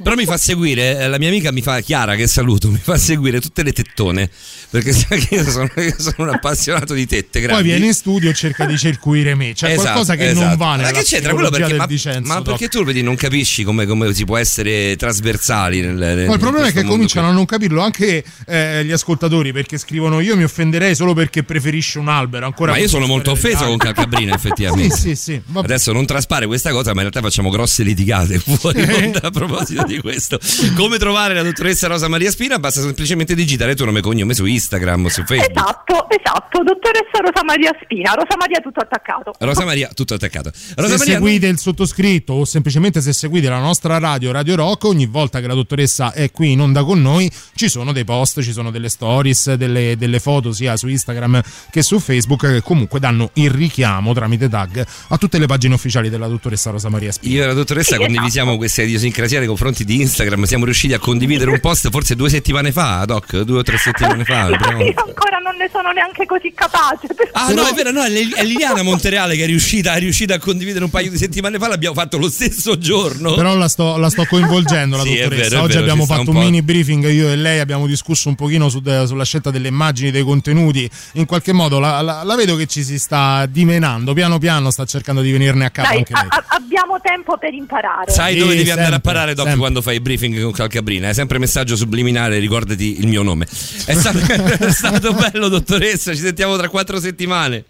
Però 0.02 0.16
mi 0.16 0.24
fa 0.24 0.36
seguire, 0.36 0.98
eh, 0.98 1.08
la 1.08 1.18
mia 1.18 1.28
amica 1.28 1.52
mi 1.52 1.62
fa, 1.62 1.80
Chiara 1.80 2.14
che 2.16 2.26
saluto, 2.26 2.68
mi 2.68 2.78
fa 2.78 2.96
seguire 2.98 3.40
tutte 3.40 3.62
le 3.62 3.72
tettone, 3.72 4.28
perché 4.70 4.92
sa 4.92 5.14
che 5.14 5.34
io 5.36 5.44
sono, 5.44 5.68
io 5.86 5.94
sono 5.98 6.28
un 6.28 6.34
appassionato 6.34 6.94
di 6.94 7.06
tette 7.06 7.38
Poi 7.40 7.42
grandi. 7.48 7.68
viene 7.68 7.86
in 7.86 7.94
studio 7.94 8.30
e 8.30 8.34
cerca 8.34 8.64
di 8.64 8.76
circuire 8.78 9.34
me. 9.34 9.52
C'è 9.52 9.68
Esatto, 9.70 9.82
qualcosa 9.82 10.14
che 10.16 10.28
esatto. 10.30 10.46
non 10.46 10.56
va 10.56 10.76
nella 10.76 10.90
Ma 10.90 10.98
che 10.98 11.04
c'entra 11.04 11.32
quello 11.32 11.50
perché, 11.50 11.66
del 11.68 11.76
ma, 11.76 11.86
Vicenzo, 11.86 12.28
ma 12.28 12.34
Doc. 12.40 12.44
perché 12.58 12.68
tu 12.68 12.84
vedi 12.84 13.02
non 13.02 13.16
capisci 13.16 13.64
come, 13.64 13.86
come 13.86 14.12
si 14.14 14.24
può 14.24 14.36
essere 14.36 14.96
trasversali 14.96 15.80
nel, 15.80 15.94
nel- 15.94 16.26
No, 16.26 16.32
il 16.34 16.38
problema 16.38 16.66
è 16.66 16.72
che 16.72 16.82
cominciano 16.84 17.26
qui. 17.26 17.34
a 17.34 17.36
non 17.36 17.44
capirlo 17.46 17.80
anche 17.82 18.24
eh, 18.46 18.84
gli 18.84 18.90
ascoltatori 18.92 19.52
perché 19.52 19.78
scrivono 19.78 20.20
io 20.20 20.36
mi 20.36 20.44
offenderei 20.44 20.94
solo 20.94 21.14
perché 21.14 21.42
preferisci 21.42 21.98
un 21.98 22.08
albero. 22.08 22.46
Ancora 22.46 22.72
Ma 22.72 22.78
io 22.78 22.88
sono 22.88 23.06
molto 23.06 23.30
offeso 23.30 23.64
con. 23.64 23.76
Calcabrina 23.76 24.34
effettivamente 24.36 24.94
Sì, 24.96 25.14
sì, 25.14 25.16
sì. 25.16 25.40
Vabbè. 25.44 25.66
Adesso 25.66 25.92
non 25.92 26.06
traspare 26.06 26.46
questa 26.46 26.70
cosa, 26.70 26.90
ma 26.94 27.02
in 27.02 27.08
realtà 27.10 27.20
facciamo 27.20 27.50
grosse 27.50 27.82
litigate 27.82 28.38
fuori 28.44 28.82
onda 28.82 29.20
a 29.22 29.30
proposito 29.30 29.82
di 29.84 29.98
questo. 30.00 30.38
Come 30.74 30.98
trovare 30.98 31.34
la 31.34 31.42
dottoressa 31.42 31.86
Rosa 31.86 32.08
Maria 32.08 32.30
Spina? 32.30 32.58
Basta 32.58 32.80
semplicemente 32.80 33.34
digitare 33.34 33.72
il 33.72 33.76
tuo 33.76 33.86
nome 33.86 33.98
e 33.98 34.02
cognome 34.02 34.34
su 34.34 34.44
Instagram 34.44 35.04
o 35.04 35.08
su 35.08 35.22
Facebook. 35.24 35.50
Esatto, 35.56 35.73
esatto, 36.08 36.62
dottoressa 36.62 37.18
Rosa 37.20 37.44
Maria 37.44 37.76
Spina, 37.82 38.12
Rosa 38.12 38.36
Maria 38.38 38.60
tutto 38.60 38.80
attaccato. 38.80 39.32
Rosa 39.38 39.64
Maria, 39.64 39.90
tutto 39.94 40.14
attaccato. 40.14 40.50
Rosa 40.76 40.92
se 40.92 40.98
Maria, 40.98 41.14
seguite 41.14 41.46
il 41.46 41.58
sottoscritto 41.58 42.32
o 42.34 42.44
semplicemente 42.44 43.00
se 43.00 43.12
seguite 43.12 43.48
la 43.48 43.58
nostra 43.58 43.98
radio 43.98 44.32
Radio 44.32 44.56
Rock, 44.56 44.84
ogni 44.84 45.06
volta 45.06 45.40
che 45.40 45.46
la 45.46 45.54
dottoressa 45.54 46.12
è 46.12 46.30
qui 46.30 46.52
in 46.52 46.60
onda 46.60 46.84
con 46.84 47.00
noi 47.00 47.30
ci 47.54 47.68
sono 47.68 47.92
dei 47.92 48.04
post, 48.04 48.42
ci 48.42 48.52
sono 48.52 48.70
delle 48.70 48.88
stories, 48.88 49.54
delle, 49.54 49.96
delle 49.96 50.20
foto 50.20 50.52
sia 50.52 50.76
su 50.76 50.88
Instagram 50.88 51.40
che 51.70 51.82
su 51.82 51.98
Facebook 51.98 52.40
che 52.40 52.62
comunque 52.62 53.00
danno 53.00 53.30
il 53.34 53.50
richiamo 53.50 54.12
tramite 54.12 54.48
tag 54.48 54.84
a 55.08 55.16
tutte 55.16 55.38
le 55.38 55.46
pagine 55.46 55.74
ufficiali 55.74 56.08
della 56.08 56.26
dottoressa 56.26 56.70
Rosa 56.70 56.88
Maria 56.88 57.12
Spina. 57.12 57.34
Io 57.34 57.42
e 57.42 57.46
la 57.46 57.52
dottoressa 57.54 57.96
condivisiamo 57.96 58.56
questa 58.56 58.82
idiosincrasia 58.82 59.38
nei 59.38 59.48
confronti 59.48 59.84
di 59.84 60.00
Instagram. 60.00 60.44
Siamo 60.44 60.64
riusciti 60.64 60.92
a 60.94 60.98
condividere 60.98 61.50
un 61.50 61.60
post 61.60 61.90
forse 61.90 62.14
due 62.14 62.28
settimane 62.28 62.72
fa, 62.72 63.04
Doc, 63.04 63.40
due 63.40 63.58
o 63.58 63.62
tre 63.62 63.76
settimane 63.78 64.24
fa. 64.24 64.42
abbiamo- 64.54 64.82
Io 64.82 64.94
ancora 65.06 65.38
non 65.38 65.56
ne 65.56 65.63
sono 65.70 65.90
neanche 65.92 66.26
così 66.26 66.52
capace. 66.54 67.06
Ah 67.32 67.52
no, 67.52 67.66
è 67.66 67.72
vero, 67.74 67.90
no, 67.90 68.02
è 68.02 68.08
Lil- 68.10 68.34
è 68.34 68.44
Liliana 68.44 68.82
Montereale 68.82 69.36
che 69.36 69.44
è 69.44 69.46
riuscita, 69.46 69.94
è 69.94 69.98
riuscita 69.98 70.34
a 70.34 70.38
condividere 70.38 70.84
un 70.84 70.90
paio 70.90 71.10
di 71.10 71.16
settimane 71.16 71.58
fa, 71.58 71.68
l'abbiamo 71.68 71.94
fatto 71.94 72.18
lo 72.18 72.28
stesso 72.30 72.78
giorno. 72.78 73.34
Però 73.34 73.54
la 73.56 73.68
sto, 73.68 73.96
la 73.96 74.08
sto 74.10 74.24
coinvolgendo 74.26 74.96
la 74.96 75.02
Sì, 75.02 75.16
è 75.16 75.22
dottoressa. 75.24 75.48
vero, 75.48 75.60
è 75.60 75.64
Oggi 75.64 75.72
vero, 75.72 75.80
abbiamo 75.84 76.04
fatto 76.06 76.30
un 76.30 76.36
un, 76.36 76.42
mini 76.44 76.62
briefing, 76.62 77.08
io 77.10 77.30
e 77.30 77.36
lei 77.36 77.58
abbiamo 77.60 77.86
discusso 77.86 78.28
un 78.28 78.34
pochino 78.34 78.68
su- 78.68 78.82
sulla 79.06 79.24
scelta 79.24 79.50
delle 79.50 79.68
immagini, 79.68 80.10
dei 80.10 80.22
contenuti. 80.22 80.88
In 81.14 81.26
qualche 81.26 81.52
modo 81.52 81.78
la, 81.78 82.00
la- 82.00 82.22
la 82.22 82.34
vedo 82.36 82.56
che 82.56 82.66
ci 82.66 82.82
si 82.84 82.98
sta 82.98 83.46
dimenando, 83.46 84.12
piano 84.12 84.38
piano 84.38 84.70
sta 84.70 84.84
cercando 84.84 85.20
di 85.20 85.30
venirne 85.32 85.64
a 85.66 85.70
capo 85.70 85.88
Dai, 85.88 85.98
anche 85.98 86.12
lei. 86.12 86.26
a- 86.28 86.44
abbiamo 86.48 87.00
tempo 87.02 87.36
per 87.38 87.52
imparare. 87.52 88.10
Sai 88.10 88.34
Sì, 88.34 88.38
dove 88.40 88.54
devi 88.56 88.70
andare 88.70 88.88
a 88.88 88.92
sempre, 88.92 89.10
parare, 89.12 89.30
Doc, 89.34 89.42
sempre. 89.44 89.60
quando 89.60 89.82
fai 89.82 89.94
il 89.96 90.00
briefing 90.02 90.42
con 90.42 90.52
Calcabrina? 90.52 91.08
È 91.08 91.12
sempre 91.14 91.38
messaggio 91.38 91.76
subliminale, 91.76 92.38
ricordati 92.38 92.98
il 93.00 93.06
mio 93.06 93.22
nome. 93.22 93.46
È 93.84 93.94
stato, 93.94 94.18
è 94.64 94.70
stato 94.70 95.12
bello, 95.12 95.48
dottoressa, 95.58 96.12
ci 96.12 96.20
sentiamo 96.20 96.56
tra 96.56 96.68
quattro 96.68 96.98
settimane. 96.98 97.64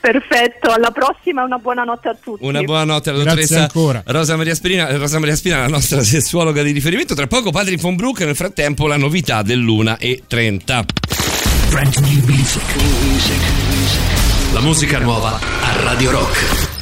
Perfetto, 0.00 0.70
alla 0.70 0.90
prossima 0.90 1.42
e 1.42 1.44
una 1.44 1.58
buona 1.58 1.84
notte 1.84 2.08
a 2.08 2.16
tutti. 2.20 2.44
Una 2.44 2.62
buona 2.62 2.84
notte 2.84 3.10
alla 3.10 3.22
Grazie 3.22 3.40
dottoressa 3.42 3.62
ancora. 3.62 4.02
Rosa 4.06 4.36
Maria 4.36 4.54
Spina, 4.54 4.96
Rosa 4.96 5.18
Maria 5.18 5.36
Spina, 5.36 5.58
la 5.58 5.68
nostra 5.68 6.00
sessuologa 6.04 6.62
di 6.62 6.72
riferimento. 6.72 7.14
Tra 7.14 7.26
poco 7.26 7.50
Patrick 7.50 7.80
von 7.80 7.96
Brook, 7.96 8.20
nel 8.20 8.36
frattempo 8.36 8.86
la 8.86 8.96
novità 8.96 9.42
dell'una 9.42 9.98
e 9.98 10.22
30. 10.26 10.84
La 14.52 14.60
musica 14.60 14.98
nuova 14.98 15.38
a 15.38 15.82
Radio 15.82 16.10
Rock. 16.12 16.73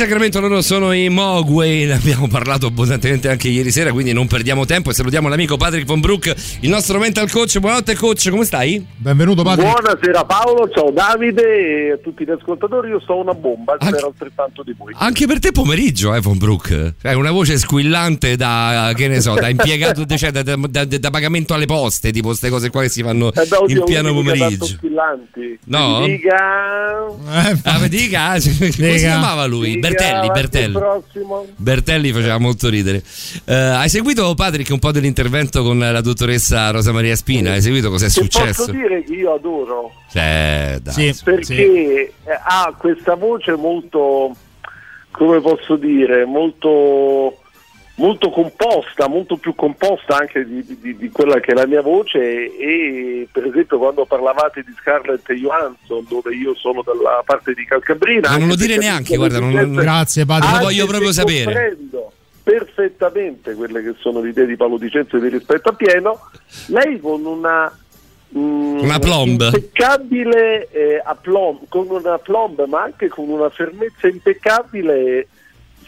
Sacramento 0.00 0.40
loro 0.40 0.62
sono 0.62 0.92
i 0.92 1.10
Mogwai, 1.10 1.84
ne 1.84 1.92
abbiamo 1.92 2.26
parlato 2.26 2.68
abbondantemente 2.68 3.28
anche 3.28 3.48
ieri 3.48 3.70
sera, 3.70 3.92
quindi 3.92 4.14
non 4.14 4.26
perdiamo 4.28 4.64
tempo 4.64 4.88
e 4.88 4.94
salutiamo 4.94 5.28
l'amico 5.28 5.58
Patrick 5.58 5.84
Von 5.84 6.00
Brook, 6.00 6.34
il 6.60 6.70
nostro 6.70 6.98
mental 6.98 7.30
coach. 7.30 7.58
Buonanotte 7.58 7.94
coach, 7.96 8.30
come 8.30 8.46
stai? 8.46 8.82
Benvenuto 8.96 9.42
Patrick. 9.42 9.70
Buonasera 9.70 10.24
Paolo, 10.24 10.70
ciao 10.70 10.90
Davide 10.90 11.42
e 11.88 11.92
a 11.92 11.96
tutti 11.98 12.24
gli 12.24 12.30
ascoltatori, 12.30 12.88
io 12.88 12.98
sono 13.04 13.20
una 13.20 13.34
bomba, 13.34 13.72
Anche- 13.72 13.88
spero 13.88 14.06
altrettanto 14.06 14.62
di 14.62 14.74
voi. 14.74 14.94
Anche 14.96 15.26
per 15.26 15.38
te 15.38 15.52
pomeriggio, 15.52 16.14
eh, 16.14 16.20
Von 16.20 16.38
Brook. 16.38 16.94
Hai 17.02 17.14
una 17.14 17.30
voce 17.30 17.58
squillante 17.58 18.36
da, 18.36 18.92
che 18.96 19.06
ne 19.06 19.20
so, 19.20 19.34
da 19.34 19.48
impiegato, 19.50 20.06
cioè, 20.16 20.30
da, 20.30 20.42
da- 20.42 20.56
da- 20.56 20.84
da 20.86 21.10
pagamento 21.10 21.52
alle 21.52 21.66
poste, 21.66 22.10
tipo 22.10 22.28
queste 22.28 22.48
cose 22.48 22.70
qua 22.70 22.80
che 22.80 22.88
si 22.88 23.02
fanno 23.02 23.30
Eh, 23.34 23.44
beh, 23.46 23.56
oddio, 23.56 23.84
in 23.86 23.92
tanto 23.92 24.14
pomeriggio. 24.14 24.64
squillanti. 24.64 25.58
No? 25.66 26.06
Dica... 26.06 27.04
Eh, 27.50 27.58
Ah, 27.64 27.86
dica, 27.86 28.28
come 28.30 28.70
si 28.70 28.96
chiamava 28.96 29.44
lui? 29.44 29.74
dica, 29.74 29.88
Bertelli, 29.94 30.26
Bertelli. 30.28 30.78
Bertelli 31.56 32.12
faceva 32.12 32.38
molto 32.38 32.68
ridere. 32.68 33.02
Eh, 33.44 33.54
hai 33.54 33.88
seguito, 33.88 34.34
Patrick, 34.34 34.70
un 34.70 34.78
po' 34.78 34.92
dell'intervento 34.92 35.62
con 35.62 35.78
la 35.78 36.00
dottoressa 36.00 36.70
Rosa 36.70 36.92
Maria 36.92 37.16
Spina? 37.16 37.52
Hai 37.52 37.62
seguito 37.62 37.90
cos'è 37.90 38.06
Ti 38.06 38.12
successo? 38.12 38.64
posso 38.66 38.72
dire 38.72 39.02
che 39.04 39.12
io 39.12 39.34
adoro 39.34 39.92
Cioè, 40.10 40.78
dai. 40.82 40.92
Sì, 41.12 41.20
perché 41.24 41.44
sì. 42.24 42.30
ha 42.44 42.74
questa 42.76 43.14
voce 43.14 43.54
molto, 43.56 44.34
come 45.10 45.40
posso 45.40 45.76
dire, 45.76 46.24
molto, 46.24 47.38
molto 48.00 48.30
composta, 48.30 49.08
molto 49.08 49.36
più 49.36 49.54
composta 49.54 50.16
anche 50.16 50.44
di, 50.46 50.64
di- 50.80 50.96
di 50.96 51.10
quella 51.10 51.38
che 51.38 51.52
è 51.52 51.54
la 51.54 51.66
mia 51.66 51.82
voce 51.82 52.18
e 52.56 53.28
per 53.30 53.44
esempio 53.46 53.76
quando 53.78 54.06
parlavate 54.06 54.62
di 54.62 54.72
Scarlett 54.80 55.30
Johansson 55.32 56.06
dove 56.08 56.34
io 56.34 56.54
sono 56.54 56.80
dalla 56.82 57.22
parte 57.24 57.52
di 57.52 57.64
Calcabrina 57.66 58.30
Ma 58.30 58.38
non 58.38 58.48
lo 58.48 58.56
dire 58.56 58.78
neanche, 58.78 59.16
guarda, 59.16 59.38
non- 59.38 59.50
esigenze- 59.50 59.82
Grazie 59.82 60.24
Patrick. 60.24 60.54
lo 60.56 60.64
voglio 60.64 60.86
proprio 60.86 61.12
sapere. 61.12 61.44
comprendo 61.44 62.12
perfettamente 62.42 63.54
quelle 63.54 63.82
che 63.82 63.94
sono 64.00 64.20
le 64.20 64.30
idee 64.30 64.46
di 64.46 64.56
Paolo 64.56 64.78
Dicenzo 64.78 65.16
e 65.16 65.20
di 65.20 65.28
rispetto 65.28 65.68
a 65.68 65.72
pieno 65.74 66.20
lei 66.68 66.98
con 66.98 67.24
una 67.24 67.70
mm, 68.36 68.78
Una 68.80 68.98
plomb. 68.98 69.40
impeccabile 69.42 70.68
eh, 70.70 71.02
aplomb, 71.04 71.60
con 71.68 71.86
una 71.90 72.18
plomb 72.18 72.64
ma 72.66 72.82
anche 72.82 73.08
con 73.08 73.28
una 73.28 73.50
fermezza 73.50 74.08
impeccabile 74.08 75.28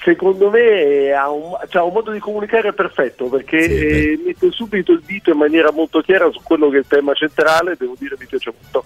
secondo 0.03 0.51
me 0.51 1.13
ha 1.13 1.31
un, 1.31 1.57
c'ha 1.69 1.83
un 1.83 1.93
modo 1.93 2.11
di 2.11 2.19
comunicare 2.19 2.73
perfetto 2.73 3.27
perché 3.27 3.63
Sì, 3.63 3.87
eh, 3.87 4.21
mette 4.25 4.51
subito 4.51 4.93
il 4.93 5.03
dito 5.05 5.31
in 5.31 5.39
maniera 5.39 5.71
molto 5.71 6.01
chiara 6.01 6.31
su 6.31 6.41
quello 6.43 6.69
che 6.69 6.77
è 6.77 6.81
il 6.81 6.87
tema 6.87 7.15
centrale 7.15 7.77
devo 7.79 7.95
dire 7.99 8.17
mi 8.19 8.27
piace 8.27 8.53
molto 8.61 8.85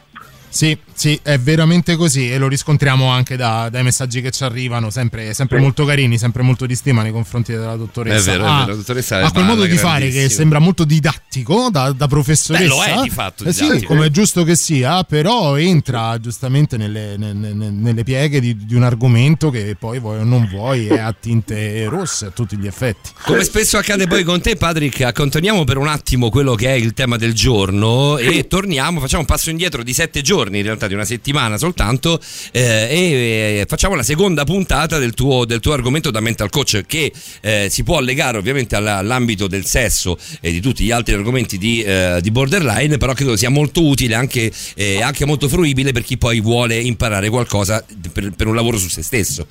Sì, 0.48 0.77
sì, 0.94 1.18
è 1.23 1.39
veramente 1.39 1.97
così 1.97 2.31
e 2.31 2.39
lo 2.39 2.48
riscontriamo 2.48 3.09
anche 3.09 3.36
da- 3.36 3.68
dai 3.70 3.82
messaggi 3.82 4.23
che 4.23 4.31
ci 4.31 4.43
arrivano, 4.44 4.89
sempre, 4.90 5.35
sempre 5.35 5.59
Sì. 5.59 5.62
molto 5.62 5.85
carini, 5.85 6.16
sempre 6.18 6.43
molto 6.43 6.64
di 6.64 6.74
stima 6.74 7.02
nei 7.02 7.12
confronti 7.12 7.52
della 7.52 7.77
dottoressa. 7.77 8.16
È 8.16 8.23
vero, 8.23 8.44
è 8.44 8.48
Ha- 8.48 8.55
vero, 8.60 8.70
la 8.70 8.74
dottoressa 8.77 9.20
è 9.20 9.23
ha 9.24 9.31
quel 9.32 9.44
modo 9.44 9.64
di 9.66 9.77
fare 9.77 10.09
che 10.09 10.28
sembra 10.31 10.59
molto 10.59 10.85
didattico 10.85 11.68
da, 11.70 11.93
da 11.93 12.06
professoressa. 12.06 12.64
Beh, 12.64 12.68
lo 12.68 12.82
è 12.82 13.02
di 13.02 13.10
fatto 13.10 13.44
Eh 13.44 13.52
sì, 13.52 13.82
come 13.85 14.06
è 14.06 14.10
giusto 14.10 14.44
che 14.44 14.56
sia, 14.56 15.02
però 15.05 15.56
entra 15.59 16.18
giustamente 16.18 16.77
nelle, 16.78 17.16
ne- 17.18 17.32
ne- 17.35 17.52
ne- 17.52 17.70
nelle 17.70 18.02
pieghe 18.02 18.40
di, 18.40 18.56
di 18.64 18.74
un 18.74 18.82
argomento 18.82 19.51
che 19.51 19.77
poi 19.78 19.98
vuoi 20.01 20.20
o 20.20 20.24
non 20.24 20.47
vuoi 20.48 20.86
è 20.86 20.98
a 20.98 21.12
tinte 21.18 21.85
rosse 21.89 22.27
a 22.27 22.31
tutti 22.31 22.56
gli 22.56 22.66
effetti. 22.66 23.10
Come 23.24 23.44
spesso 23.44 23.77
accade 23.77 24.06
poi 24.06 24.23
con 24.24 24.40
te, 24.40 24.56
Patrick, 24.56 25.02
accontoniamo 25.02 25.64
per 25.64 25.77
un 25.77 25.89
attimo 25.89 26.31
quello 26.31 26.55
che 26.55 26.68
è 26.68 26.73
il 26.77 26.94
tema 26.94 27.16
del 27.16 27.35
giorno 27.35 28.16
e 28.16 28.47
torniamo, 28.47 29.01
facciamo 29.01 29.20
un 29.20 29.27
passo 29.27 29.51
indietro 29.51 29.82
di 29.82 29.93
sette 29.93 30.23
giorni, 30.23 30.35
in 30.44 30.62
realtà 30.62 30.86
di 30.86 30.94
una 30.94 31.04
settimana 31.04 31.56
soltanto, 31.56 32.20
eh, 32.52 32.88
e 32.90 33.60
eh, 33.60 33.64
facciamo 33.66 33.94
la 33.94 34.02
seconda 34.02 34.44
puntata 34.44 34.98
del 34.98 35.14
tuo, 35.14 35.44
del 35.44 35.60
tuo 35.60 35.72
argomento 35.72 36.10
da 36.10 36.20
mental 36.20 36.50
coach 36.50 36.84
che 36.86 37.12
eh, 37.40 37.68
si 37.70 37.82
può 37.82 38.00
legare 38.00 38.38
ovviamente 38.38 38.76
alla- 38.76 38.98
all'ambito 38.98 39.46
del 39.46 39.64
sesso 39.64 40.16
e 40.40 40.50
di 40.50 40.60
tutti 40.60 40.84
gli 40.84 40.90
altri 40.90 41.14
argomenti 41.14 41.58
di, 41.58 41.82
eh, 41.82 42.18
di 42.20 42.30
borderline, 42.30 42.98
però 42.98 43.12
credo 43.12 43.36
sia 43.36 43.50
molto 43.50 43.84
utile 43.84 44.14
anche, 44.14 44.50
eh, 44.74 45.02
anche 45.02 45.24
molto 45.24 45.48
fruibile 45.48 45.92
per 45.92 46.02
chi 46.02 46.18
poi 46.18 46.40
vuole 46.40 46.76
imparare 46.76 47.28
qualcosa 47.28 47.84
per, 48.12 48.32
per 48.36 48.46
un 48.46 48.54
lavoro 48.54 48.76
su 48.78 48.88
se 48.88 49.02
stesso. 49.02 49.46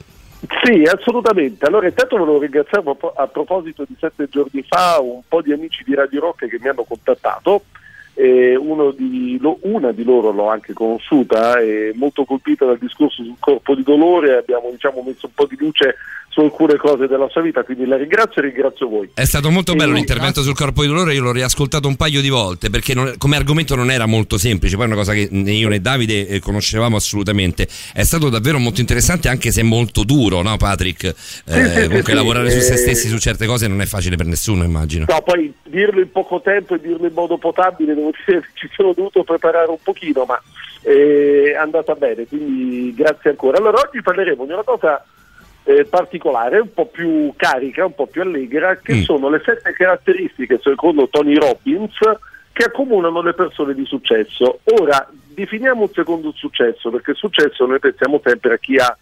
Sì, 0.64 0.84
assolutamente. 0.84 1.66
Allora, 1.66 1.88
intanto 1.88 2.18
volevo 2.18 2.40
ringraziare 2.40 2.84
a 3.16 3.28
proposito 3.28 3.86
di 3.88 3.95
sette 3.99 4.28
giorni 4.30 4.64
fa 4.68 4.99
un 5.02 5.22
po' 5.28 5.41
di 5.41 5.52
amici 5.52 5.84
di 5.84 5.95
Radio 5.95 6.22
Rock 6.22 6.48
che 6.48 6.60
mi 6.62 6.68
hanno 6.68 6.84
contattato. 6.84 7.64
Eh, 8.16 8.56
uno 8.56 8.92
di 8.92 9.38
lo- 9.40 9.60
una 9.62 9.92
di 9.92 10.04
loro 10.04 10.32
l'ho 10.32 10.50
anche 10.50 10.74
conosciuta, 10.74 11.60
è 11.60 11.92
molto 11.94 12.26
colpita 12.26 12.66
dal 12.66 12.78
discorso 12.78 13.24
sul 13.24 13.36
corpo 13.40 13.76
di 13.76 13.84
dolore, 13.84 14.38
abbiamo 14.38 14.70
diciamo, 14.72 15.04
messo 15.06 15.28
un 15.28 15.34
po' 15.34 15.46
di 15.46 15.56
luce 15.60 15.96
su 16.30 16.42
alcune 16.42 16.76
cose 16.76 17.08
della 17.08 17.30
sua 17.30 17.42
vita, 17.42 17.64
quindi 17.64 17.86
la 17.86 17.96
ringrazio 17.96 18.42
e 18.42 18.48
ringrazio 18.48 18.90
voi. 18.90 19.10
È 19.14 19.24
stato 19.24 19.50
molto 19.50 19.74
bello 19.74 19.92
Sì, 19.94 20.00
l'intervento 20.00 20.42
sul 20.42 20.54
corpo 20.54 20.82
di 20.82 20.90
dolore, 20.90 21.14
io 21.14 21.22
l'ho 21.22 21.32
riascoltato 21.32 21.88
un 21.88 21.96
paio 21.96 22.20
di 22.20 22.28
volte 22.28 22.70
perché 22.70 22.94
non- 22.94 23.14
come 23.18 23.38
argomento 23.38 23.74
non 23.76 23.90
era 23.90 24.06
molto 24.06 24.38
semplice, 24.38 24.76
poi 24.76 24.84
è 24.84 24.88
una 24.88 24.98
cosa 24.98 25.14
che 25.14 25.30
né 25.32 25.52
io 25.54 25.70
né 25.70 25.80
Davide 25.80 26.28
eh, 26.28 26.40
conoscevamo 26.42 26.98
assolutamente. 26.98 27.70
È 27.94 28.04
stato 28.04 28.28
davvero 28.28 28.60
molto 28.60 28.82
interessante 28.82 29.30
anche 29.30 29.52
se 29.52 29.64
molto 29.64 30.04
duro, 30.04 30.42
no 30.42 30.58
Patrick? 30.58 31.06
Eh, 31.06 31.14
sì, 31.14 31.82
comunque 31.88 32.12
sì, 32.12 32.14
lavorare 32.14 32.52
su 32.52 32.60
se 32.60 32.74
eh, 32.74 32.78
stessi 32.78 33.08
su 33.08 33.18
certe 33.18 33.46
cose 33.46 33.70
non 33.70 33.80
è 33.80 33.86
facile 33.86 34.18
per 34.18 34.26
nessuno, 34.26 34.66
immagino. 34.66 35.06
No, 35.08 35.22
poi 35.22 35.54
dirlo 35.64 36.02
in 36.02 36.12
poco 36.12 36.42
tempo 36.42 36.76
e 36.76 36.82
dirlo 36.82 37.08
in 37.08 37.14
modo 37.14 37.38
potabile, 37.38 37.96
che 37.96 38.02
ci 38.53 38.69
sono 38.73 38.94
dovuto 38.94 39.23
preparare 39.23 39.69
un 39.69 39.77
pochino, 39.82 40.26
ma 40.26 40.41
eh, 40.84 41.52
è 41.53 41.56
andata 41.56 41.94
bene, 41.95 42.27
quindi 42.27 42.94
grazie 42.94 43.32
ancora. 43.32 43.57
Allora 43.57 43.82
oggi 43.86 44.02
parleremo 44.02 44.45
di 44.45 44.52
una 44.53 44.64
cosa 44.64 45.03
eh, 45.64 45.86
particolare, 45.86 46.60
un 46.60 46.73
po' 46.73 46.86
più 46.86 47.34
carica, 47.36 47.86
un 47.86 47.95
po' 47.95 48.07
più 48.07 48.22
allegra, 48.22 48.77
che 48.77 48.95
Mm. 48.95 49.02
sono 49.02 49.30
le 49.30 49.41
sette 49.44 49.73
caratteristiche, 49.73 50.60
secondo 50.61 51.07
Tony 51.10 51.36
Robbins, 51.36 51.98
che 52.53 52.64
accomunano 52.65 53.22
le 53.22 53.34
persone 53.34 53.73
di 53.73 53.86
successo. 53.86 54.60
Ora, 54.80 55.10
definiamo 55.11 55.82
un 55.82 55.90
secondo 55.91 56.32
successo, 56.36 56.90
perché 56.90 57.14
successo 57.14 57.65
noi 57.65 57.80
pensiamo 57.80 58.22
sempre 58.23 58.53
a 58.53 58.57
chi 58.57 58.77
ha 58.77 58.95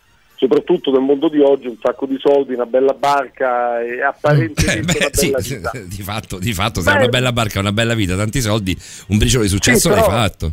soprattutto 0.48 0.92
nel 0.92 1.00
mondo 1.02 1.30
di 1.30 1.40
oggi 1.40 1.68
un 1.68 1.78
sacco 1.82 2.06
di 2.06 2.18
soldi, 2.20 2.54
una 2.54 2.66
bella 2.66 2.94
barca 2.94 3.82
e 3.82 3.96
Eh, 3.96 4.02
apparentemente 4.04 5.10
beh, 5.14 5.28
una 5.30 5.40
sì, 5.40 5.60
di 5.88 6.02
fatto, 6.04 6.38
di 6.38 6.54
fatto 6.54 6.82
se 6.82 6.90
hai 6.90 6.96
Beh, 6.96 7.02
una 7.04 7.10
bella 7.10 7.32
barca, 7.32 7.60
una 7.60 7.72
bella 7.72 7.94
vita, 7.94 8.16
tanti 8.18 8.42
soldi, 8.42 8.78
un 9.08 9.18
briciolo 9.18 9.44
di 9.44 9.50
successo 9.50 9.80
Sì, 9.80 9.90
l'hai 9.90 10.00
però- 10.04 10.12
fatto. 10.12 10.52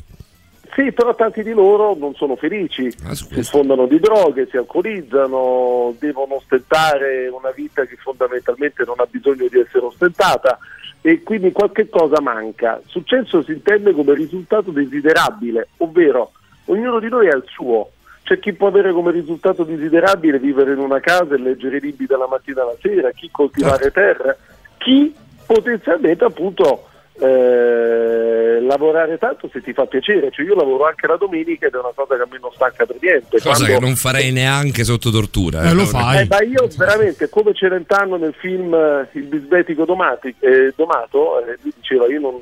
Sì, 0.73 0.93
però 0.93 1.13
tanti 1.17 1.43
di 1.43 1.51
loro 1.53 1.97
non 1.99 2.15
sono 2.15 2.37
felici, 2.37 2.89
Ah, 3.05 3.13
si 3.15 3.43
sfondano 3.43 3.87
di 3.87 3.99
droghe, 3.99 4.47
si 4.49 4.57
alcolizzano, 4.57 5.95
devono 5.99 6.37
ostentare 6.37 7.27
una 7.29 7.51
vita 7.51 7.85
che 7.85 7.97
fondamentalmente 7.97 8.85
non 8.87 8.95
ha 9.01 9.07
bisogno 9.11 9.49
di 9.51 9.59
essere 9.59 9.85
ostentata 9.87 10.59
e 11.01 11.23
quindi 11.25 11.51
qualche 11.51 11.89
cosa 11.89 12.21
manca. 12.21 12.81
Successo 12.87 13.43
si 13.43 13.51
intende 13.51 13.93
come 13.93 14.15
risultato 14.15 14.71
desiderabile, 14.71 15.71
ovvero 15.79 16.31
ognuno 16.67 17.01
di 17.01 17.09
noi 17.09 17.29
ha 17.29 17.35
il 17.37 17.45
suo. 17.49 17.91
C'è 18.31 18.39
chi 18.39 18.53
può 18.53 18.69
avere 18.69 18.93
come 18.93 19.11
risultato 19.11 19.65
desiderabile 19.65 20.39
vivere 20.39 20.71
in 20.73 20.79
una 20.79 21.01
casa 21.01 21.35
e 21.35 21.39
leggere 21.39 21.81
libri 21.81 22.07
dalla 22.07 22.29
mattina 22.29 22.63
alla 22.63 22.77
sera, 22.81 23.11
chi 23.11 23.29
coltivare 23.29 23.91
terra, 23.91 24.37
chi 24.79 25.13
potenzialmente 25.45 26.23
appunto 26.25 26.87
eh, 27.19 28.61
lavorare 28.61 29.19
tanto 29.19 29.51
se 29.53 29.61
ti 29.61 29.73
fa 29.73 29.87
piacere, 29.87 30.31
cioè 30.31 30.47
io 30.47 30.55
lavoro 30.55 30.87
anche 30.87 31.09
la 31.09 31.17
domenica 31.17 31.67
ed 31.67 31.75
è 31.75 31.79
una 31.79 31.91
cosa 31.93 32.15
che 32.15 32.23
a 32.23 32.29
me 32.31 32.39
non 32.41 32.53
stanca 32.55 32.87
per 32.87 32.99
niente. 33.01 33.41
Cosa 33.41 33.51
Quando- 33.51 33.67
che 33.67 33.81
non 33.81 33.97
farei 33.97 34.31
neanche 34.31 34.85
sotto 34.85 35.11
tortura. 35.11 35.63
Eh, 35.69 35.73
lo 35.75 35.81
no? 35.83 35.87
fai. 35.87 36.21
eh, 36.23 36.27
ma 36.29 36.41
io 36.45 36.69
veramente, 36.77 37.29
come 37.29 37.53
Celentano 37.53 38.15
nel 38.15 38.35
film 38.39 38.73
eh, 38.73 39.09
Il 39.15 39.25
bisbetico 39.25 39.85
domati, 39.85 40.33
eh, 40.39 40.73
domato, 40.77 41.45
eh, 41.45 41.59
lui 41.63 41.73
diceva 41.75 42.07
io 42.07 42.21
non, 42.21 42.35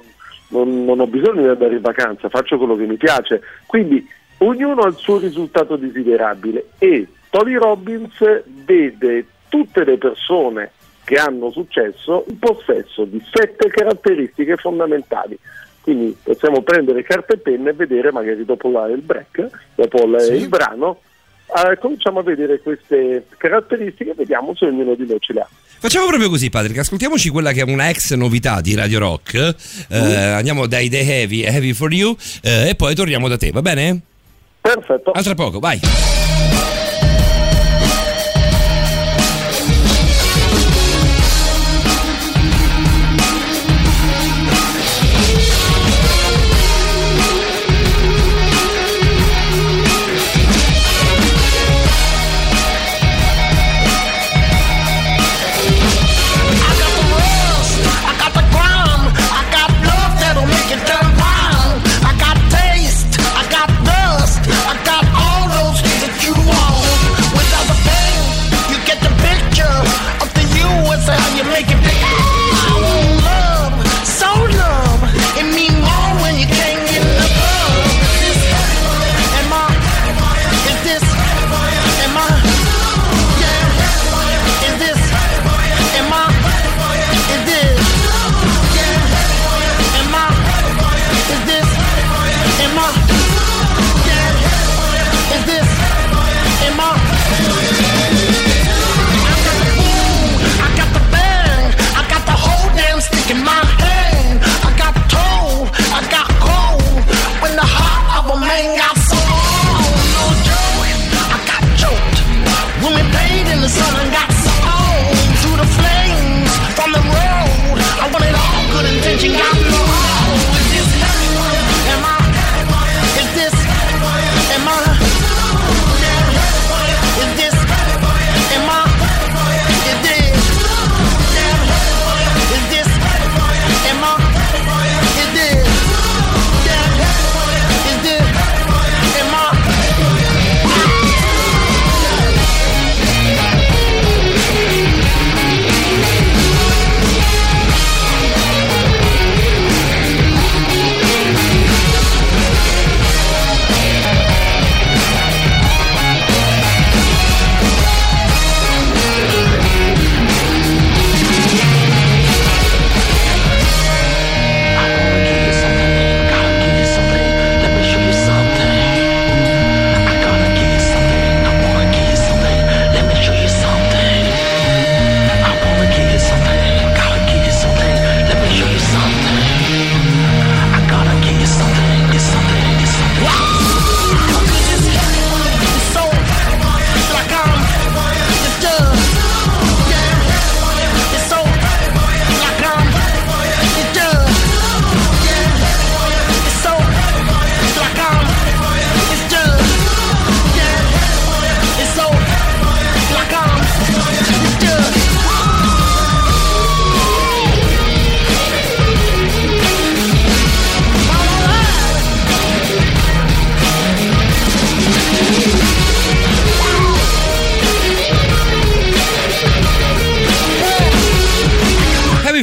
non- 0.49 0.85
non 0.85 1.01
ho 1.01 1.07
bisogno 1.07 1.41
di 1.41 1.49
andare 1.49 1.77
in 1.77 1.81
vacanza, 1.81 2.29
faccio 2.29 2.59
quello 2.59 2.77
che 2.77 2.85
mi 2.85 2.99
piace. 2.99 3.41
Quindi 3.67 4.07
ognuno 4.39 4.83
ha 4.83 4.89
il 4.89 4.97
suo 4.97 5.19
risultato 5.19 5.77
desiderabile 5.77 6.69
e 6.79 7.07
Tony 7.31 7.55
Robbins 7.55 8.13
vede 8.65 9.27
tutte 9.49 9.85
le 9.85 9.99
persone 9.99 10.73
che 11.05 11.17
hanno 11.17 11.51
successo 11.51 12.25
in 12.29 12.39
possesso 12.39 13.05
di 13.05 13.21
sette 13.33 13.69
caratteristiche 13.69 14.57
fondamentali. 14.57 15.39
Quindi 15.81 16.15
possiamo 16.23 16.61
prendere 16.63 17.03
carta 17.03 17.33
e 17.33 17.39
penna 17.39 17.71
e 17.71 17.73
vedere 17.73 18.13
magari 18.13 18.45
dopo 18.45 18.71
la- 18.71 18.89
il 18.89 19.01
break, 19.01 19.49
dopo 19.75 20.05
il, 20.05 20.21
Sì. 20.21 20.33
il 20.35 20.49
brano, 20.49 21.01
eh, 21.47 21.79
cominciamo 21.79 22.19
a 22.19 22.23
vedere 22.23 22.61
queste 22.61 23.25
caratteristiche 23.39 24.11
e 24.11 24.15
vediamo 24.15 24.55
se 24.55 24.67
ognuno 24.67 24.95
di 24.95 25.07
noi 25.09 25.17
ce 25.21 25.33
le 25.33 25.41
ha. 25.41 25.49
Facciamo 25.81 26.09
proprio 26.09 26.29
così, 26.29 26.51
Patrick. 26.51 26.79
Ascoltiamoci 26.79 27.31
quella 27.31 27.53
che 27.53 27.61
è 27.61 27.65
una 27.65 27.89
ex 27.89 28.13
novità 28.15 28.61
di 28.61 28.75
Radio 28.75 28.99
Rock. 28.99 29.55
Eh, 29.89 29.97
Andiamo 29.97 30.67
dai 30.67 30.91
The 30.91 30.99
Heavy, 31.01 31.43
Heavy 31.45 31.73
for 31.73 31.91
You, 31.93 32.15
eh, 32.43 32.69
e 32.71 32.75
poi 32.75 32.95
torniamo 32.95 33.29
da 33.29 33.39
te, 33.39 33.51
va 33.51 33.63
bene? 33.63 34.01
Perfetto. 34.75 35.13
A 35.15 35.23
tra 35.23 35.35
poco, 35.35 35.61
vai. 35.61 35.81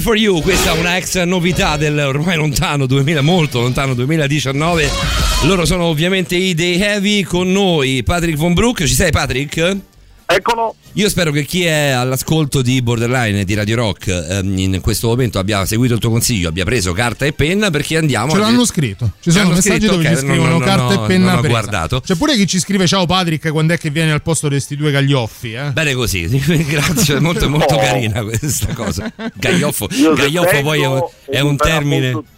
For 0.05 0.15
You, 0.15 0.39
questa 0.43 0.71
è 0.71 0.77
una 0.77 0.97
ex 0.97 1.19
novità 1.23 1.77
del 1.77 1.97
ormai 1.97 2.35
lontano 2.35 2.85
2000, 2.85 3.21
molto 3.21 3.61
lontano 3.61 3.95
2019. 3.95 4.87
Loro 5.45 5.65
sono 5.65 5.85
ovviamente 5.85 6.35
i 6.35 6.53
Day 6.53 6.79
Heavy 6.79 7.23
con 7.23 7.51
noi, 7.51 8.03
Patrick 8.03 8.37
Von 8.37 8.53
Brook. 8.53 8.83
Ci 8.83 8.93
sei 8.93 9.09
Patrick? 9.09 9.94
Eccolo. 10.27 10.75
Io 10.93 11.07
spero 11.09 11.31
che 11.31 11.43
chi 11.43 11.63
è 11.65 11.89
all'ascolto 11.89 12.61
di 12.61 12.81
Borderline 12.81 13.41
e 13.41 13.45
di 13.45 13.53
Radio 13.53 13.75
Rock 13.75 14.07
ehm, 14.07 14.57
in 14.57 14.79
questo 14.81 15.07
momento 15.07 15.37
abbia 15.39 15.65
seguito 15.65 15.93
il 15.93 15.99
tuo 15.99 16.09
consiglio, 16.09 16.49
abbia 16.49 16.65
preso 16.65 16.93
carta 16.93 17.25
e 17.25 17.33
penna 17.33 17.69
perché 17.69 17.97
andiamo 17.97 18.31
Ce 18.31 18.37
a- 18.37 18.39
l'hanno 18.39 18.65
scritto. 18.65 19.05
Ci 19.19 19.29
Ce 19.29 19.31
sono 19.31 19.43
l'hanno 19.43 19.55
messaggi 19.55 19.77
scritto? 19.85 19.91
dove 19.97 20.07
Ok, 20.09 20.15
ci 20.17 20.23
no, 20.25 20.29
scrivono 20.31 20.57
no, 20.57 20.65
carta 20.65 20.93
no, 20.95 21.03
e 21.03 21.07
penna 21.07 21.25
non 21.27 21.33
ho 21.35 21.41
presa. 21.41 21.47
guardato. 21.59 22.01
C'è 22.01 22.15
pure 22.15 22.35
chi 22.35 22.47
ci 22.47 22.59
scrive 22.59 22.87
ciao 22.87 23.05
Patrick 23.05 23.51
quando 23.51 23.73
è 23.73 23.77
che 23.77 23.89
viene 23.91 24.11
al 24.13 24.21
posto 24.23 24.47
di 24.47 24.53
questi 24.55 24.75
due 24.75 24.89
gaglioffi. 24.91 25.53
Eh? 25.53 25.71
Bene 25.71 25.93
così, 25.93 26.25
grazie, 26.67 27.17
è 27.17 27.19
molto, 27.19 27.47
molto 27.49 27.75
Oh. 27.75 27.79
carina 27.79 28.23
questa 28.23 28.73
cosa. 28.73 29.11
Gaglioffo, 29.35 29.87
Io 29.91 30.13
gaglioffo 30.13 30.61
poi 30.61 30.81
è 30.81 30.85
un, 30.87 31.01
è 31.29 31.39
un 31.41 31.55
termine. 31.57 32.11
molto- 32.11 32.29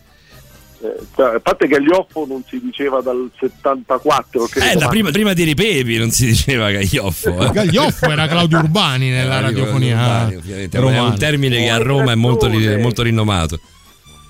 a 1.15 1.39
parte 1.41 1.67
Gaglioffo 1.67 2.25
non 2.27 2.43
si 2.47 2.59
diceva 2.63 3.01
dal 3.01 3.29
74 3.39 4.45
Eh, 4.45 4.49
credo, 4.49 4.79
da 4.79 4.85
ma- 4.85 4.91
prima, 4.91 5.11
prima 5.11 5.33
di 5.33 5.43
Ripepi 5.43 5.97
non 5.97 6.11
si 6.11 6.25
diceva 6.27 6.69
Gaglioffo. 6.71 7.39
eh. 7.47 7.51
Gaglioffo 7.51 8.05
era 8.09 8.27
Claudio 8.27 8.57
Urbani 8.59 9.09
nella 9.09 9.39
Eh, 9.39 9.41
radiofonia 9.41 10.27
Urbani. 10.27 10.69
È 10.69 10.99
un 10.99 11.15
termine 11.17 11.57
che 11.57 11.69
a 11.69 11.77
Roma 11.77 12.11
è 12.11 12.15
molto, 12.15 12.49
molto 12.49 13.03
rinomato. 13.03 13.59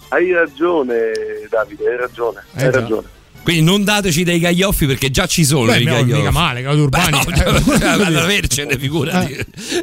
hai 0.09 0.31
ragione 0.31 1.11
Davide 1.49 1.89
hai 1.89 1.97
ragione 1.97 2.43
Eh, 2.55 2.65
hai 2.65 2.71
già. 2.71 2.79
ragione 2.79 3.07
Quindi 3.43 3.61
non 3.63 3.83
dateci 3.83 4.23
dei 4.23 4.39
gaglioffi 4.39 4.85
perché 4.85 5.09
già 5.09 5.25
ci 5.25 5.43
sono 5.45 5.65
Beh, 5.71 5.79
i 5.79 5.83
gaglioffi. 5.85 6.11
mica 6.19 6.31
male, 6.31 6.61
Claudio 6.61 6.83
Urbani. 6.83 7.19
Beh, 7.25 7.31
no, 7.43 7.53
Eh, 7.73 7.79
cioè, 7.79 7.89
ad 8.05 8.15
avercene, 8.15 8.77
figurati. 8.77 9.37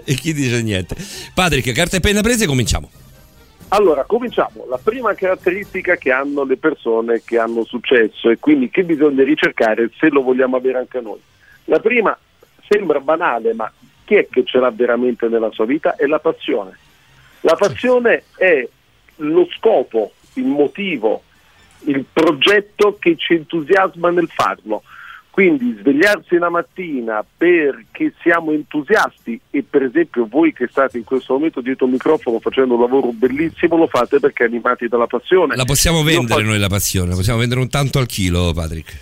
E 0.04 0.14
chi 0.14 0.34
dice 0.34 0.60
niente? 0.62 0.94
Patrick, 1.32 1.72
carta 1.72 1.96
e 1.96 2.00
penna 2.00 2.20
prese, 2.20 2.44
cominciamo. 2.46 2.90
Allora, 3.74 4.04
cominciamo. 4.04 4.66
La 4.68 4.78
prima 4.80 5.14
caratteristica 5.14 5.96
che 5.96 6.12
hanno 6.12 6.44
le 6.44 6.56
persone 6.56 7.22
che 7.24 7.40
hanno 7.40 7.64
successo 7.64 8.30
e 8.30 8.38
quindi 8.38 8.70
che 8.70 8.84
bisogna 8.84 9.24
ricercare 9.24 9.90
se 9.98 10.10
lo 10.10 10.22
vogliamo 10.22 10.56
avere 10.56 10.78
anche 10.78 11.00
noi. 11.00 11.18
La 11.64 11.80
prima 11.80 12.16
sembra 12.68 13.00
banale, 13.00 13.52
ma 13.52 13.70
chi 14.04 14.14
è 14.14 14.28
che 14.30 14.44
ce 14.44 14.60
l'ha 14.60 14.70
veramente 14.70 15.26
nella 15.26 15.50
sua 15.50 15.64
vita? 15.64 15.96
È 15.96 16.06
la 16.06 16.20
passione. 16.20 16.78
La 17.40 17.56
passione 17.56 18.22
è 18.36 18.64
lo 19.16 19.48
scopo, 19.56 20.12
il 20.34 20.46
motivo, 20.46 21.24
il 21.86 22.04
progetto 22.12 22.96
che 23.00 23.16
ci 23.16 23.34
entusiasma 23.34 24.10
nel 24.10 24.28
farlo. 24.28 24.84
Quindi 25.34 25.76
svegliarsi 25.80 26.36
una 26.36 26.48
mattina 26.48 27.24
perché 27.36 28.14
siamo 28.22 28.52
entusiasti 28.52 29.40
e 29.50 29.64
per 29.68 29.82
esempio 29.82 30.28
voi 30.30 30.52
che 30.52 30.68
state 30.70 30.98
in 30.98 31.02
questo 31.02 31.32
momento 31.32 31.60
dietro 31.60 31.86
il 31.86 31.92
microfono 31.92 32.38
facendo 32.38 32.74
un 32.74 32.80
lavoro 32.80 33.08
bellissimo 33.10 33.76
lo 33.76 33.88
fate 33.88 34.20
perché 34.20 34.44
animati 34.44 34.86
dalla 34.86 35.08
passione. 35.08 35.56
La 35.56 35.64
possiamo 35.64 36.04
vendere 36.04 36.34
faccio- 36.34 36.46
noi 36.46 36.58
la 36.60 36.68
passione, 36.68 37.08
la 37.08 37.16
possiamo 37.16 37.40
vendere 37.40 37.60
un 37.60 37.68
tanto 37.68 37.98
al 37.98 38.06
chilo, 38.06 38.52
Patrick. 38.54 38.96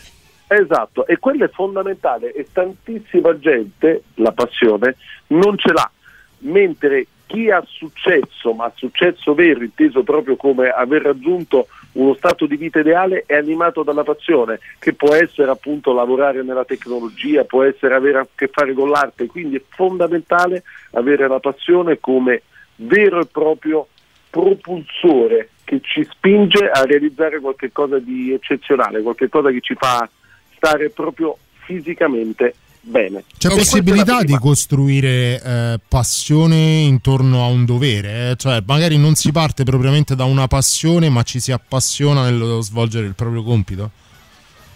Esatto, 0.46 1.06
e 1.06 1.18
quello 1.18 1.44
è 1.44 1.50
fondamentale 1.50 2.32
e 2.32 2.46
tantissima 2.50 3.38
gente, 3.38 4.04
la 4.14 4.32
passione, 4.32 4.96
non 5.26 5.58
ce 5.58 5.70
l'ha, 5.70 5.90
mentre 6.38 7.08
chi 7.26 7.50
ha 7.50 7.62
successo, 7.66 8.54
ma 8.54 8.72
successo 8.74 9.34
vero, 9.34 9.62
inteso 9.62 10.02
proprio 10.02 10.36
come 10.36 10.70
aver 10.70 11.02
raggiunto 11.02 11.66
uno 11.92 12.14
stato 12.14 12.46
di 12.46 12.56
vita 12.56 12.80
ideale, 12.80 13.24
è 13.26 13.36
animato 13.36 13.82
dalla 13.82 14.02
passione, 14.02 14.60
che 14.78 14.94
può 14.94 15.14
essere 15.14 15.50
appunto 15.50 15.92
lavorare 15.92 16.42
nella 16.42 16.64
tecnologia, 16.64 17.44
può 17.44 17.62
essere 17.62 17.94
avere 17.94 18.18
a 18.18 18.26
che 18.34 18.48
fare 18.48 18.72
con 18.72 18.88
l'arte, 18.88 19.26
quindi 19.26 19.56
è 19.56 19.62
fondamentale 19.68 20.62
avere 20.92 21.28
la 21.28 21.40
passione 21.40 21.98
come 22.00 22.42
vero 22.76 23.20
e 23.20 23.26
proprio 23.26 23.86
propulsore 24.30 25.50
che 25.64 25.80
ci 25.82 26.06
spinge 26.10 26.70
a 26.70 26.82
realizzare 26.84 27.40
qualcosa 27.40 27.98
di 27.98 28.32
eccezionale, 28.32 29.02
qualcosa 29.02 29.50
che 29.50 29.60
ci 29.60 29.74
fa 29.74 30.08
stare 30.56 30.90
proprio 30.90 31.36
fisicamente 31.64 32.54
bene. 32.82 33.24
C'è 33.38 33.50
E 33.50 33.56
possibilità 33.56 34.22
di 34.22 34.36
costruire 34.38 35.40
eh, 35.42 35.80
passione 35.86 36.82
intorno 36.82 37.42
a 37.42 37.46
un 37.46 37.64
dovere? 37.64 38.30
eh? 38.30 38.36
Cioè, 38.36 38.62
magari 38.66 38.98
non 38.98 39.14
si 39.14 39.32
parte 39.32 39.64
propriamente 39.64 40.14
da 40.14 40.24
una 40.24 40.46
passione, 40.46 41.08
ma 41.08 41.22
ci 41.22 41.40
si 41.40 41.52
appassiona 41.52 42.24
nello 42.24 42.60
svolgere 42.60 43.06
il 43.06 43.14
proprio 43.14 43.42
compito? 43.42 43.90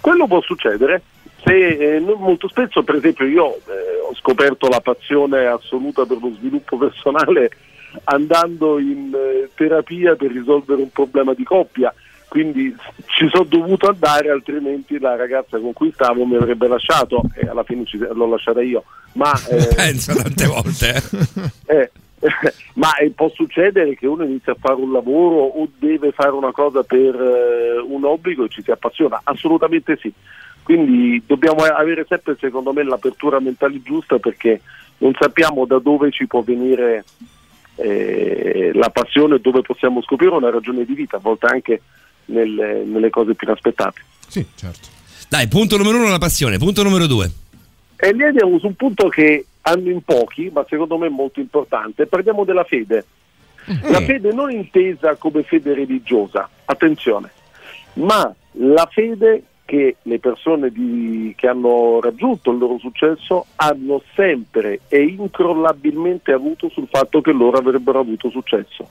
Quello 0.00 0.26
può 0.26 0.40
succedere. 0.40 1.02
Se, 1.44 1.96
eh, 1.96 2.00
molto 2.00 2.48
spesso, 2.48 2.82
per 2.82 2.96
esempio, 2.96 3.26
io 3.26 3.56
eh, 3.56 4.00
ho 4.08 4.14
scoperto 4.16 4.68
la 4.68 4.80
passione 4.80 5.46
assoluta 5.46 6.04
per 6.06 6.18
lo 6.20 6.32
sviluppo 6.36 6.76
personale 6.76 7.50
andando 8.04 8.78
in 8.78 9.12
eh, 9.14 9.50
terapia 9.54 10.16
per 10.16 10.30
risolvere 10.30 10.82
un 10.82 10.90
problema 10.90 11.34
di 11.34 11.44
coppia. 11.44 11.92
Quindi 12.28 12.74
ci 13.06 13.28
sono 13.28 13.44
dovuto 13.44 13.88
andare, 13.88 14.30
altrimenti 14.30 14.98
la 14.98 15.16
ragazza 15.16 15.58
con 15.58 15.72
cui 15.72 15.92
stavo 15.92 16.24
mi 16.24 16.36
avrebbe 16.36 16.66
lasciato 16.68 17.22
e 17.34 17.48
alla 17.48 17.62
fine 17.62 17.84
ci- 17.84 17.98
l'ho 17.98 18.26
lasciata 18.28 18.60
io. 18.62 18.84
Ma, 19.12 19.32
eh, 19.50 19.68
Pensa 19.74 20.14
tante 20.14 20.46
volte. 20.46 21.02
eh. 21.66 21.76
eh, 21.76 21.90
ma 22.74 22.94
eh, 22.96 23.10
può 23.10 23.28
succedere 23.30 23.94
che 23.94 24.06
uno 24.06 24.24
inizia 24.24 24.52
a 24.52 24.56
fare 24.58 24.74
un 24.74 24.90
lavoro 24.92 25.36
o 25.36 25.68
deve 25.78 26.12
fare 26.12 26.30
una 26.30 26.50
cosa 26.52 26.82
per 26.82 27.14
eh, 27.14 27.78
un 27.78 28.04
obbligo 28.04 28.44
e 28.44 28.48
ci 28.48 28.62
si 28.62 28.70
appassiona? 28.70 29.20
Assolutamente 29.24 29.96
sì. 30.00 30.12
Quindi 30.62 31.22
dobbiamo 31.24 31.62
avere 31.62 32.04
sempre, 32.08 32.36
secondo 32.40 32.72
me, 32.72 32.82
l'apertura 32.82 33.38
mentale 33.38 33.80
giusta 33.82 34.18
perché 34.18 34.60
non 34.98 35.14
sappiamo 35.16 35.64
da 35.64 35.78
dove 35.78 36.10
ci 36.10 36.26
può 36.26 36.40
venire 36.42 37.04
eh, 37.76 38.72
la 38.74 38.88
passione 38.90 39.36
e 39.36 39.40
dove 39.40 39.60
possiamo 39.62 40.02
scoprire 40.02 40.34
una 40.34 40.50
ragione 40.50 40.84
di 40.84 40.94
vita, 40.94 41.18
a 41.18 41.20
volte 41.20 41.46
anche 41.46 41.80
nelle, 42.26 42.84
nelle 42.84 43.10
cose 43.10 43.34
più 43.34 43.46
inaspettate. 43.46 44.00
Sì, 44.28 44.44
certo. 44.54 44.88
Dai, 45.28 45.48
punto 45.48 45.76
numero 45.76 45.98
uno 45.98 46.08
la 46.08 46.18
passione, 46.18 46.58
punto 46.58 46.82
numero 46.82 47.06
due. 47.06 47.30
E 47.96 48.12
lì 48.12 48.22
andiamo 48.24 48.58
su 48.58 48.66
un 48.66 48.74
punto 48.74 49.08
che 49.08 49.46
hanno 49.62 49.90
in 49.90 50.02
pochi, 50.02 50.50
ma 50.52 50.64
secondo 50.68 50.96
me 50.98 51.06
è 51.06 51.10
molto 51.10 51.40
importante. 51.40 52.06
Parliamo 52.06 52.44
della 52.44 52.64
fede. 52.64 53.04
La 53.82 54.00
fede 54.00 54.32
non 54.32 54.50
intesa 54.52 55.16
come 55.16 55.42
fede 55.42 55.74
religiosa, 55.74 56.48
attenzione, 56.66 57.30
ma 57.94 58.32
la 58.52 58.88
fede 58.88 59.42
che 59.64 59.96
le 60.02 60.20
persone 60.20 60.70
di- 60.70 61.34
che 61.36 61.48
hanno 61.48 62.00
raggiunto 62.00 62.52
il 62.52 62.58
loro 62.58 62.78
successo 62.78 63.46
hanno 63.56 64.00
sempre 64.14 64.82
e 64.86 65.02
incrollabilmente 65.02 66.30
avuto 66.30 66.68
sul 66.68 66.86
fatto 66.88 67.20
che 67.20 67.32
loro 67.32 67.58
avrebbero 67.58 67.98
avuto 67.98 68.30
successo. 68.30 68.88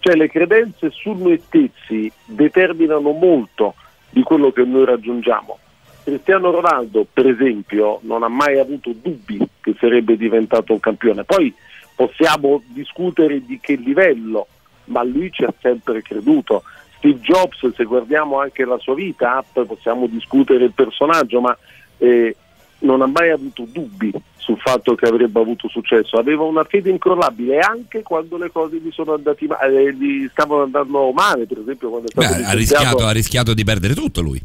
Cioè 0.00 0.16
le 0.16 0.28
credenze 0.28 0.90
su 0.90 1.12
noi 1.12 1.38
stessi 1.38 2.10
determinano 2.24 3.12
molto 3.12 3.74
di 4.10 4.22
quello 4.22 4.50
che 4.50 4.64
noi 4.64 4.84
raggiungiamo. 4.84 5.58
Cristiano 6.02 6.50
Ronaldo, 6.50 7.06
per 7.10 7.26
esempio, 7.26 8.00
non 8.02 8.22
ha 8.22 8.28
mai 8.28 8.58
avuto 8.58 8.92
dubbi 8.92 9.38
che 9.60 9.76
sarebbe 9.78 10.16
diventato 10.16 10.72
un 10.72 10.80
campione. 10.80 11.24
Poi 11.24 11.54
possiamo 11.94 12.62
discutere 12.68 13.44
di 13.44 13.60
che 13.60 13.74
livello, 13.74 14.46
ma 14.86 15.02
lui 15.04 15.30
ci 15.30 15.44
ha 15.44 15.52
sempre 15.60 16.02
creduto. 16.02 16.62
Steve 16.96 17.20
Jobs, 17.20 17.74
se 17.74 17.84
guardiamo 17.84 18.40
anche 18.40 18.64
la 18.64 18.78
sua 18.78 18.94
vita, 18.94 19.44
possiamo 19.52 20.06
discutere 20.06 20.64
il 20.64 20.72
personaggio, 20.72 21.40
ma 21.40 21.56
eh, 21.98 22.34
non 22.80 23.02
ha 23.02 23.06
mai 23.06 23.30
avuto 23.30 23.66
dubbi 23.70 24.12
sul 24.36 24.58
fatto 24.58 24.94
che 24.94 25.06
avrebbe 25.06 25.40
avuto 25.40 25.68
successo. 25.68 26.16
Aveva 26.16 26.44
una 26.44 26.64
fede 26.64 26.90
incrollabile 26.90 27.58
anche 27.60 28.02
quando 28.02 28.36
le 28.36 28.50
cose 28.50 28.78
gli, 28.78 28.90
sono 28.90 29.14
andati 29.14 29.46
ma- 29.46 29.60
eh, 29.60 29.94
gli 29.94 30.28
stavano 30.28 30.62
andando 30.62 31.10
male, 31.12 31.46
per 31.46 31.58
esempio 31.58 31.90
quando 31.90 32.08
è 32.08 32.12
Beh, 32.14 32.24
stato 32.24 32.34
ha, 32.34 32.38
licenziato- 32.38 32.56
rischiato, 32.56 33.06
ha 33.06 33.12
rischiato 33.12 33.54
di 33.54 33.64
perdere 33.64 33.94
tutto 33.94 34.20
lui. 34.20 34.40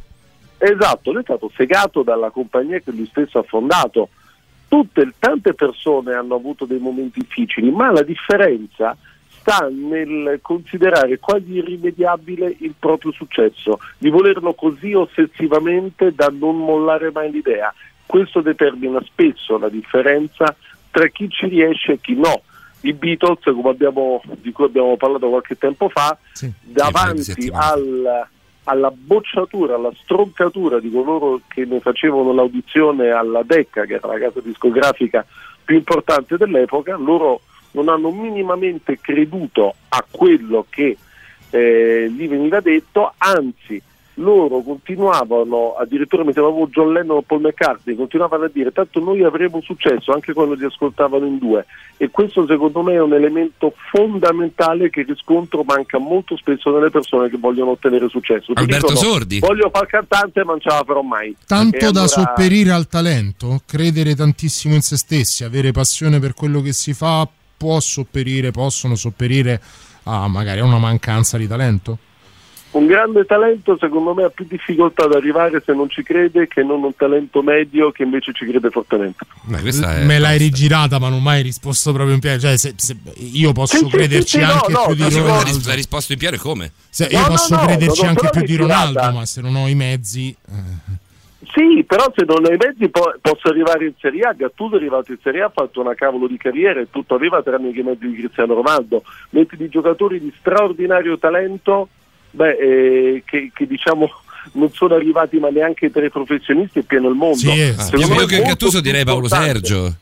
Esatto, 0.57 1.11
lui 1.11 1.21
è 1.21 1.23
stato 1.23 1.51
segato 1.55 2.01
dalla 2.01 2.29
compagnia 2.29 2.79
che 2.79 2.91
lui 2.91 3.07
stesso 3.07 3.39
ha 3.39 3.43
fondato. 3.43 4.09
Tutte, 4.67 5.13
tante 5.19 5.53
persone 5.53 6.13
hanno 6.13 6.35
avuto 6.35 6.65
dei 6.65 6.79
momenti 6.79 7.19
difficili, 7.19 7.69
ma 7.71 7.91
la 7.91 8.01
differenza 8.01 8.97
sta 9.45 9.69
nel 9.71 10.39
considerare 10.41 11.19
quasi 11.19 11.53
irrimediabile 11.53 12.55
il 12.59 12.73
proprio 12.77 13.11
successo, 13.11 13.79
di 13.99 14.09
volerlo 14.09 14.55
così 14.55 14.93
ossessivamente 14.93 16.13
da 16.15 16.33
non 16.35 16.57
mollare 16.57 17.11
mai 17.11 17.31
l'idea. 17.31 17.71
Questo 18.05 18.41
determina 18.41 19.01
spesso 19.05 19.57
la 19.57 19.69
differenza 19.69 20.55
tra 20.91 21.07
chi 21.07 21.29
ci 21.29 21.47
riesce 21.47 21.93
e 21.93 21.99
chi 22.01 22.13
no. 22.15 22.41
I 22.81 22.93
Beatles, 22.93 23.39
come 23.43 23.69
abbiamo, 23.69 24.21
di 24.41 24.51
cui 24.51 24.65
abbiamo 24.65 24.95
parlato 24.95 25.27
qualche 25.29 25.57
tempo 25.57 25.89
fa, 25.89 26.15
Sì. 26.33 26.51
davanti 26.61 27.49
al- 27.51 28.27
alla 28.65 28.91
bocciatura, 28.91 29.75
alla 29.75 29.91
stroncatura 30.01 30.79
di 30.79 30.91
coloro 30.91 31.41
che 31.47 31.65
ne 31.65 31.79
facevano 31.79 32.31
l'audizione 32.33 33.09
alla 33.09 33.41
Decca, 33.43 33.85
che 33.85 33.95
era 33.95 34.07
la 34.07 34.19
casa 34.19 34.39
discografica 34.41 35.25
più 35.63 35.75
importante 35.75 36.37
dell'epoca, 36.37 36.95
loro 36.95 37.41
non 37.71 37.89
hanno 37.89 38.11
minimamente 38.11 38.99
creduto 38.99 39.75
a 39.89 40.05
quello 40.09 40.65
che 40.69 40.97
eh, 41.49 42.11
gli 42.15 42.27
veniva 42.27 42.59
detto, 42.59 43.13
anzi 43.17 43.81
loro 44.15 44.61
continuavano, 44.61 45.75
addirittura 45.77 46.23
mi 46.23 46.31
sembrava 46.33 46.65
John 46.67 46.93
Lennon 46.93 47.17
o 47.17 47.21
Paul 47.21 47.41
McCartney, 47.41 47.95
continuavano 47.95 48.45
a 48.45 48.49
dire 48.51 48.71
tanto 48.71 48.99
noi 48.99 49.23
avremo 49.23 49.59
successo 49.61 50.13
anche 50.13 50.33
quando 50.33 50.53
li 50.53 50.65
ascoltavano 50.65 51.25
in 51.25 51.37
due 51.37 51.65
e 51.97 52.09
questo 52.09 52.45
secondo 52.45 52.81
me 52.81 52.93
è 52.93 53.01
un 53.01 53.13
elemento 53.13 53.73
fondamentale 53.91 54.89
che 54.89 55.03
riscontro 55.03 55.63
manca 55.63 55.97
molto 55.97 56.37
spesso 56.37 56.71
nelle 56.71 56.89
persone 56.89 57.29
che 57.29 57.37
vogliono 57.37 57.71
ottenere 57.71 58.07
successo. 58.09 58.53
Ti 58.53 58.59
Alberto 58.59 58.87
dicono, 58.87 59.11
Sordi. 59.11 59.39
Voglio 59.39 59.69
fare 59.69 59.87
cantante 59.87 60.43
ma 60.43 60.51
non 60.51 60.61
ce 60.61 60.69
la 60.69 60.83
farò 60.85 61.01
mai. 61.01 61.35
Tanto 61.45 61.75
E 61.77 61.79
da 61.79 61.87
allora- 61.87 62.07
sopperire 62.07 62.71
al 62.71 62.87
talento, 62.87 63.61
credere 63.65 64.15
tantissimo 64.15 64.73
in 64.75 64.81
se 64.81 64.97
stessi, 64.97 65.43
avere 65.43 65.71
passione 65.71 66.19
per 66.19 66.33
quello 66.33 66.61
che 66.61 66.73
si 66.73 66.93
fa, 66.93 67.27
può 67.57 67.79
sopperire, 67.79 68.51
possono 68.51 68.95
sopperire 68.95 69.61
a 70.03 70.27
magari 70.27 70.59
a 70.59 70.65
una 70.65 70.77
mancanza 70.77 71.37
di 71.37 71.47
talento? 71.47 71.97
Un 72.75 72.87
grande 72.87 73.23
talento 73.23 73.77
secondo 73.79 74.13
me 74.13 74.23
ha 74.23 74.29
più 74.29 74.45
difficoltà 74.49 75.05
ad 75.05 75.13
arrivare 75.13 75.61
se 75.65 75.71
non 75.73 75.89
ci 75.89 76.03
crede 76.03 76.45
che 76.49 76.61
non 76.61 76.83
un 76.83 76.93
talento 76.93 77.41
medio 77.41 77.91
che 77.91 78.03
invece 78.03 78.33
ci 78.33 78.45
crede 78.45 78.69
fortemente. 78.69 79.25
Beh, 79.43 79.61
Me 80.03 80.19
l'hai 80.19 80.37
rigirata, 80.37 80.99
ma 80.99 81.07
non 81.07 81.23
mai 81.23 81.41
risposto 81.41 81.93
proprio 81.93 82.13
in 82.15 82.19
pieno. 82.19 82.37
Cioè, 82.37 82.57
se- 82.57 82.73
se- 82.75 82.97
io 83.31 83.53
posso 83.53 83.77
Sì, 83.77 83.87
crederci 83.87 84.39
sì, 84.39 84.43
sì, 84.45 84.51
anche 84.51 84.71
no, 84.73 84.83
più 84.87 84.95
di 84.95 85.01
no, 85.03 85.09
Ronaldo. 85.09 85.59
l'hai 85.67 85.75
risposto 85.77 86.11
in 86.11 86.17
pieno 86.19 86.37
come? 86.37 86.71
Se- 86.89 87.07
io 87.09 87.19
no, 87.21 87.27
posso 87.27 87.55
no, 87.55 87.61
crederci 87.65 88.05
anche 88.05 88.29
più 88.29 88.41
di 88.41 88.45
rigirata. 88.57 88.83
Ronaldo, 88.91 89.17
ma 89.19 89.25
se 89.25 89.39
non 89.41 89.55
ho 89.55 89.67
i 89.69 89.75
mezzi. 89.75 90.35
eh. 90.49 91.03
Sì, 91.53 91.83
però 91.87 92.11
se 92.13 92.25
non 92.25 92.43
hai 92.45 92.55
i 92.55 92.57
mezzi 92.59 92.89
po- 92.89 93.15
posso 93.21 93.47
arrivare 93.47 93.85
in 93.85 93.93
Serie 94.01 94.23
A, 94.23 94.33
Gattuso 94.33 94.73
è 94.75 94.77
arrivato 94.79 95.11
in 95.13 95.17
Serie 95.23 95.43
A, 95.43 95.45
ha 95.45 95.51
fatto 95.53 95.79
una 95.79 95.93
cavolo 95.93 96.27
di 96.27 96.35
carriera 96.35 96.81
e 96.81 96.87
tutto 96.89 97.15
arriva 97.15 97.41
tranne 97.41 97.71
che 97.71 97.79
i 97.79 97.83
mezzi 97.83 98.05
di 98.09 98.15
Cristiano 98.17 98.55
Ronaldo. 98.55 99.03
Metti 99.29 99.55
di 99.55 99.69
giocatori 99.69 100.19
di 100.19 100.33
straordinario 100.37 101.17
talento, 101.17 101.87
beh, 102.35 102.51
eh, 102.57 103.23
che, 103.25 103.51
che 103.53 103.65
diciamo 103.65 104.09
non 104.53 104.71
sono 104.73 104.93
arrivati 104.95 105.37
ma 105.37 105.49
neanche 105.49 105.89
tra 105.91 106.05
i 106.05 106.09
professionisti 106.11 106.79
è 106.79 106.83
pieno 106.83 107.09
il 107.09 107.15
mondo. 107.15 107.37
Sì, 107.37 107.49
eh, 107.49 107.73
Ah, 107.77 107.83
Secondo 107.83 108.13
io, 108.13 108.19
me 108.21 108.25
che 108.27 108.41
Gattuso 108.41 108.79
direi 108.81 109.03
Paolo 109.03 109.23
importante. 109.23 109.51
Sergio. 109.53 109.95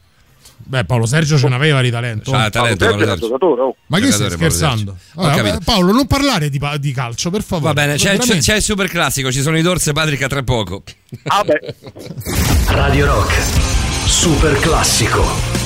Beh, 0.65 0.85
Paolo 0.85 1.05
Sergio 1.05 1.37
ce 1.37 1.47
n'aveva 1.49 1.81
di 1.81 1.89
talento. 1.91 2.31
C'ha 2.31 2.49
talento 2.49 2.85
Paolo 2.85 2.97
Paolo 2.97 3.09
Sergio 3.11 3.25
giocatore, 3.27 3.61
oh. 3.61 3.75
Ma 3.87 3.99
che 3.99 4.11
stai 4.11 4.29
scherzando? 4.31 4.95
Vabbè, 5.13 5.57
Paolo, 5.63 5.91
non 5.91 6.07
parlare 6.07 6.49
di, 6.49 6.57
pa- 6.57 6.77
di 6.77 6.91
calcio, 6.93 7.29
per 7.29 7.41
favore. 7.43 7.73
Va 7.73 7.81
bene, 7.81 7.95
c'è, 7.97 8.17
c'è, 8.17 8.37
c'è 8.37 8.55
il 8.55 8.61
super 8.61 8.87
classico, 8.87 9.31
ci 9.31 9.41
sono 9.41 9.57
i 9.57 9.61
Dorse 9.61 9.91
Patrick 9.91 10.21
a 10.23 10.27
tra 10.27 10.41
poco. 10.43 10.83
Ah, 11.25 11.43
beh. 11.43 11.75
Radio 12.69 13.05
Rock. 13.07 13.33
Super 14.07 14.57
classico. 14.59 15.62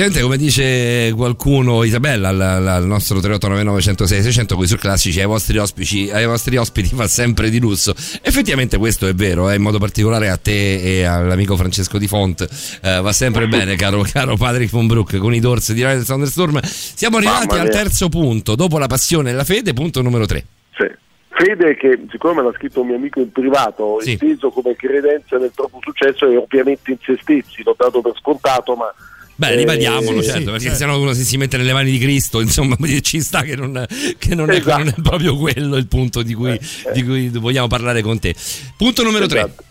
Effettivamente, 0.00 0.22
come 0.22 0.36
dice 0.38 1.12
qualcuno, 1.14 1.84
Isabella, 1.84 2.28
al, 2.28 2.86
nostro 2.86 3.20
3899 3.20 3.80
106 3.82 4.22
600 4.22 4.56
qui 4.56 4.66
su 4.66 4.76
classici 4.76 5.20
ai 5.20 5.26
vostri 5.26 5.58
ospiti, 5.58 6.10
ai 6.10 6.24
vostri 6.24 6.56
ospiti 6.56 6.94
fa 6.94 7.06
sempre 7.06 7.50
di 7.50 7.60
lusso. 7.60 7.92
Effettivamente 8.22 8.78
questo 8.78 9.06
è 9.06 9.12
vero, 9.12 9.50
eh, 9.50 9.56
in 9.56 9.60
modo 9.60 9.78
particolare 9.78 10.30
a 10.30 10.38
te 10.38 10.80
e 10.80 11.04
all'amico 11.04 11.54
Francesco 11.54 11.98
Di 11.98 12.06
Font 12.06 12.40
eh, 12.82 13.00
va 13.02 13.12
sempre 13.12 13.46
bene, 13.46 13.76
caro, 13.76 14.00
caro 14.10 14.38
Patrick 14.38 14.70
von 14.70 14.86
Brook, 14.86 15.18
con 15.18 15.34
i 15.34 15.40
Doors 15.40 15.74
di 15.74 15.84
Riders 15.84 16.08
on 16.08 16.20
the 16.20 16.30
Storm. 16.30 16.58
Siamo 16.62 17.18
arrivati 17.18 17.58
al 17.58 17.68
terzo 17.68 18.08
punto, 18.08 18.54
dopo 18.54 18.78
la 18.78 18.86
passione 18.86 19.30
e 19.30 19.32
la 19.34 19.44
fede, 19.44 19.74
punto 19.74 20.00
numero 20.00 20.24
3. 20.24 20.44
Sì. 20.78 20.90
Fede 21.28 21.76
che 21.76 22.06
siccome 22.10 22.40
me 22.40 22.48
l'ha 22.48 22.54
scritto 22.56 22.80
un 22.80 22.86
mio 22.86 22.96
amico 22.96 23.20
in 23.20 23.30
privato, 23.30 23.98
Sì. 24.00 24.12
inteso 24.12 24.48
come 24.48 24.74
credenza 24.76 25.36
nel 25.36 25.52
proprio 25.54 25.80
successo 25.82 26.26
e 26.26 26.38
ovviamente 26.38 26.90
in 26.90 26.96
se 27.04 27.18
stessi, 27.20 27.62
l'ho 27.62 27.74
dato 27.76 28.00
per 28.00 28.14
scontato, 28.16 28.74
ma 28.74 28.90
Beh, 29.40 29.52
Eh, 29.52 29.56
ribadiamolo, 29.56 30.20
sì, 30.20 30.26
certo, 30.28 30.40
sì, 30.40 30.44
perché 30.44 30.60
certo. 30.64 30.76
sennò 30.76 30.98
uno 31.00 31.14
si, 31.14 31.24
si 31.24 31.38
mette 31.38 31.56
nelle 31.56 31.72
mani 31.72 31.90
di 31.90 31.98
Cristo, 31.98 32.40
insomma, 32.44 32.76
ci 33.00 33.22
sta 33.22 33.40
che 33.40 33.56
non, 33.56 33.86
che 34.18 34.34
non, 34.34 34.50
è, 34.50 34.56
Esatto. 34.56 34.78
non 34.78 34.88
è 34.88 34.94
proprio 35.00 35.34
quello 35.38 35.76
il 35.76 35.86
punto 35.86 36.20
di 36.22 36.34
cui, 36.34 36.60
di 36.92 37.02
cui 37.02 37.28
vogliamo 37.30 37.66
parlare 37.66 38.02
con 38.02 38.18
te. 38.18 38.34
Punto 38.76 39.02
numero 39.02 39.24
3. 39.24 39.38
Esatto. 39.38 39.64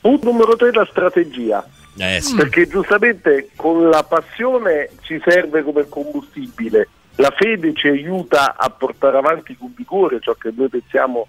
Punto 0.00 0.30
numero 0.30 0.56
3 0.56 0.72
la 0.72 0.88
strategia. 0.90 1.68
Eh, 1.98 2.22
sì. 2.22 2.34
Perché 2.34 2.66
giustamente 2.66 3.50
con 3.56 3.90
la 3.90 4.02
passione 4.04 4.88
ci 5.02 5.20
serve 5.22 5.62
come 5.62 5.86
combustibile, 5.86 6.88
la 7.16 7.30
fede 7.36 7.74
ci 7.74 7.88
aiuta 7.88 8.56
a 8.56 8.70
portare 8.70 9.18
avanti 9.18 9.54
con 9.54 9.70
vigore 9.76 10.18
ciò 10.20 10.32
che 10.32 10.50
noi 10.56 10.70
pensiamo 10.70 11.28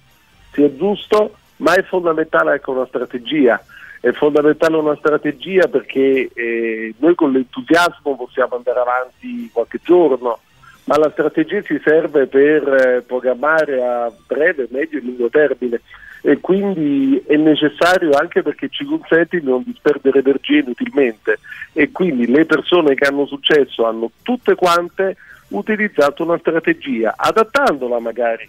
sia 0.53 0.73
giusto, 0.77 1.35
ma 1.57 1.73
è 1.73 1.83
fondamentale 1.83 2.53
anche 2.53 2.69
una 2.69 2.85
strategia. 2.87 3.61
È 4.05 4.11
fondamentale 4.11 4.75
una 4.75 4.95
strategia 4.97 5.67
perché 5.67 6.29
eh, 6.31 6.93
noi 6.99 7.15
con 7.15 7.31
l'entusiasmo 7.31 8.15
possiamo 8.15 8.55
andare 8.55 8.79
avanti 8.79 9.49
qualche 9.51 9.79
giorno, 9.81 10.41
ma 10.83 10.95
la 10.99 11.09
strategia 11.09 11.63
ci 11.63 11.81
serve 11.83 12.27
per 12.27 12.67
eh, 12.67 13.01
programmare 13.01 13.83
a 13.83 14.11
breve, 14.27 14.67
medio 14.69 14.99
e 14.99 15.01
lungo 15.01 15.27
termine. 15.29 15.81
E 16.21 16.39
quindi 16.39 17.19
è 17.25 17.35
necessario 17.35 18.11
anche 18.11 18.43
perché 18.43 18.69
ci 18.69 18.85
consente 18.85 19.39
di 19.39 19.43
non 19.47 19.63
disperdere 19.65 20.19
energie 20.19 20.59
inutilmente. 20.59 21.39
E 21.73 21.91
quindi 21.91 22.27
le 22.27 22.45
persone 22.45 22.93
che 22.93 23.07
hanno 23.07 23.25
successo 23.25 23.87
hanno 23.87 24.11
tutte 24.21 24.53
quante 24.53 25.17
utilizzato 25.47 26.21
una 26.21 26.37
strategia, 26.37 27.15
adattandola 27.17 27.97
magari 27.97 28.47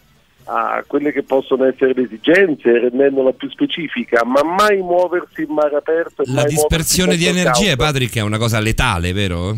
a 0.48 0.84
quelle 0.86 1.12
che 1.12 1.22
possono 1.22 1.64
essere 1.64 1.92
le 1.94 2.02
esigenze, 2.02 2.78
rendendola 2.78 3.32
più 3.32 3.50
specifica, 3.50 4.24
ma 4.24 4.42
mai 4.44 4.78
muoversi 4.78 5.42
in 5.42 5.52
mare 5.52 5.76
aperto. 5.76 6.22
La 6.26 6.44
dispersione 6.44 7.16
di 7.16 7.26
energie, 7.26 7.74
causa. 7.74 7.76
Patrick, 7.76 8.16
è 8.16 8.20
una 8.20 8.38
cosa 8.38 8.60
letale, 8.60 9.12
vero? 9.12 9.56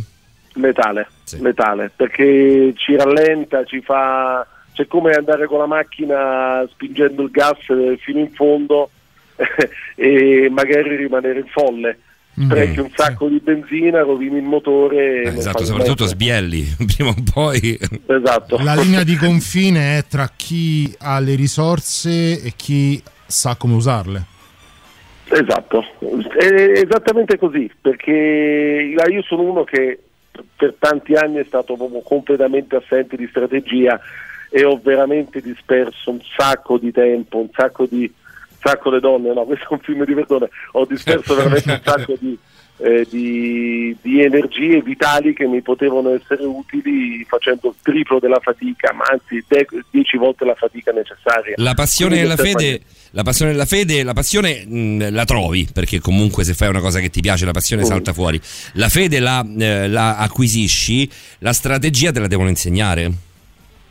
Letale, 0.55 1.09
letale, 1.41 1.91
perché 1.95 2.73
ci 2.77 2.97
rallenta, 2.97 3.65
ci 3.65 3.81
fa. 3.81 4.47
C'è 4.73 4.87
come 4.87 5.13
andare 5.13 5.47
con 5.47 5.59
la 5.59 5.67
macchina 5.67 6.65
spingendo 6.71 7.23
il 7.23 7.31
gas 7.31 7.59
fino 7.99 8.21
in 8.21 8.31
fondo 8.31 8.91
e 9.97 10.49
magari 10.51 10.97
rimanere 10.97 11.41
in 11.41 11.49
folle. 11.49 11.99
Sprechi 12.45 12.81
un 12.81 12.91
sacco 12.95 13.29
di 13.29 13.41
benzina, 13.43 14.01
rovini 14.03 14.37
il 14.37 14.43
motore. 14.45 15.23
e 15.23 15.25
non 15.27 15.37
Esatto, 15.37 15.65
soprattutto 15.65 16.05
niente. 16.05 16.15
sbielli, 16.15 16.77
prima 16.97 17.11
o 17.11 17.15
poi. 17.33 17.79
Esatto. 18.07 18.59
La 18.63 18.75
linea 18.75 19.03
di 19.03 19.17
confine 19.17 19.99
è 19.99 20.05
tra 20.07 20.31
chi 20.35 20.95
ha 20.99 21.19
le 21.21 21.35
risorse 21.35 22.43
e 22.43 22.53
chi 22.57 23.03
sa 23.27 23.57
come 23.57 23.75
usarle. 23.75 24.25
Esatto, 25.31 25.85
è 26.39 26.81
esattamente 26.83 27.37
così, 27.37 27.71
perché 27.81 28.11
io 29.11 29.23
sono 29.23 29.43
uno 29.43 29.65
che 29.65 29.99
per 30.57 30.75
tanti 30.79 31.13
anni 31.15 31.37
è 31.37 31.45
stato 31.47 31.75
proprio 31.75 32.01
completamente 32.01 32.77
assente 32.77 33.17
di 33.17 33.27
strategia 33.29 34.01
e 34.51 34.65
ho 34.65 34.81
veramente 34.83 35.43
disperso 35.43 36.11
un 36.11 36.21
sacco 36.35 36.79
di 36.79 36.91
tempo, 36.93 37.39
un 37.39 37.49
sacco 37.53 37.85
di 37.85 38.11
sacco 38.69 38.91
le 38.91 39.01
donne, 39.01 39.33
no, 39.33 39.45
questo 39.45 39.65
è 39.65 39.73
un 39.73 39.79
film 39.81 40.05
di 40.05 40.15
perdone, 40.15 40.49
ho 40.73 40.85
disperso 40.85 41.35
veramente 41.37 41.71
un 41.71 41.81
sacco 41.83 42.15
di, 42.19 42.39
eh, 42.81 43.07
di, 43.11 43.97
di 44.01 44.23
energie 44.23 44.81
vitali 44.83 45.35
che 45.35 45.47
mi 45.47 45.61
potevano 45.63 46.15
essere 46.15 46.45
utili 46.45 47.25
facendo 47.29 47.69
il 47.69 47.75
triplo 47.83 48.19
della 48.21 48.39
fatica, 48.41 48.93
ma 48.93 49.05
anzi 49.11 49.43
de- 49.49 49.67
dieci 49.91 50.17
volte 50.17 50.45
la 50.45 50.55
fatica 50.55 50.93
necessaria. 50.93 51.55
La 51.57 51.75
passione 51.75 52.21
e 52.21 52.25
Quindi 52.25 52.29
la 52.29 52.43
questa 52.43 52.59
è 52.59 52.63
fede, 52.63 52.83
la 53.13 53.23
passione 53.23 53.51
e 53.51 53.55
la 53.55 53.65
fede, 53.65 54.03
la 54.05 54.13
passione 54.13 54.65
mh, 54.67 55.13
la 55.13 55.25
trovi, 55.25 55.69
perché 55.73 55.99
comunque 55.99 56.45
se 56.45 56.55
fai 56.55 56.69
una 56.69 56.81
cosa 56.81 57.01
che 57.01 57.11
ti 57.11 57.21
piace 57.21 57.45
la 57.45 57.53
passione 57.53 57.83
Mm. 57.83 57.87
salta 57.87 58.13
fuori. 58.13 58.41
La 58.75 58.89
fede 58.89 59.19
la, 59.19 59.45
eh, 59.59 59.89
la 59.89 60.17
acquisisci, 60.19 61.11
la 61.41 61.53
strategia 61.53 62.13
te 62.13 62.21
la 62.21 62.27
devono 62.29 62.49
insegnare. 62.49 63.11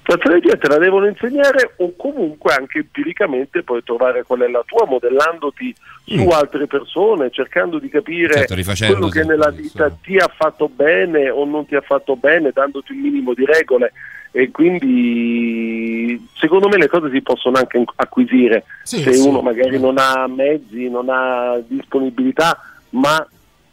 La 0.10 0.16
strategia 0.16 0.56
te 0.56 0.70
la 0.70 0.78
devono 0.78 1.06
insegnare 1.06 1.74
o 1.78 1.94
comunque 1.98 2.54
anche 2.54 2.78
empiricamente 2.80 3.62
puoi 3.64 3.84
trovare 3.84 4.24
qual 4.24 4.40
è 4.40 4.48
la 4.48 4.64
tua 4.66 4.86
modellandoti 4.88 5.76
su 6.06 6.24
Mm. 6.24 6.30
altre 6.30 6.66
persone, 6.68 7.30
cercando 7.30 7.78
di 7.78 7.90
capire 7.90 8.48
Certo, 8.48 8.94
quello 8.94 9.10
che 9.10 9.24
nella 9.26 9.50
vita 9.50 9.90
ti 10.02 10.16
ha 10.16 10.32
fatto 10.34 10.70
bene 10.70 11.30
o 11.30 11.44
non 11.44 11.66
ti 11.66 11.76
ha 11.76 11.82
fatto 11.82 12.16
bene, 12.16 12.52
dandoti 12.54 12.94
un 12.94 13.00
minimo 13.00 13.34
di 13.34 13.44
regole 13.44 13.92
e 14.32 14.50
quindi 14.52 16.28
secondo 16.36 16.70
me 16.70 16.78
le 16.78 16.88
cose 16.88 17.10
si 17.12 17.22
possono 17.22 17.58
anche 17.58 17.84
acquisire 17.96 18.64
Sì, 18.84 19.02
se 19.02 19.14
sì. 19.14 19.28
uno 19.28 19.42
magari 19.42 19.78
non 19.80 19.98
ha 19.98 20.26
mezzi, 20.28 20.90
non 20.90 21.10
ha 21.10 21.60
disponibilità, 21.68 22.58
ma 22.92 23.26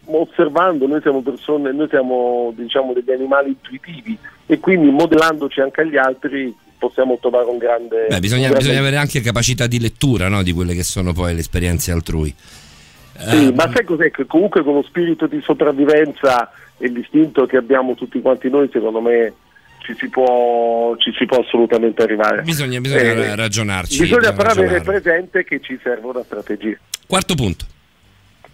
osservando, 0.06 0.86
noi 0.86 1.00
siamo 1.00 1.22
persone, 1.22 1.72
noi 1.72 1.88
siamo 1.88 2.52
diciamo 2.56 2.92
degli 2.92 3.10
animali 3.10 3.48
intuitivi 3.48 4.16
e 4.46 4.58
quindi 4.60 4.90
modellandoci 4.90 5.60
anche 5.60 5.80
agli 5.80 5.96
altri 5.96 6.54
possiamo 6.78 7.18
trovare 7.18 7.46
un 7.46 7.56
grande... 7.58 8.06
Beh, 8.08 8.20
bisogna, 8.20 8.42
un 8.42 8.48
grande- 8.48 8.58
bisogna 8.58 8.80
avere 8.80 8.96
anche 8.96 9.20
capacità 9.20 9.66
di 9.66 9.80
lettura 9.80 10.28
no, 10.28 10.42
di 10.42 10.52
quelle 10.52 10.74
che 10.74 10.82
sono 10.82 11.12
poi 11.14 11.32
le 11.32 11.40
esperienze 11.40 11.92
altrui. 11.92 12.34
Sì, 12.36 13.46
Eh, 13.46 13.52
ma 13.54 13.70
sai 13.72 13.84
cos'è? 13.84 14.10
Che 14.10 14.26
comunque 14.26 14.62
con 14.62 14.74
lo 14.74 14.82
spirito 14.82 15.26
di 15.26 15.40
sopravvivenza 15.42 16.50
e 16.76 16.88
l'istinto 16.88 17.46
che 17.46 17.56
abbiamo 17.56 17.94
tutti 17.94 18.20
quanti 18.20 18.50
noi, 18.50 18.68
secondo 18.70 19.00
me 19.00 19.32
ci 19.78 19.94
si 19.96 20.08
può, 20.08 20.94
ci 20.98 21.12
si 21.16 21.24
può 21.24 21.38
assolutamente 21.38 22.02
arrivare. 22.02 22.42
Bisogna, 22.42 22.80
bisogna 22.80 23.02
Eh, 23.02 23.36
ragionarci. 23.36 24.00
Bisogna 24.00 24.32
però 24.32 24.50
avere 24.50 24.80
presente 24.80 25.44
che 25.44 25.60
ci 25.60 25.78
serve 25.82 26.06
una 26.06 26.22
strategia. 26.24 26.76
Quarto 27.06 27.34
punto. 27.34 27.64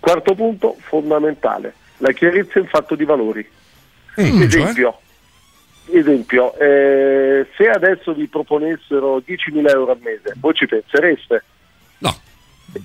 Quarto 0.01 0.35
punto 0.35 0.77
fondamentale, 0.81 1.75
la 1.99 2.13
chiarezza 2.13 2.59
in 2.59 2.67
fatto 2.67 2.95
di 2.95 3.05
valori. 3.05 3.47
Mm, 4.21 4.49
cioè? 4.49 4.61
Esempio, 4.61 4.99
esempio, 5.91 6.59
eh, 6.59 7.47
se 7.57 7.69
adesso 7.69 8.13
vi 8.15 8.27
proponessero 8.27 9.19
10.000 9.19 9.69
euro 9.69 9.93
al 9.93 9.99
mese, 10.01 10.35
voi 10.41 10.55
ci 10.55 10.67
pensereste? 10.67 11.45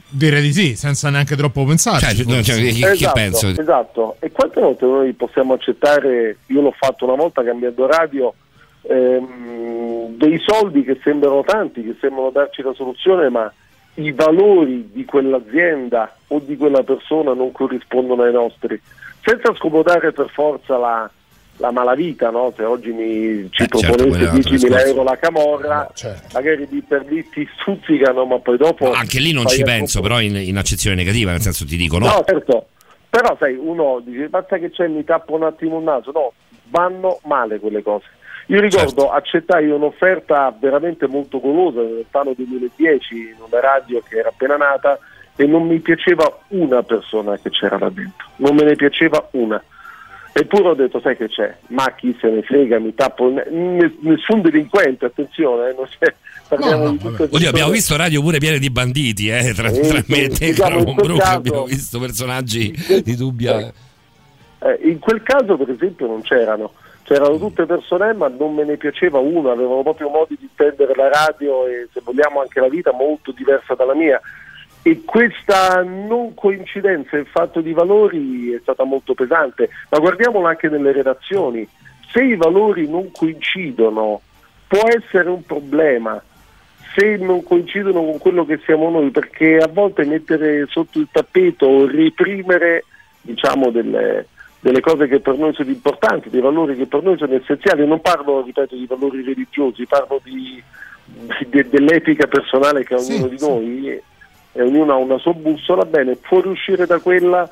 Direi 0.10 0.42
di 0.42 0.52
sì, 0.52 0.76
senza 0.76 1.10
neanche 1.12 1.36
troppo 1.36 1.64
pensarci. 1.64 2.24
Cioè, 2.24 2.36
no, 2.36 2.42
cioè, 2.42 2.60
esatto, 2.60 3.48
esatto. 3.50 4.16
E 4.20 4.32
quante 4.32 4.60
volte 4.60 4.86
noi 4.86 5.14
possiamo 5.14 5.54
accettare, 5.54 6.38
io 6.48 6.62
l'ho 6.62 6.74
fatto 6.76 7.06
una 7.06 7.16
volta 7.16 7.44
cambiando 7.44 7.86
radio, 7.86 8.34
ehm, 8.82 10.18
dei 10.18 10.42
soldi 10.44 10.84
che 10.84 11.00
sembrano 11.04 11.44
tanti, 11.44 11.84
che 11.84 11.96
sembrano 12.00 12.32
darci 12.32 12.64
la 12.64 12.74
soluzione, 12.74 13.30
ma 13.30 13.52
i 13.96 14.12
valori 14.12 14.90
di 14.92 15.06
quell'azienda 15.06 16.15
o 16.28 16.40
di 16.40 16.58
quella 16.58 16.84
persona 16.84 17.34
non 17.34 17.52
corrispondono 17.52 18.24
ai 18.24 18.34
nostri, 18.34 18.80
senza 19.22 19.54
scomodare 19.56 20.12
per 20.12 20.30
forza 20.30 20.78
la, 20.78 21.10
la 21.58 21.72
malavita, 21.72 22.30
no? 22.30 22.54
se 22.56 22.64
oggi 22.64 22.92
mi, 22.92 23.48
ci 23.52 23.64
Eh, 23.64 23.68
certo, 23.68 24.04
un 24.04 24.10
altro 24.12 24.26
10.000 24.32 24.34
discorso. 24.50 24.86
euro 24.88 25.04
la 25.04 25.18
camorra, 25.18 25.92
magari 26.34 26.68
lì 26.70 26.82
per 26.82 27.06
lì 27.06 27.28
ti 27.30 27.48
stuzzicano, 27.60 28.26
ma 28.26 28.40
poi 28.40 28.58
dopo... 28.58 28.92
Anche 28.92 29.20
lì 29.20 29.32
non 29.32 29.48
ci 29.48 29.64
penso, 29.64 30.02
però 30.02 30.20
in, 30.20 30.36
in 30.36 30.58
accezione 30.58 30.96
negativa, 30.96 31.32
nel 31.32 31.42
senso 31.42 31.66
ti 31.66 31.78
dico 31.78 31.98
no. 31.98 32.08
No, 32.08 32.24
certo. 32.26 32.68
Però 33.10 33.36
sai, 33.40 33.56
uno 33.56 34.02
dice 34.04 34.28
basta 34.28 34.58
che 34.58 34.72
c'è, 34.72 34.88
mi 34.88 35.04
tappo 35.06 35.36
un 35.36 35.44
attimo 35.44 35.78
il 35.78 35.84
naso. 35.86 36.12
No, 36.12 36.34
vanno 36.66 37.20
male 37.24 37.60
quelle 37.60 37.82
cose. 37.82 38.06
Io 38.48 38.60
ricordo, 38.60 38.88
Certo. 38.88 39.12
accettai 39.12 39.70
un'offerta 39.70 40.54
veramente 40.60 41.08
molto 41.08 41.40
golosa 41.40 41.80
nel 41.80 41.94
lontano 41.96 42.34
2010 42.34 43.16
in 43.16 43.36
una 43.40 43.60
radio 43.60 44.04
che 44.08 44.18
era 44.20 44.30
appena 44.30 44.56
nata 44.58 45.00
e 45.36 45.46
non 45.46 45.68
mi 45.68 45.80
piaceva 45.80 46.40
una 46.50 46.84
persona 46.84 47.38
che 47.38 47.50
c'era 47.50 47.78
là 47.78 47.90
dentro. 47.90 48.28
Non 48.38 48.56
me 48.56 48.64
ne 48.64 48.76
piaceva 48.76 49.28
una. 49.32 49.62
Eppure 50.38 50.68
ho 50.68 50.74
detto, 50.74 51.00
sai 51.00 51.16
che 51.16 51.30
c'è? 51.30 51.56
Ma 51.68 51.94
chi 51.96 52.16
se 52.20 52.30
ne 52.30 52.42
frega, 52.42 52.78
mi 52.80 52.94
tappo... 52.94 53.30
ne- 53.30 53.94
nessun 54.00 54.42
delinquente, 54.42 55.06
attenzione, 55.06 55.70
eh, 55.70 55.74
non 55.74 55.88
c'è... 55.88 56.14
Parliamo 56.48 56.90
di 56.92 56.98
tutte 56.98 57.24
Oddio, 57.24 57.50
abbiamo 57.50 57.72
visto 57.72 57.96
radio 57.96 58.22
pure 58.22 58.38
piene 58.38 58.60
di 58.60 58.70
banditi, 58.70 59.30
eh, 59.30 59.54
tra, 59.54 59.70
Sì, 59.70 59.80
tra 59.82 60.04
me 60.08 60.24
e 60.24 60.30
te, 60.30 60.46
diciamo, 60.48 60.84
Mombrucco, 60.84 61.20
caso- 61.20 61.38
abbiamo 61.38 61.64
visto 61.64 62.00
personaggi 62.00 63.02
di 63.04 63.16
dubbia... 63.16 63.72
Eh, 64.60 64.80
in 64.84 65.00
quel 65.00 65.24
caso, 65.24 65.56
per 65.58 65.70
esempio, 65.70 66.06
non 66.08 66.22
c'erano. 66.22 66.74
C'erano 67.04 67.38
tutte 67.38 67.66
persone, 67.66 68.14
ma 68.14 68.28
non 68.28 68.56
me 68.56 68.66
ne 68.66 68.78
piaceva 68.78 69.20
una, 69.20 69.52
avevano 69.52 69.84
proprio 69.84 70.10
modi 70.10 70.36
di 70.38 70.48
intendere 70.50 70.94
la 70.96 71.08
radio 71.08 71.66
e, 71.68 71.88
se 71.94 72.02
vogliamo, 72.04 72.42
anche 72.42 72.60
la 72.60 72.68
vita 72.68 72.92
molto 72.92 73.32
diversa 73.32 73.74
dalla 73.74 73.94
mia. 73.94 74.20
E 74.88 75.02
questa 75.04 75.82
non 75.82 76.36
coincidenza 76.36 77.18
in 77.18 77.26
fatto 77.26 77.60
di 77.60 77.74
valori 77.74 78.52
è 78.52 78.60
stata 78.62 78.84
molto 78.84 79.16
pesante, 79.16 79.68
ma 79.90 79.98
guardiamolo 79.98 80.46
anche 80.46 80.70
nelle 80.70 80.92
redazioni. 80.92 81.68
Se 82.12 82.22
i 82.24 82.36
valori 82.36 82.88
non 82.88 83.10
coincidono, 83.12 84.22
può 84.68 84.88
essere 84.88 85.28
un 85.30 85.44
problema 85.44 86.22
se 86.94 87.18
non 87.18 87.42
coincidono 87.42 88.04
con 88.04 88.20
quello 88.20 88.46
che 88.46 88.60
siamo 88.64 88.92
noi, 88.92 89.10
perché 89.10 89.58
a 89.58 89.68
volte 89.68 90.06
mettere 90.06 90.68
sotto 90.70 91.00
il 91.00 91.08
tappeto 91.12 91.66
o 91.66 91.88
reprimere 91.88 92.86
diciamo, 93.22 93.72
delle, 93.72 94.28
delle 94.60 94.82
cose 94.82 95.08
che 95.08 95.20
per 95.20 95.36
noi 95.36 95.56
sono 95.56 95.70
importanti, 95.72 96.30
dei 96.30 96.42
valori 96.42 96.76
che 96.76 96.86
per 96.86 97.02
noi 97.02 97.18
sono 97.18 97.34
essenziali, 97.34 97.88
non 97.88 98.02
parlo, 98.02 98.44
ripeto, 98.44 98.76
di 98.76 98.86
valori 98.86 99.24
religiosi, 99.24 99.88
parlo 99.88 100.22
di, 100.24 100.62
di- 101.50 101.70
dell'etica 101.70 102.28
personale 102.28 102.84
che 102.84 102.94
ha 102.94 103.00
ognuno 103.00 103.28
di 103.28 103.38
noi 103.40 104.02
e 104.56 104.62
ognuno 104.62 104.94
ha 104.94 104.96
una 104.96 105.18
sua 105.18 105.34
bussola, 105.34 105.84
bene, 105.84 106.18
fuoriuscire 106.22 106.86
da 106.86 107.00
quella 107.00 107.48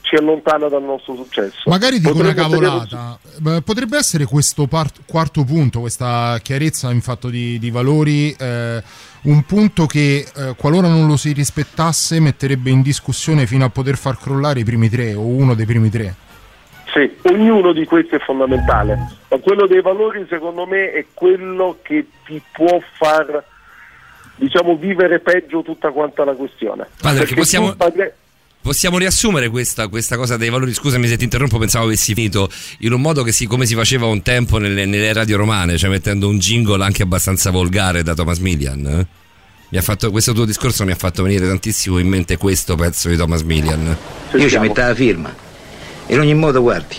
ci 0.00 0.16
allontana 0.16 0.68
dal 0.68 0.82
nostro 0.82 1.14
successo. 1.14 1.68
Magari 1.70 2.00
dico 2.00 2.14
una 2.18 2.32
Potremmo 2.32 2.48
tenere- 2.48 2.70
cavolata. 2.88 3.18
Beh, 3.38 3.62
Potrebbe 3.62 3.96
essere 3.96 4.24
questo 4.24 4.66
part- 4.66 5.00
quarto 5.06 5.44
punto, 5.44 5.80
questa 5.80 6.38
chiarezza 6.42 6.90
in 6.90 7.00
fatto 7.00 7.28
di, 7.28 7.58
di 7.60 7.70
valori, 7.70 8.34
eh, 8.36 8.82
un 9.22 9.42
punto 9.44 9.86
che 9.86 10.26
eh, 10.34 10.54
qualora 10.56 10.88
non 10.88 11.06
lo 11.06 11.16
si 11.16 11.32
rispettasse 11.32 12.18
metterebbe 12.20 12.70
in 12.70 12.82
discussione 12.82 13.46
fino 13.46 13.64
a 13.64 13.68
poter 13.68 13.96
far 13.96 14.18
crollare 14.18 14.60
i 14.60 14.64
primi 14.64 14.88
tre 14.88 15.14
o 15.14 15.20
uno 15.20 15.54
dei 15.54 15.66
primi 15.66 15.90
tre. 15.90 16.14
Sì, 16.92 17.08
ognuno 17.30 17.72
di 17.72 17.84
questi 17.84 18.14
è 18.16 18.18
fondamentale, 18.18 18.96
ma 19.28 19.38
quello 19.38 19.66
dei 19.66 19.82
valori 19.82 20.26
secondo 20.28 20.66
me 20.66 20.90
è 20.92 21.04
quello 21.12 21.78
che 21.82 22.06
ti 22.24 22.42
può 22.50 22.80
far 22.96 23.44
diciamo 24.38 24.76
vivere 24.76 25.18
peggio 25.20 25.62
tutta 25.62 25.90
quanta 25.90 26.24
la 26.24 26.32
questione. 26.34 26.86
Padre, 27.00 27.20
Perché 27.20 27.34
possiamo- 27.34 27.74
paghi- 27.74 28.10
Possiamo 28.60 28.98
riassumere 28.98 29.48
questa, 29.48 29.86
questa 29.86 30.16
cosa 30.16 30.36
dei 30.36 30.50
valori? 30.50 30.74
Scusami 30.74 31.06
se 31.06 31.16
ti 31.16 31.24
interrompo, 31.24 31.58
pensavo 31.58 31.86
avessi 31.86 32.12
finito 32.12 32.50
in 32.80 32.92
un 32.92 33.00
modo 33.00 33.22
che 33.22 33.30
si, 33.32 33.46
come 33.46 33.64
si 33.66 33.74
faceva 33.74 34.06
un 34.06 34.20
tempo 34.20 34.58
nelle, 34.58 34.84
nelle 34.84 35.12
radio 35.12 35.36
romane, 35.36 35.78
cioè 35.78 35.88
mettendo 35.88 36.28
un 36.28 36.38
jingle 36.38 36.84
anche 36.84 37.04
abbastanza 37.04 37.50
volgare 37.50 38.02
da 38.02 38.14
Thomas 38.14 38.38
Millian. 38.38 38.84
eh? 38.84 39.06
Mi 39.70 39.78
ha 39.78 39.80
fatto, 39.80 40.10
questo 40.10 40.32
tuo 40.32 40.44
discorso 40.44 40.84
mi 40.84 40.90
ha 40.90 40.96
fatto 40.96 41.22
venire 41.22 41.46
tantissimo 41.46 41.98
in 41.98 42.08
mente 42.08 42.36
questo 42.36 42.74
pezzo 42.74 43.08
di 43.08 43.16
Thomas 43.16 43.42
Millian. 43.42 43.96
Io 44.34 44.48
ci 44.48 44.58
metto 44.58 44.80
la 44.80 44.94
firma. 44.94 45.32
In 46.08 46.18
ogni 46.18 46.34
modo, 46.34 46.60
guardi, 46.60 46.96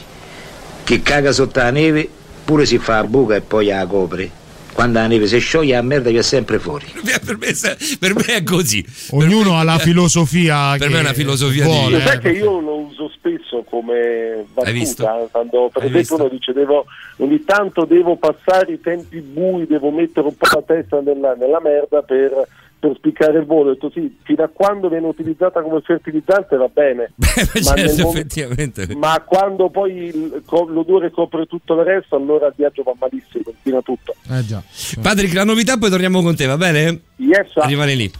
chi 0.85 1.01
caga 1.01 1.31
sotto 1.33 1.59
la 1.59 1.71
neve 1.71 2.07
pure 2.45 2.65
si 2.65 2.77
fa 2.79 2.95
la 3.01 3.03
buca 3.03 3.35
e 3.35 3.41
poi 3.41 3.67
la 3.67 3.85
copre. 3.85 4.31
Quando 4.79 4.99
la 4.99 5.07
neve 5.07 5.27
si 5.27 5.39
scioglie, 5.39 5.73
la 5.75 5.81
merda 5.81 6.07
viene 6.07 6.23
sempre 6.23 6.57
fuori. 6.57 6.85
Per 7.25 7.37
me, 7.37 7.53
per 7.99 8.15
me 8.15 8.23
è 8.23 8.43
così. 8.43 8.85
Ognuno 9.11 9.57
ha 9.57 9.63
la 9.63 9.77
filosofia 9.77 10.71
Per 10.77 10.87
che 10.87 10.93
me 10.93 10.99
è 10.99 11.01
una 11.01 11.11
filosofia 11.13 11.65
di- 11.65 11.69
vuole, 11.69 11.97
Lo 11.97 11.99
sai 12.01 12.15
eh. 12.15 12.19
che 12.19 12.29
io 12.29 12.59
lo 12.61 12.75
uso 12.77 13.09
spesso 13.09 13.63
come 13.69 14.45
Hai 14.53 14.71
visto? 14.71 15.03
battuta, 15.03 15.27
quando 15.31 15.69
per 15.73 15.81
Hai 15.83 15.87
esempio 15.89 15.99
visto? 15.99 16.15
uno 16.15 16.27
dice 16.29 16.53
devo, 16.53 16.85
ogni 17.17 17.43
tanto 17.43 17.83
devo 17.83 18.15
passare 18.15 18.71
i 18.71 18.79
tempi 18.79 19.19
bui, 19.19 19.67
devo 19.67 19.91
mettere 19.91 20.27
un 20.27 20.35
po' 20.37 20.47
la 20.49 20.63
testa 20.65 21.01
nella, 21.01 21.33
nella 21.35 21.59
merda 21.61 22.01
per, 22.01 22.47
per 22.79 22.93
spiccare 22.95 23.39
il 23.39 23.45
volo. 23.45 23.69
Ho 23.71 23.73
detto 23.73 23.91
sì, 23.93 24.15
fino 24.23 24.43
a 24.43 24.47
quando 24.51 24.87
viene 24.89 25.07
utilizzata 25.07 25.61
come 25.61 25.81
fertilizzante 25.81 26.55
va 26.55 26.67
bene, 26.71 27.11
ma, 27.17 27.73
nel 27.73 27.87
certo, 27.89 28.01
mom- 28.03 28.15
effettivamente. 28.15 28.95
ma 28.95 29.21
quando 29.25 29.69
poi 29.69 29.95
il- 30.05 30.43
l'odore 30.49 31.11
copre 31.11 31.45
tutto 31.45 31.73
il 31.79 31.85
resto 31.85 32.15
allora 32.15 32.47
il 32.47 32.53
viaggio 32.55 32.83
va 32.83 32.93
malissimo, 32.99 33.43
continua 33.43 33.81
tutto. 33.81 34.15
Eh 34.29 34.45
già. 34.45 34.61
Patrick, 35.01 35.33
la 35.33 35.43
novità 35.43 35.77
poi 35.77 35.89
torniamo 35.89 36.21
con 36.21 36.35
te, 36.35 36.45
va 36.45 36.57
bene? 36.57 37.01
Yes, 37.17 37.51
sir. 37.51 37.65
Rimani 37.65 37.95
lì. 37.95 38.11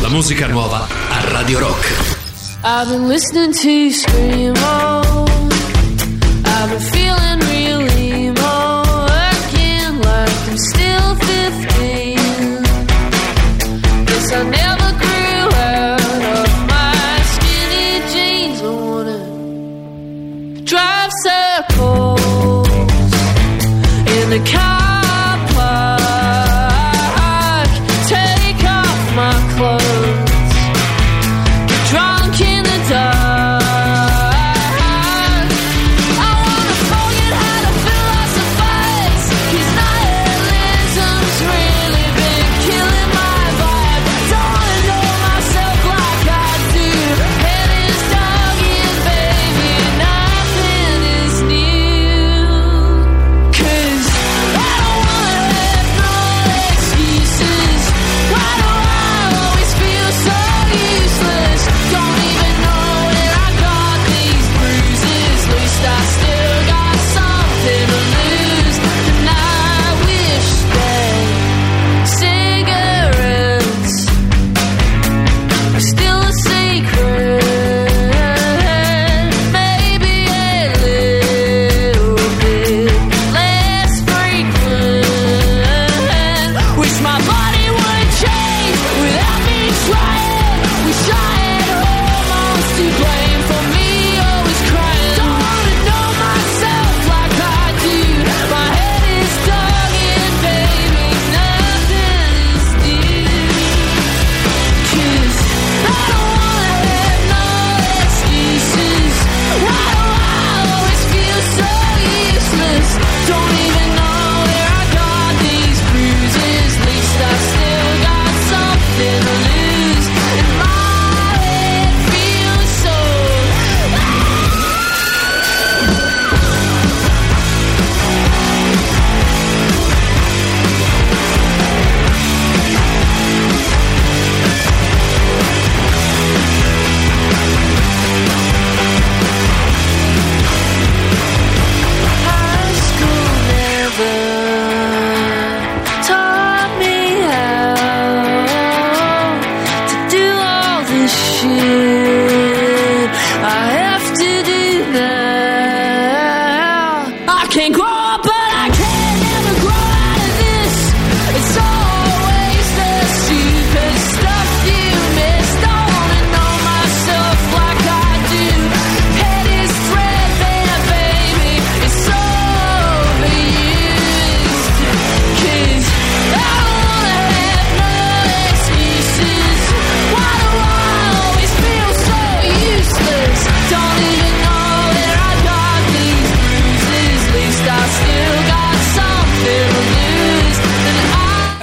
La 0.00 0.08
musica 0.08 0.46
nuova 0.46 0.86
a 1.10 1.30
Radio 1.30 1.58
Rock. 1.58 2.14
I've 2.62 2.88
been 2.90 3.08
listening 3.08 3.52
to 3.54 3.68
you 3.70 3.90
scream, 3.90 4.52
oh. 4.58 5.24
I've 6.44 6.68
been 6.70 6.80
feeling 6.80 7.25
the 24.38 24.44
car 24.44 24.65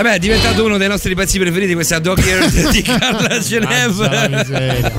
Beh, 0.03 0.15
è 0.15 0.19
diventato 0.19 0.65
uno 0.65 0.77
dei 0.77 0.89
nostri 0.89 1.15
pezzi 1.15 1.39
preferiti 1.39 1.73
questa 1.75 1.97
Dog 1.97 2.19
Earth 2.19 2.71
di 2.71 2.81
Carla 2.81 3.39
Genève. 3.39 4.91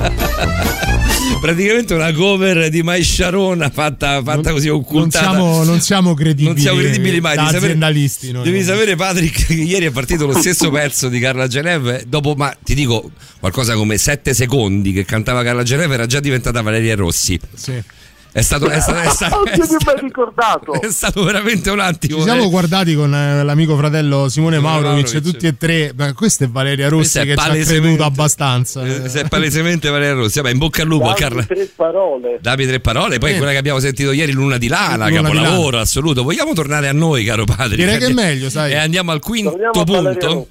Praticamente 1.39 1.93
una 1.93 2.11
cover 2.11 2.69
di 2.69 2.81
Mai 2.81 3.03
Sharona 3.03 3.69
fatta, 3.69 4.23
fatta 4.23 4.51
così 4.51 4.67
Non 4.67 4.77
occultata. 4.77 5.29
siamo, 5.29 5.63
non 5.63 5.79
siamo 5.79 6.15
credibili, 6.15 6.47
Non 6.47 6.57
siamo 6.57 6.79
credibili 6.79 7.21
mai. 7.21 7.35
Devi 7.35 7.45
sapere, 7.45 7.65
aziendalisti. 7.65 8.31
noi. 8.31 8.43
devi 8.45 8.63
sapere, 8.63 8.95
Patrick, 8.95 9.45
che 9.45 9.53
ieri 9.53 9.85
è 9.85 9.91
partito 9.91 10.25
lo 10.25 10.33
stesso 10.39 10.71
pezzo 10.71 11.07
di 11.07 11.19
Carla 11.19 11.45
Geneve. 11.45 12.05
Dopo, 12.07 12.33
ma 12.35 12.55
ti 12.63 12.73
dico 12.73 13.11
qualcosa 13.39 13.75
come 13.75 13.99
7 13.99 14.33
secondi 14.33 14.91
che 14.91 15.05
cantava 15.05 15.43
Carla 15.43 15.61
Geneve, 15.61 15.93
era 15.93 16.07
già 16.07 16.19
diventata 16.19 16.63
Valeria 16.63 16.95
Rossi. 16.95 17.39
Sì. 17.53 17.79
È 18.35 18.41
stato, 18.41 18.67
è 18.67 18.81
stato, 18.81 18.99
è 18.99 19.07
stato, 19.15 19.43
ben 19.45 19.95
ricordato. 20.01 20.73
è 20.81 20.91
stato 20.91 21.23
veramente 21.23 21.69
un 21.69 21.79
attimo. 21.79 22.17
Ci 22.17 22.23
siamo 22.23 22.43
eh. 22.43 22.49
guardati 22.49 22.93
con 22.93 23.15
eh, 23.15 23.41
l'amico 23.45 23.77
fratello 23.77 24.27
Simone 24.27 24.57
Simone 24.57 24.59
Maurovic, 24.59 25.05
Maurovic. 25.05 25.31
tutti 25.31 25.47
e 25.47 25.57
tre. 25.57 25.93
Beh, 25.93 26.11
questa 26.11 26.43
è 26.43 26.49
Valeria 26.49 26.89
Rossi 26.89 27.17
Questa 27.17 27.21
è 27.21 27.25
che 27.55 27.63
ci 27.63 27.71
ha 27.71 27.79
creduto 27.79 28.03
abbastanza. 28.03 28.83
Eh, 28.85 29.07
se 29.07 29.21
è 29.21 29.27
palesemente 29.29 29.87
Valeria 29.89 30.15
Rossi. 30.15 30.41
Vabbè, 30.41 30.51
in 30.51 30.57
bocca 30.57 30.81
al 30.81 30.87
lupo 30.89 31.05
Dammi 31.05 31.17
Carla. 31.17 31.43
tre 31.43 31.69
parole. 31.73 32.39
Dammi 32.41 32.65
tre 32.65 32.79
parole, 32.81 33.19
poi 33.19 33.31
Eh. 33.31 33.37
quella 33.37 33.51
che 33.51 33.57
abbiamo 33.57 33.79
sentito 33.79 34.11
ieri, 34.11 34.33
Luna 34.33 34.57
di 34.57 34.67
Lana, 34.67 35.07
Luna 35.07 35.29
di 35.29 35.35
capolavoro 35.35 35.69
Lana. 35.69 35.81
assoluto. 35.83 36.23
Vogliamo 36.23 36.51
tornare 36.51 36.89
a 36.89 36.93
noi, 36.93 37.23
caro 37.23 37.45
padre? 37.45 37.77
Direi 37.77 37.97
che 37.99 38.07
è 38.07 38.11
meglio, 38.13 38.49
sai. 38.49 38.73
E 38.73 38.75
andiamo 38.75 39.11
al 39.13 39.21
quinto 39.21 39.51
Torniamo 39.51 39.83
punto. 39.85 40.47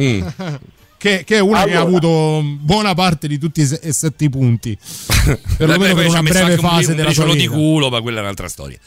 Mm. 0.00 0.26
Che, 0.98 1.22
che 1.24 1.36
è 1.36 1.40
una 1.40 1.62
che 1.62 1.74
ha 1.74 1.80
Allora. 1.80 2.08
avuto 2.08 2.42
buona 2.60 2.92
parte 2.94 3.28
di 3.28 3.38
tutti 3.38 3.60
e 3.60 3.92
sette 3.92 4.24
i 4.24 4.28
punti. 4.30 4.76
Perlomeno 5.56 5.94
per 5.94 6.08
una 6.08 6.22
breve 6.22 6.56
fase 6.56 6.90
un 6.90 6.96
della 6.96 7.10
sua 7.12 7.24
briciolo 7.24 7.32
di 7.34 7.38
vita. 7.46 7.52
culo, 7.52 7.88
ma 7.88 8.00
quella 8.00 8.18
è 8.18 8.22
un'altra 8.22 8.48
storia. 8.48 8.78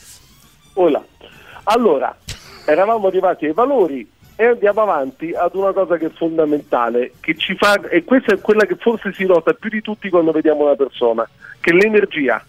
Ora, 0.73 1.03
allora, 1.63 2.15
eravamo 2.65 3.07
arrivati 3.07 3.45
ai 3.45 3.53
valori 3.53 4.05
e 4.35 4.45
andiamo 4.45 4.81
avanti 4.81 5.31
ad 5.33 5.51
una 5.55 5.71
cosa 5.71 5.97
che 5.97 6.07
è 6.07 6.11
fondamentale, 6.13 7.13
che 7.21 7.35
ci 7.37 7.55
fa, 7.55 7.79
e 7.89 8.03
questa 8.03 8.33
è 8.33 8.39
quella 8.41 8.65
che 8.65 8.75
forse 8.77 9.13
si 9.13 9.25
nota 9.25 9.53
più 9.53 9.69
di 9.69 9.81
tutti 9.81 10.09
quando 10.09 10.31
vediamo 10.31 10.63
una 10.65 10.75
persona, 10.75 11.27
che 11.61 11.69
è 11.69 11.73
l'energia. 11.73 12.43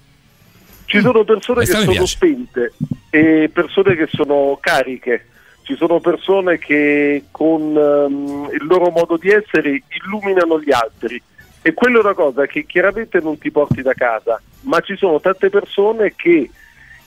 Ci 0.87 1.01
sono 1.01 1.23
persone 1.25 1.65
che 1.65 1.71
Questa 1.71 1.79
mi 1.79 1.85
sono 1.95 1.97
piace. 1.99 2.17
spente 2.17 2.73
e 3.11 3.51
persone 3.53 3.95
che 3.95 4.09
sono 4.11 4.59
cariche. 4.61 5.27
Ci 5.63 5.77
sono 5.77 6.01
persone 6.01 6.59
che 6.59 7.25
con 7.31 7.77
ehm, 7.77 8.51
il 8.53 8.67
loro 8.67 8.91
modo 8.91 9.17
di 9.17 9.31
essere 9.31 9.83
illuminano 10.05 10.61
gli 10.61 10.73
altri. 10.73 11.21
E 11.63 11.75
quella 11.75 11.99
è 11.99 12.03
una 12.03 12.15
cosa 12.15 12.47
che 12.47 12.67
chiaramente 12.67 13.21
non 13.21 13.39
ti 13.39 13.51
porti 13.51 13.83
da 13.83 13.95
casa, 13.95 14.41
ma 14.63 14.81
ci 14.81 14.97
sono 14.97 15.21
tante 15.21 15.49
persone 15.49 16.15
che 16.17 16.51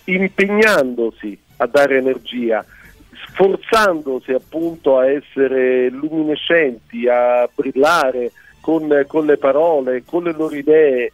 impegnandosi 0.06 1.38
a 1.57 1.68
dare 1.68 1.98
energia, 1.98 2.65
sforzandosi 3.27 4.32
appunto 4.32 4.98
a 4.98 5.10
essere 5.10 5.90
luminescenti, 5.90 7.07
a 7.07 7.49
brillare 7.53 8.32
con, 8.61 9.03
con 9.07 9.26
le 9.26 9.38
parole, 9.38 10.03
con 10.06 10.23
le 10.23 10.32
loro 10.32 10.56
idee, 10.56 11.11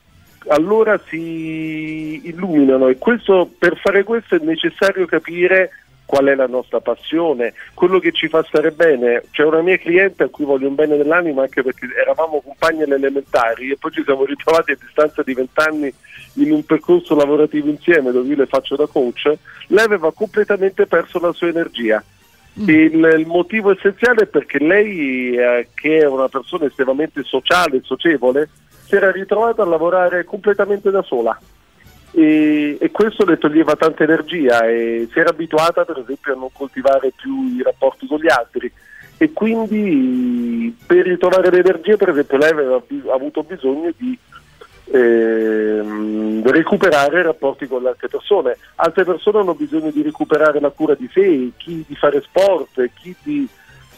allora 0.48 1.00
si 1.08 2.28
illuminano. 2.28 2.88
E 2.88 2.98
questo, 2.98 3.50
per 3.58 3.78
fare 3.78 4.04
questo 4.04 4.36
è 4.36 4.40
necessario 4.42 5.06
capire 5.06 5.72
qual 6.12 6.26
è 6.26 6.36
la 6.36 6.46
nostra 6.46 6.82
passione, 6.82 7.54
quello 7.74 7.98
che 8.00 8.12
ci 8.12 8.28
fa 8.28 8.44
stare 8.44 8.72
bene. 8.72 9.24
C'è 9.32 9.46
una 9.46 9.62
mia 9.62 9.78
cliente 9.78 10.24
a 10.24 10.28
cui 10.28 10.44
voglio 10.44 10.68
un 10.68 10.76
bene 10.76 10.98
dell'anima 10.98 11.44
anche 11.44 11.64
perché 11.64 11.88
eravamo 11.98 12.42
compagni 12.42 12.84
alle 12.84 12.96
elementari 12.96 13.72
e 13.72 13.78
poi 13.80 13.92
ci 13.92 14.04
siamo 14.04 14.26
ritrovati 14.26 14.74
a 14.74 14.78
distanza 14.78 15.24
di 15.24 15.34
vent'anni 15.34 15.94
in 16.34 16.52
un 16.52 16.66
percorso 16.66 17.16
lavorativo 17.16 17.70
insieme 17.70 18.12
dove 18.12 18.28
io 18.28 18.36
le 18.36 18.46
faccio 18.46 18.76
da 18.76 18.88
coach. 18.88 19.38
Lei 19.68 19.86
aveva 19.86 20.12
completamente 20.12 20.86
perso 20.86 21.18
la 21.20 21.32
sua 21.32 21.48
energia. 21.48 22.04
Il, 22.56 23.16
il 23.18 23.26
motivo 23.26 23.72
essenziale 23.72 24.24
è 24.24 24.28
perché 24.28 24.60
lei, 24.60 25.34
eh, 25.34 25.70
che 25.74 26.00
è 26.00 26.06
una 26.06 26.28
persona 26.28 26.66
estremamente 26.66 27.24
sociale 27.24 27.78
e 27.78 27.82
socievole, 27.86 28.50
si 28.84 28.96
era 28.98 29.12
ritrovata 29.12 29.62
a 29.62 29.66
lavorare 29.66 30.26
completamente 30.26 30.92
da 30.92 31.04
sola 31.04 31.40
e, 32.12 32.78
e 32.80 32.92
questo 32.92 33.26
le 33.26 33.38
toglieva 33.38 33.76
tanta 33.76 34.04
energia 34.04 34.66
e 34.68 35.08
si 35.12 35.20
era 35.20 35.30
abituata 35.30 35.86
per 35.86 36.00
esempio 36.00 36.34
a 36.34 36.38
non 36.38 36.50
coltivare 36.52 37.14
più 37.16 37.56
i 37.58 37.62
rapporti 37.64 38.08
con 38.08 38.20
gli 38.20 38.30
altri. 38.30 38.72
E 39.18 39.34
quindi 39.34 40.76
per 40.86 41.06
ritrovare 41.06 41.52
l'energia 41.52 41.96
per 41.96 42.10
esempio 42.10 42.38
lei 42.38 42.50
aveva 42.50 42.82
avuto 43.14 43.44
bisogno 43.44 43.92
di 43.96 44.18
ehm, 44.92 46.50
recuperare 46.50 47.20
i 47.20 47.24
rapporti 47.24 47.68
con 47.68 47.84
le 47.84 47.90
altre 47.90 48.08
persone. 48.08 48.58
Altre 48.76 49.06
persone 49.06 49.40
hanno 49.40 49.54
bisogno 49.54 49.92
di 49.92 50.02
recuperare 50.02 50.60
la 50.60 50.72
cura 50.72 50.96
di 50.96 51.10
sé 51.14 51.52
chi 51.58 51.86
di 51.88 51.96
fare 51.96 52.22
sport 52.22 52.90
chi 52.96 53.16
di 53.22 53.48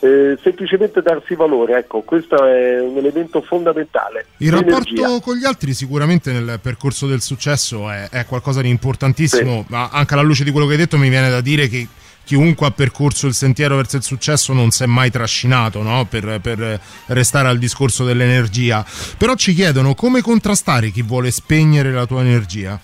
eh, 0.03 0.38
semplicemente 0.41 1.01
darsi 1.01 1.34
valore 1.34 1.77
ecco 1.77 2.01
questo 2.01 2.43
è 2.45 2.80
un 2.81 2.97
elemento 2.97 3.41
fondamentale 3.41 4.25
Il 4.38 4.51
l'energia. 4.51 4.77
rapporto 4.77 5.19
con 5.21 5.38
gli 5.38 5.45
altri 5.45 5.73
sicuramente 5.73 6.31
nel 6.34 6.59
percorso 6.61 7.07
del 7.07 7.21
successo 7.21 7.89
è, 7.89 8.09
è 8.09 8.25
qualcosa 8.25 8.61
di 8.61 8.69
importantissimo, 8.69 9.65
ma 9.69 9.89
anche 9.91 10.13
alla 10.13 10.23
luce 10.23 10.43
di 10.43 10.51
quello 10.51 10.65
che 10.65 10.73
hai 10.73 10.77
detto 10.80 10.97
mi 10.97 11.09
viene 11.09 11.30
da 11.30 11.39
dire 11.39 11.67
che 11.67 11.88
chiunque 12.25 12.67
ha 12.67 12.71
percorso 12.71 13.27
il 13.27 13.34
sentiero 13.34 13.75
verso 13.75 13.97
il 13.97 14.03
successo 14.03 14.53
non 14.53 14.71
si 14.71 14.84
è 14.84 14.85
mai 14.85 15.09
trascinato 15.09 15.81
no? 15.81 16.05
per, 16.09 16.39
per 16.41 16.80
restare 17.07 17.47
al 17.47 17.57
discorso 17.57 18.03
dell'energia. 18.05 18.85
Però 19.17 19.35
ci 19.35 19.53
chiedono 19.53 19.93
come 19.93 20.21
contrastare 20.21 20.89
chi 20.89 21.01
vuole 21.01 21.31
spegnere 21.31 21.91
la 21.91 22.05
tua 22.05 22.21
energia. 22.21 22.80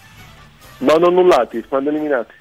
vanno 0.79 1.07
annullati, 1.07 1.63
vanno 1.69 1.89
eliminati. 1.89 2.33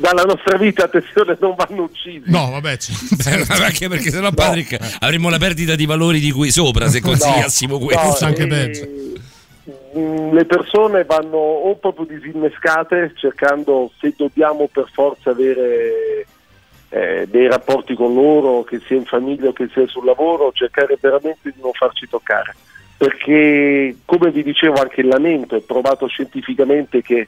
Dalla 0.00 0.22
nostra 0.22 0.56
vita, 0.56 0.84
attenzione, 0.84 1.36
non 1.40 1.56
vanno 1.56 1.82
uccisi. 1.82 2.22
No, 2.26 2.50
vabbè, 2.50 2.76
c- 2.76 3.16
Beh, 3.18 3.64
anche 3.64 3.88
perché 3.88 4.10
sennò, 4.10 4.30
Patrick, 4.30 4.78
avremmo 5.00 5.28
la 5.28 5.38
perdita 5.38 5.74
di 5.74 5.86
valori 5.86 6.20
di 6.20 6.30
qui 6.30 6.52
sopra 6.52 6.86
se 6.86 7.00
consigliassimo 7.00 7.80
questo. 7.80 8.24
No, 8.24 8.32
eh, 8.36 9.16
mm, 9.98 10.32
Le 10.32 10.44
persone 10.44 11.02
vanno 11.04 11.36
o 11.36 11.74
proprio 11.78 12.06
disinnescate 12.06 13.12
cercando 13.16 13.90
se 13.98 14.14
dobbiamo 14.16 14.68
per 14.72 14.88
forza 14.92 15.30
avere 15.30 16.26
eh, 16.90 17.26
dei 17.28 17.48
rapporti 17.48 17.94
con 17.94 18.14
loro, 18.14 18.62
che 18.62 18.80
sia 18.86 18.96
in 18.96 19.04
famiglia 19.04 19.48
o 19.48 19.52
che 19.52 19.68
sia 19.72 19.84
sul 19.88 20.04
lavoro, 20.04 20.52
cercare 20.52 20.96
veramente 21.00 21.50
di 21.50 21.60
non 21.60 21.72
farci 21.72 22.06
toccare. 22.08 22.54
Perché 22.96 23.96
come 24.04 24.30
vi 24.30 24.44
dicevo 24.44 24.74
anche 24.80 25.00
il 25.00 25.08
lamento 25.08 25.56
è 25.56 25.60
provato 25.60 26.06
scientificamente 26.06 27.02
che 27.02 27.26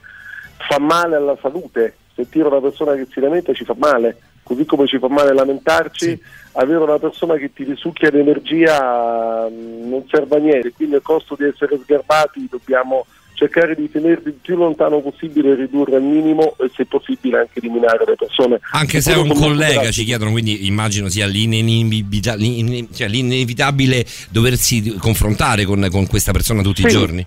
fa 0.57 0.79
male 0.79 1.17
alla 1.17 1.37
salute, 1.41 1.97
sentire 2.23 2.47
una 2.49 2.61
persona 2.61 2.95
che 2.95 3.07
si 3.11 3.21
lamenta 3.21 3.53
ci 3.53 3.65
fa 3.65 3.75
male, 3.79 4.17
così 4.43 4.65
come 4.65 4.87
ci 4.87 4.99
fa 4.99 5.09
male 5.09 5.33
lamentarci, 5.35 6.21
avere 6.53 6.83
una 6.83 6.99
persona 6.99 7.37
che 7.37 7.53
ti 7.53 7.65
risucchia 7.65 8.11
l'energia 8.11 9.49
mh, 9.49 9.89
non 9.89 10.05
serve 10.11 10.37
a 10.37 10.39
niente, 10.41 10.73
quindi 10.73 10.97
a 10.97 11.01
costo 11.01 11.37
di 11.39 11.45
essere 11.45 11.79
sgarbati 11.83 12.49
dobbiamo 12.51 13.07
cercare 13.35 13.75
di 13.75 13.91
tenerli 13.91 14.29
il 14.29 14.35
più 14.35 14.55
lontano 14.55 15.01
possibile, 15.01 15.55
ridurre 15.55 15.97
al 15.97 16.03
minimo 16.03 16.57
e 16.59 16.71
se 16.75 16.85
possibile 16.85 17.39
anche 17.39 17.59
eliminare 17.59 18.05
le 18.07 18.15
persone. 18.15 18.61
Anche 18.73 19.01
se 19.01 19.15
è 19.15 19.17
un 19.17 19.33
collega, 19.33 19.91
ci 19.91 20.05
chiedono, 20.05 20.31
quindi 20.33 20.67
immagino 20.67 21.09
sia 21.09 21.27
cioè 21.27 23.09
l'inevitabile 23.09 24.05
doversi 24.29 24.95
confrontare 24.99 25.65
con, 25.65 25.87
con 25.91 26.07
questa 26.07 26.33
persona 26.33 26.61
tutti 26.61 26.83
i 26.83 26.91
Sì. 26.91 26.97
giorni. 26.97 27.27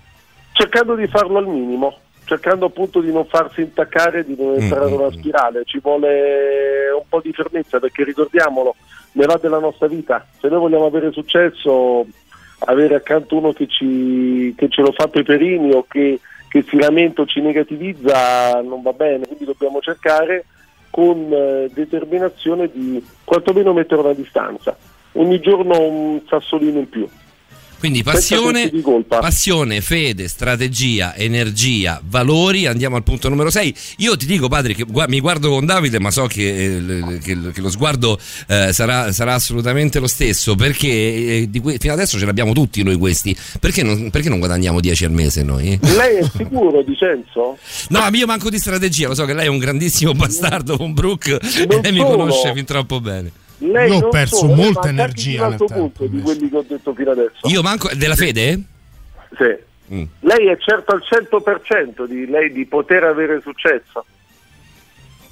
cercando 0.52 0.94
di 0.94 1.08
farlo 1.08 1.38
al 1.38 1.48
minimo, 1.48 1.98
cercando 2.24 2.66
appunto 2.66 3.00
di 3.00 3.12
non 3.12 3.26
farsi 3.26 3.60
intaccare, 3.60 4.24
di 4.24 4.36
non 4.38 4.54
entrare 4.58 4.88
in 4.88 4.94
una 4.94 5.10
spirale, 5.10 5.62
ci 5.64 5.78
vuole 5.80 6.90
un 6.94 7.04
po' 7.08 7.20
di 7.20 7.32
fermezza 7.32 7.78
perché 7.78 8.04
ricordiamolo, 8.04 8.74
ne 9.12 9.26
va 9.26 9.38
della 9.40 9.58
nostra 9.58 9.86
vita, 9.86 10.26
se 10.40 10.48
noi 10.48 10.60
vogliamo 10.60 10.86
avere 10.86 11.12
successo, 11.12 12.06
avere 12.60 12.94
accanto 12.94 13.36
uno 13.36 13.52
che, 13.52 13.66
ci, 13.66 14.54
che 14.56 14.68
ce 14.68 14.82
lo 14.82 14.92
fa 14.92 15.08
peperini 15.08 15.72
o 15.72 15.84
che, 15.88 16.20
che 16.48 16.64
si 16.66 16.76
lamenta 16.76 17.22
o 17.22 17.26
ci 17.26 17.40
negativizza 17.40 18.60
non 18.62 18.82
va 18.82 18.92
bene, 18.92 19.26
quindi 19.26 19.44
dobbiamo 19.44 19.80
cercare 19.80 20.46
con 20.90 21.28
eh, 21.32 21.68
determinazione 21.74 22.70
di 22.72 23.04
quantomeno 23.24 23.72
mettere 23.72 24.00
una 24.00 24.14
distanza, 24.14 24.76
ogni 25.12 25.40
giorno 25.40 25.80
un 25.80 26.20
sassolino 26.26 26.78
in 26.78 26.88
più. 26.88 27.08
Quindi 27.84 28.02
passione, 28.02 28.70
di 28.70 28.82
passione, 29.08 29.82
fede, 29.82 30.26
strategia, 30.26 31.14
energia, 31.16 32.00
valori. 32.02 32.64
Andiamo 32.64 32.96
al 32.96 33.02
punto 33.02 33.28
numero 33.28 33.50
6. 33.50 33.74
Io 33.98 34.16
ti 34.16 34.24
dico, 34.24 34.48
padre, 34.48 34.72
che 34.72 34.86
mi 35.08 35.20
guardo 35.20 35.50
con 35.50 35.66
Davide, 35.66 36.00
ma 36.00 36.10
so 36.10 36.24
che, 36.26 36.76
eh, 36.76 37.18
che 37.18 37.36
che 37.52 37.60
lo 37.60 37.68
sguardo 37.68 38.18
eh, 38.48 38.72
sarà, 38.72 39.12
sarà 39.12 39.34
assolutamente 39.34 39.98
lo 39.98 40.06
stesso. 40.06 40.54
Perché 40.54 40.88
eh, 40.88 41.46
di 41.50 41.60
que- 41.60 41.76
fino 41.78 41.92
adesso 41.92 42.18
ce 42.18 42.24
l'abbiamo 42.24 42.54
tutti 42.54 42.82
noi 42.82 42.96
questi. 42.96 43.36
Perché 43.60 43.82
non, 43.82 44.08
perché 44.08 44.30
non 44.30 44.38
guadagniamo 44.38 44.80
10 44.80 45.04
al 45.04 45.12
mese 45.12 45.42
noi? 45.42 45.78
Lei 45.82 46.16
è 46.16 46.22
sicuro, 46.34 46.82
Dicenzo? 46.82 47.58
No, 47.90 47.98
ma 47.98 48.08
io 48.14 48.24
manco 48.24 48.48
di 48.48 48.56
strategia. 48.58 49.08
Lo 49.08 49.14
so 49.14 49.26
che 49.26 49.34
lei 49.34 49.44
è 49.44 49.50
un 49.50 49.58
grandissimo 49.58 50.12
bastardo 50.14 50.78
con 50.78 50.94
Brooke 50.94 51.34
e 51.34 51.66
Non 51.68 51.80
lei 51.82 51.92
mi 51.92 51.98
solo. 51.98 52.16
conosce 52.16 52.54
fin 52.54 52.64
troppo 52.64 53.02
bene. 53.02 53.30
Lei 53.58 53.90
Io 53.90 54.06
ho 54.06 54.08
perso 54.08 54.36
solo, 54.36 54.54
molta 54.54 54.88
energia 54.88 55.48
nel 55.48 55.58
tempo, 55.58 55.74
punto 55.74 56.06
di 56.06 56.20
quelli 56.20 56.48
che 56.48 56.56
ho 56.56 56.64
detto 56.66 56.92
fino 56.94 57.10
adesso. 57.10 57.48
Io 57.48 57.62
manco. 57.62 57.88
Della 57.94 58.16
fede? 58.16 58.60
Sì. 59.36 59.94
Mm. 59.94 60.04
Lei 60.20 60.46
è 60.48 60.56
certo 60.58 60.92
al 60.92 61.02
100% 61.04 62.06
di 62.06 62.26
lei 62.26 62.50
di 62.52 62.64
poter 62.66 63.04
avere 63.04 63.40
successo. 63.40 64.04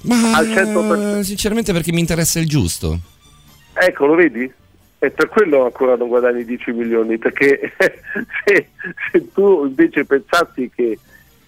Ma 0.02 0.36
Al 0.36 0.46
100%. 0.48 1.20
sinceramente 1.20 1.72
perché 1.72 1.92
mi 1.92 2.00
interessa 2.00 2.38
il 2.38 2.48
giusto. 2.48 2.98
Ecco, 3.72 4.06
lo 4.06 4.14
vedi? 4.14 4.50
E 4.98 5.10
per 5.10 5.28
quello 5.28 5.64
ancora 5.64 5.96
non 5.96 6.08
guadagni 6.08 6.44
10 6.44 6.72
milioni, 6.72 7.18
perché 7.18 7.72
se, 8.44 8.68
se 9.10 9.32
tu 9.32 9.64
invece 9.64 10.04
pensassi 10.04 10.70
che 10.74 10.98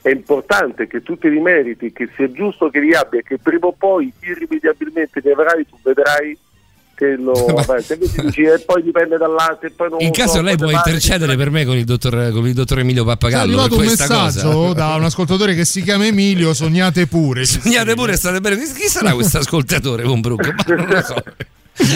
è 0.03 0.11
importante 0.11 0.87
che 0.87 1.03
tu 1.03 1.17
te 1.17 1.29
li 1.29 1.41
meriti, 1.41 1.93
che 1.93 2.09
sia 2.15 2.31
giusto 2.31 2.69
che 2.69 2.81
li 2.81 2.95
abbia, 2.95 3.23
che 3.23 3.39
prima 3.39 3.67
o 3.67 3.73
poi 3.73 4.13
irrimediabilmente 4.21 5.21
li 5.21 5.31
avrai, 5.31 5.67
tu 5.67 5.79
vedrai 5.83 6.37
che 6.95 7.17
lo. 7.17 7.35
Se 7.81 7.95
invece 7.95 8.23
dici 8.23 8.43
e 8.43 8.59
poi 8.61 8.83
dipende 8.83 9.17
dall'altro 9.17 9.67
e 9.67 9.71
poi 9.71 9.91
non 9.91 10.01
In 10.01 10.13
caso 10.13 10.35
so, 10.35 10.43
lei 10.43 10.57
può 10.57 10.71
intercedere 10.71 11.37
per 11.37 11.51
me 11.51 11.65
con 11.65 11.77
il 11.77 11.85
dottor, 11.85 12.31
con 12.33 12.47
il 12.47 12.55
dottor 12.55 12.79
Emilio 12.79 13.03
È 13.03 13.07
Pappagallo 13.07 13.53
per 13.53 13.61
arrivato 13.61 13.77
un 13.77 13.85
messaggio 13.85 14.51
cosa. 14.51 14.73
da 14.73 14.95
un 14.95 15.05
ascoltatore 15.05 15.55
che 15.55 15.65
si 15.65 15.83
chiama 15.83 16.07
Emilio, 16.07 16.55
sognate 16.55 17.07
pure. 17.07 17.45
Sognate 17.45 17.95
pure, 17.95 18.17
state 18.17 18.41
bene. 18.41 18.57
Chi 18.57 18.89
sarà 18.89 19.13
questo 19.13 19.39
ascoltatore 19.39 20.03
con 20.05 20.21
Brooke? 20.21 20.55
Ma 20.67 20.75
non 20.75 20.87
lo 20.89 21.03
so. 21.03 21.23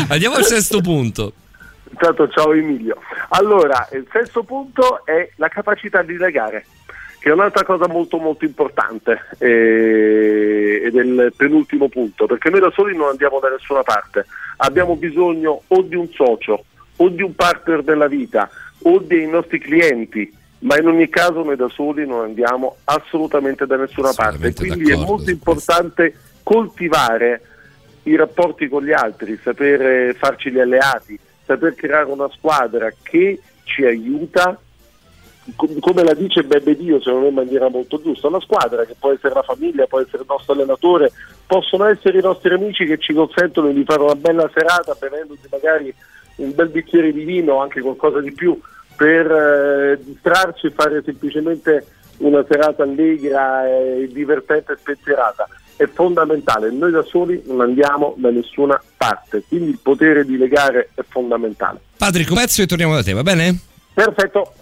Andiamo 0.08 0.36
al 0.36 0.44
sesto 0.44 0.80
punto. 0.80 1.32
Intanto 1.90 2.28
ciao 2.28 2.52
Emilio. 2.52 2.96
Allora, 3.30 3.88
il 3.92 4.06
terzo 4.10 4.42
punto 4.42 5.04
è 5.04 5.30
la 5.36 5.48
capacità 5.48 6.02
di 6.02 6.16
legare, 6.16 6.64
che 7.18 7.30
è 7.30 7.32
un'altra 7.32 7.64
cosa 7.64 7.88
molto 7.88 8.18
molto 8.18 8.44
importante 8.44 9.18
eh, 9.38 10.82
ed 10.84 10.96
è 10.96 11.02
il 11.02 11.32
penultimo 11.36 11.88
punto, 11.88 12.26
perché 12.26 12.50
noi 12.50 12.60
da 12.60 12.70
soli 12.72 12.96
non 12.96 13.08
andiamo 13.08 13.40
da 13.40 13.48
nessuna 13.48 13.82
parte, 13.82 14.26
abbiamo 14.58 14.96
bisogno 14.96 15.62
o 15.66 15.82
di 15.82 15.96
un 15.96 16.08
socio 16.10 16.64
o 16.96 17.08
di 17.08 17.22
un 17.22 17.34
partner 17.34 17.82
della 17.82 18.06
vita 18.08 18.48
o 18.82 18.98
dei 18.98 19.26
nostri 19.26 19.58
clienti, 19.58 20.32
ma 20.60 20.78
in 20.78 20.86
ogni 20.86 21.08
caso 21.08 21.42
noi 21.42 21.56
da 21.56 21.68
soli 21.68 22.06
non 22.06 22.24
andiamo 22.24 22.76
assolutamente 22.84 23.66
da 23.66 23.76
nessuna 23.76 24.12
parte, 24.12 24.54
quindi 24.54 24.90
è 24.90 24.96
molto 24.96 25.30
importante 25.30 26.14
coltivare 26.42 27.42
i 28.04 28.16
rapporti 28.16 28.68
con 28.68 28.84
gli 28.84 28.92
altri, 28.92 29.38
sapere 29.42 30.14
farci 30.14 30.50
gli 30.50 30.58
alleati, 30.58 31.18
saper 31.44 31.74
creare 31.74 32.10
una 32.10 32.28
squadra 32.30 32.92
che 33.02 33.40
ci 33.64 33.84
aiuta, 33.84 34.58
come 35.56 36.02
la 36.02 36.14
dice 36.14 36.42
Bebe 36.42 36.76
Dio, 36.76 37.00
secondo 37.00 37.22
me 37.22 37.28
in 37.28 37.34
maniera 37.34 37.68
molto 37.68 38.00
giusta, 38.00 38.28
una 38.28 38.40
squadra 38.40 38.84
che 38.84 38.94
può 38.98 39.12
essere 39.12 39.34
la 39.34 39.42
famiglia, 39.42 39.86
può 39.86 40.00
essere 40.00 40.22
il 40.22 40.28
nostro 40.28 40.52
allenatore, 40.52 41.12
possono 41.46 41.84
essere 41.86 42.18
i 42.18 42.22
nostri 42.22 42.52
amici 42.52 42.84
che 42.84 42.98
ci 42.98 43.12
consentono 43.12 43.70
di 43.70 43.84
fare 43.84 44.02
una 44.02 44.14
bella 44.14 44.50
serata 44.52 44.94
bevendosi 44.98 45.48
magari 45.50 45.94
un 46.36 46.54
bel 46.54 46.68
bicchiere 46.68 47.12
di 47.12 47.24
vino 47.24 47.54
o 47.54 47.60
anche 47.60 47.80
qualcosa 47.80 48.20
di 48.20 48.32
più 48.32 48.58
per 48.96 49.30
eh, 49.30 49.98
distrarci 50.02 50.66
e 50.66 50.70
fare 50.70 51.02
semplicemente 51.04 51.86
una 52.18 52.44
serata 52.48 52.82
allegra 52.82 53.66
e 53.66 54.08
divertente 54.12 54.72
e 54.72 54.76
spensierata. 54.76 55.48
È 55.76 55.86
fondamentale, 55.86 56.70
noi 56.72 56.90
da 56.90 57.02
soli 57.02 57.40
non 57.46 57.60
andiamo 57.60 58.14
da 58.16 58.30
nessuna 58.30 58.80
parte, 58.96 59.44
quindi 59.46 59.70
il 59.70 59.78
potere 59.80 60.24
di 60.24 60.36
legare 60.36 60.90
è 60.94 61.02
fondamentale. 61.08 61.78
Patrick, 61.96 62.30
un 62.30 62.36
pezzo 62.36 62.62
e 62.62 62.66
torniamo 62.66 62.94
da 62.94 63.04
te, 63.04 63.12
va 63.12 63.22
bene? 63.22 63.56
Perfetto. 63.94 64.52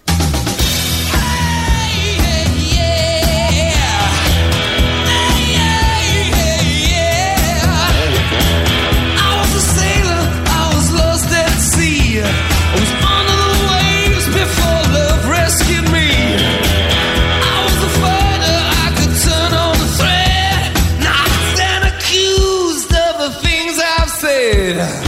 I've 24.38 25.05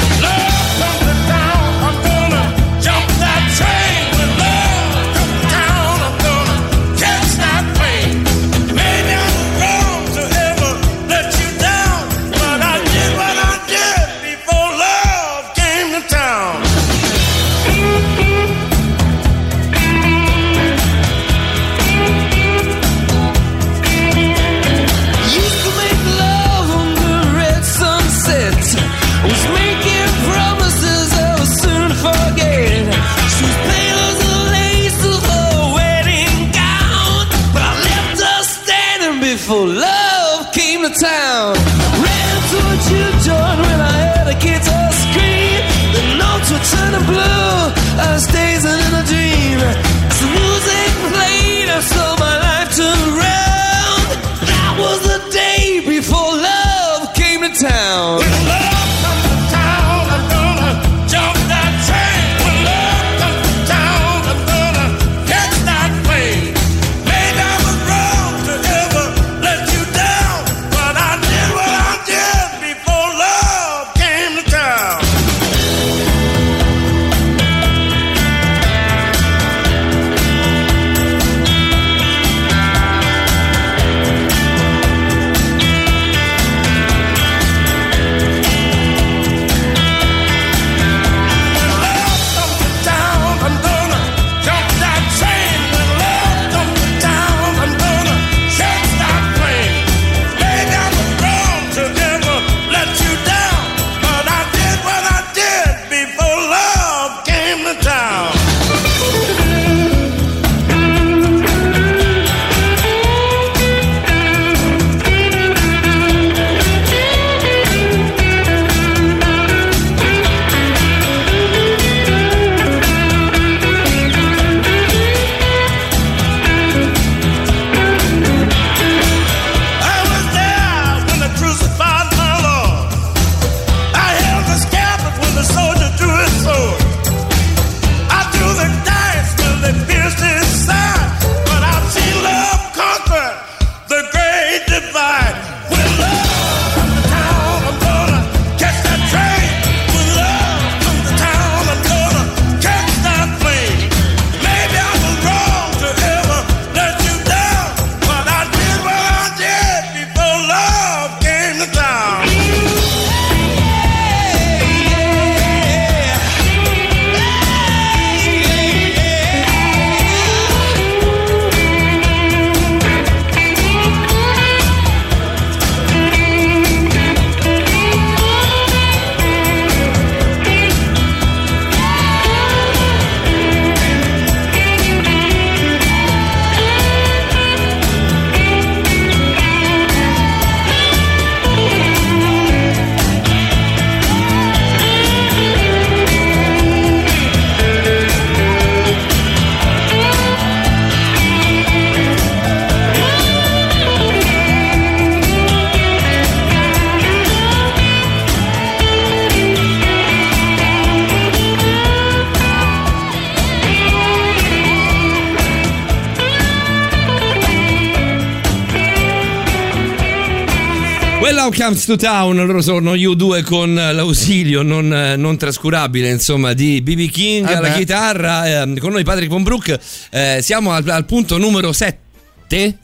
Comes 221.69 221.85
to 221.85 221.97
Town, 221.97 222.35
loro 222.47 222.63
sono 222.63 222.95
U2 222.95 223.45
con 223.45 223.75
l'ausilio 223.75 224.63
non, 224.63 224.89
non 225.19 225.37
trascurabile 225.37 226.09
insomma 226.09 226.55
di 226.55 226.81
BB 226.81 227.11
King 227.11 227.47
Eh 227.47 227.53
alla 227.53 227.69
beh. 227.69 227.75
chitarra, 227.75 228.63
eh, 228.63 228.79
con 228.79 228.93
noi 228.93 229.05
Patrick 229.05 229.31
Von 229.31 229.43
Brook, 229.43 229.79
eh, 230.11 230.39
siamo 230.41 230.73
al, 230.73 230.89
al 230.89 231.05
punto 231.05 231.37
numero 231.37 231.75
7. 231.75 231.99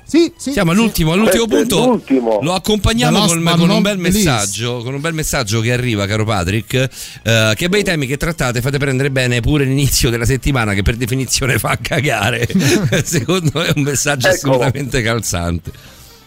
Sì, 0.05 0.31
sì. 0.37 0.53
Siamo 0.53 0.73
all'ultimo, 0.73 1.13
all'ultimo 1.13 1.47
Questo 1.47 1.65
è 1.65 1.79
punto. 1.79 1.91
l'ultimo. 1.93 2.41
Lo 2.43 2.53
accompagniamo 2.53 3.21
but 3.21 3.57
con, 3.57 3.71
un 3.71 3.81
bel 3.81 3.97
messaggio, 3.97 4.83
con 4.83 4.93
un 4.93 5.01
bel 5.01 5.15
messaggio 5.15 5.63
che 5.63 5.73
arriva, 5.73 6.05
caro 6.05 6.27
Patrick. 6.27 6.75
eh, 7.23 7.53
che 7.57 7.69
bei 7.71 7.83
temi 7.83 8.07
che 8.07 8.19
trattate, 8.19 8.61
fate 8.61 8.77
prendere 8.77 9.11
bene 9.11 9.41
pure 9.41 9.65
l'inizio 9.65 10.11
della 10.11 10.27
settimana, 10.27 10.75
che 10.75 10.83
per 10.83 10.97
definizione 10.97 11.59
fa 11.59 11.79
cagare. 11.81 12.47
Secondo 13.03 13.51
me 13.55 13.67
è 13.69 13.73
un 13.77 13.83
messaggio 13.83 14.29
Eccolo. 14.29 14.53
assolutamente 14.57 15.01
calzante. 15.01 15.73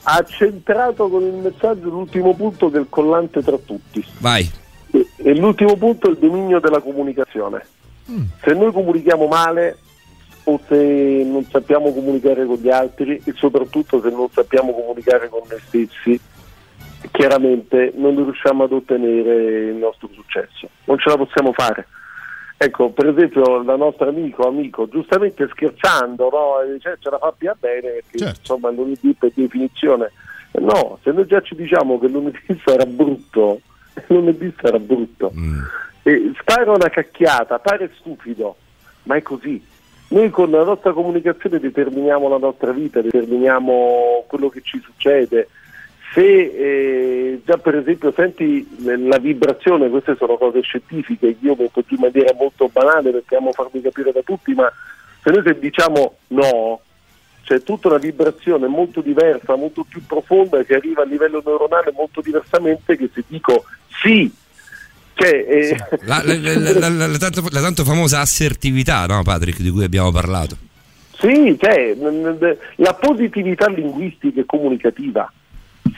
Ha 0.09 0.23
centrato 0.23 1.09
con 1.09 1.21
il 1.23 1.33
messaggio 1.33 1.89
l'ultimo 1.89 2.33
punto 2.33 2.69
del 2.69 2.85
collante 2.89 3.43
tra 3.43 3.57
tutti. 3.57 4.03
Vai. 4.19 4.49
E- 4.91 5.07
E 5.17 5.35
l'ultimo 5.35 5.75
punto 5.75 6.07
è 6.07 6.11
il 6.11 6.17
dominio 6.17 6.59
della 6.59 6.79
comunicazione. 6.79 7.65
Se 8.41 8.53
noi 8.53 8.71
comunichiamo 8.71 9.27
male 9.27 9.77
o 10.45 10.57
se 10.69 11.23
non 11.25 11.43
sappiamo 11.51 11.91
comunicare 11.91 12.45
con 12.45 12.55
gli 12.55 12.69
altri 12.69 13.21
e 13.25 13.33
soprattutto 13.35 13.99
se 14.01 14.09
non 14.09 14.29
sappiamo 14.31 14.73
comunicare 14.73 15.27
con 15.27 15.41
noi 15.49 15.59
stessi, 15.67 16.17
chiaramente 17.11 17.91
non 17.95 18.15
riusciamo 18.15 18.63
ad 18.63 18.71
ottenere 18.71 19.69
il 19.71 19.75
nostro 19.75 20.07
successo. 20.13 20.69
Non 20.85 20.97
ce 20.99 21.09
la 21.09 21.17
possiamo 21.17 21.51
fare. 21.51 21.85
Ecco, 22.59 22.89
per 22.89 23.07
esempio, 23.07 23.61
la 23.61 23.75
nostra 23.75 24.09
amico, 24.09 24.47
amico, 24.47 24.87
giustamente 24.89 25.47
scherzando, 25.47 26.29
no? 26.31 26.73
Dice, 26.73 26.93
"Eh, 26.93 26.97
ce 26.99 27.09
la 27.11 27.19
fa 27.19 27.31
più 27.37 27.51
bene 27.59 27.81
perché 28.01 28.17
Certo. 28.17 28.39
insomma 28.39 28.69
il 28.69 28.75
lunedì 28.75 29.15
per 29.17 29.31
definizione. 29.33 30.11
Eh, 30.51 30.59
No, 30.59 30.97
se 31.03 31.11
noi 31.11 31.27
già 31.27 31.39
ci 31.41 31.55
diciamo 31.55 31.99
che 31.99 32.07
il 32.07 32.13
lunedì 32.13 32.39
sarà 32.65 32.85
brutto, 32.85 33.61
il 33.93 34.03
lunedì 34.07 34.51
sarà 34.59 34.79
brutto. 34.79 35.31
Mm. 35.37 35.59
E 36.01 36.31
spara 36.39 36.71
una 36.71 36.89
cacchiata, 36.89 37.59
pare 37.59 37.91
stupido, 37.99 38.55
ma 39.03 39.15
è 39.15 39.21
così. 39.21 39.63
Noi 40.09 40.29
con 40.31 40.49
la 40.49 40.63
nostra 40.63 40.93
comunicazione 40.93 41.59
determiniamo 41.59 42.27
la 42.29 42.37
nostra 42.37 42.71
vita, 42.71 43.01
determiniamo 43.01 44.23
quello 44.27 44.49
che 44.49 44.61
ci 44.63 44.79
succede. 44.81 45.49
Se 46.13 46.21
eh, 46.23 47.41
già 47.45 47.57
per 47.57 47.75
esempio 47.75 48.11
senti 48.15 48.65
la 48.79 49.17
vibrazione, 49.19 49.89
queste 49.89 50.15
sono 50.17 50.35
cose 50.37 50.61
scientifiche, 50.61 51.35
io 51.41 51.55
metto 51.57 51.83
in 51.89 51.97
maniera 51.99 52.33
molto 52.37 52.69
banale 52.71 53.11
perché 53.11 53.35
amo 53.35 53.51
farmi 53.51 53.81
capire 53.81 54.11
da 54.11 54.21
tutti, 54.23 54.53
ma 54.53 54.71
se 55.21 55.29
noi 55.31 55.43
se 55.45 55.59
diciamo 55.59 56.15
no, 56.27 56.79
c'è 57.43 57.61
tutta 57.61 57.89
una 57.89 57.97
vibrazione 57.97 58.67
molto 58.67 59.01
diversa, 59.01 59.55
molto 59.55 59.85
più 59.87 60.01
profonda 60.05 60.63
che 60.63 60.75
arriva 60.75 61.01
a 61.03 61.05
livello 61.05 61.41
neuronale 61.45 61.91
molto 61.93 62.21
diversamente 62.21 62.97
che 62.97 63.09
se 63.13 63.23
dico 63.27 63.65
sì. 64.01 64.31
Cioè, 65.13 65.45
eh, 65.49 65.77
La, 66.05 66.21
la- 66.23 66.89
la- 66.89 67.07
la- 67.07 67.17
tanto, 67.17 67.43
la 67.49 67.59
tanto 67.61 67.83
famosa 67.83 68.19
assertività, 68.21 69.05
no, 69.07 69.23
Patrick, 69.23 69.59
di 69.61 69.71
cui 69.71 69.83
abbiamo 69.83 70.11
parlato. 70.11 70.55
Sì, 71.19 71.57
cioè, 71.59 71.95
la 72.75 72.93
positività 72.93 73.67
linguistica 73.67 74.39
e 74.41 74.45
comunicativa. 74.45 75.31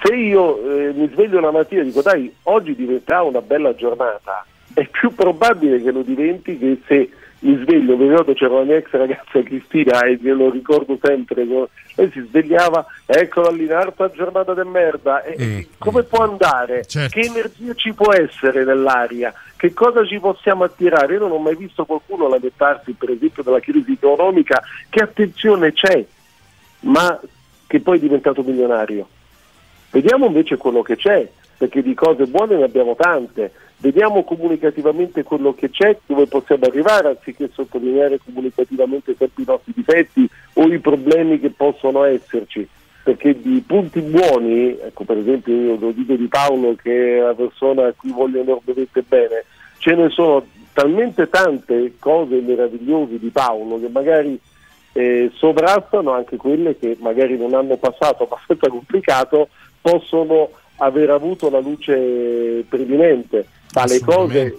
Se 0.01 0.15
io 0.15 0.57
eh, 0.63 0.93
mi 0.93 1.09
sveglio 1.13 1.39
la 1.39 1.51
mattina 1.51 1.81
e 1.81 1.85
dico 1.85 2.01
dai, 2.01 2.33
oggi 2.43 2.75
diventerà 2.75 3.21
una 3.23 3.41
bella 3.41 3.75
giornata, 3.75 4.45
è 4.73 4.85
più 4.87 5.13
probabile 5.13 5.81
che 5.81 5.91
lo 5.91 6.01
diventi 6.01 6.57
che 6.57 6.81
se 6.87 7.09
mi 7.41 7.55
sveglio, 7.63 7.95
mi 7.95 8.09
ricordo 8.09 8.33
c'era 8.33 8.53
una 8.55 8.63
mia 8.63 8.77
ex 8.77 8.89
ragazza 8.91 9.41
Cristina 9.41 10.01
e 10.01 10.17
glielo 10.17 10.49
ricordo 10.49 10.97
sempre, 11.01 11.45
lei 11.45 12.11
si 12.11 12.21
svegliava, 12.27 12.85
eccola 13.05 13.49
lì, 13.49 13.65
un'altra 13.65 14.09
giornata 14.11 14.53
di 14.53 14.67
merda, 14.67 15.23
e, 15.23 15.35
e 15.37 15.67
come 15.77 16.03
può 16.03 16.23
andare? 16.23 16.85
Certo. 16.85 17.17
Che 17.17 17.25
energia 17.25 17.73
ci 17.75 17.93
può 17.93 18.11
essere 18.13 18.65
nell'aria? 18.65 19.33
Che 19.55 19.73
cosa 19.73 20.05
ci 20.05 20.19
possiamo 20.19 20.65
attirare? 20.65 21.13
Io 21.13 21.19
non 21.19 21.31
ho 21.31 21.37
mai 21.37 21.55
visto 21.55 21.85
qualcuno 21.85 22.27
lamentarsi 22.27 22.91
per 22.93 23.11
esempio 23.11 23.43
della 23.43 23.59
crisi 23.59 23.93
economica, 23.93 24.61
che 24.89 25.01
attenzione 25.01 25.71
c'è, 25.71 26.03
ma 26.81 27.19
che 27.67 27.79
poi 27.79 27.97
è 27.97 28.01
diventato 28.01 28.43
milionario. 28.43 29.07
Vediamo 29.91 30.27
invece 30.27 30.57
quello 30.57 30.81
che 30.81 30.95
c'è, 30.95 31.27
perché 31.57 31.81
di 31.81 31.93
cose 31.93 32.25
buone 32.25 32.55
ne 32.55 32.63
abbiamo 32.63 32.95
tante. 32.95 33.51
Vediamo 33.77 34.23
comunicativamente 34.23 35.23
quello 35.23 35.53
che 35.53 35.69
c'è, 35.69 35.97
dove 36.05 36.27
possiamo 36.27 36.65
arrivare, 36.65 37.09
anziché 37.09 37.49
sottolineare 37.53 38.19
comunicativamente 38.23 39.15
sempre 39.17 39.43
i 39.43 39.45
nostri 39.47 39.73
difetti 39.75 40.29
o 40.53 40.63
i 40.63 40.79
problemi 40.79 41.39
che 41.39 41.49
possono 41.49 42.03
esserci. 42.03 42.67
Perché 43.03 43.39
di 43.39 43.63
punti 43.65 44.01
buoni, 44.01 44.77
ecco 44.79 45.05
per 45.05 45.17
esempio 45.17 45.53
io 45.53 45.77
lo 45.79 45.91
dico 45.91 46.13
di 46.13 46.27
Paolo 46.27 46.75
che 46.75 47.17
è 47.17 47.23
una 47.23 47.33
persona 47.33 47.87
a 47.87 47.93
cui 47.95 48.11
voglio 48.11 48.41
enormemente 48.41 49.01
bene, 49.07 49.45
ce 49.77 49.95
ne 49.95 50.09
sono 50.09 50.45
talmente 50.73 51.29
tante 51.29 51.93
cose 51.97 52.41
meravigliose 52.41 53.17
di 53.17 53.29
Paolo 53.29 53.79
che 53.79 53.89
magari 53.89 54.39
eh, 54.93 55.31
sovrastano 55.35 56.11
anche 56.11 56.35
quelle 56.37 56.77
che 56.77 56.97
magari 56.99 57.37
non 57.37 57.53
hanno 57.53 57.77
passato 57.77 58.23
abbastanza 58.29 58.69
complicato, 58.69 59.49
possono 59.81 60.49
aver 60.77 61.09
avuto 61.09 61.49
la 61.49 61.59
luce 61.59 62.63
preminente. 62.67 63.45
Ma 63.73 63.85
le 63.85 63.99
cose 63.99 64.55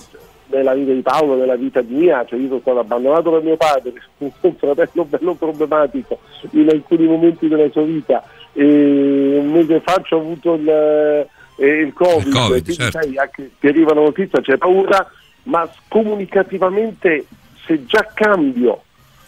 nella 0.50 0.74
vita 0.74 0.92
di 0.92 1.00
Paolo, 1.00 1.36
nella 1.36 1.56
vita 1.56 1.82
mia, 1.86 2.24
cioè 2.26 2.38
io 2.38 2.48
sono 2.48 2.60
stato 2.60 2.78
abbandonato 2.80 3.30
da 3.30 3.40
mio 3.40 3.56
padre, 3.56 3.92
un 4.18 4.54
fratello 4.56 5.04
bello 5.04 5.34
problematico 5.34 6.18
in 6.50 6.68
alcuni 6.68 7.06
momenti 7.06 7.48
della 7.48 7.70
sua 7.70 7.82
vita, 7.82 8.22
e 8.52 8.64
un 8.64 9.50
mese 9.50 9.80
fa 9.80 10.02
ho 10.08 10.16
avuto 10.16 10.54
il, 10.54 10.68
eh, 10.68 11.66
il 11.66 11.92
Covid, 11.92 12.26
Il 12.26 12.32
Covid, 12.32 12.48
quindi 12.50 12.74
certo. 12.74 13.00
sai, 13.00 13.16
anche 13.16 13.50
ti 13.58 13.66
arriva 13.66 13.94
la 13.94 14.02
notizia, 14.02 14.40
c'è 14.40 14.56
paura, 14.56 15.08
ma 15.44 15.68
comunicativamente 15.88 17.26
se 17.64 17.86
già 17.86 18.08
cambio 18.12 18.82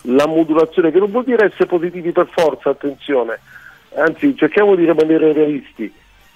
la 0.06 0.26
modulazione, 0.26 0.90
che 0.90 0.98
non 0.98 1.10
vuol 1.10 1.24
dire 1.24 1.46
essere 1.46 1.66
positivi 1.66 2.10
per 2.10 2.28
forza, 2.30 2.70
attenzione, 2.70 3.38
anzi 3.94 4.36
cerchiamo 4.36 4.74
di 4.74 4.84
rimanere 4.84 5.32
realisti, 5.32 5.92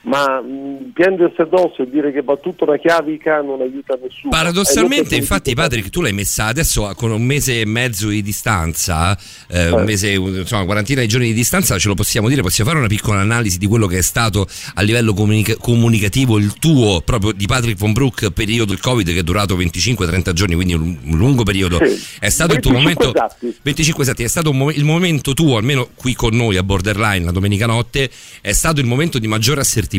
ma 0.06 0.40
mh, 0.40 0.92
piangersi 0.94 1.40
addosso 1.40 1.82
e 1.82 1.90
dire 1.90 2.12
che 2.12 2.22
va 2.22 2.36
tutta 2.36 2.62
una 2.64 2.78
chiavica 2.78 3.40
non 3.42 3.60
aiuta 3.60 3.94
nessuno. 4.00 4.26
Eh, 4.26 4.36
Paradossalmente, 4.36 5.10
non 5.10 5.18
infatti, 5.20 5.52
Patrick, 5.54 5.90
tu 5.90 6.00
l'hai 6.00 6.12
messa 6.12 6.44
adesso 6.44 6.92
con 6.96 7.10
un 7.10 7.22
mese 7.22 7.60
e 7.60 7.66
mezzo 7.66 8.08
di 8.08 8.22
distanza, 8.22 9.18
eh, 9.48 9.70
un 9.70 9.80
Eh. 9.80 9.84
mese, 9.84 10.10
insomma, 10.12 10.58
una 10.60 10.64
quarantina 10.66 11.00
di 11.00 11.08
giorni 11.08 11.26
di 11.26 11.32
distanza, 11.32 11.76
ce 11.76 11.88
lo 11.88 11.94
possiamo 11.94 12.28
dire, 12.28 12.40
possiamo 12.40 12.70
fare 12.70 12.80
una 12.82 12.88
piccola 12.92 13.18
analisi 13.20 13.58
di 13.58 13.66
quello 13.66 13.86
che 13.88 13.98
è 13.98 14.02
stato 14.02 14.46
a 14.74 14.82
livello 14.82 15.12
comunica- 15.12 15.56
comunicativo 15.56 16.38
il 16.38 16.54
tuo, 16.54 17.00
proprio 17.00 17.32
di 17.32 17.46
Patrick 17.46 17.76
Von 17.78 17.92
Brook, 17.92 18.30
periodo 18.30 18.70
del 18.72 18.80
Covid 18.80 19.08
che 19.12 19.18
è 19.18 19.22
durato 19.24 19.56
25-30 19.56 20.32
giorni, 20.32 20.54
quindi 20.54 20.74
un, 20.74 20.96
un 21.02 21.16
lungo 21.18 21.42
periodo. 21.42 21.80
Sì. 21.84 22.00
È 22.20 22.28
stato 22.28 22.54
il 22.54 22.60
tuo 22.60 22.70
25 22.70 23.06
momento... 23.06 23.24
esatti. 23.26 23.56
25 23.60 24.02
esatti, 24.04 24.22
è 24.22 24.28
stato 24.28 24.52
mo- 24.52 24.70
il 24.70 24.84
momento 24.84 25.34
tuo, 25.34 25.56
almeno 25.56 25.88
qui 25.96 26.14
con 26.14 26.34
noi 26.36 26.56
a 26.56 26.62
Borderline 26.62 27.24
la 27.24 27.32
domenica 27.32 27.66
notte, 27.66 28.08
è 28.40 28.52
stato 28.52 28.80
il 28.80 28.86
momento 28.86 29.18
di 29.18 29.26
maggiore 29.26 29.62
assertività. 29.62 29.94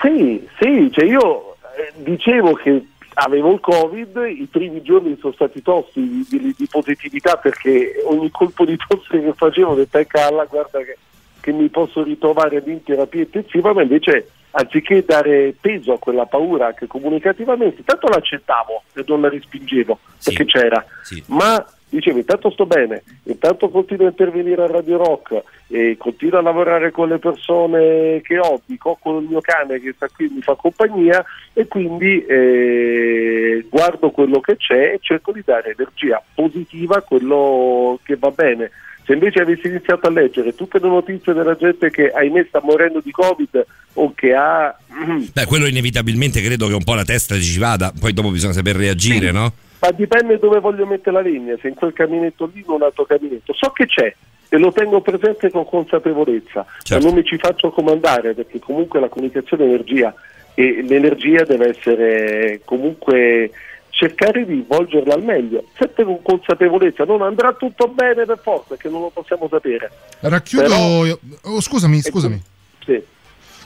Sì, 0.00 0.46
sì, 0.60 0.90
cioè 0.92 1.04
io 1.04 1.56
eh, 1.76 1.92
dicevo 1.96 2.54
che 2.54 2.86
avevo 3.14 3.52
il 3.52 3.60
Covid, 3.60 4.16
i 4.28 4.46
primi 4.50 4.82
giorni 4.82 5.16
sono 5.20 5.32
stati 5.32 5.62
tosti 5.62 6.00
di, 6.28 6.38
di- 6.38 6.54
di 6.56 6.66
positività 6.70 7.36
perché 7.36 8.02
ogni 8.04 8.30
colpo 8.30 8.64
di 8.64 8.76
tosse 8.76 9.20
che 9.22 9.32
facevo 9.34 9.70
ho 9.72 9.74
detto 9.74 9.98
"Eh, 9.98 10.06
calla, 10.06 10.44
guarda 10.44 10.80
che, 10.80 10.98
che 11.40 11.52
mi 11.52 11.68
posso 11.68 12.02
ritrovare 12.02 12.62
in 12.66 12.82
terapia 12.82 13.20
intensiva, 13.20 13.72
ma 13.72 13.82
invece 13.82 14.28
anziché 14.50 15.04
dare 15.04 15.54
peso 15.60 15.92
a 15.92 15.98
quella 15.98 16.26
paura 16.26 16.66
anche 16.66 16.86
comunicativamente, 16.86 17.84
tanto 17.84 18.08
l'accettavo 18.08 18.82
e 18.94 19.04
non 19.06 19.20
la 19.20 19.28
respingevo 19.28 19.98
Sì. 20.18 20.32
perché 20.34 20.44
c'era, 20.58 20.84
Sì. 21.02 21.22
ma 21.28 21.64
dicevo 21.88 22.18
intanto 22.18 22.50
sto 22.50 22.66
bene, 22.66 23.02
intanto 23.24 23.68
continuo 23.68 24.06
a 24.06 24.10
intervenire 24.10 24.62
a 24.62 24.66
Radio 24.66 24.98
Rock 24.98 25.42
e 25.68 25.96
continuo 25.98 26.38
a 26.38 26.42
lavorare 26.42 26.90
con 26.90 27.08
le 27.08 27.18
persone 27.18 28.20
che 28.22 28.38
ho, 28.38 28.60
di 28.64 28.76
coccolo 28.76 29.18
il 29.18 29.26
mio 29.28 29.40
cane 29.40 29.80
che 29.80 29.92
sta 29.94 30.08
qui 30.08 30.28
mi 30.28 30.42
fa 30.42 30.54
compagnia 30.54 31.24
e 31.52 31.66
quindi 31.66 32.24
eh, 32.24 33.66
guardo 33.70 34.10
quello 34.10 34.40
che 34.40 34.56
c'è 34.56 34.92
e 34.94 34.98
cerco 35.00 35.32
di 35.32 35.42
dare 35.44 35.74
energia 35.76 36.22
positiva 36.34 36.96
a 36.96 37.02
quello 37.02 37.98
che 38.02 38.16
va 38.16 38.30
bene. 38.30 38.70
Se 39.04 39.12
invece 39.12 39.40
avessi 39.40 39.68
iniziato 39.68 40.08
a 40.08 40.10
leggere 40.10 40.56
tutte 40.56 40.80
le 40.80 40.88
notizie 40.88 41.32
della 41.32 41.54
gente 41.54 41.90
che 41.90 42.10
ahimè 42.10 42.46
sta 42.48 42.60
morendo 42.60 43.00
di 43.00 43.12
Covid 43.12 43.64
o 43.94 44.12
che 44.16 44.34
ha 44.34 44.76
Beh, 45.32 45.46
quello 45.46 45.66
inevitabilmente 45.66 46.40
credo 46.40 46.66
che 46.66 46.74
un 46.74 46.82
po' 46.82 46.94
la 46.94 47.04
testa 47.04 47.38
ci 47.38 47.58
vada, 47.58 47.92
poi 47.98 48.12
dopo 48.12 48.30
bisogna 48.30 48.52
saper 48.52 48.74
reagire, 48.74 49.30
no? 49.30 49.52
Ma 49.80 49.90
dipende 49.90 50.38
dove 50.38 50.60
voglio 50.60 50.86
mettere 50.86 51.12
la 51.12 51.20
linea, 51.20 51.56
se 51.60 51.68
in 51.68 51.74
quel 51.74 51.92
caminetto 51.92 52.50
lì 52.52 52.62
o 52.66 52.74
un 52.74 52.82
altro 52.82 53.04
caminetto. 53.04 53.52
So 53.52 53.70
che 53.70 53.86
c'è 53.86 54.14
e 54.48 54.58
lo 54.58 54.72
tengo 54.72 55.00
presente 55.00 55.50
con 55.50 55.66
consapevolezza, 55.66 56.64
Certo. 56.82 57.02
ma 57.04 57.10
non 57.10 57.18
mi 57.18 57.24
ci 57.24 57.36
faccio 57.36 57.70
comandare 57.70 58.32
perché 58.34 58.58
comunque 58.58 59.00
la 59.00 59.08
comunicazione 59.08 59.64
è 59.64 59.68
energia 59.68 60.14
e 60.54 60.82
l'energia 60.82 61.44
deve 61.44 61.68
essere 61.68 62.60
comunque 62.64 63.50
cercare 63.90 64.44
di 64.44 64.64
volgerla 64.66 65.14
al 65.14 65.22
meglio, 65.22 65.64
sempre 65.76 66.04
con 66.04 66.22
consapevolezza, 66.22 67.04
non 67.04 67.22
andrà 67.22 67.52
tutto 67.54 67.88
bene 67.88 68.24
per 68.24 68.38
forza, 68.42 68.76
che 68.76 68.88
non 68.88 69.00
lo 69.00 69.10
possiamo 69.10 69.48
sapere. 69.50 69.90
Racchiudo. 70.20 70.62
Però- 70.62 71.18
oh, 71.54 71.60
scusami, 71.60 72.00
scusami. 72.00 72.42
Sì. 72.84 73.02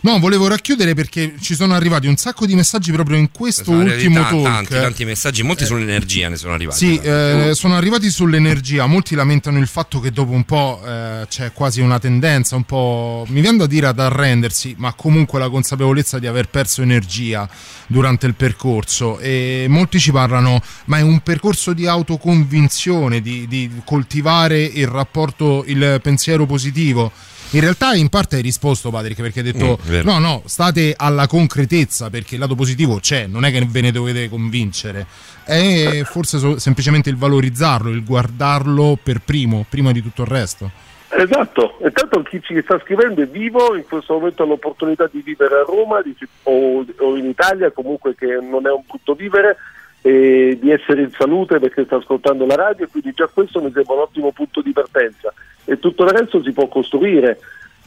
No, 0.03 0.19
volevo 0.19 0.49
racchiudere 0.49 0.95
perché 0.95 1.35
ci 1.41 1.55
sono 1.55 1.75
arrivati 1.75 2.07
un 2.07 2.17
sacco 2.17 2.47
di 2.47 2.55
messaggi 2.55 2.91
proprio 2.91 3.19
in 3.19 3.31
questo 3.31 3.71
ultimo 3.71 4.15
tanti, 4.21 4.43
talk. 4.43 4.43
tanti, 4.43 4.73
tanti 4.75 5.05
messaggi, 5.05 5.43
molti 5.43 5.67
sull'energia 5.67 6.29
ne 6.31 6.37
sono 6.37 6.55
arrivati. 6.55 6.79
Sì, 6.79 6.97
eh, 6.97 7.51
sono 7.55 7.77
arrivati 7.77 8.11
sull'energia. 8.11 8.87
Molti 8.87 9.15
lamentano 9.15 9.59
il 9.59 9.67
fatto 9.67 10.01
che 10.01 10.11
dopo 10.11 10.33
un 10.33 10.45
po' 10.45 10.81
eh, 10.87 11.27
c'è 11.29 11.53
quasi 11.53 11.83
una 11.83 11.99
tendenza, 11.99 12.57
un 12.57 12.65
po'. 12.65 13.27
mi 13.29 13.43
viene 13.43 13.59
da 13.59 13.67
dire 13.67 13.89
ad 13.89 13.99
arrendersi, 13.99 14.75
ma 14.79 14.95
comunque 14.95 15.39
la 15.39 15.51
consapevolezza 15.51 16.19
di 16.19 16.27
aver 16.27 16.49
perso 16.49 16.81
energia 16.81 17.47
durante 17.87 18.27
il 18.27 18.35
percorso. 18.35 19.19
E 19.19 19.67
molti 19.69 20.01
ci 20.01 20.13
parlano, 20.13 20.63
ma 20.87 20.97
è 20.97 21.03
un 21.03 21.21
percorso 21.21 21.75
di 21.75 21.87
autoconvinzione, 21.87 23.21
di, 23.21 23.47
di 23.47 23.71
coltivare 23.85 24.63
il 24.63 24.87
rapporto, 24.87 25.63
il 25.67 26.01
pensiero 26.03 26.47
positivo. 26.47 27.13
In 27.53 27.61
realtà 27.61 27.95
in 27.95 28.09
parte 28.09 28.37
hai 28.37 28.43
risposto 28.43 28.91
Patrick 28.91 29.21
perché 29.21 29.41
hai 29.41 29.53
detto 29.53 29.79
Mm, 29.89 30.01
no 30.05 30.19
no 30.19 30.43
state 30.45 30.95
alla 30.97 31.27
concretezza 31.27 32.09
perché 32.11 32.35
il 32.35 32.41
lato 32.41 32.55
positivo 32.55 32.99
c'è, 33.01 33.27
non 33.27 33.45
è 33.45 33.51
che 33.51 33.65
ve 33.69 33.81
ne 33.81 33.91
dovete 33.91 34.29
convincere, 34.29 35.07
è 35.45 36.03
forse 36.05 36.39
so- 36.39 36.59
semplicemente 36.59 37.11
il 37.11 37.17
valorizzarlo, 37.17 37.91
il 37.91 38.05
guardarlo 38.05 38.97
per 39.03 39.21
primo, 39.25 39.67
prima 39.69 39.91
di 39.91 40.01
tutto 40.03 40.23
il 40.23 40.29
resto. 40.29 40.71
Esatto, 41.13 41.77
intanto 41.83 42.23
chi 42.23 42.41
ci 42.41 42.61
sta 42.63 42.79
scrivendo 42.85 43.21
è 43.23 43.27
vivo, 43.27 43.75
in 43.75 43.85
questo 43.85 44.15
momento 44.15 44.45
ha 44.45 44.47
l'opportunità 44.47 45.09
di 45.11 45.21
vivere 45.23 45.57
a 45.57 45.65
Roma 45.65 46.01
di- 46.03 46.15
o, 46.45 46.85
o 46.99 47.17
in 47.17 47.27
Italia, 47.27 47.73
comunque 47.73 48.15
che 48.15 48.27
non 48.27 48.65
è 48.67 48.71
un 48.71 48.83
brutto 48.87 49.15
vivere, 49.15 49.57
e 50.03 50.59
di 50.61 50.71
essere 50.71 51.03
in 51.03 51.11
salute 51.11 51.59
perché 51.59 51.85
sta 51.85 51.97
ascoltando 51.97 52.47
la 52.47 52.55
radio, 52.55 52.89
quindi 52.91 53.13
già 53.13 53.29
questo 53.29 53.61
mi 53.61 53.71
sembra 53.73 53.95
un 53.95 54.01
ottimo 54.01 54.33
punto 54.33 54.63
di 54.63 54.73
partenza 54.73 55.33
e 55.65 55.79
tutto 55.79 56.05
il 56.05 56.11
resto 56.11 56.43
si 56.43 56.53
può 56.53 56.67
costruire. 56.69 57.39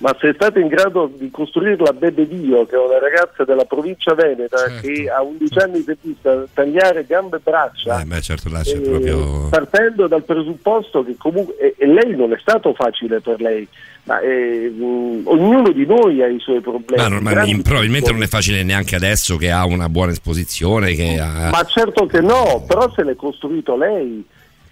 Ma 0.04 0.14
se 0.20 0.34
state 0.34 0.60
in 0.60 0.68
grado 0.68 1.10
di 1.18 1.32
costruirla 1.32 1.94
Bebe 1.94 2.28
Dio, 2.28 2.66
che 2.66 2.76
è 2.76 2.78
una 2.78 3.00
ragazza 3.00 3.46
della 3.46 3.64
provincia 3.64 4.14
Veneta 4.14 4.58
Certo. 4.58 4.82
che 4.86 5.10
a 5.10 5.22
11 5.22 5.58
anni 5.60 5.80
si 5.82 5.92
è 5.92 5.96
vista 6.02 6.44
tagliare 6.54 7.06
gambe 7.06 7.38
e 7.38 7.40
braccia, 7.42 8.02
Eh, 8.02 8.04
beh, 8.04 8.20
certo, 8.22 8.50
eh, 8.50 8.80
proprio. 8.82 9.48
partendo 9.50 10.08
dal 10.08 10.24
presupposto 10.24 11.06
che 11.06 11.16
comunque 11.18 11.56
e, 11.58 11.76
e 11.78 11.88
lei 11.88 12.18
non 12.18 12.34
è 12.34 12.38
stato 12.42 12.74
facile 12.74 13.22
per 13.22 13.40
lei 13.40 13.66
ma 14.04 14.20
eh, 14.20 14.70
mh, 14.76 15.22
ognuno 15.24 15.72
di 15.72 15.86
noi 15.86 16.22
ha 16.22 16.28
i 16.28 16.40
suoi 16.40 16.60
problemi 16.60 17.02
Ma, 17.02 17.08
non- 17.08 17.62
probabilmente 17.62 18.12
non 18.12 18.24
è 18.24 18.28
facile 18.28 18.62
neanche 18.64 18.98
adesso 18.98 19.38
che 19.38 19.52
ha 19.52 19.64
una 19.64 19.88
buona 19.88 20.12
esposizione. 20.12 20.92
Che 20.96 21.18
ha... 21.18 21.48
ma 21.50 21.64
certo 21.64 22.06
che 22.08 22.20
no 22.20 22.62
però 22.68 22.92
se 22.92 23.04
l'è 23.06 23.16
costruito 23.16 23.78
lei 23.78 24.22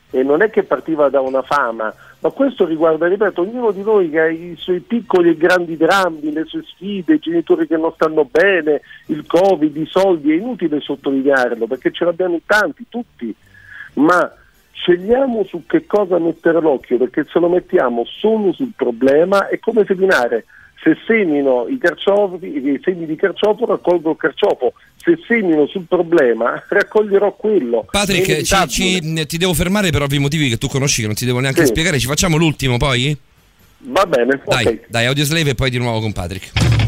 e 0.09 0.23
non 0.23 0.41
è 0.41 0.49
che 0.49 0.63
partiva 0.63 1.07
da 1.07 1.21
una 1.21 1.41
fama 1.41 1.93
ma 2.21 2.29
questo 2.29 2.65
riguarda, 2.65 3.07
ripeto, 3.07 3.41
ognuno 3.41 3.71
di 3.71 3.81
noi 3.81 4.09
che 4.11 4.19
ha 4.19 4.27
i 4.27 4.55
suoi 4.55 4.79
piccoli 4.79 5.29
e 5.29 5.37
grandi 5.37 5.75
drammi, 5.75 6.31
le 6.31 6.45
sue 6.45 6.63
sfide, 6.63 7.15
i 7.15 7.19
genitori 7.19 7.65
che 7.65 7.77
non 7.77 7.91
stanno 7.93 8.25
bene, 8.25 8.81
il 9.07 9.25
covid, 9.25 9.75
i 9.75 9.87
soldi, 9.87 10.31
è 10.31 10.35
inutile 10.35 10.79
sottolinearlo 10.81 11.65
perché 11.65 11.91
ce 11.91 12.05
l'abbiamo 12.05 12.35
in 12.35 12.45
tanti, 12.45 12.85
tutti, 12.87 13.33
ma 13.93 14.31
scegliamo 14.71 15.43
su 15.45 15.63
che 15.65 15.87
cosa 15.87 16.19
mettere 16.19 16.61
l'occhio 16.61 16.97
perché 16.97 17.25
se 17.27 17.39
lo 17.39 17.49
mettiamo 17.49 18.03
solo 18.05 18.53
sul 18.53 18.71
problema 18.75 19.47
è 19.47 19.57
come 19.57 19.83
seminare. 19.85 20.45
Se 20.83 20.97
semino 21.05 21.67
i 21.69 21.77
carciofi, 21.77 22.47
i 22.47 22.79
semi 22.83 23.05
di 23.05 23.15
carciofo 23.15 23.65
raccolgo 23.67 24.11
il 24.11 24.17
carciofo, 24.17 24.73
se 24.97 25.15
semino 25.27 25.67
sul 25.67 25.85
problema 25.87 26.63
raccoglierò 26.67 27.35
quello. 27.35 27.85
Patrick, 27.91 28.41
ci- 28.41 28.67
ci- 28.67 29.25
ti 29.27 29.37
devo 29.37 29.53
fermare 29.53 29.91
per 29.91 30.01
ovvi 30.01 30.17
motivi 30.17 30.49
che 30.49 30.57
tu 30.57 30.67
conosci, 30.67 31.01
che 31.01 31.07
non 31.07 31.15
ti 31.15 31.25
devo 31.25 31.39
neanche 31.39 31.61
Sì. 31.61 31.67
spiegare. 31.67 31.99
Ci 31.99 32.07
facciamo 32.07 32.35
l'ultimo 32.37 32.77
poi? 32.77 33.15
Va 33.83 34.05
bene, 34.05 34.41
Dai, 34.45 34.65
ok. 34.65 34.79
dai, 34.87 35.05
Audioslave 35.05 35.51
e 35.51 35.55
poi 35.55 35.69
di 35.69 35.77
nuovo 35.77 35.99
con 35.99 36.13
Patrick. 36.13 36.80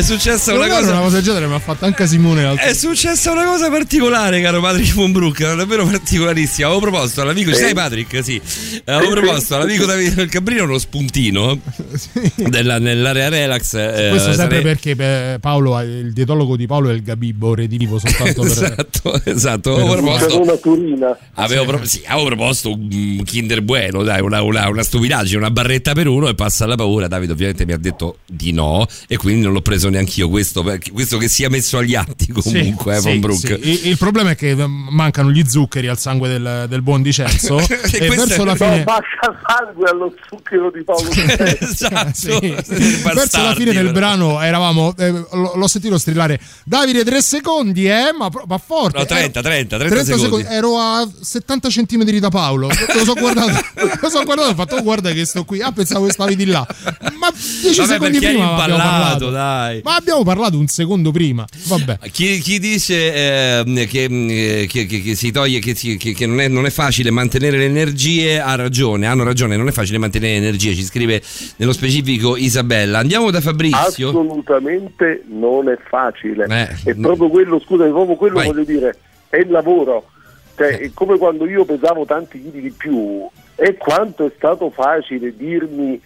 È 0.00 0.02
successa 0.02 0.54
una 0.54 0.66
cosa. 0.66 0.92
una 0.92 1.00
cosa 1.02 1.16
del 1.16 1.24
genere, 1.24 1.46
mi 1.46 1.52
ha 1.52 1.58
fatto 1.58 1.84
anche 1.84 2.06
Simone 2.06 2.42
l'altro 2.42 2.64
È 2.66 2.72
successa 2.72 3.32
una 3.32 3.44
cosa 3.44 3.68
particolare, 3.68 4.40
caro 4.40 4.58
Patrick 4.62 4.94
von 4.94 5.12
Brook, 5.12 5.54
davvero 5.54 5.84
particolarissima. 5.86 6.68
Avevo 6.68 6.80
proposto 6.80 7.20
all'amico, 7.20 7.50
ci 7.50 7.56
sei 7.58 7.74
Patrick? 7.74 8.24
Sì. 8.24 8.40
Avevo 8.86 9.10
proposto 9.10 9.56
all'amico 9.56 9.84
Davide 9.90 10.14
del 10.14 10.30
Cabrino 10.30 10.64
uno 10.64 10.78
spuntino 10.78 11.58
della- 12.36 12.78
nell'area 12.78 13.28
relax. 13.28 13.74
eh, 13.74 14.06
Questo 14.08 14.32
sempre 14.32 14.56
sare- 14.56 14.62
perché 14.62 14.96
beh, 14.96 15.36
Paolo, 15.38 15.76
ha- 15.76 15.82
il 15.82 16.14
dietologo 16.14 16.56
di 16.56 16.66
Paolo 16.66 16.88
è 16.88 16.94
il 16.94 17.02
Gabibbo 17.02 17.54
redivivo 17.54 17.98
soltanto 17.98 18.40
per... 18.40 18.50
Esatto, 18.52 19.20
esatto. 19.24 19.74
Avevo 19.74 19.92
proposto, 19.96 20.40
una 20.40 20.56
turina. 20.56 21.18
avevo, 21.34 21.64
pro- 21.66 21.84
sì, 21.84 22.00
avevo 22.06 22.26
proposto 22.28 22.72
un 22.72 23.22
Kinder 23.22 23.60
Bueno, 23.60 24.02
dai, 24.02 24.22
una, 24.22 24.40
una, 24.40 24.66
una 24.70 24.82
stupidaggine, 24.82 25.36
una 25.36 25.50
barretta 25.50 25.92
per 25.92 26.06
uno 26.06 26.26
e 26.28 26.34
passa 26.34 26.64
la 26.64 26.76
paura. 26.76 27.06
Davide 27.06 27.32
ovviamente 27.32 27.66
mi 27.66 27.72
ha 27.72 27.78
detto 27.78 28.20
di 28.26 28.52
no 28.52 28.86
e 29.06 29.18
quindi 29.18 29.42
non 29.42 29.52
l'ho 29.52 29.60
preso 29.60 29.88
neanch'io. 29.90 30.28
Questo, 30.28 30.62
perché- 30.62 30.90
questo 30.90 31.18
che 31.18 31.28
sia 31.28 31.48
messo 31.50 31.78
agli 31.78 31.94
atti 31.94 32.28
comunque, 32.32 32.96
eh, 32.96 33.00
Sì, 33.00 33.02
von 33.02 33.12
sì, 33.12 33.18
Brook. 33.18 33.38
sì. 33.38 33.58
Il, 33.68 33.86
il 33.88 33.98
problema 33.98 34.30
è 34.30 34.36
che 34.36 34.50
eh, 34.50 34.66
mancano 34.66 35.30
gli 35.30 35.44
zuccheri 35.46 35.88
al 35.88 35.98
sangue 35.98 36.28
del, 36.28 36.66
del 36.68 36.82
buon 36.82 37.02
Dicenzo 37.02 37.58
e 37.60 38.06
questo 38.06 38.26
verso 38.26 38.42
è- 38.42 38.44
la 38.44 38.52
No, 38.52 38.54
fine... 38.56 38.82
basta 38.84 39.40
sangue 39.46 39.90
allo 39.90 40.14
zucchero 40.28 40.70
di 40.70 40.84
Paolo 40.84 41.08
esatto. 41.60 42.10
Sì. 42.14 42.54
Verso 43.02 43.42
la 43.42 43.54
fine 43.54 43.72
del 43.72 43.92
brano 43.92 44.40
eravamo, 44.40 44.94
eh, 44.98 45.10
l- 45.10 45.26
l'ho 45.54 45.66
sentito 45.68 45.98
strillare 45.98 46.38
Davide 46.64 47.04
tre 47.04 47.20
secondi, 47.22 47.86
eh, 47.88 48.12
ma, 48.16 48.28
ma 48.46 48.58
forte. 48.58 48.98
No, 48.98 49.04
30, 49.04 49.40
30, 49.42 49.78
30 49.78 50.04
secondi. 50.18 50.46
Ero 50.48 50.78
a 50.78 51.08
70 51.20 51.68
centimetri 51.68 52.18
da 52.20 52.28
Paolo. 52.28 52.68
Lo 52.68 53.04
so 53.04 53.14
guardato, 53.14 53.50
lo 54.00 54.08
so 54.08 54.22
guardato 54.24 54.48
e 54.48 54.52
ho 54.52 54.54
fatto 54.54 54.76
"Oh, 54.76 54.82
guarda 54.82 55.10
che 55.12 55.24
sto 55.24 55.44
qui. 55.44 55.60
Ah, 55.60 55.72
pensavo 55.72 56.06
che 56.06 56.12
stavi 56.12 56.36
di 56.36 56.46
là. 56.46 56.66
Ma 57.18 57.30
10 57.30 57.76
Vabbè, 57.80 57.92
secondi 57.92 58.18
prima 58.18 58.32
abbiamo 58.32 58.50
impallato, 58.74 59.30
parlato. 59.30 59.79
Ma 59.82 59.96
abbiamo 59.96 60.22
parlato 60.22 60.58
un 60.58 60.66
secondo 60.66 61.10
prima. 61.10 61.44
Vabbè. 61.66 61.98
Chi, 62.10 62.38
chi 62.40 62.58
dice 62.58 63.58
ehm, 63.60 63.86
che, 63.86 64.04
eh, 64.04 64.66
che- 64.66 64.86
che- 64.86 65.02
che 65.02 65.14
si 65.14 65.30
toglie, 65.30 65.58
che, 65.58 65.74
si- 65.74 65.96
che- 65.96 66.12
che 66.14 66.26
non, 66.26 66.40
è, 66.40 66.48
non 66.48 66.66
è 66.66 66.70
facile 66.70 67.10
mantenere 67.10 67.56
le 67.58 67.64
energie, 67.66 68.40
ha 68.40 68.54
ragione, 68.54 69.06
hanno 69.06 69.24
ragione, 69.24 69.56
non 69.56 69.68
è 69.68 69.72
facile 69.72 69.98
mantenere 69.98 70.32
le 70.38 70.46
energie, 70.46 70.74
ci 70.74 70.82
scrive 70.84 71.22
nello 71.56 71.72
specifico 71.72 72.36
Isabella. 72.36 72.98
Andiamo 72.98 73.30
da 73.30 73.40
Fabrizio. 73.40 74.08
Assolutamente 74.08 75.22
non 75.28 75.68
è 75.68 75.78
facile. 75.88 76.46
Eh, 76.48 76.90
è 76.90 76.94
proprio 76.94 77.28
quello, 77.28 77.60
scusa, 77.60 77.84
è 77.86 77.88
proprio 77.90 78.16
quello 78.16 78.34
Vai. 78.36 78.46
voglio 78.46 78.64
dire, 78.64 78.96
è 79.28 79.36
il 79.36 79.50
lavoro. 79.50 80.10
Cioè, 80.56 80.78
è 80.78 80.90
come 80.92 81.16
quando 81.16 81.46
io 81.46 81.64
pesavo 81.64 82.04
tanti 82.04 82.42
chili 82.42 82.60
di 82.60 82.70
più 82.70 83.26
e 83.54 83.76
quanto 83.76 84.26
è 84.26 84.32
stato 84.36 84.70
facile 84.70 85.34
dirmi 85.36 85.98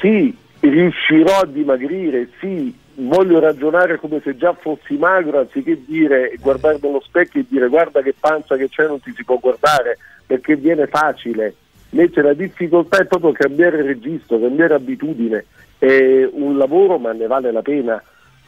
sì, 0.00 0.34
riuscirò 0.68 1.40
a 1.40 1.46
dimagrire, 1.46 2.28
sì, 2.38 2.74
voglio 2.94 3.40
ragionare 3.40 3.98
come 3.98 4.20
se 4.22 4.36
già 4.36 4.52
fossi 4.52 4.96
magro 4.96 5.40
anziché 5.40 5.82
dire 5.84 6.34
guardare 6.40 6.78
nello 6.80 7.00
specchio 7.00 7.40
e 7.40 7.46
dire 7.48 7.68
guarda 7.68 8.02
che 8.02 8.14
panza 8.18 8.56
che 8.56 8.68
c'è 8.68 8.86
non 8.86 9.00
ti 9.00 9.12
si 9.14 9.24
può 9.24 9.38
guardare 9.38 9.98
perché 10.26 10.56
viene 10.56 10.86
facile. 10.86 11.54
Invece 11.90 12.22
la 12.22 12.32
difficoltà 12.32 12.98
è 12.98 13.06
proprio 13.06 13.32
cambiare 13.32 13.82
registro, 13.82 14.40
cambiare 14.40 14.74
abitudine. 14.74 15.44
È 15.78 16.28
un 16.30 16.56
lavoro 16.56 16.98
ma 16.98 17.12
ne 17.12 17.26
vale 17.26 17.52
la 17.52 17.62
pena. 17.62 18.02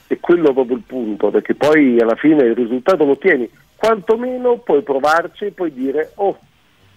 E 0.07 0.21
quello 0.21 0.51
è 0.51 0.53
proprio 0.53 0.77
il 0.77 0.83
punto, 0.87 1.31
perché 1.31 1.55
poi 1.55 1.99
alla 1.99 2.15
fine 2.15 2.45
il 2.45 2.55
risultato 2.55 3.05
lo 3.05 3.13
ottieni. 3.13 3.49
Quantomeno 3.75 4.59
puoi 4.59 4.83
provarci 4.83 5.47
e 5.47 5.51
puoi 5.51 5.73
dire 5.73 6.13
oh, 6.17 6.39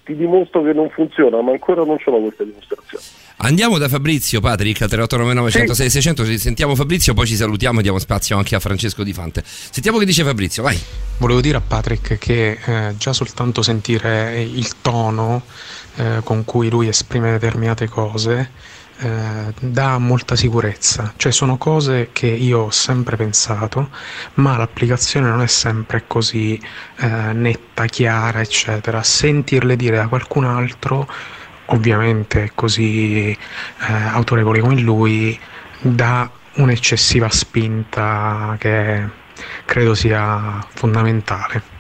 ti 0.04 0.16
dimostro 0.16 0.62
che 0.64 0.74
non 0.74 0.90
funziona, 0.90 1.42
ma 1.42 1.52
ancora 1.52 1.84
non 1.84 1.98
ce 1.98 2.12
l'ho 2.12 2.20
questa 2.20 2.44
dimostrazione. 2.44 3.27
Andiamo 3.40 3.78
da 3.78 3.88
Fabrizio, 3.88 4.40
Patrick, 4.40 4.80
3899 4.80 5.52
106 5.52 5.90
600, 5.92 6.26
ci 6.26 6.40
sentiamo 6.40 6.74
Fabrizio, 6.74 7.14
poi 7.14 7.28
ci 7.28 7.36
salutiamo 7.36 7.80
e 7.80 7.84
diamo 7.84 8.00
spazio 8.00 8.36
anche 8.36 8.56
a 8.56 8.60
Francesco 8.60 9.04
Di 9.04 9.14
Fante. 9.14 9.44
Sentiamo 9.46 10.00
che 10.00 10.06
dice 10.06 10.24
Fabrizio, 10.24 10.64
vai. 10.64 10.80
Volevo 11.20 11.40
dire 11.40 11.58
a 11.58 11.62
Patrick 11.62 12.18
che 12.18 12.58
eh, 12.66 12.96
già 12.98 13.14
soltanto 13.14 13.62
sentire 13.62 14.42
il 14.42 14.82
tono 14.82 15.44
eh, 15.98 16.22
con 16.24 16.46
cui 16.46 16.72
lui 16.72 16.88
esprime 16.88 17.30
determinate 17.30 17.88
cose 17.88 18.50
eh, 18.98 19.54
dà 19.60 20.00
molta 20.00 20.36
sicurezza, 20.36 21.14
cioè 21.18 21.32
sono 21.32 21.58
cose 21.58 22.10
che 22.12 22.26
io 22.26 22.62
ho 22.62 22.72
sempre 22.72 23.18
pensato, 23.18 23.92
ma 24.36 24.58
l'applicazione 24.58 25.30
non 25.30 25.42
è 25.42 25.48
sempre 25.48 26.06
così 26.08 26.60
eh, 26.98 27.08
netta, 27.34 27.86
chiara, 27.86 28.42
eccetera. 28.42 29.04
Sentirle 29.04 29.76
dire 29.76 29.98
da 29.98 30.08
qualcun 30.08 30.46
altro, 30.46 31.08
ovviamente 31.68 32.52
così 32.54 33.32
eh, 33.32 33.38
autorevole 34.12 34.60
come 34.60 34.80
lui, 34.80 35.40
dà 35.82 36.30
un'eccessiva 36.56 37.30
spinta 37.30 38.56
che 38.60 39.08
credo 39.66 39.94
sia 39.96 40.66
fondamentale. 40.74 41.76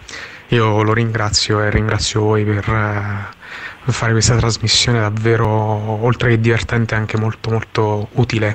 Io 0.49 0.81
lo 0.81 0.93
ringrazio 0.93 1.61
e 1.61 1.69
ringrazio 1.69 2.21
voi 2.21 2.45
per 2.45 2.69
eh, 2.69 3.91
fare 3.91 4.11
questa 4.11 4.37
trasmissione 4.37 4.99
davvero, 4.99 5.47
oltre 5.47 6.29
che 6.29 6.39
divertente, 6.39 6.95
anche 6.95 7.17
molto 7.17 7.49
molto 7.49 8.07
utile. 8.13 8.53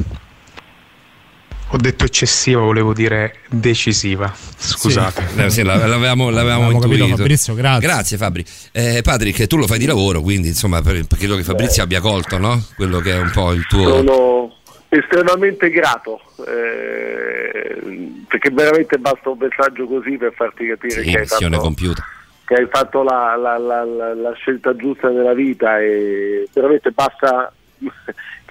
Ho 1.74 1.78
detto 1.78 2.04
eccessiva, 2.04 2.60
volevo 2.60 2.92
dire 2.92 3.36
decisiva. 3.48 4.30
Scusate. 4.56 5.26
Eh, 5.36 5.48
sì, 5.50 5.62
la- 5.62 5.86
l'avevamo, 5.86 6.28
l'avevamo 6.28 6.66
Abbiamo 6.66 6.80
capito. 6.80 7.16
Fabrizio, 7.16 7.54
grazie. 7.54 7.88
Grazie 7.88 8.16
Fabri. 8.18 8.44
Eh, 8.72 9.00
Patrick, 9.02 9.46
tu 9.46 9.56
lo 9.56 9.66
fai 9.66 9.78
di 9.78 9.86
lavoro, 9.86 10.20
quindi 10.20 10.48
insomma 10.48 10.82
per- 10.82 11.06
credo 11.06 11.36
che 11.36 11.42
Fabrizio 11.44 11.82
abbia 11.82 12.00
colto, 12.00 12.36
no? 12.36 12.62
Quello 12.76 12.98
che 13.00 13.12
è 13.12 13.18
un 13.18 13.30
po' 13.32 13.52
il 13.52 13.66
tuo... 13.66 13.84
Sono 13.88 14.56
estremamente 14.90 15.70
grato 15.70 16.20
eh, 16.46 18.20
perché 18.28 18.50
veramente 18.50 18.98
basta 18.98 19.30
un 19.30 19.38
messaggio 19.40 19.86
così 19.86 20.18
per 20.18 20.34
farti 20.34 20.66
capire 20.66 21.02
Sì, 21.02 21.10
che, 21.10 21.18
hai 21.20 21.26
fatto, 21.26 21.58
compiuta. 21.58 22.04
che 22.44 22.54
hai 22.54 22.66
fatto 22.70 23.02
la, 23.02 23.34
la- 23.36 23.56
la- 23.56 23.84
la- 23.84 24.14
la 24.14 24.32
scelta 24.34 24.76
giusta 24.76 25.08
nella 25.08 25.32
vita 25.32 25.80
e 25.80 26.46
veramente 26.52 26.90
basta 26.90 27.50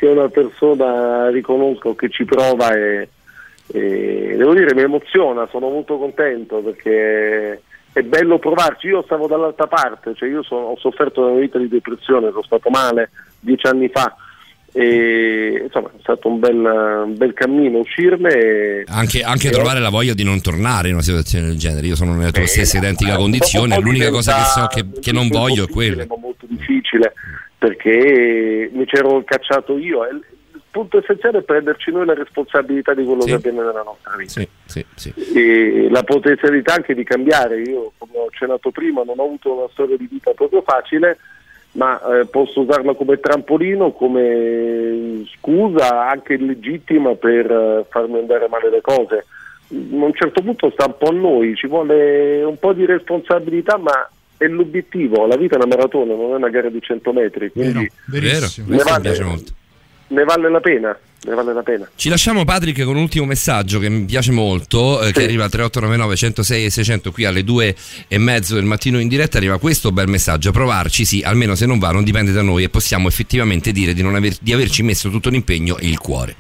che 0.02 0.08
una 0.08 0.30
persona 0.30 1.30
riconosca 1.30 1.90
o 1.90 1.96
che 1.96 2.10
ci 2.10 2.26
prova 2.26 2.76
e, 2.76 3.08
e 3.72 4.34
devo 4.36 4.56
dire 4.56 4.74
mi 4.74 4.82
emoziona, 4.82 5.48
sono 5.52 5.70
molto 5.70 6.00
contento 6.00 6.58
perché 6.58 7.62
è 7.94 8.02
bello 8.02 8.40
provarci, 8.40 8.88
io 8.88 9.04
stavo 9.04 9.28
dall'altra 9.28 9.68
parte, 9.68 10.16
cioè 10.16 10.28
io 10.28 10.42
sono- 10.42 10.68
ho 10.68 10.78
sofferto 10.80 11.22
una 11.28 11.40
vita 11.40 11.60
di 11.60 11.68
depressione, 11.68 12.30
sono 12.32 12.42
stato 12.42 12.70
male 12.72 13.12
dieci 13.40 13.68
anni 13.68 13.90
fa 13.94 14.16
e 14.74 15.62
insomma 15.66 15.90
è 15.90 16.00
stato 16.00 16.30
un 16.30 16.40
bel, 16.40 16.56
un 16.56 17.16
bel 17.16 17.34
cammino 17.34 17.78
uscirne 17.78 18.34
e, 18.34 18.84
Anche, 18.88 19.22
anche 19.22 19.50
e- 19.50 19.52
trovare 19.52 19.80
la 19.82 19.90
voglia 19.90 20.16
di 20.16 20.24
non 20.24 20.42
tornare 20.42 20.88
in 20.88 20.96
una 20.96 21.04
situazione 21.04 21.46
del 21.46 21.58
genere. 21.60 21.86
Io 21.86 21.96
sono 21.96 22.16
nella 22.16 22.32
tua 22.32 22.48
stessa 22.48 22.78
identica 22.80 23.18
condizione, 23.18 23.76
dopo 23.76 23.82
l'unica 23.82 24.10
cosa 24.10 24.34
che 24.36 24.44
so 24.46 24.68
che, 24.68 25.00
che 25.00 25.12
non 25.12 25.28
voglio 25.28 25.66
è 25.66 25.70
quella. 25.70 26.06
ma 26.08 26.16
molto 26.18 26.48
difficile 26.50 27.14
perché 27.66 28.72
mi 28.74 28.86
c'ero 28.86 29.22
cacciato 29.24 29.78
io 29.78 30.04
il 30.08 30.20
punto 30.72 30.98
essenziale 30.98 31.38
è 31.38 31.42
prenderci 31.44 31.92
noi 31.92 32.08
la 32.08 32.16
responsabilità 32.16 32.96
di 32.96 33.06
quello 33.06 33.22
Sì. 33.22 33.28
che 33.28 33.34
avviene 33.36 33.60
nella 33.60 33.84
nostra 33.84 34.16
vita 34.18 34.32
Sì, 34.32 34.48
sì, 34.66 34.84
sì. 34.96 35.14
e 35.36 35.88
la 35.92 36.02
potenzialità 36.02 36.74
anche 36.74 36.96
di 36.96 37.04
cambiare 37.04 37.62
io 37.62 37.92
come 38.00 38.14
ho 38.18 38.26
accennato 38.26 38.72
prima 38.72 39.04
non 39.04 39.20
ho 39.20 39.26
avuto 39.26 39.54
una 39.54 39.68
storia 39.74 39.96
di 39.96 40.08
vita 40.10 40.32
proprio 40.32 40.64
facile 40.64 41.20
ma 41.74 42.02
eh, 42.20 42.26
posso 42.26 42.62
usarla 42.62 42.96
come 42.96 43.20
trampolino 43.20 43.92
come 43.92 45.24
scusa 45.38 46.10
anche 46.10 46.38
legittima 46.38 47.14
per 47.14 47.46
eh, 47.52 47.86
farmi 47.92 48.18
andare 48.18 48.48
male 48.48 48.72
le 48.72 48.82
cose 48.82 49.18
a 49.70 49.76
un 49.76 50.14
certo 50.16 50.42
punto 50.42 50.72
sta 50.72 50.86
un 50.88 50.98
po' 50.98 51.10
a 51.10 51.14
noi 51.14 51.56
ci 51.56 51.68
vuole 51.68 52.42
un 52.44 52.58
po' 52.58 52.74
di 52.74 52.88
responsabilità 52.88 53.78
ma 53.78 54.10
è 54.42 54.48
l'obiettivo 54.48 55.28
la 55.28 55.38
vita 55.38 55.54
è 55.54 55.58
una 55.58 55.68
maratona 55.68 56.16
non 56.16 56.32
è 56.32 56.36
una 56.36 56.50
gara 56.50 56.70
di 56.70 56.80
100 56.82 57.14
metri 57.14 57.52
quindi 57.52 57.90
Vero, 58.08 58.48
mi 58.66 58.78
vale- 58.78 59.02
piace 59.02 59.24
molto. 59.24 59.52
ne 60.08 60.24
vale 60.24 60.50
la 60.50 60.60
pena 60.60 60.98
ne 61.24 61.36
vale 61.36 61.54
la 61.54 61.62
pena 61.62 61.88
Ci 61.96 62.10
lasciamo 62.10 62.44
Patrick 62.44 62.84
con 62.84 62.96
un 62.96 63.04
ultimo 63.04 63.26
messaggio 63.26 63.78
che 63.78 63.90
mi 63.90 64.06
piace 64.06 64.32
molto, 64.32 65.04
eh, 65.04 65.12
che 65.12 65.20
Sì. 65.20 65.26
arriva 65.28 65.44
al 65.44 65.52
3899 65.52 66.16
106 66.16 66.66
e 66.66 66.70
600 66.72 67.12
qui 67.12 67.26
alle 67.26 67.44
2 67.44 67.76
e 68.08 68.18
mezzo 68.18 68.56
del 68.56 68.64
mattino 68.64 69.00
in 69.00 69.08
diretta, 69.08 69.38
arriva 69.38 69.60
questo 69.60 69.92
bel 69.92 70.08
messaggio, 70.08 70.50
provarci 70.52 71.06
sì, 71.06 71.22
almeno 71.24 71.54
se 71.54 71.68
non 71.68 71.78
va 71.78 71.92
non 71.92 72.04
dipende 72.04 72.32
da 72.32 72.42
noi 72.42 72.64
e 72.64 72.70
possiamo 72.70 73.08
effettivamente 73.08 73.72
dire 73.72 73.94
di, 73.94 74.02
non 74.02 74.16
aver- 74.16 74.40
di 74.42 74.52
averci 74.52 74.82
messo 74.82 75.12
tutto 75.12 75.30
l'impegno 75.30 75.78
e 75.78 75.88
il 75.88 76.00
cuore. 76.00 76.36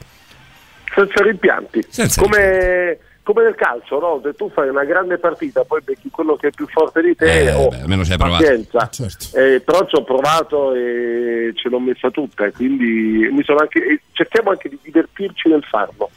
senza 0.95 1.21
rimpianti 1.23 1.85
Senza 1.87 2.19
come, 2.19 2.97
come 3.23 3.43
nel 3.43 3.55
calcio 3.55 3.99
no? 3.99 4.19
se 4.23 4.33
tu 4.33 4.49
fai 4.49 4.69
una 4.69 4.83
grande 4.83 5.17
partita 5.17 5.63
poi 5.63 5.81
becchi 5.83 6.09
quello 6.09 6.35
che 6.35 6.47
è 6.47 6.51
più 6.51 6.67
forte 6.67 7.01
di 7.01 7.15
te 7.15 7.43
Eh, 7.43 7.53
oh, 7.53 7.67
beh, 7.69 7.81
almeno 7.81 8.03
ci 8.03 8.11
hai 8.11 8.17
provato. 8.17 8.43
pazienza 8.43 8.89
Certo. 8.91 9.37
Eh, 9.37 9.61
però 9.61 9.85
ci 9.87 9.95
ho 9.95 10.03
provato 10.03 10.73
e 10.73 11.51
ce 11.55 11.69
l'ho 11.69 11.79
messa 11.79 12.09
tutta 12.09 12.45
e 12.45 12.51
quindi 12.51 13.29
mi 13.31 13.43
sono 13.43 13.59
anche, 13.59 13.79
e 13.79 14.01
cerchiamo 14.11 14.49
anche 14.49 14.69
di 14.69 14.79
divertirci 14.81 15.49
nel 15.49 15.63
farlo 15.63 16.09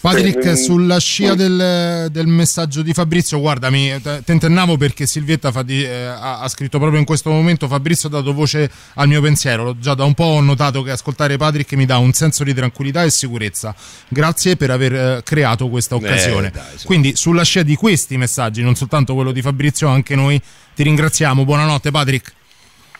Patrick, 0.00 0.44
Eh, 0.44 0.56
sulla 0.56 0.98
scia 0.98 1.34
mm. 1.34 1.36
del, 1.36 2.08
del 2.10 2.26
messaggio 2.26 2.80
di 2.82 2.92
Fabrizio, 2.94 3.38
guardami, 3.38 4.00
te- 4.02 4.22
tentennavo 4.24 4.76
perché 4.76 5.06
Silvietta 5.06 5.50
di- 5.62 5.84
eh, 5.84 6.04
ha, 6.06 6.40
ha 6.40 6.48
scritto 6.48 6.78
proprio 6.78 6.98
in 6.98 7.04
questo 7.04 7.30
momento, 7.30 7.68
Fabrizio 7.68 8.08
ha 8.08 8.12
dato 8.12 8.32
voce 8.32 8.70
al 8.94 9.08
mio 9.08 9.20
pensiero, 9.20 9.76
già 9.78 9.94
da 9.94 10.04
un 10.04 10.14
po' 10.14 10.24
ho 10.24 10.40
notato 10.40 10.82
che 10.82 10.90
ascoltare 10.90 11.36
Patrick 11.36 11.72
mi 11.74 11.84
dà 11.84 11.98
un 11.98 12.12
senso 12.12 12.44
di 12.44 12.54
tranquillità 12.54 13.04
e 13.04 13.10
sicurezza, 13.10 13.74
grazie 14.08 14.56
per 14.56 14.70
aver 14.70 14.94
eh, 14.94 15.20
creato 15.22 15.68
questa 15.68 15.96
occasione. 15.96 16.48
Eh, 16.48 16.50
dai, 16.52 16.64
su. 16.76 16.86
Quindi 16.86 17.14
sulla 17.16 17.42
scia 17.44 17.62
di 17.62 17.74
questi 17.76 18.16
messaggi, 18.16 18.62
non 18.62 18.74
soltanto 18.74 19.14
quello 19.14 19.32
di 19.32 19.42
Fabrizio, 19.42 19.88
anche 19.88 20.14
noi 20.14 20.40
ti 20.74 20.82
ringraziamo, 20.82 21.44
buonanotte 21.44 21.90
Patrick. 21.90 22.32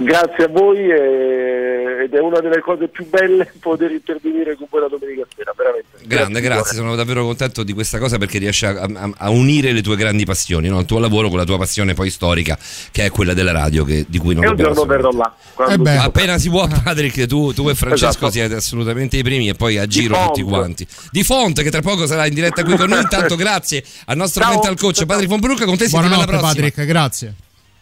Grazie 0.03 0.45
a 0.45 0.49
voi 0.49 0.79
e- 0.79 2.05
ed 2.05 2.15
è 2.15 2.19
una 2.20 2.41
delle 2.41 2.61
cose 2.61 2.89
più 2.89 3.07
belle 3.09 3.53
poter 3.61 3.91
intervenire 3.91 4.57
con 4.57 4.67
voi 4.70 4.81
la 4.81 4.89
domenica 4.89 5.27
sera, 5.37 5.53
veramente. 5.55 5.89
Grande, 6.07 6.41
grazie, 6.41 6.75
sono 6.77 6.97
davvero 6.97 7.23
contento 7.25 7.62
di 7.62 7.75
questa 7.75 7.99
cosa 7.99 8.17
perché 8.17 8.39
riesci 8.39 8.65
a, 8.65 8.70
a- 8.81 9.11
a 9.19 9.29
unire 9.31 9.73
le 9.73 9.83
tue 9.83 9.97
grandi 9.97 10.25
passioni, 10.25 10.69
no? 10.69 10.81
il 10.81 10.87
tuo 10.87 10.99
lavoro 10.99 11.29
con 11.29 11.37
la 11.37 11.45
tua 11.45 11.59
passione 11.59 11.93
poi 11.93 12.09
storica, 12.09 12.59
che 12.91 13.05
è 13.05 13.11
quella 13.11 13.35
della 13.35 13.53
radio, 13.53 13.85
che- 13.85 14.07
di 14.09 14.19
cui 14.19 14.35
non 14.35 14.45
E 14.45 14.47
dobbiamo 14.49 14.73
giorno 14.75 14.91
verrò 14.91 15.11
là. 15.11 15.35
Eh 15.69 15.77
beh. 15.77 15.97
Appena 15.99 16.39
si 16.39 16.49
può, 16.49 16.67
Patrick, 16.83 17.27
tu, 17.27 17.53
tu 17.53 17.69
e 17.69 17.75
Francesco 17.75 18.07
Esatto. 18.27 18.31
siete 18.31 18.55
assolutamente 18.55 19.19
i 19.19 19.23
primi 19.23 19.49
e 19.51 19.55
poi 19.55 19.77
a 19.77 19.87
giro 19.87 20.17
tutti 20.27 20.43
quanti. 20.43 20.87
Di 21.11 21.23
Font, 21.23 21.61
che 21.62 21.70
tra 21.70 21.83
poco 21.83 22.07
sarà 22.07 22.27
in 22.27 22.33
diretta 22.35 22.65
qui 22.65 22.77
con 22.77 22.89
noi. 22.89 23.03
Intanto, 23.03 23.37
grazie 23.37 23.85
al 24.07 24.17
nostro 24.17 24.43
Ciao. 24.43 24.53
mental 24.55 24.77
coach 24.79 25.05
Patrick 25.05 25.29
Von 25.29 25.41
Brucca. 25.41 25.67
Con 25.67 25.77
te 25.77 25.85
settimana 25.85 26.09
Buonanotte 26.09 26.39
prossima. 26.39 26.53
Patrick, 26.65 26.87
grazie. 26.87 27.35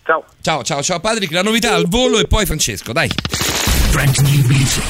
Ciao. 0.08 0.24
Ciao, 0.40 0.62
ciao, 0.62 0.82
ciao 0.82 1.00
Patrick. 1.00 1.30
La 1.32 1.42
novità 1.42 1.74
al 1.74 1.86
volo 1.86 2.18
e 2.18 2.24
poi 2.24 2.46
Francesco, 2.46 2.94
dai. 2.94 3.10
Brand 3.90 4.16
new 4.20 4.46
music. 4.46 4.84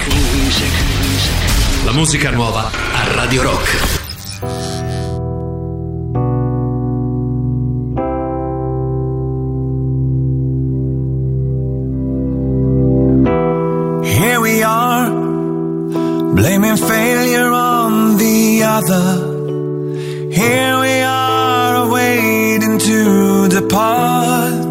La 1.85 1.91
musica 1.91 2.31
nuova 2.31 2.71
a 2.71 3.15
Radio 3.15 3.43
Rock. 3.43 3.97
Here 14.05 14.39
we 14.39 14.63
are, 14.63 15.11
blaming 16.35 16.77
failure 16.77 17.51
on 17.51 18.17
the 18.19 18.63
other. 18.63 20.31
Here 20.31 20.79
we 20.79 21.03
are, 21.03 21.89
waiting 21.89 22.79
to 22.79 23.49
depart. 23.49 24.68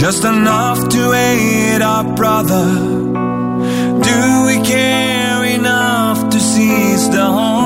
Just 0.00 0.24
enough 0.24 0.88
to 0.88 1.12
aid 1.12 1.82
our 1.82 2.02
brother? 2.16 2.64
Do 4.08 4.46
we 4.46 4.56
care 4.66 5.44
enough 5.44 6.30
to 6.30 6.40
seize 6.40 7.10
the 7.10 7.26
home? 7.26 7.59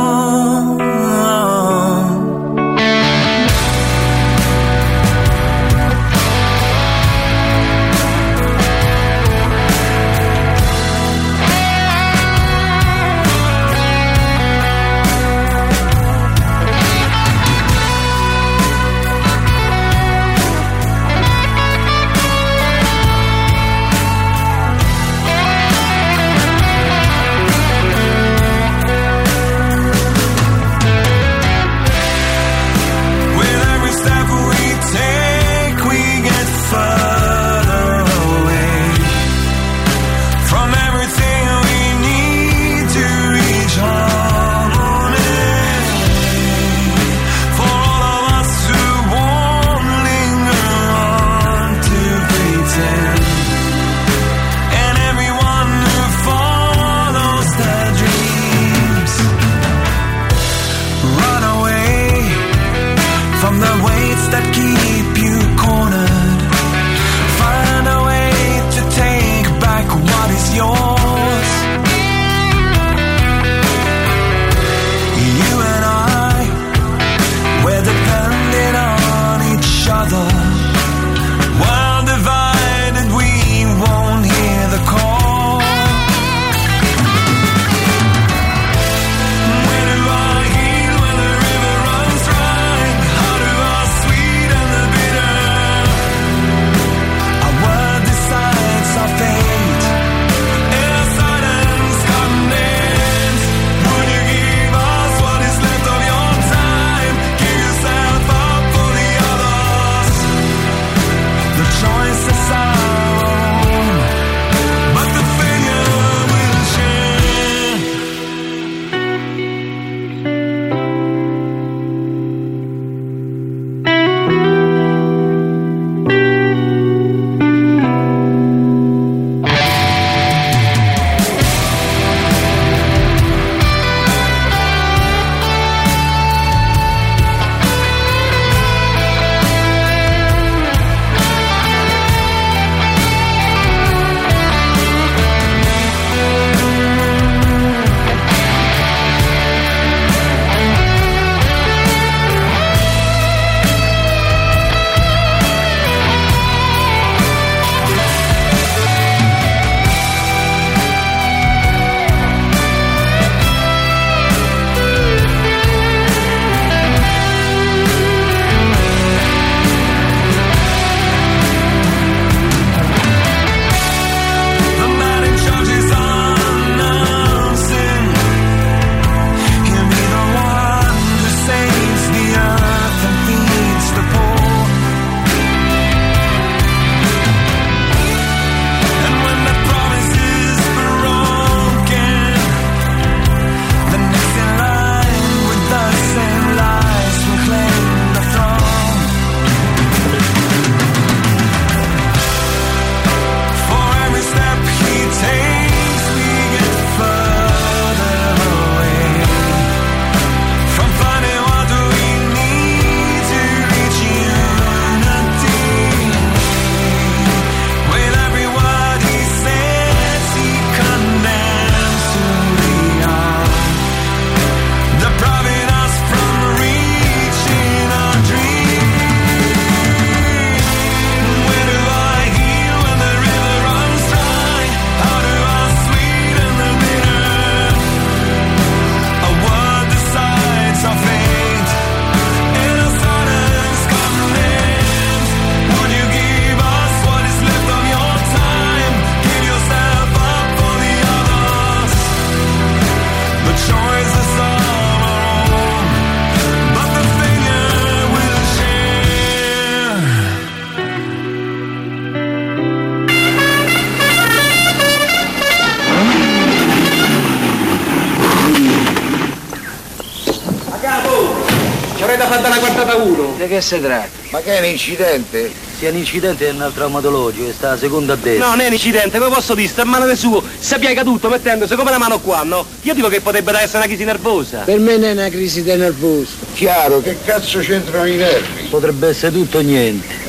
Che 273.55 273.61
si 273.61 273.81
tratta? 273.81 274.09
Ma 274.31 274.41
che 274.41 274.57
è 274.57 274.59
un 274.59 274.65
incidente? 274.67 275.53
Sia 275.79 275.91
un 275.91 275.97
incidente 275.97 276.49
è 276.49 276.51
un 276.51 276.71
traumatologico, 276.75 277.53
sta 277.53 277.73
a 277.73 277.77
seconda 277.77 278.15
a 278.15 278.17
destra. 278.17 278.45
No, 278.45 278.51
non 278.51 278.61
è 278.61 278.67
un 278.67 278.73
incidente, 278.73 279.19
come 279.19 279.33
posso 279.33 279.55
dire, 279.55 279.69
sta 279.69 279.83
a 279.83 279.85
mano 279.85 280.07
del 280.07 280.17
suo, 280.17 280.43
si 280.59 280.79
piega 280.79 281.03
tutto 281.03 281.29
mettendosi 281.29 281.75
come 281.75 281.91
la 281.91 281.99
mano 281.99 282.19
qua, 282.21 282.43
no? 282.43 282.65
Io 282.83 282.95
dico 282.95 283.09
che 283.09 283.21
potrebbe 283.21 283.53
essere 283.53 283.79
una 283.79 283.87
crisi 283.87 284.05
nervosa. 284.05 284.61
Per 284.61 284.79
me 284.79 284.97
non 284.97 285.09
è 285.09 285.13
una 285.13 285.29
crisi 285.29 285.63
di 285.63 285.75
nervoso. 285.75 286.31
Chiaro, 286.55 287.01
che 287.01 287.17
cazzo 287.25 287.61
c'entrano 287.61 288.07
i 288.07 288.17
nervi? 288.17 288.63
Potrebbe 288.69 289.09
essere 289.09 289.33
tutto 289.33 289.59
o 289.59 289.61
niente. 289.61 290.23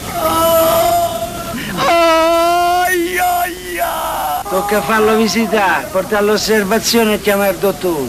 Tocca 4.48 4.82
farlo 4.82 5.16
visitare, 5.16 5.88
portarlo 5.92 6.30
all'osservazione 6.30 7.16
e 7.16 7.22
chiamare 7.22 7.52
il 7.52 7.58
dottore. 7.58 8.08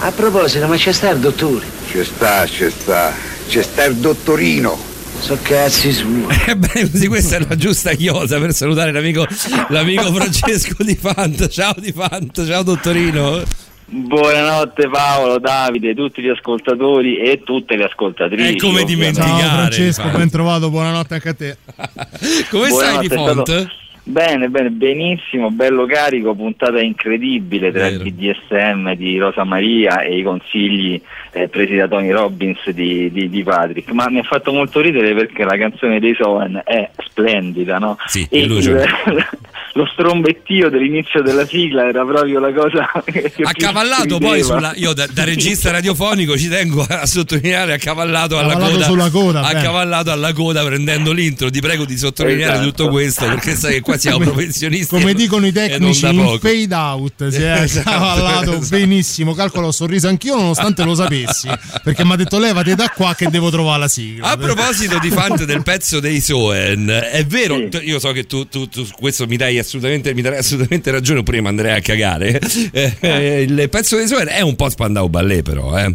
A 0.00 0.10
proposito, 0.10 0.66
ma 0.66 0.76
c'è 0.76 0.92
sta 0.92 1.10
il 1.10 1.18
dottore? 1.18 1.64
Ci 1.90 2.04
sta, 2.04 2.46
ci 2.46 2.70
sta. 2.70 3.25
C'è 3.48 3.62
sta 3.62 3.84
il 3.84 3.96
dottorino. 3.96 4.76
So 5.18 5.38
cazzi 5.40 5.92
suoi. 5.92 6.26
Ebbene, 6.46 6.90
così 6.90 7.06
questa 7.08 7.36
è 7.36 7.44
la 7.48 7.56
giusta 7.56 7.92
chiosa 7.92 8.38
per 8.38 8.52
salutare 8.52 8.92
l'amico, 8.92 9.26
l'amico 9.68 10.12
Francesco 10.12 10.82
Di 10.82 10.94
Fant. 10.94 11.48
Ciao 11.48 11.74
Di 11.78 11.92
Fant, 11.92 12.46
ciao 12.46 12.62
dottorino. 12.62 13.42
Buonanotte 13.88 14.88
Paolo, 14.88 15.38
Davide, 15.38 15.94
tutti 15.94 16.20
gli 16.20 16.28
ascoltatori 16.28 17.18
e 17.18 17.42
tutte 17.44 17.76
le 17.76 17.84
ascoltatrici. 17.84 18.56
E 18.56 18.56
come 18.56 18.82
ovviamente. 18.82 18.94
dimenticare, 19.20 19.40
Ciao 19.42 19.56
Francesco, 19.56 20.08
Di 20.10 20.16
ben 20.16 20.30
trovato, 20.30 20.70
buonanotte 20.70 21.14
anche 21.14 21.28
a 21.28 21.34
te. 21.34 21.56
Come 22.50 22.68
stai 22.70 22.98
Di 22.98 23.06
Buonanotte, 23.08 23.14
è 23.14 23.18
stato- 23.18 23.44
Font? 23.44 23.84
Bene, 24.08 24.48
bene, 24.48 24.70
benissimo, 24.70 25.50
bello 25.50 25.84
carico, 25.84 26.32
puntata 26.36 26.80
incredibile 26.80 27.72
tra 27.72 27.88
il 27.88 27.98
BDSM 27.98 28.94
di 28.94 29.18
Rosa 29.18 29.42
Maria 29.42 30.02
e 30.02 30.18
i 30.18 30.22
consigli 30.22 31.00
eh, 31.36 31.48
presi 31.48 31.76
da 31.76 31.86
Tony 31.88 32.10
Robbins 32.10 32.68
di, 32.70 33.10
di- 33.12 33.28
di 33.28 33.42
Patrick. 33.42 33.90
Ma 33.92 34.08
mi 34.10 34.18
ha 34.18 34.22
fatto 34.22 34.52
molto 34.52 34.80
ridere 34.80 35.14
perché 35.14 35.44
la 35.44 35.56
canzone 35.56 36.00
dei 36.00 36.14
Soen 36.18 36.60
è 36.64 36.90
splendida, 37.08 37.78
no? 37.78 37.96
Sì, 38.06 38.26
e 38.30 38.40
il- 38.40 38.84
lo 39.74 39.86
strombettio 39.92 40.70
dell'inizio 40.70 41.20
della 41.22 41.44
sigla 41.46 41.86
era 41.88 42.02
proprio 42.04 42.40
la 42.40 42.52
cosa 42.52 42.90
che 43.04 43.30
Accavallato 43.42 44.18
poi 44.18 44.42
sulla. 44.42 44.72
Io 44.76 44.94
da, 44.94 45.06
da 45.12 45.24
regista 45.24 45.70
radiofonico 45.70 46.36
ci 46.38 46.48
tengo 46.48 46.82
a 46.88 47.04
sottolineare 47.04 47.74
accavallato 47.74 48.38
alla 48.38 48.52
Accavallato 48.54 48.72
coda. 48.74 48.84
sulla 48.86 49.10
coda, 49.10 49.40
bene. 49.42 49.58
accavallato 49.58 50.10
alla 50.10 50.32
coda 50.32 50.64
prendendo 50.64 51.12
l'intro. 51.12 51.50
Ti 51.50 51.60
prego 51.60 51.84
di 51.84 51.96
sottolineare 51.98 52.54
Esatto. 52.54 52.68
tutto 52.70 52.88
questo 52.88 53.26
perché 53.26 53.54
sai 53.54 53.74
che 53.74 53.80
qua 53.82 53.98
siamo 53.98 54.18
Come- 54.18 54.30
professionisti. 54.30 54.86
Come 54.98 55.12
dicono 55.12 55.46
i 55.46 55.52
tecnici, 55.52 56.06
in 56.06 56.38
fade 56.40 56.74
out 56.74 57.28
si 57.28 57.42
è 57.42 57.60
Esatto, 57.66 57.88
accavallato 57.90 58.50
esatto. 58.52 58.66
benissimo. 58.70 59.34
Calcolo, 59.34 59.66
ho 59.68 59.72
sorriso 59.72 60.08
anch'io 60.08 60.36
nonostante 60.36 60.84
lo 60.84 60.94
sapessi, 61.26 61.80
perché 61.82 62.04
mi 62.04 62.12
ha 62.12 62.16
detto 62.16 62.38
levati 62.38 62.74
da 62.74 62.90
qua 62.94 63.14
che 63.14 63.28
devo 63.28 63.50
trovare 63.50 63.80
la 63.80 63.88
sigla. 63.88 64.30
A 64.30 64.36
proposito 64.36 64.98
di 64.98 65.10
Fant 65.10 65.44
del 65.44 65.62
pezzo 65.62 66.00
dei 66.00 66.20
Soen, 66.20 66.88
è 66.88 67.24
vero, 67.24 67.68
t- 67.68 67.82
io 67.82 67.98
so 67.98 68.12
che 68.12 68.24
tu, 68.24 68.48
tu- 68.48 68.68
tu 68.68 68.86
questo 68.98 69.26
mi 69.26 69.36
dai 69.36 69.58
assolutamente, 69.58 70.14
mi 70.14 70.22
darai 70.22 70.38
assolutamente 70.38 70.90
ragione, 70.90 71.20
oppure 71.20 71.40
mi 71.40 71.48
andrei 71.48 71.76
a 71.76 71.80
cagare. 71.80 72.40
Eh, 72.72 72.96
eh, 73.00 73.42
il 73.42 73.68
pezzo 73.68 73.96
dei 73.96 74.06
Soen 74.06 74.28
è 74.28 74.40
un 74.40 74.56
po' 74.56 74.68
Spandau 74.68 75.08
Ballet, 75.08 75.42
però, 75.42 75.76
eh. 75.78 75.94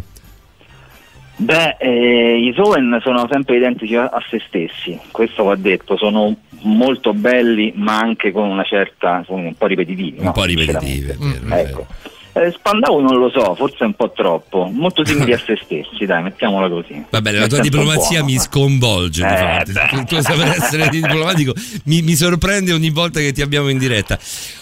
Beh, 1.36 1.76
eh, 1.78 2.38
i 2.38 2.52
Soen 2.54 3.00
sono 3.02 3.26
sempre 3.30 3.56
identici 3.56 3.96
a, 3.96 4.04
a 4.04 4.22
se 4.30 4.40
stessi, 4.46 4.98
questo 5.10 5.44
va 5.44 5.56
detto, 5.56 5.96
sono 5.96 6.36
molto 6.62 7.12
belli 7.14 7.72
ma 7.74 7.98
anche 7.98 8.30
con 8.30 8.48
una 8.48 8.62
certa, 8.62 9.22
sono 9.26 9.46
un 9.46 9.54
po' 9.54 9.66
ripetitivi. 9.66 10.18
Un 10.18 10.26
no? 10.26 10.32
po' 10.32 10.44
ripetitivi, 10.44 11.10
è 11.10 11.16
vero, 11.16 11.54
Ecco. 11.56 11.86
Eh, 12.34 12.50
Spandau 12.56 12.98
non 13.00 13.18
lo 13.18 13.28
so, 13.30 13.54
forse 13.54 13.84
un 13.84 13.92
po' 13.94 14.10
troppo, 14.10 14.64
molto 14.72 15.04
simili 15.04 15.34
a 15.34 15.38
se 15.38 15.58
stessi, 15.62 16.06
dai, 16.06 16.22
mettiamola 16.22 16.66
così. 16.68 17.04
Va 17.10 17.20
bene, 17.20 17.38
la 17.38 17.46
tua 17.46 17.58
diplomazia 17.60 18.20
buono. 18.20 18.24
mi 18.32 18.38
sconvolge. 18.38 19.26
di 19.26 19.32
Eh, 19.32 19.36
fatti. 19.36 19.72
beh. 19.72 19.88
Tu, 19.90 20.04
tu 20.16 20.20
saper 20.22 20.48
essere 20.48 20.88
diplomatico 20.88 21.52
mi, 21.84 22.00
mi 22.00 22.14
sorprende 22.14 22.72
ogni 22.72 22.88
volta 22.88 23.20
che 23.20 23.32
ti 23.32 23.42
abbiamo 23.42 23.68
in 23.68 23.76
diretta. 23.76 24.18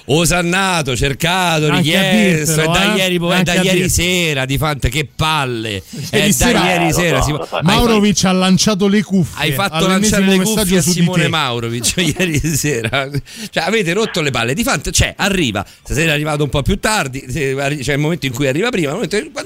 Osannato, 0.06 0.96
cercato, 0.96 1.66
Anche 1.68 1.96
a 1.96 2.00
richiesto. 2.10 2.60
È 2.60 2.64
dirtelo, 2.64 2.72
da 2.72 2.94
eh? 2.94 2.96
ieri, 2.96 3.14
è 3.16 3.42
da 3.42 3.52
ieri 3.54 3.62
dirtelo. 3.62 3.88
sera, 3.88 4.44
di 4.44 4.58
Fante, 4.58 4.88
che 4.88 5.08
palle. 5.14 5.76
È 6.10 6.16
Ieri 6.16 6.26
da 6.28 6.32
sera- 6.34 6.64
ieri 6.64 6.88
Eh, 6.88 6.92
sera. 6.92 7.20
so, 7.20 7.46
si- 7.48 7.54
hai 7.54 7.62
Maurovic 7.62 8.24
ha 8.24 8.32
lanciato 8.32 8.88
le 8.88 9.02
cuffie. 9.04 9.44
hai 9.44 9.52
fatto 9.52 9.86
lanciare 9.86 10.24
le 10.26 10.40
cuffie 10.40 10.78
a 10.78 10.82
Simone. 10.82 11.28
Maurovic 11.28 11.92
ieri 12.18 12.38
sera. 12.40 13.08
Cioè, 13.50 13.62
avete 13.62 13.92
rotto 13.92 14.20
le 14.20 14.30
palle. 14.32 14.54
Di 14.54 14.64
fatto, 14.64 14.90
cioè, 14.90 15.14
arriva. 15.16 15.64
Stasera 15.84 16.10
è 16.10 16.14
arrivato 16.14 16.42
un 16.42 16.50
po' 16.50 16.62
più 16.62 16.78
tardi. 16.80 17.24
Se- 17.60 17.66
arri- 17.66 17.82
C'è 17.82 17.92
il 17.94 17.98
momento 17.98 18.26
in 18.26 18.32
cui 18.32 18.46
arriva 18.46 18.70
prima. 18.70 18.92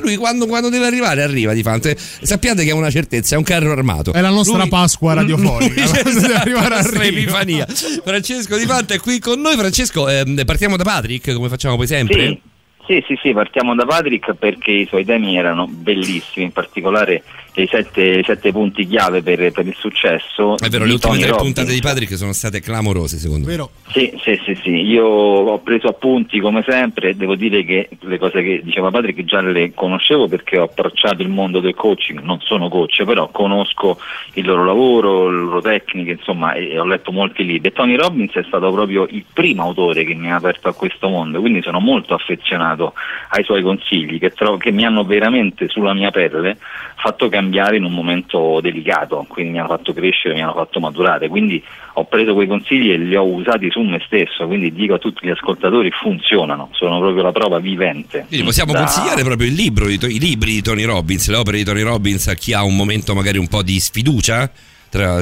Lui 0.00 0.16
quando, 0.16 0.46
quando 0.46 0.68
deve 0.68 0.86
arrivare, 0.86 1.22
arriva 1.22 1.52
di 1.52 1.62
fatto. 1.62 1.90
Sappiate 1.96 2.64
che 2.64 2.70
è 2.70 2.74
una 2.74 2.90
certezza, 2.90 3.34
è 3.34 3.38
un 3.38 3.44
carro 3.44 3.72
armato. 3.72 4.12
È 4.12 4.20
la 4.20 4.30
nostra 4.30 4.58
Lui- 4.58 4.68
Pasqua 4.68 5.14
radiofonica. 5.14 5.74
Lui- 5.82 5.90
Quando 6.02 6.20
deve 6.20 6.34
arrivare 6.34 6.68
la 6.68 6.76
nostra 6.76 6.98
arriva. 7.00 7.18
epifania. 7.20 7.66
Francesco 8.04 8.56
Di 8.56 8.64
Fante 8.66 8.94
è 8.94 8.98
qui 9.00 9.18
con 9.18 9.40
noi. 9.40 9.56
Francesco, 9.56 10.08
ehm, 10.08 10.42
partiamo 10.44 10.76
da 10.76 10.84
Patrick, 10.84 11.32
come 11.34 11.48
facciamo 11.48 11.76
poi 11.76 11.86
sempre. 11.86 12.26
Sì, 12.26 12.40
sì, 12.86 13.04
sì, 13.06 13.18
sì, 13.22 13.32
partiamo 13.32 13.74
da 13.74 13.86
Patrick 13.86 14.34
perché 14.34 14.70
i 14.70 14.86
suoi 14.86 15.04
temi 15.06 15.36
erano 15.38 15.66
bellissimi, 15.66 16.44
in 16.44 16.52
particolare 16.52 17.22
i 17.62 17.68
sette, 17.70 18.02
i 18.02 18.24
sette 18.24 18.50
punti 18.52 18.86
chiave 18.86 19.22
per, 19.22 19.52
per 19.52 19.66
il 19.66 19.74
successo. 19.76 20.56
È 20.58 20.68
vero, 20.68 20.84
le 20.84 20.92
ultime 20.92 21.12
Tony 21.12 21.22
tre 21.22 21.30
Robbins. 21.30 21.52
puntate 21.52 21.72
di 21.72 21.80
Patrick 21.80 22.16
sono 22.16 22.32
state 22.32 22.60
clamorose, 22.60 23.18
secondo 23.18 23.46
me. 23.46 23.52
Vero? 23.52 23.70
Sì, 23.88 24.12
sì, 24.20 24.40
sì, 24.44 24.58
sì, 24.62 24.70
io 24.70 25.06
ho 25.06 25.58
preso 25.60 25.86
appunti 25.86 26.40
come 26.40 26.64
sempre, 26.66 27.14
devo 27.16 27.36
dire 27.36 27.64
che 27.64 27.88
le 28.00 28.18
cose 28.18 28.42
che 28.42 28.60
diceva 28.64 28.90
Patrick 28.90 29.22
già 29.24 29.40
le 29.40 29.72
conoscevo 29.72 30.26
perché 30.26 30.58
ho 30.58 30.64
approcciato 30.64 31.22
il 31.22 31.28
mondo 31.28 31.60
del 31.60 31.74
coaching, 31.74 32.20
non 32.20 32.40
sono 32.40 32.68
coach, 32.68 33.04
però 33.04 33.28
conosco 33.28 33.98
il 34.34 34.44
loro 34.44 34.64
lavoro, 34.64 35.30
le 35.30 35.38
loro 35.38 35.60
tecniche, 35.60 36.12
insomma, 36.12 36.54
e 36.54 36.78
ho 36.78 36.84
letto 36.84 37.12
molti 37.12 37.44
libri. 37.44 37.68
E 37.68 37.72
Tony 37.72 37.94
Robbins 37.94 38.32
è 38.34 38.44
stato 38.46 38.72
proprio 38.72 39.06
il 39.08 39.24
primo 39.32 39.62
autore 39.62 40.04
che 40.04 40.14
mi 40.14 40.32
ha 40.32 40.36
aperto 40.36 40.68
a 40.68 40.74
questo 40.74 41.08
mondo, 41.08 41.40
quindi 41.40 41.62
sono 41.62 41.78
molto 41.78 42.14
affezionato 42.14 42.94
ai 43.30 43.44
suoi 43.44 43.62
consigli 43.62 44.18
che, 44.18 44.30
trovo, 44.30 44.56
che 44.56 44.72
mi 44.72 44.84
hanno 44.84 45.04
veramente 45.04 45.68
sulla 45.68 45.94
mia 45.94 46.10
pelle 46.10 46.56
fatto 46.96 47.28
cambiare 47.28 47.42
in 47.76 47.84
un 47.84 47.92
momento 47.92 48.60
delicato, 48.60 49.24
quindi 49.28 49.52
mi 49.52 49.58
hanno 49.58 49.68
fatto 49.68 49.92
crescere, 49.92 50.34
mi 50.34 50.42
hanno 50.42 50.54
fatto 50.54 50.80
maturare, 50.80 51.28
quindi 51.28 51.62
ho 51.94 52.04
preso 52.04 52.34
quei 52.34 52.46
consigli 52.46 52.90
e 52.90 52.98
li 52.98 53.14
ho 53.14 53.24
usati 53.24 53.70
su 53.70 53.80
me 53.80 54.00
stesso, 54.04 54.46
quindi 54.46 54.72
dico 54.72 54.94
a 54.94 54.98
tutti 54.98 55.26
gli 55.26 55.30
ascoltatori 55.30 55.90
funzionano, 55.90 56.70
sono 56.72 56.98
proprio 56.98 57.22
la 57.22 57.32
prova 57.32 57.58
vivente. 57.58 58.24
Quindi 58.28 58.46
possiamo 58.46 58.72
Da- 58.72 58.80
consigliare 58.80 59.22
proprio 59.22 59.48
il 59.48 59.54
libro, 59.54 59.88
i 59.88 60.18
libri 60.18 60.52
di 60.52 60.62
Tony 60.62 60.84
Robbins, 60.84 61.28
le 61.28 61.36
opere 61.36 61.58
di 61.58 61.64
Tony 61.64 61.82
Robbins 61.82 62.28
a 62.28 62.34
chi 62.34 62.52
ha 62.52 62.64
un 62.64 62.76
momento 62.76 63.14
magari 63.14 63.38
un 63.38 63.48
po' 63.48 63.62
di 63.62 63.78
sfiducia? 63.78 64.50
Tra, 64.94 65.20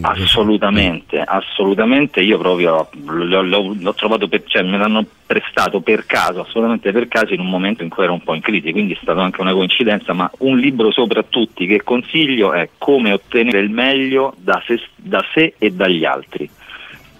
Assolutamente, 0.00 1.20
assolutamente, 1.20 2.22
io 2.22 2.38
proprio 2.38 2.88
l'ho, 3.04 3.42
l'ho- 3.42 3.76
l'ho 3.78 3.94
trovato 3.94 4.26
per, 4.26 4.42
cioè 4.46 4.62
me 4.62 4.78
l'hanno 4.78 5.04
prestato 5.26 5.80
per 5.82 6.06
caso, 6.06 6.40
assolutamente 6.40 6.90
per 6.92 7.08
caso 7.08 7.34
in 7.34 7.40
un 7.40 7.50
momento 7.50 7.82
in 7.82 7.90
cui 7.90 8.04
ero 8.04 8.14
un 8.14 8.22
po' 8.22 8.32
in 8.32 8.40
crisi, 8.40 8.72
quindi 8.72 8.94
è 8.94 8.98
stata 9.02 9.20
anche 9.22 9.42
una 9.42 9.52
coincidenza, 9.52 10.14
ma 10.14 10.30
un 10.38 10.56
libro 10.56 10.90
soprattutto 10.90 11.62
che 11.66 11.82
consiglio 11.84 12.54
è 12.54 12.70
Come 12.78 13.12
ottenere 13.12 13.58
il 13.58 13.68
meglio 13.68 14.32
da 14.38 14.62
se, 14.66 14.80
da 14.96 15.22
sé 15.34 15.56
e 15.58 15.70
dagli 15.72 16.06
altri 16.06 16.48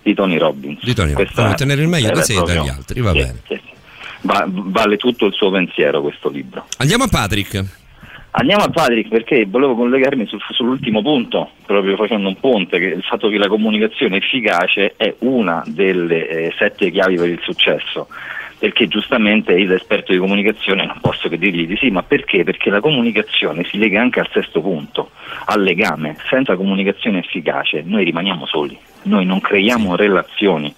di 0.03 0.15
Tony 0.15 0.39
Robbins. 0.39 0.83
Di 0.83 0.95
Tony 0.95 1.13
Robbins, 1.13 1.35
come 1.35 1.49
ottenere 1.51 1.83
il 1.83 1.89
meglio 1.89 2.11
da 2.11 2.23
sé 2.23 2.33
e 2.33 2.43
dagli 2.43 2.69
altri, 2.69 3.01
va 3.03 3.13
sì, 3.13 3.19
bene. 3.19 3.41
sì, 3.47 3.55
sì. 3.63 3.71
Va- 4.23 4.47
vale 4.49 4.97
tutto 4.97 5.27
il 5.27 5.35
suo 5.35 5.51
pensiero 5.51 6.01
questo 6.01 6.31
libro. 6.31 6.65
Andiamo 6.79 7.05
a 7.05 7.09
Patrick. 7.09 7.81
Andiamo 8.35 8.65
a 8.65 8.71
Patrick 8.71 9.11
perché 9.11 9.45
volevo 9.45 9.75
collegarmi 9.75 10.27
sul- 10.27 10.41
sull'ultimo 10.53 11.03
punto, 11.03 11.51
proprio 11.67 11.97
facendo 11.97 12.29
un 12.29 12.41
ponte, 12.41 12.79
che 12.79 12.87
il 12.87 13.03
fatto 13.03 13.29
che 13.29 13.37
la 13.37 13.47
comunicazione 13.49 14.17
efficace 14.17 14.95
è 14.97 15.15
una 15.19 15.63
delle 15.67 16.29
eh, 16.29 16.55
sette 16.57 16.91
chiavi 16.91 17.17
per 17.17 17.29
il 17.29 17.41
successo. 17.43 18.09
Perché 18.59 18.89
giustamente 18.89 19.53
io 19.53 19.67
da 19.67 19.75
esperto 19.75 20.13
di 20.13 20.19
comunicazione 20.19 20.87
non 20.87 20.99
posso 21.01 21.29
che 21.29 21.37
dirgli 21.37 21.67
di 21.67 21.77
sì, 21.77 21.91
ma 21.91 22.03
perché? 22.03 22.43
Perché 22.43 22.71
la 22.71 22.81
comunicazione 22.81 23.65
si 23.65 23.77
lega 23.77 24.01
anche 24.01 24.21
al 24.21 24.29
sesto 24.33 24.63
punto, 24.63 25.11
al 25.47 25.63
legame. 25.63 26.17
Senza 26.31 26.57
comunicazione 26.57 27.19
efficace 27.19 27.83
noi 27.85 28.05
rimaniamo 28.05 28.47
soli, 28.47 28.79
noi 29.05 29.25
non 29.25 29.41
creiamo 29.41 29.97
relazioni, 29.97 30.75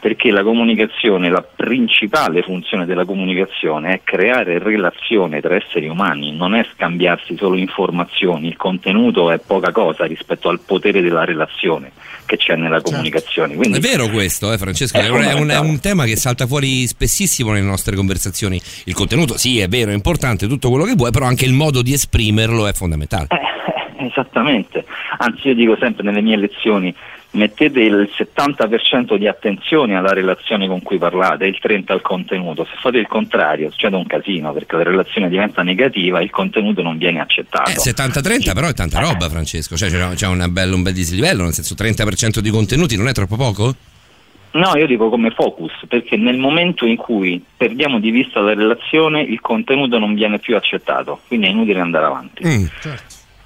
perché 0.00 0.30
la 0.30 0.42
comunicazione, 0.42 1.28
la 1.30 1.42
principale 1.42 2.42
funzione 2.42 2.86
della 2.86 3.04
comunicazione 3.04 3.94
è 3.94 4.00
creare 4.04 4.58
relazione 4.58 5.40
tra 5.40 5.56
esseri 5.56 5.88
umani, 5.88 6.36
non 6.36 6.54
è 6.54 6.64
scambiarsi 6.74 7.36
solo 7.36 7.56
informazioni, 7.56 8.48
il 8.48 8.56
contenuto 8.56 9.30
è 9.30 9.38
poca 9.44 9.72
cosa 9.72 10.04
rispetto 10.04 10.48
al 10.48 10.60
potere 10.60 11.00
della 11.00 11.24
relazione 11.24 11.90
che 12.26 12.36
c'è 12.36 12.56
nella 12.56 12.80
comunicazione. 12.80 13.54
Quindi, 13.54 13.78
È 13.78 13.80
vero 13.80 14.08
questo, 14.08 14.52
eh, 14.52 14.58
Francesco, 14.58 14.96
È 14.98 15.04
è 15.06 15.32
un, 15.32 15.48
è 15.48 15.58
un- 15.58 15.80
tema 15.80 16.04
che 16.04 16.16
salta 16.16 16.46
fuori 16.46 16.86
spessissimo 16.86 17.52
nelle 17.52 17.66
nostre 17.66 17.96
conversazioni. 17.96 18.60
Il 18.84 18.94
contenuto, 18.94 19.36
sì, 19.36 19.60
è 19.60 19.68
vero, 19.68 19.90
è 19.90 19.94
importante, 19.94 20.46
tutto 20.46 20.68
quello 20.70 20.84
che 20.84 20.94
vuoi, 20.94 21.10
però 21.10 21.26
anche 21.26 21.44
il 21.44 21.52
modo 21.52 21.82
di 21.82 21.92
esprimerlo 21.92 22.66
è 22.66 22.72
fondamentale. 22.72 23.26
Eh, 23.30 23.85
Esattamente, 24.10 24.84
anzi 25.18 25.48
io 25.48 25.54
dico 25.54 25.76
sempre 25.76 26.04
nelle 26.04 26.20
mie 26.20 26.36
lezioni 26.36 26.94
mettete 27.36 27.80
il 27.80 28.10
70% 28.16 29.16
di 29.16 29.28
attenzione 29.28 29.96
alla 29.96 30.12
relazione 30.12 30.66
con 30.66 30.82
cui 30.82 30.98
parlate 30.98 31.44
e 31.44 31.48
il 31.48 31.58
30% 31.62 31.92
al 31.92 32.00
contenuto. 32.00 32.64
Se 32.64 32.76
fate 32.80 32.98
il 32.98 33.06
contrario 33.06 33.70
succede 33.70 33.96
un 33.96 34.06
casino 34.06 34.52
perché 34.52 34.76
la 34.76 34.82
relazione 34.82 35.28
diventa 35.28 35.62
negativa 35.62 36.20
e 36.20 36.24
il 36.24 36.30
contenuto 36.30 36.82
non 36.82 36.96
viene 36.96 37.20
accettato. 37.20 37.70
Eh, 37.70 37.74
70-30 37.74 38.54
però 38.54 38.68
è 38.68 38.74
tanta 38.74 39.00
roba 39.00 39.28
Francesco, 39.28 39.76
cioè 39.76 39.90
c'è, 39.90 40.14
c'è 40.14 40.26
una 40.26 40.48
bella- 40.48 40.74
un 40.74 40.82
bel 40.82 40.94
dislivello, 40.94 41.42
nel 41.42 41.52
senso 41.52 41.74
30% 41.74 42.38
di 42.40 42.50
contenuti 42.50 42.96
non 42.96 43.08
è 43.08 43.12
troppo 43.12 43.36
poco? 43.36 43.74
No, 44.52 44.74
io 44.74 44.86
dico 44.86 45.10
come 45.10 45.30
focus, 45.32 45.72
perché 45.86 46.16
nel 46.16 46.38
momento 46.38 46.86
in 46.86 46.96
cui 46.96 47.44
perdiamo 47.56 48.00
di 48.00 48.10
vista 48.10 48.40
la 48.40 48.54
relazione 48.54 49.20
il 49.20 49.40
contenuto 49.42 49.98
non 49.98 50.14
viene 50.14 50.38
più 50.38 50.56
accettato, 50.56 51.20
quindi 51.26 51.46
è 51.46 51.50
inutile 51.50 51.80
andare 51.80 52.06
avanti. 52.06 52.42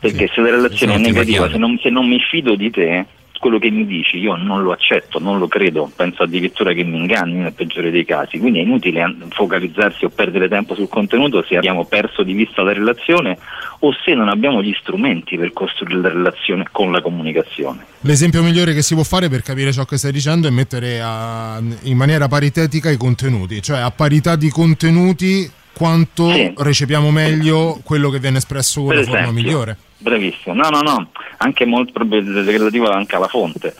Perché 0.01 0.31
se 0.35 0.41
la 0.41 0.51
relazione 0.51 0.95
è 0.95 0.97
Sono 0.97 1.09
negativa, 1.09 1.51
se 1.51 1.59
non, 1.59 1.79
se 1.83 1.91
non 1.91 2.09
mi 2.09 2.19
fido 2.19 2.55
di 2.55 2.71
te, 2.71 3.07
quello 3.41 3.59
che 3.59 3.71
mi 3.71 3.87
dici 3.87 4.19
io 4.19 4.37
non 4.37 4.63
lo 4.63 4.71
accetto, 4.71 5.19
non 5.19 5.39
lo 5.39 5.49
credo, 5.49 5.91
penso 5.97 6.25
addirittura 6.25 6.75
che 6.75 6.85
mi 6.85 6.99
inganni 6.99 7.39
nel 7.39 7.55
peggiore 7.55 7.91
dei 7.91 8.05
casi, 8.05 8.39
quindi 8.39 8.59
è 8.59 8.63
inutile 8.63 9.17
focalizzarsi 9.31 10.05
o 10.05 10.11
perdere 10.11 10.47
tempo 10.47 10.75
sul 10.75 10.89
contenuto 10.91 11.43
se 11.49 11.57
abbiamo 11.57 11.87
perso 11.87 12.23
di 12.23 12.35
vista 12.35 12.63
la 12.63 12.75
relazione 12.75 13.39
o 13.79 13.93
se 14.05 14.13
non 14.13 14.29
abbiamo 14.29 14.63
gli 14.63 14.75
strumenti 14.79 15.39
per 15.39 15.55
costruire 15.55 16.01
la 16.03 16.09
relazione 16.11 16.67
con 16.71 16.93
la 16.93 17.01
comunicazione. 17.01 17.85
L'esempio 18.01 18.43
migliore 18.43 18.75
che 18.75 18.83
si 18.83 18.93
può 18.95 19.05
fare 19.05 19.31
per 19.31 19.43
capire 19.43 19.73
ciò 19.73 19.87
che 19.87 19.97
stai 19.97 20.13
dicendo 20.13 20.47
è 20.47 20.51
mettere 20.51 21.01
a- 21.03 21.61
in 21.85 21.97
maniera 21.97 22.29
paritetica 22.29 22.91
i 22.91 22.99
contenuti, 22.99 23.63
cioè 23.63 23.79
a 23.79 23.91
parità 23.91 24.37
di 24.37 24.51
contenuti 24.51 25.51
quanto 25.73 26.31
recepiamo 26.59 27.11
meglio 27.11 27.81
quello 27.85 28.11
che 28.11 28.19
viene 28.19 28.37
espresso 28.37 28.83
con 28.83 28.89
Per 28.95 28.99
la 28.99 29.05
forma 29.05 29.33
migliore. 29.33 29.77
Bravissimo, 30.03 30.55
no, 30.55 30.71
no, 30.71 30.81
no, 30.81 31.11
anche 31.37 31.67
molto 31.67 31.93
relativo 31.99 32.89
anche 32.89 33.17
alla 33.17 33.29
fonte. 33.29 33.75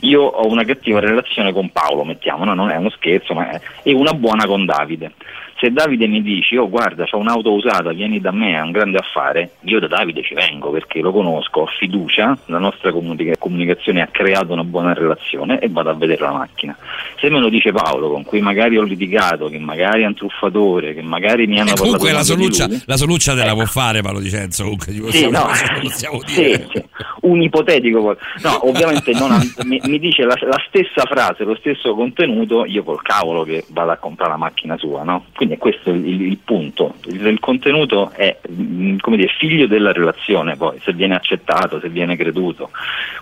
Io 0.00 0.22
ho 0.22 0.46
una 0.48 0.64
cattiva 0.64 1.00
relazione 1.00 1.52
con 1.52 1.70
Paolo, 1.70 2.02
mettiamo, 2.02 2.44
no? 2.44 2.54
non 2.54 2.70
è 2.70 2.76
uno 2.76 2.88
scherzo, 2.88 3.34
ma 3.34 3.50
è, 3.50 3.60
e 3.82 3.92
una 3.92 4.14
buona 4.14 4.46
con 4.46 4.64
Davide. 4.64 5.12
Se 5.58 5.70
Davide 5.70 6.06
mi 6.06 6.22
dice, 6.22 6.58
oh 6.58 6.68
guarda, 6.68 7.04
c'ho 7.04 7.18
un'auto 7.18 7.52
usata, 7.52 7.92
vieni 7.92 8.20
da 8.20 8.30
me, 8.30 8.54
è 8.54 8.60
un 8.60 8.72
grande 8.72 8.98
affare, 8.98 9.52
io 9.60 9.80
da 9.80 9.86
Davide 9.86 10.22
ci 10.22 10.34
vengo 10.34 10.70
perché 10.70 11.00
lo 11.00 11.12
conosco, 11.12 11.60
ho 11.60 11.66
fiducia, 11.66 12.36
la 12.46 12.58
nostra 12.58 12.92
comunica- 12.92 13.36
comunicazione 13.38 14.02
ha 14.02 14.08
creato 14.10 14.52
una 14.52 14.64
buona 14.64 14.92
relazione 14.92 15.58
e 15.58 15.68
vado 15.68 15.90
a 15.90 15.94
vedere 15.94 16.20
la 16.22 16.32
macchina. 16.32 16.76
Se 17.18 17.30
me 17.30 17.38
lo 17.40 17.48
dice 17.48 17.72
Paolo, 17.72 18.10
con 18.10 18.24
cui 18.24 18.40
magari 18.40 18.76
ho 18.76 18.82
litigato, 18.82 19.48
che 19.48 19.58
magari 19.58 20.02
è 20.02 20.06
un 20.06 20.14
truffatore, 20.14 20.92
che 20.94 21.02
magari 21.02 21.46
mi 21.46 21.58
hanno 21.60 21.70
Eh, 21.70 21.76
comunque 21.76 22.10
la 22.12 22.16
parlato 22.18 22.34
male 22.36 22.48
di 22.48 22.54
soluccia, 22.54 22.82
la 22.86 22.96
soluccia 22.96 23.34
te 23.34 23.44
la 23.44 23.54
può 23.54 23.64
fare 23.64 24.02
Paolo 24.02 24.20
Dicenzo, 24.20 24.62
comunque 24.64 24.92
ci 24.92 25.02
sì, 25.10 25.30
no, 25.30 25.46
lo 25.74 25.80
possiamo 25.80 26.20
sì, 26.26 26.42
dire. 26.42 26.68
sì. 26.72 26.84
un 27.22 27.40
ipotetico 27.42 28.16
no 28.42 28.68
ovviamente 28.68 29.12
non 29.12 29.32
ha- 29.32 29.42
mi, 29.64 29.80
mi 29.84 29.98
dice 29.98 30.24
la, 30.24 30.36
la 30.42 30.60
stessa 30.68 31.02
frase 31.08 31.44
lo 31.44 31.56
stesso 31.56 31.94
contenuto 31.94 32.64
io 32.64 32.82
col 32.82 33.02
cavolo 33.02 33.42
che 33.44 33.64
vado 33.68 33.90
a 33.92 33.96
comprare 33.96 34.32
la 34.32 34.36
macchina 34.36 34.76
sua 34.76 35.02
no? 35.02 35.24
quindi 35.34 35.45
è 35.54 35.58
questo 35.58 35.90
il, 35.90 36.06
il- 36.06 36.22
il 36.22 36.38
punto 36.44 36.94
il, 37.06 37.24
il 37.26 37.40
contenuto 37.40 38.10
è 38.10 38.38
mm, 38.50 38.98
come 38.98 39.16
dire 39.16 39.32
figlio 39.38 39.66
della 39.66 39.92
relazione 39.92 40.56
poi 40.56 40.78
se 40.82 40.92
viene 40.92 41.14
accettato 41.14 41.80
se 41.80 41.88
viene 41.88 42.16
creduto 42.16 42.70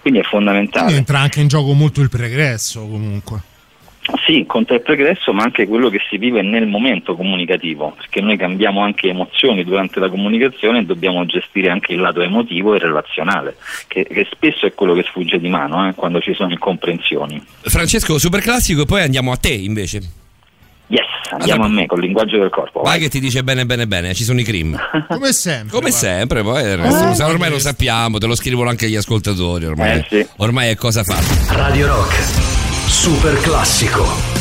quindi 0.00 0.20
è 0.20 0.22
fondamentale 0.22 0.84
Quindi 0.84 1.00
entra 1.00 1.18
anche 1.20 1.40
in 1.40 1.48
gioco 1.48 1.72
molto 1.72 2.00
il 2.00 2.08
pregresso 2.08 2.80
comunque. 2.86 3.40
sì, 4.26 4.44
conta 4.46 4.74
il 4.74 4.82
pregresso, 4.82 5.32
ma 5.32 5.44
anche 5.44 5.66
quello 5.66 5.88
che 5.88 5.98
si 6.10 6.18
vive 6.18 6.42
nel 6.42 6.66
momento 6.66 7.16
comunicativo, 7.16 7.94
perché 7.96 8.20
noi 8.20 8.36
cambiamo 8.36 8.82
anche 8.82 9.08
emozioni 9.08 9.64
durante 9.64 9.98
la 9.98 10.10
comunicazione 10.10 10.80
e 10.80 10.84
dobbiamo 10.84 11.24
gestire 11.24 11.70
anche 11.70 11.94
il 11.94 12.00
lato 12.00 12.20
emotivo 12.20 12.74
e 12.74 12.78
relazionale, 12.80 13.56
che, 13.88 14.04
che 14.04 14.26
spesso 14.30 14.66
è 14.66 14.74
quello 14.74 14.92
che 14.92 15.04
sfugge 15.08 15.38
di 15.40 15.48
mano 15.48 15.88
eh, 15.88 15.94
quando 15.94 16.20
ci 16.20 16.34
sono 16.34 16.50
incomprensioni. 16.52 17.42
Francesco, 17.62 18.18
super 18.18 18.40
classico 18.42 18.82
e 18.82 18.86
poi 18.86 19.00
andiamo 19.02 19.32
a 19.32 19.36
te 19.36 19.52
invece. 19.54 20.02
Yes, 20.88 21.00
andiamo 21.30 21.64
a 21.64 21.68
me 21.68 21.86
col 21.86 22.00
linguaggio 22.00 22.38
del 22.38 22.50
corpo. 22.50 22.82
Vai 22.82 22.98
che 23.00 23.08
ti 23.08 23.18
dice 23.18 23.42
bene 23.42 23.64
bene 23.64 23.86
bene, 23.86 24.12
ci 24.14 24.22
sono 24.24 24.40
i 24.40 24.44
crim. 24.44 24.78
Come 25.08 25.32
sempre. 25.32 25.70
Come 25.70 25.90
sempre, 25.90 26.42
poi 26.42 26.62
il 26.62 26.68
Eh, 26.68 26.76
resto, 26.76 27.24
ormai 27.24 27.48
lo 27.50 27.58
sappiamo, 27.58 28.18
te 28.18 28.26
lo 28.26 28.34
scrivono 28.34 28.68
anche 28.68 28.88
gli 28.88 28.96
ascoltatori, 28.96 29.64
ormai, 29.64 30.04
Eh, 30.10 30.28
ormai 30.36 30.68
è 30.70 30.74
cosa 30.76 31.02
fatta. 31.02 31.54
Radio 31.54 31.86
Rock, 31.86 32.14
super 32.86 33.40
classico. 33.40 34.33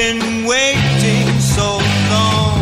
been 0.00 0.46
waiting 0.46 1.28
so 1.40 1.76
long. 2.10 2.56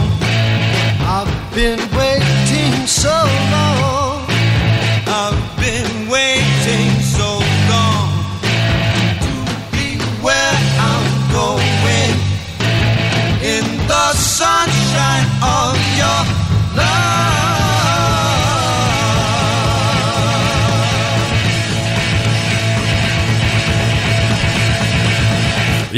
I've 1.16 1.54
been 1.54 1.78
waiting 1.96 2.84
so 2.84 3.10
long. 3.10 3.37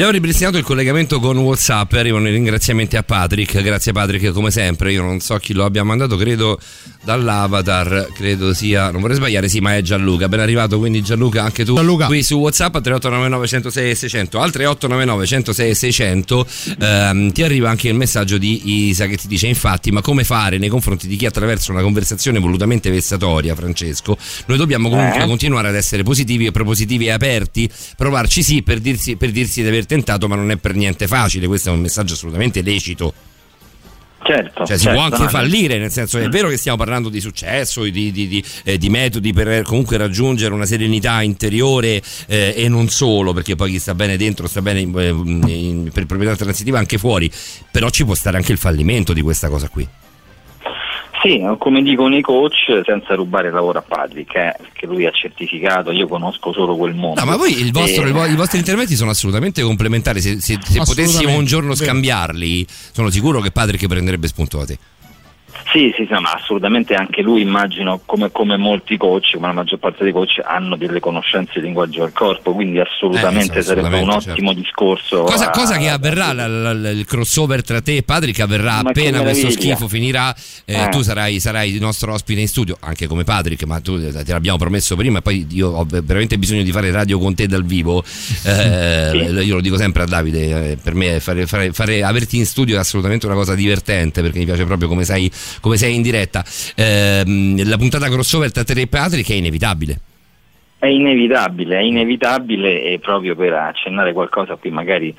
Abbiamo 0.00 0.16
ripristinato 0.16 0.56
il 0.56 0.64
collegamento 0.64 1.20
con 1.20 1.36
WhatsApp. 1.36 1.92
Arrivano 1.92 2.26
i 2.26 2.32
ringraziamenti 2.32 2.96
a 2.96 3.02
Patrick. 3.02 3.60
Grazie, 3.60 3.92
Patrick, 3.92 4.32
come 4.32 4.50
sempre. 4.50 4.92
Io 4.92 5.02
non 5.02 5.20
so 5.20 5.36
chi 5.36 5.52
lo 5.52 5.62
abbia 5.62 5.84
mandato, 5.84 6.16
credo 6.16 6.58
dall'avatar. 7.02 8.08
Credo 8.14 8.52
sia, 8.54 8.90
non 8.90 9.00
vorrei 9.00 9.16
sbagliare, 9.16 9.48
sì, 9.48 9.60
ma 9.60 9.76
è 9.76 9.82
Gianluca. 9.82 10.28
Ben 10.28 10.40
arrivato, 10.40 10.78
quindi 10.78 11.02
Gianluca, 11.02 11.42
anche 11.42 11.64
tu 11.64 11.74
qui 12.06 12.22
su 12.22 12.36
WhatsApp 12.36 12.74
a 12.74 12.80
3899 12.80 13.46
106 13.46 13.90
e 13.90 13.94
600. 13.94 14.38
Al 14.40 14.50
3899 14.50 15.26
106 15.26 15.70
e 15.70 15.74
600 15.74 16.46
ehm, 16.80 17.32
ti 17.32 17.42
arriva 17.42 17.70
anche 17.70 17.88
il 17.88 17.94
messaggio 17.94 18.38
di 18.38 18.88
Isa 18.88 19.06
che 19.06 19.16
ti 19.16 19.28
dice: 19.28 19.46
Infatti, 19.46 19.90
ma 19.90 20.00
come 20.00 20.24
fare 20.24 20.58
nei 20.58 20.68
confronti 20.68 21.06
di 21.06 21.16
chi 21.16 21.26
attraverso 21.26 21.72
una 21.72 21.82
conversazione 21.82 22.38
volutamente 22.38 22.90
vessatoria, 22.90 23.54
Francesco? 23.54 24.16
Noi 24.46 24.58
dobbiamo 24.58 24.88
comunque 24.88 25.22
Eh. 25.22 25.26
continuare 25.26 25.68
ad 25.68 25.74
essere 25.74 26.02
positivi 26.02 26.46
e 26.46 26.50
propositivi 26.50 27.06
e 27.06 27.10
aperti. 27.10 27.68
Provarci 27.96 28.42
sì 28.42 28.62
per 28.62 28.80
dirsi, 28.80 29.16
per 29.16 29.30
dirsi 29.30 29.62
di 29.62 29.68
aver 29.68 29.86
tentato, 29.86 30.28
ma 30.28 30.36
non 30.36 30.50
è 30.50 30.56
per 30.56 30.74
niente 30.74 31.06
facile. 31.06 31.46
Questo 31.46 31.70
è 31.70 31.72
un 31.72 31.80
messaggio 31.80 32.14
assolutamente 32.14 32.62
lecito. 32.62 33.12
Certo. 34.22 34.64
Cioè, 34.66 34.76
si 34.76 34.84
certo, 34.84 34.98
può 34.98 35.06
anche 35.08 35.22
no, 35.22 35.28
fallire, 35.28 35.78
nel 35.78 35.90
senso 35.90 36.18
è 36.18 36.28
vero 36.28 36.48
che 36.48 36.56
stiamo 36.58 36.76
parlando 36.76 37.08
di 37.08 37.20
successo, 37.20 37.82
di, 37.84 38.12
di- 38.12 38.28
di, 38.28 38.44
eh, 38.64 38.76
di 38.78 38.88
metodi 38.90 39.32
per 39.32 39.62
comunque 39.62 39.96
raggiungere 39.96 40.52
una 40.52 40.66
serenità 40.66 41.22
interiore 41.22 42.02
eh, 42.26 42.52
e 42.56 42.68
non 42.68 42.88
solo, 42.90 43.32
perché 43.32 43.56
poi 43.56 43.70
chi 43.72 43.78
sta 43.78 43.94
bene 43.94 44.16
dentro 44.16 44.46
sta 44.46 44.60
bene 44.62 44.80
in- 44.80 44.92
in- 45.24 45.48
in- 45.48 45.90
per 45.92 46.06
proprietà 46.06 46.36
transitiva 46.36 46.78
anche 46.78 46.98
fuori, 46.98 47.30
però 47.70 47.88
ci 47.88 48.04
può 48.04 48.14
stare 48.14 48.36
anche 48.36 48.52
il 48.52 48.58
fallimento 48.58 49.12
di 49.12 49.22
questa 49.22 49.48
cosa 49.48 49.68
qui. 49.68 49.88
Sì, 51.22 51.42
come 51.58 51.82
dicono 51.82 52.16
i 52.16 52.22
coach, 52.22 52.80
senza 52.84 53.14
rubare 53.14 53.48
il 53.48 53.54
lavoro 53.54 53.78
a 53.78 53.82
Patrick, 53.86 54.34
eh, 54.36 54.54
perché 54.58 54.86
lui 54.86 55.04
ha 55.04 55.10
certificato, 55.10 55.90
io 55.90 56.08
conosco 56.08 56.50
solo 56.52 56.76
quel 56.76 56.94
mondo. 56.94 57.20
No, 57.20 57.26
ma 57.26 57.36
voi 57.36 57.60
il 57.60 57.72
vostro- 57.72 58.06
E- 58.06 58.10
vo- 58.10 58.24
i 58.24 58.34
vostri 58.36 58.58
interventi 58.58 58.94
sono 58.96 59.10
assolutamente 59.10 59.60
complementari. 59.60 60.20
Se, 60.22 60.40
se- 60.40 60.40
se 60.40 60.54
Assolutamente, 60.54 60.94
potessimo 60.94 61.36
un 61.36 61.44
giorno 61.44 61.74
scambiarli, 61.74 62.66
sono 62.92 63.10
sicuro 63.10 63.40
che 63.40 63.50
Patrick 63.50 63.86
prenderebbe 63.86 64.28
spunto 64.28 64.58
da 64.58 64.64
te. 64.64 64.78
Sì, 65.72 65.92
sì, 65.96 66.04
sì, 66.06 66.12
ma 66.20 66.32
assolutamente 66.32 66.94
anche 66.94 67.22
lui 67.22 67.42
immagino 67.42 68.00
come, 68.04 68.30
come 68.32 68.56
molti 68.56 68.96
coach, 68.96 69.34
come 69.34 69.46
la 69.46 69.52
maggior 69.52 69.78
parte 69.78 70.02
dei 70.02 70.12
coach 70.12 70.40
hanno 70.42 70.76
delle 70.76 70.98
conoscenze 70.98 71.60
di 71.60 71.66
linguaggio 71.66 72.00
del 72.00 72.12
corpo, 72.12 72.52
quindi 72.54 72.80
assolutamente 72.80 73.58
Eh, 73.58 73.62
sì, 73.62 73.68
sarebbe 73.68 73.86
un 73.88 73.94
assolutamente, 74.08 74.30
ottimo 74.32 74.52
discorso. 74.52 75.22
Cosa, 75.22 75.46
a- 75.46 75.50
cosa 75.50 75.76
che 75.76 75.88
avverrà 75.88 76.32
la- 76.32 76.48
la- 76.48 76.72
la- 76.72 76.90
il 76.90 77.04
crossover 77.04 77.62
tra 77.62 77.80
te 77.80 77.96
e 77.96 78.02
Patrick 78.02 78.40
avverrà 78.40 78.78
appena 78.78 79.20
questo 79.22 79.48
schifo 79.50 79.86
finirà. 79.88 80.34
eh, 80.64 80.74
Eh. 80.84 80.88
Tu 80.88 81.02
sarai, 81.02 81.38
sarai 81.40 81.72
il 81.72 81.80
nostro 81.80 82.12
ospite 82.12 82.40
in 82.40 82.48
studio, 82.48 82.76
anche 82.80 83.06
come 83.06 83.22
Patrick, 83.24 83.62
ma 83.64 83.80
tu 83.80 83.94
eh, 83.94 84.12
te 84.24 84.32
l'abbiamo 84.32 84.58
promesso 84.58 84.96
prima. 84.96 85.18
E 85.18 85.22
poi 85.22 85.46
io 85.50 85.68
ho 85.70 85.86
veramente 85.88 86.36
bisogno 86.38 86.62
di 86.62 86.72
fare 86.72 86.90
radio 86.90 87.18
con 87.20 87.34
te 87.34 87.46
dal 87.46 87.64
vivo. 87.64 88.02
Eh, 88.44 89.42
Io 89.44 89.54
lo 89.54 89.60
dico 89.60 89.76
sempre 89.76 90.02
a 90.02 90.06
Davide: 90.06 90.70
eh, 90.72 90.76
per 90.76 90.94
me 90.94 91.20
fare- 91.20 91.46
fare- 91.46 91.72
fare- 91.72 92.02
averti 92.02 92.36
in 92.38 92.46
studio 92.46 92.76
è 92.76 92.78
assolutamente 92.78 93.26
una 93.26 93.34
cosa 93.34 93.54
divertente 93.54 94.20
perché 94.22 94.38
mi 94.38 94.44
piace 94.44 94.64
proprio 94.64 94.88
come 94.88 95.04
sei, 95.04 95.30
come 95.60 95.76
sei 95.76 95.94
in 95.94 96.02
diretta. 96.02 96.44
Ehm, 96.76 97.68
la 97.68 97.76
puntata 97.76 98.08
crossover 98.08 98.50
tra 98.52 98.64
te 98.64 98.72
e 98.72 98.86
Patrick 98.86 99.30
è 99.30 99.34
inevitabile. 99.34 100.00
È 100.78 100.86
inevitabile, 100.86 101.76
è 101.78 101.82
inevitabile 101.82 102.82
e 102.84 102.98
proprio 103.00 103.36
per 103.36 103.52
accennare 103.52 104.14
qualcosa 104.14 104.54
a 104.54 104.56
cui 104.56 104.70
magari 104.70 105.14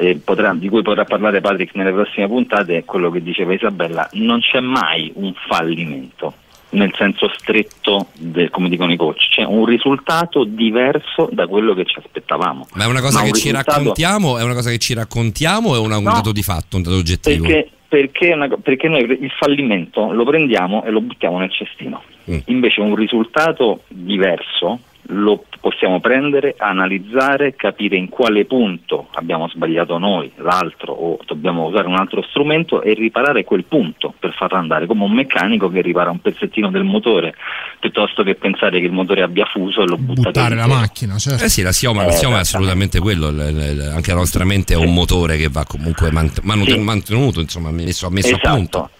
eh, 0.00 0.18
potrà- 0.24 0.54
di 0.54 0.70
cui 0.70 0.80
potrà 0.80 1.04
parlare 1.04 1.42
Patrick 1.42 1.74
nelle 1.74 1.92
prossime 1.92 2.26
puntate 2.28 2.78
è 2.78 2.84
quello 2.84 3.10
che 3.10 3.22
diceva 3.22 3.52
Isabella, 3.52 4.08
non 4.12 4.40
c'è 4.40 4.60
mai 4.60 5.12
un 5.16 5.34
fallimento 5.48 6.34
nel 6.70 6.90
senso 6.96 7.30
stretto 7.36 8.06
del- 8.16 8.48
come 8.48 8.70
dicono 8.70 8.90
i 8.90 8.96
coach, 8.96 9.28
c'è 9.28 9.42
un 9.44 9.66
risultato 9.66 10.44
diverso 10.44 11.28
da 11.30 11.46
quello 11.46 11.74
che 11.74 11.84
ci 11.84 11.98
aspettavamo. 11.98 12.68
Ma 12.72 12.84
è 12.84 12.86
una 12.86 13.02
cosa 13.02 13.18
Ma 13.18 13.24
che 13.24 13.30
un 13.32 13.34
ci 13.34 13.48
risultato- 13.50 13.76
raccontiamo? 13.78 14.38
È 14.38 14.42
una 14.42 14.54
cosa 14.54 14.70
che 14.70 14.78
ci 14.78 14.94
raccontiamo 14.94 15.68
o 15.68 15.74
è 15.74 15.78
un 15.78 15.88
No. 15.90 16.00
dato 16.10 16.32
di 16.32 16.42
fatto, 16.42 16.76
un 16.78 16.82
dato 16.82 16.96
oggettivo? 16.96 17.44
Perché, 17.44 17.70
perché, 17.92 18.32
una 18.32 18.48
perché 18.48 18.88
noi 18.88 19.02
il 19.02 19.30
fallimento 19.32 20.12
lo 20.12 20.24
prendiamo 20.24 20.82
e 20.82 20.90
lo 20.90 21.02
buttiamo 21.02 21.38
nel 21.38 21.52
cestino. 21.52 22.02
Mm. 22.30 22.38
Invece 22.46 22.80
un 22.80 22.94
risultato 22.94 23.82
diverso 23.88 24.80
lo 25.06 25.44
possiamo 25.60 26.00
prendere, 26.00 26.54
analizzare, 26.56 27.54
capire 27.54 27.96
in 27.96 28.08
quale 28.08 28.44
punto 28.44 29.08
abbiamo 29.14 29.48
sbagliato 29.48 29.98
noi, 29.98 30.30
l'altro 30.36 30.92
o 30.92 31.18
dobbiamo 31.26 31.66
usare 31.66 31.86
un 31.88 31.96
altro 31.96 32.22
strumento 32.22 32.82
e 32.82 32.94
riparare 32.94 33.44
quel 33.44 33.64
punto 33.64 34.14
per 34.18 34.32
farlo 34.34 34.58
andare, 34.58 34.86
come 34.86 35.04
un 35.04 35.12
meccanico 35.12 35.68
che 35.70 35.80
ripara 35.80 36.10
un 36.10 36.20
pezzettino 36.20 36.70
del 36.70 36.84
motore, 36.84 37.34
piuttosto 37.80 38.22
che 38.22 38.34
pensare 38.36 38.78
che 38.80 38.86
il 38.86 38.92
motore 38.92 39.22
abbia 39.22 39.44
fuso 39.46 39.82
e 39.82 39.86
lo 39.86 39.96
butta 39.96 40.22
Buttare 40.22 40.54
la 40.54 40.66
macchina, 40.66 41.16
certo. 41.18 41.44
Eh 41.44 41.48
sì, 41.48 41.62
l'assioma, 41.62 42.02
Eh, 42.02 42.06
l'assioma 42.06 42.38
è 42.38 42.40
esattamente. 42.40 42.96
assolutamente 42.96 43.00
quello. 43.00 43.30
l- 43.30 43.76
l- 43.76 43.92
anche 43.94 44.10
la 44.10 44.16
nostra 44.18 44.44
mente 44.44 44.74
è 44.74 44.76
un 44.76 44.92
motore 44.94 45.36
che 45.36 45.48
va 45.48 45.64
comunque 45.64 46.10
mant- 46.10 46.40
manut- 46.42 46.70
Sì. 46.70 46.78
mantenuto, 46.78 47.40
insomma, 47.40 47.70
messo, 47.70 48.08
messo 48.10 48.28
Esatto. 48.28 48.48
a 48.48 48.54
punto. 48.54 48.90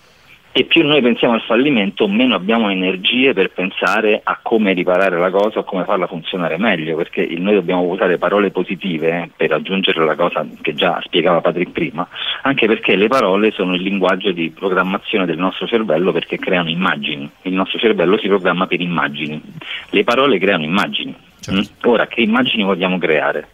E 0.54 0.64
più 0.64 0.86
noi 0.86 1.00
pensiamo 1.00 1.32
al 1.32 1.40
fallimento, 1.40 2.06
meno 2.06 2.34
abbiamo 2.34 2.68
energie 2.68 3.32
per 3.32 3.52
pensare 3.52 4.20
a 4.22 4.38
come 4.42 4.74
riparare 4.74 5.18
la 5.18 5.30
cosa 5.30 5.60
o 5.60 5.64
come 5.64 5.84
farla 5.84 6.06
funzionare 6.06 6.58
meglio, 6.58 6.94
perché 6.94 7.26
noi 7.38 7.54
dobbiamo 7.54 7.84
usare 7.84 8.18
parole 8.18 8.50
positive 8.50 9.08
eh, 9.08 9.30
per 9.34 9.48
raggiungere 9.48 10.04
la 10.04 10.14
cosa 10.14 10.46
che 10.60 10.74
già 10.74 11.00
spiegava 11.04 11.40
Patrick 11.40 11.72
prima, 11.72 12.06
anche 12.42 12.66
perché 12.66 12.96
le 12.96 13.08
parole 13.08 13.50
sono 13.50 13.74
il 13.74 13.80
linguaggio 13.80 14.30
di 14.30 14.50
programmazione 14.50 15.24
del 15.24 15.38
nostro 15.38 15.66
cervello 15.66 16.12
perché 16.12 16.38
creano 16.38 16.68
immagini. 16.68 17.30
Il 17.42 17.54
nostro 17.54 17.78
cervello 17.78 18.18
si 18.18 18.28
programma 18.28 18.66
per 18.66 18.82
immagini. 18.82 19.40
Le 19.88 20.04
parole 20.04 20.38
creano 20.38 20.64
immagini. 20.64 21.16
Certo. 21.40 21.60
Mm? 21.60 21.90
Ora, 21.90 22.06
che 22.06 22.20
immagini 22.20 22.62
vogliamo 22.62 22.98
creare? 22.98 23.48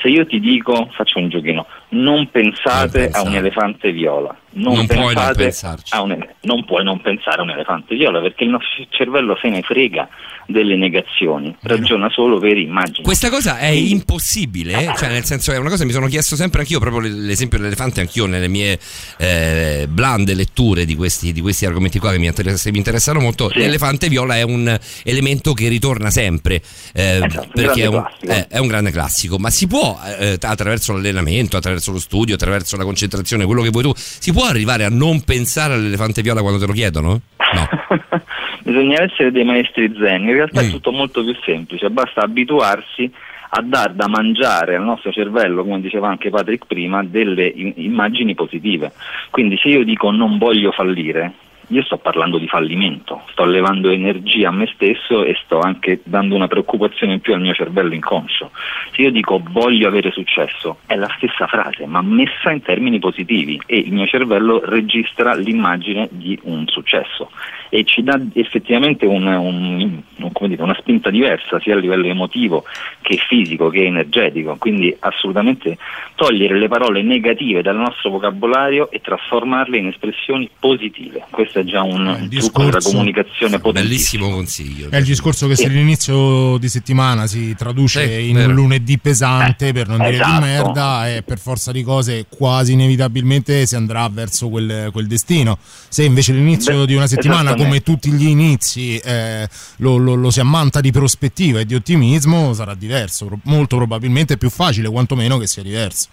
Se 0.00 0.08
io 0.08 0.24
ti 0.24 0.40
dico, 0.40 0.88
faccio 0.92 1.18
un 1.18 1.28
giochino, 1.28 1.66
non 1.94 2.28
pensate 2.30 3.08
a 3.10 3.22
un 3.22 3.34
elefante 3.34 3.90
viola. 3.92 4.36
Non, 4.56 4.74
Non 4.74 4.86
puoi 4.86 5.14
non 5.14 5.32
pensarci. 5.34 5.96
un 5.96 6.26
non 6.42 6.64
puoi 6.64 6.84
non 6.84 7.00
pensare 7.00 7.40
a 7.40 7.42
un 7.42 7.50
elefante 7.50 7.96
viola 7.96 8.20
perché 8.20 8.44
il 8.44 8.50
nostro 8.50 8.84
cervello 8.90 9.36
se 9.42 9.48
ne 9.48 9.62
frega 9.62 10.08
delle 10.46 10.76
negazioni, 10.76 11.56
ragiona 11.62 12.08
solo 12.10 12.38
per 12.38 12.56
immagini. 12.56 13.02
Questa 13.02 13.30
cosa 13.30 13.58
è 13.58 13.66
impossibile, 13.68 14.72
eh? 14.74 14.92
cioè 14.96 15.08
nel 15.08 15.24
senso 15.24 15.50
è 15.52 15.56
una 15.56 15.70
cosa 15.70 15.80
che 15.80 15.86
mi 15.86 15.92
sono 15.94 16.06
chiesto 16.06 16.36
sempre 16.36 16.60
anch'io, 16.60 16.78
proprio 16.78 17.00
l'esempio 17.10 17.58
dell'elefante, 17.58 18.00
anch'io 18.00 18.26
nelle 18.26 18.46
mie 18.46 18.78
eh, 19.18 19.86
blande 19.88 20.34
letture 20.34 20.84
di 20.84 20.94
questi, 20.94 21.32
di 21.32 21.40
questi 21.40 21.64
argomenti 21.66 21.98
qua 21.98 22.12
che 22.12 22.18
mi, 22.18 22.26
interess- 22.26 22.68
mi 22.70 22.78
interessano 22.78 23.18
molto, 23.20 23.50
l'elefante 23.54 24.08
viola 24.08 24.36
è 24.36 24.42
un 24.42 24.78
elemento 25.04 25.52
che 25.54 25.68
ritorna 25.68 26.10
sempre, 26.10 26.62
eh, 26.92 27.16
Esatto, 27.24 27.40
un 27.40 27.48
perché 27.52 27.84
è 27.84 27.88
grande 27.88 28.08
un, 28.22 28.30
è- 28.30 28.46
è 28.50 28.58
un 28.58 28.66
grande 28.68 28.90
classico, 28.90 29.38
ma 29.38 29.50
si 29.50 29.66
può 29.66 29.98
eh, 30.18 30.36
attraverso 30.40 30.92
l'allenamento, 30.92 31.56
attraverso 31.56 31.83
lo 31.92 31.98
studio, 31.98 32.34
attraverso 32.34 32.76
la 32.76 32.84
concentrazione, 32.84 33.44
quello 33.44 33.62
che 33.62 33.70
vuoi 33.70 33.82
tu, 33.84 33.92
si 33.94 34.32
può 34.32 34.44
arrivare 34.44 34.84
a 34.84 34.88
non 34.88 35.22
pensare 35.22 35.74
all'elefante 35.74 36.22
viola 36.22 36.40
quando 36.40 36.58
te 36.58 36.66
lo 36.66 36.72
chiedono? 36.72 37.20
No. 37.54 37.68
Bisogna 38.64 39.02
essere 39.02 39.30
dei 39.30 39.44
maestri 39.44 39.92
zen, 39.98 40.22
in 40.22 40.32
realtà 40.32 40.62
Mm. 40.62 40.66
è 40.66 40.70
tutto 40.70 40.90
molto 40.90 41.22
più 41.22 41.34
semplice, 41.44 41.90
basta 41.90 42.22
abituarsi 42.22 43.10
a 43.56 43.62
dar 43.62 43.92
da 43.92 44.08
mangiare 44.08 44.74
al 44.74 44.82
nostro 44.82 45.12
cervello, 45.12 45.62
come 45.62 45.80
diceva 45.80 46.08
anche 46.08 46.30
Patrick 46.30 46.66
prima, 46.66 47.04
delle 47.04 47.46
immagini 47.46 48.34
positive. 48.34 48.92
Quindi 49.30 49.56
se 49.58 49.68
io 49.68 49.84
dico 49.84 50.10
non 50.10 50.38
voglio 50.38 50.72
fallire, 50.72 51.32
io 51.68 51.82
sto 51.82 51.98
parlando 51.98 52.38
di 52.38 52.48
fallimento, 52.48 53.22
sto 53.30 53.44
levando 53.44 53.90
energia 53.90 54.48
a 54.48 54.52
me 54.52 54.66
stesso 54.74 55.24
e 55.24 55.36
sto 55.44 55.60
anche 55.60 56.00
dando 56.04 56.34
una 56.34 56.48
preoccupazione 56.48 57.14
in 57.14 57.20
più 57.20 57.34
al 57.34 57.40
mio 57.40 57.54
cervello 57.54 57.94
inconscio. 57.94 58.50
Se 58.92 59.02
io 59.02 59.10
dico 59.10 59.40
voglio 59.50 59.88
avere 59.88 60.10
successo, 60.10 60.78
è 60.86 60.94
la 60.96 61.12
stessa 61.16 61.46
frase, 61.46 61.86
ma 61.86 62.02
messa 62.02 62.50
in 62.50 62.62
termini 62.62 62.98
positivi 62.98 63.60
e 63.66 63.78
il 63.78 63.92
mio 63.92 64.06
cervello 64.06 64.60
registra 64.64 65.34
l'immagine 65.34 66.08
di 66.10 66.38
un 66.42 66.66
successo 66.66 67.30
e 67.74 67.82
ci 67.84 68.04
dà 68.04 68.20
effettivamente 68.34 69.04
un, 69.04 69.26
un- 69.26 70.00
un- 70.18 70.32
come 70.32 70.48
dire, 70.48 70.62
una 70.62 70.76
spinta 70.78 71.10
diversa 71.10 71.58
sia 71.60 71.74
a 71.74 71.76
livello 71.76 72.06
emotivo 72.06 72.62
che 73.02 73.18
fisico 73.28 73.68
che 73.68 73.84
energetico, 73.86 74.54
quindi 74.60 74.94
assolutamente 75.00 75.76
togliere 76.14 76.56
le 76.56 76.68
parole 76.68 77.02
negative 77.02 77.62
dal 77.62 77.74
nostro 77.74 78.10
vocabolario 78.10 78.92
e 78.92 79.00
trasformarle 79.00 79.76
in 79.76 79.88
espressioni 79.88 80.48
positive. 80.60 81.24
Questo 81.30 81.58
è 81.58 81.64
già 81.64 81.82
un 81.82 82.04
trucco 82.04 82.14
della 82.18 82.28
discorso- 82.28 82.90
comunicazione 82.90 83.58
potente. 83.58 83.88
Bellissimo 83.88 84.30
consiglio. 84.30 84.90
È 84.90 84.96
il 84.98 85.04
discorso 85.04 85.48
che 85.48 85.56
se 85.56 85.66
l'inizio 85.68 86.56
di 86.58 86.68
settimana 86.68 87.26
si 87.26 87.56
traduce 87.56 88.06
Sì, 88.06 88.28
in 88.28 88.36
vero. 88.36 88.50
un 88.50 88.54
lunedì 88.54 88.98
pesante, 89.00 89.72
per 89.72 89.88
non 89.88 89.98
dire 89.98 90.10
esatto. 90.12 90.32
di 90.32 90.38
merda, 90.46 91.08
e 91.12 91.22
per 91.22 91.38
forza 91.40 91.72
di 91.72 91.82
cose 91.82 92.26
quasi 92.28 92.74
inevitabilmente 92.74 93.66
si 93.66 93.74
andrà 93.74 94.08
verso 94.08 94.48
quel, 94.48 94.90
quel 94.92 95.08
destino. 95.08 95.58
Se 95.60 96.04
invece 96.04 96.32
l'inizio 96.32 96.78
Beh, 96.80 96.86
di 96.86 96.94
una 96.94 97.08
settimana, 97.08 97.40
esattamente. 97.40 97.62
Come 97.64 97.82
tutti 97.82 98.10
gli 98.12 98.26
inizi, 98.26 98.96
eh, 98.98 99.48
lo, 99.78 99.96
lo- 99.96 100.14
lo 100.14 100.30
si 100.30 100.40
ammanta 100.40 100.80
di 100.80 100.92
prospettiva 100.92 101.60
e 101.60 101.66
di 101.66 101.74
ottimismo, 101.74 102.52
sarà 102.54 102.74
diverso, 102.74 103.28
molto 103.44 103.76
probabilmente 103.76 104.36
più 104.36 104.50
facile, 104.50 104.88
quantomeno 104.88 105.38
che 105.38 105.46
sia 105.46 105.62
diverso. 105.62 106.08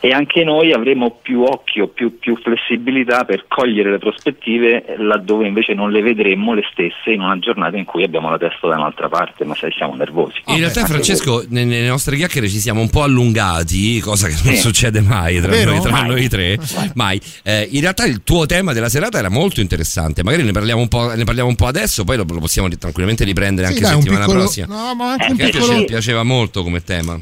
E 0.00 0.10
anche 0.10 0.44
noi 0.44 0.72
avremo 0.72 1.18
più 1.22 1.42
occhio, 1.42 1.88
più, 1.88 2.18
più 2.18 2.36
flessibilità 2.36 3.24
per 3.24 3.44
cogliere 3.48 3.90
le 3.90 3.98
prospettive 3.98 4.94
laddove 4.98 5.46
invece 5.46 5.74
non 5.74 5.90
le 5.90 6.02
vedremmo 6.02 6.54
le 6.54 6.62
stesse 6.70 7.10
in 7.12 7.20
una 7.20 7.38
giornata 7.38 7.76
in 7.76 7.84
cui 7.84 8.04
abbiamo 8.04 8.30
la 8.30 8.38
testa 8.38 8.68
da 8.68 8.76
un'altra 8.76 9.08
parte, 9.08 9.44
ma 9.44 9.54
se 9.54 9.70
siamo 9.76 9.94
nervosi. 9.94 10.40
In 10.46 10.58
realtà, 10.58 10.84
Francesco, 10.86 11.44
ne- 11.48 11.64
nelle 11.64 11.88
nostre 11.88 12.16
chiacchiere 12.16 12.48
ci 12.48 12.58
siamo 12.58 12.80
un 12.80 12.90
po' 12.90 13.02
allungati, 13.02 13.98
cosa 14.00 14.28
che 14.28 14.34
non 14.44 14.54
Sì. 14.54 14.60
succede 14.60 15.00
mai 15.00 15.40
tra, 15.40 15.50
noi, 15.64 15.80
tra 15.80 15.90
Mai. 15.90 16.06
noi 16.08 16.28
tre. 16.28 16.58
Mai. 16.94 17.20
Eh, 17.42 17.68
in 17.72 17.80
realtà, 17.80 18.04
il 18.06 18.22
tuo 18.22 18.46
tema 18.46 18.72
della 18.72 18.88
serata 18.88 19.18
era 19.18 19.28
molto 19.30 19.60
interessante. 19.60 20.22
Magari 20.22 20.42
ne 20.44 20.52
parliamo 20.52 20.80
un 20.80 20.88
po', 20.88 21.14
ne 21.14 21.24
parliamo 21.24 21.48
un 21.48 21.56
po' 21.56 21.66
adesso, 21.66 22.04
poi 22.04 22.16
lo, 22.16 22.24
lo 22.28 22.38
possiamo 22.40 22.68
tranquillamente 22.68 23.24
riprendere 23.24 23.66
Sì, 23.68 23.72
anche 23.74 23.84
dai, 23.84 23.94
settimana 23.94 24.24
piccolo- 24.24 24.42
prossima. 24.42 24.66
no, 24.66 24.94
ma 24.94 25.10
anche 25.12 25.26
Eh, 25.26 25.30
un 25.30 25.36
piccolo... 25.36 25.84
piaceva 25.84 26.22
molto 26.22 26.62
come 26.62 26.82
tema. 26.82 27.18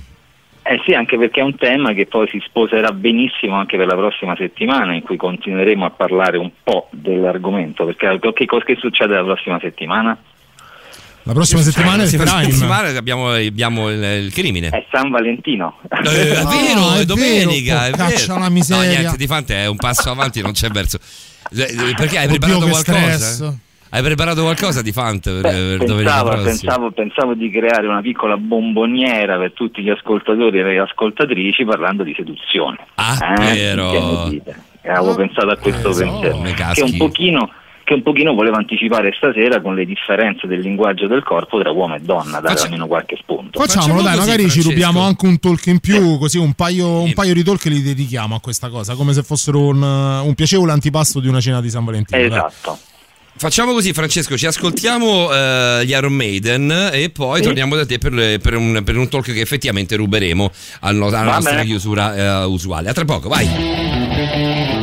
Eh 0.68 0.80
sì, 0.84 0.94
anche 0.94 1.16
perché 1.16 1.40
è 1.40 1.44
un 1.44 1.54
tema 1.56 1.92
che 1.92 2.06
poi 2.06 2.26
si 2.28 2.42
sposerà 2.44 2.90
benissimo 2.90 3.54
anche 3.54 3.76
per 3.76 3.86
la 3.86 3.94
prossima 3.94 4.34
settimana 4.36 4.94
in 4.94 5.02
cui 5.02 5.16
continueremo 5.16 5.84
a 5.84 5.90
parlare 5.90 6.38
un 6.38 6.50
po' 6.62 6.88
dell'argomento, 6.90 7.84
perché 7.84 8.18
che 8.34 8.46
cosa 8.46 8.64
che 8.64 8.76
succede 8.80 9.14
la 9.14 9.22
prossima 9.22 9.58
settimana? 9.60 10.18
La 11.22 11.32
prossima 11.32 11.60
settimana 11.60 12.02
è 12.02 12.06
il 12.06 12.10
La 12.12 12.16
prossima 12.18 12.38
Prime. 12.40 12.52
settimana 12.52 12.98
abbiamo, 12.98 13.30
abbiamo 13.30 13.90
il, 13.90 14.02
il 14.24 14.32
crimine. 14.32 14.68
È 14.70 14.84
San 14.90 15.10
Valentino. 15.10 15.78
Eh, 15.88 15.96
è 15.98 16.42
vero, 16.44 16.88
Ah, 16.88 16.96
è 16.96 17.00
è 17.00 17.04
domenica. 17.04 17.80
vero, 17.80 17.94
è 17.94 17.98
caccia 17.98 18.26
vero. 18.34 18.38
la 18.40 18.48
miseria. 18.50 18.84
No, 18.92 18.98
niente, 19.00 19.16
di 19.16 19.26
fante 19.26 19.54
è 19.56 19.66
un 19.66 19.76
passo 19.76 20.10
avanti, 20.10 20.40
non 20.40 20.52
c'è 20.52 20.68
verso. 20.68 20.98
Eh, 21.52 21.62
eh, 21.62 21.94
Perché 21.96 22.18
hai 22.18 22.26
Oddio, 22.26 22.38
preparato 22.38 22.68
qualcosa? 22.68 23.18
stress. 23.18 23.54
Hai 23.96 24.02
preparato 24.02 24.42
qualcosa 24.42 24.82
di 24.82 24.92
Fante 24.92 25.32
per, 25.40 25.42
per 25.78 25.86
domenica 25.86 26.22
Pensavo, 26.22 26.42
pensavo- 26.42 26.90
pensavo 26.90 27.34
di 27.34 27.48
creare 27.50 27.86
una 27.86 28.02
piccola 28.02 28.36
bomboniera 28.36 29.38
per 29.38 29.52
tutti 29.54 29.80
gli 29.82 29.88
ascoltatori 29.88 30.58
e 30.58 30.62
le 30.64 30.78
ascoltatrici 30.80 31.64
parlando 31.64 32.02
di 32.02 32.12
seduzione. 32.14 32.76
Ah, 32.96 33.16
Eh, 33.38 33.54
vero. 33.54 34.30
Avevo 34.86 35.14
pensato 35.14 35.48
a 35.48 35.56
questo 35.56 35.94
so, 35.94 36.02
pensiero. 36.04 36.38
me 36.40 36.52
Che 36.52 36.82
un 36.82 36.96
pochino 36.98 37.50
che 37.84 37.94
un 37.94 38.02
pochino 38.02 38.34
volevo 38.34 38.56
anticipare 38.56 39.14
stasera 39.16 39.62
con 39.62 39.74
le 39.74 39.86
differenze 39.86 40.46
del 40.46 40.60
linguaggio 40.60 41.06
del 41.06 41.22
corpo 41.22 41.58
tra 41.60 41.70
uomo 41.70 41.94
e 41.94 42.00
donna, 42.00 42.40
dare 42.40 42.48
Faccia- 42.48 42.64
almeno 42.64 42.86
qualche 42.88 43.16
spunto. 43.16 43.60
Facciamolo, 43.60 44.02
dai, 44.02 44.16
così, 44.16 44.26
magari 44.28 44.42
ci 44.42 44.48
Francesco. 44.60 44.68
rubiamo 44.70 45.00
anche 45.06 45.24
un 45.24 45.38
talk 45.40 45.66
in 45.68 45.78
più, 45.78 46.18
così 46.18 46.36
un 46.36 46.52
paio, 46.52 47.00
un 47.00 47.14
paio 47.14 47.32
di 47.32 47.42
talk 47.44 47.64
li 47.66 47.80
dedichiamo 47.80 48.34
a 48.34 48.40
questa 48.40 48.68
cosa, 48.68 48.94
come 48.94 49.14
se 49.14 49.22
fossero 49.22 49.60
un, 49.68 49.80
un 49.80 50.34
piacevole 50.34 50.72
antipasto 50.72 51.18
di 51.20 51.28
una 51.28 51.40
cena 51.40 51.62
di 51.62 51.70
San 51.70 51.84
Valentino. 51.84 52.28
dai. 52.28 52.42
Facciamo 53.38 53.72
così, 53.72 53.92
Francesco, 53.92 54.36
ci 54.38 54.46
ascoltiamo 54.46 55.30
eh, 55.32 55.82
gli 55.84 55.90
Iron 55.90 56.14
Maiden 56.14 56.88
e 56.90 57.10
poi 57.10 57.38
Sì. 57.38 57.44
torniamo 57.44 57.76
da 57.76 57.84
te 57.84 57.98
per, 57.98 58.12
le- 58.12 58.38
per 58.38 58.54
un, 58.56 58.80
per 58.82 58.96
un 58.96 59.08
talk 59.08 59.30
che 59.32 59.40
effettivamente 59.40 59.94
ruberemo 59.94 60.50
alla 60.80 61.08
Va 61.10 61.22
nostra 61.22 61.62
chiusura 61.62 62.16
eh, 62.16 62.44
usuale. 62.46 62.88
A 62.88 62.92
tra 62.94 63.04
poco, 63.04 63.28
vai. 63.28 64.75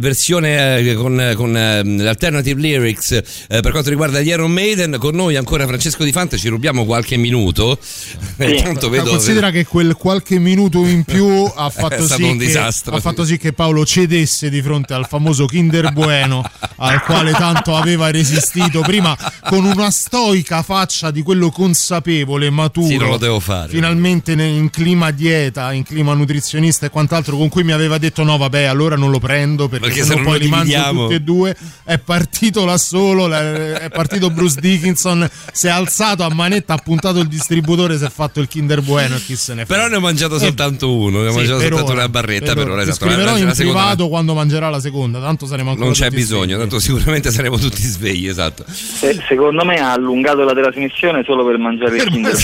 Versione 0.00 0.78
eh, 0.78 0.94
con, 0.94 1.32
con 1.36 1.56
eh, 1.56 1.82
l'alternative 1.84 2.60
lyrics 2.60 3.12
eh, 3.12 3.22
per 3.60 3.70
quanto 3.70 3.90
riguarda 3.90 4.20
gli 4.20 4.28
Iron 4.28 4.50
Maiden. 4.50 4.96
Con 4.98 5.14
noi 5.14 5.36
ancora 5.36 5.66
Francesco 5.66 6.04
Di 6.04 6.12
Fante, 6.12 6.38
ci 6.38 6.48
rubiamo 6.48 6.84
qualche 6.84 7.16
minuto. 7.16 7.78
Tanto 8.36 8.88
vedo, 8.88 9.10
Considera 9.10 9.50
che 9.50 9.64
quel 9.64 9.94
qualche 9.94 10.38
minuto 10.38 10.86
in 10.86 11.04
più 11.04 11.44
ha 11.54 11.70
fatto, 11.70 12.06
sì 12.06 12.22
un 12.22 12.38
che, 12.38 12.58
ha 12.58 13.00
fatto 13.00 13.24
sì 13.24 13.36
che 13.38 13.52
Paolo 13.52 13.84
cedesse 13.84 14.50
di 14.50 14.62
fronte 14.62 14.94
al 14.94 15.06
famoso 15.06 15.46
Kinder 15.46 15.92
Bueno 15.92 16.42
al 16.76 17.02
quale 17.02 17.32
tanto 17.32 17.76
aveva 17.76 18.10
resistito 18.10 18.80
prima 18.80 19.16
con 19.48 19.64
una 19.64 19.90
stoica 19.90 20.62
faccia 20.62 21.10
di 21.10 21.22
quello 21.22 21.50
consapevole, 21.50 22.50
maturo. 22.50 22.86
Sì, 22.86 22.96
non 22.96 23.08
lo 23.10 23.16
devo 23.16 23.40
fare. 23.40 23.68
Finalmente 23.68 24.32
in 24.32 24.70
clima 24.70 25.10
dieta, 25.10 25.72
in 25.72 25.82
clima 25.84 26.14
nutrizionista 26.14 26.86
e 26.86 26.90
quant'altro 26.90 27.36
con 27.36 27.48
cui 27.48 27.64
mi 27.64 27.72
aveva 27.72 27.98
detto 27.98 28.22
no 28.24 28.36
vabbè 28.36 28.64
allora 28.64 28.96
non 28.96 29.10
lo 29.10 29.18
prendo 29.18 29.68
perché, 29.68 29.86
Perché 29.86 30.02
se 30.02 30.08
se 30.10 30.14
no 30.16 30.22
poi 30.22 30.38
lo 30.38 30.44
li 30.44 30.48
mangio 30.48 30.64
dividiamo. 30.64 31.02
tutti 31.02 31.14
e 31.14 31.20
due. 31.20 31.56
È 31.84 31.98
partito 31.98 32.64
là 32.64 32.76
solo, 32.78 33.32
è 33.32 33.88
partito 33.92 34.30
Bruce 34.30 34.60
Dickinson, 34.60 35.28
si 35.52 35.66
è 35.66 35.70
alzato 35.70 36.22
a 36.22 36.32
manetta, 36.32 36.74
ha 36.74 36.78
puntato 36.78 37.18
il 37.20 37.28
distributore, 37.28 37.96
si 37.98 38.04
è 38.04 38.10
fatto 38.10 38.40
il 38.40 38.48
Kinder 38.48 38.82
Bueno 38.82 39.16
e 39.16 39.24
chi 39.24 39.36
se 39.36 39.54
ne 39.54 39.64
frega. 39.64 39.80
Però 39.82 39.90
ne 39.90 39.96
ho 39.96 40.00
mangiato 40.00 40.38
soltanto 40.38 40.92
uno, 40.94 41.20
ne 41.22 41.28
ho 41.28 41.30
Sì, 41.30 41.36
mangiato 41.36 41.58
per 41.58 41.66
soltanto 41.68 41.92
ora, 41.92 42.00
una 42.00 42.08
barretta 42.08 42.54
per 42.54 42.68
ora. 42.70 42.82
Esatto, 42.82 43.04
la- 43.04 43.10
scriverò 43.12 43.32
la- 43.32 43.38
in 43.38 43.52
privato 43.54 44.08
quando 44.08 44.34
mangerà 44.34 44.68
la 44.70 44.80
seconda, 44.80 45.20
tanto 45.20 45.46
saremo 45.46 45.70
ancora 45.70 45.86
Non 45.86 45.94
c'è 45.94 46.10
bisogno, 46.10 46.44
svegli. 46.44 46.58
tanto 46.58 46.78
sicuramente 46.78 47.30
saremo 47.30 47.58
tutti 47.58 47.82
svegli, 47.82 48.28
esatto. 48.28 48.64
Se- 48.68 49.22
secondo 49.38 49.64
me 49.64 49.76
ha 49.76 49.92
allungato 49.92 50.42
la 50.42 50.52
trasmissione 50.52 51.22
solo 51.24 51.46
per 51.46 51.58
mangiare 51.58 51.96
il 51.96 52.04
Kinder 52.10 52.34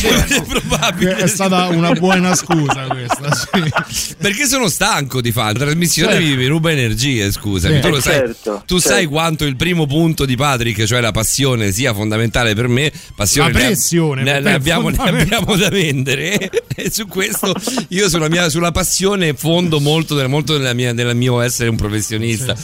Bueno. 0.66 1.16
È 1.16 1.26
stata 1.26 1.66
una 1.68 1.92
buona 1.92 2.34
scusa 2.36 2.86
questa, 2.88 3.34
sì. 3.34 4.14
Perché 4.16 4.46
sono 4.46 4.68
stanco 4.68 5.20
di 5.20 5.32
fare 5.32 5.54
la 5.58 5.64
trasmissione 5.64 6.12
Certo. 6.12 6.26
mi, 6.28 6.36
mi 6.36 6.46
ruba 6.46 6.70
energie, 6.70 7.30
scusami. 7.32 7.74
Sì. 7.76 7.80
Tu, 7.80 7.88
lo 7.88 7.96
Eh, 7.96 8.00
sai, 8.00 8.12
certo, 8.14 8.62
tu 8.66 8.78
sai 8.78 8.92
certo. 8.92 9.08
quanto 9.10 9.44
il 9.44 9.56
primo 9.56 9.86
punto 9.86 10.24
di 10.24 10.36
Patrick, 10.36 10.84
cioè 10.84 11.00
la 11.00 11.10
passione, 11.10 11.72
sia 11.72 11.92
fondamentale 11.92 12.54
per 12.54 12.68
me. 12.68 12.92
Passione 13.16 13.52
La 13.52 13.58
ne- 13.58 13.64
pressione, 13.66 14.22
ne, 14.22 14.32
per 14.34 14.42
ne 14.42 14.50
è 14.50 14.54
abbiamo, 14.54 14.88
ne 14.88 14.96
abbiamo 14.98 15.56
da 15.56 15.68
vendere. 15.70 16.38
e 16.76 16.90
su 16.92 17.06
questo 17.08 17.52
io 17.88 18.08
sulla, 18.08 18.28
mia, 18.28 18.48
sulla 18.48 18.70
passione 18.72 19.34
fondo 19.34 19.80
molto, 19.80 20.14
del- 20.14 20.28
molto 20.28 20.56
della 20.56 20.72
mia- 20.74 20.92
del 20.94 21.14
mio 21.16 21.40
essere 21.40 21.68
un 21.70 21.76
professionista. 21.76 22.54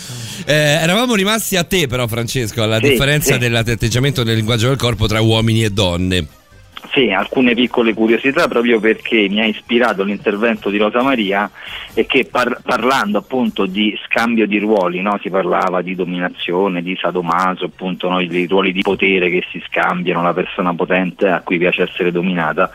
Eh, 0.46 0.54
eravamo 0.54 1.14
rimasti 1.14 1.56
a 1.56 1.64
te 1.64 1.86
però 1.86 2.06
Francesco, 2.06 2.62
alla 2.62 2.78
Sì, 2.80 2.90
differenza 2.90 3.32
sì. 3.34 3.38
dell'atteggiamento 3.38 4.19
del 4.22 4.36
linguaggio 4.36 4.68
del 4.68 4.76
corpo 4.76 5.06
tra 5.06 5.20
uomini 5.20 5.64
e 5.64 5.70
donne. 5.70 6.26
Sì, 6.92 7.10
alcune 7.10 7.54
piccole 7.54 7.94
curiosità 7.94 8.48
proprio 8.48 8.80
perché 8.80 9.28
mi 9.28 9.40
ha 9.40 9.46
ispirato 9.46 10.02
l'intervento 10.02 10.70
di 10.70 10.78
Rosa 10.78 11.02
Maria 11.02 11.48
e 11.94 12.04
che 12.06 12.24
par- 12.24 12.62
parlando 12.64 13.18
appunto 13.18 13.66
di 13.66 13.96
scambio 14.06 14.46
di 14.46 14.58
ruoli, 14.58 15.00
no? 15.00 15.16
si 15.22 15.30
parlava 15.30 15.82
di 15.82 15.94
dominazione, 15.94 16.82
di 16.82 16.96
sadomaso, 17.00 17.66
appunto 17.66 18.08
no? 18.08 18.18
i 18.18 18.46
ruoli 18.48 18.72
di 18.72 18.82
potere 18.82 19.30
che 19.30 19.44
si 19.52 19.62
scambiano, 19.68 20.22
la 20.22 20.34
persona 20.34 20.74
potente 20.74 21.28
a 21.28 21.42
cui 21.42 21.58
piace 21.58 21.82
essere 21.82 22.10
dominata, 22.10 22.70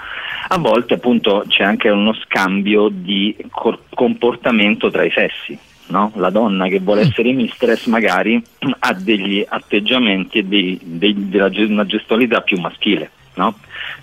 a 0.48 0.58
volte 0.60 0.94
appunto 0.94 1.44
c'è 1.48 1.64
anche 1.64 1.90
uno 1.90 2.14
scambio 2.14 2.88
di 2.90 3.36
cor- 3.50 3.82
comportamento 3.94 4.90
tra 4.90 5.04
i 5.04 5.12
sessi. 5.12 5.58
No? 5.88 6.12
La 6.16 6.30
donna 6.30 6.68
che 6.68 6.80
vuole 6.80 7.02
essere 7.02 7.32
mistress 7.34 7.86
magari 7.88 8.42
ha 8.80 8.94
degli 8.94 9.46
atteggiamenti 9.48 10.40
e 10.40 10.44
dei- 10.44 10.80
dei- 10.82 11.30
della 11.30 11.50
una 11.54 11.86
gestualità 11.86 12.42
più 12.42 12.60
maschile, 12.60 13.10
no? 13.36 13.58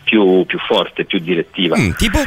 più, 0.04 0.44
più 0.46 0.58
forte, 0.58 1.04
più 1.04 1.18
direttiva. 1.18 1.76
tipo? 1.96 2.18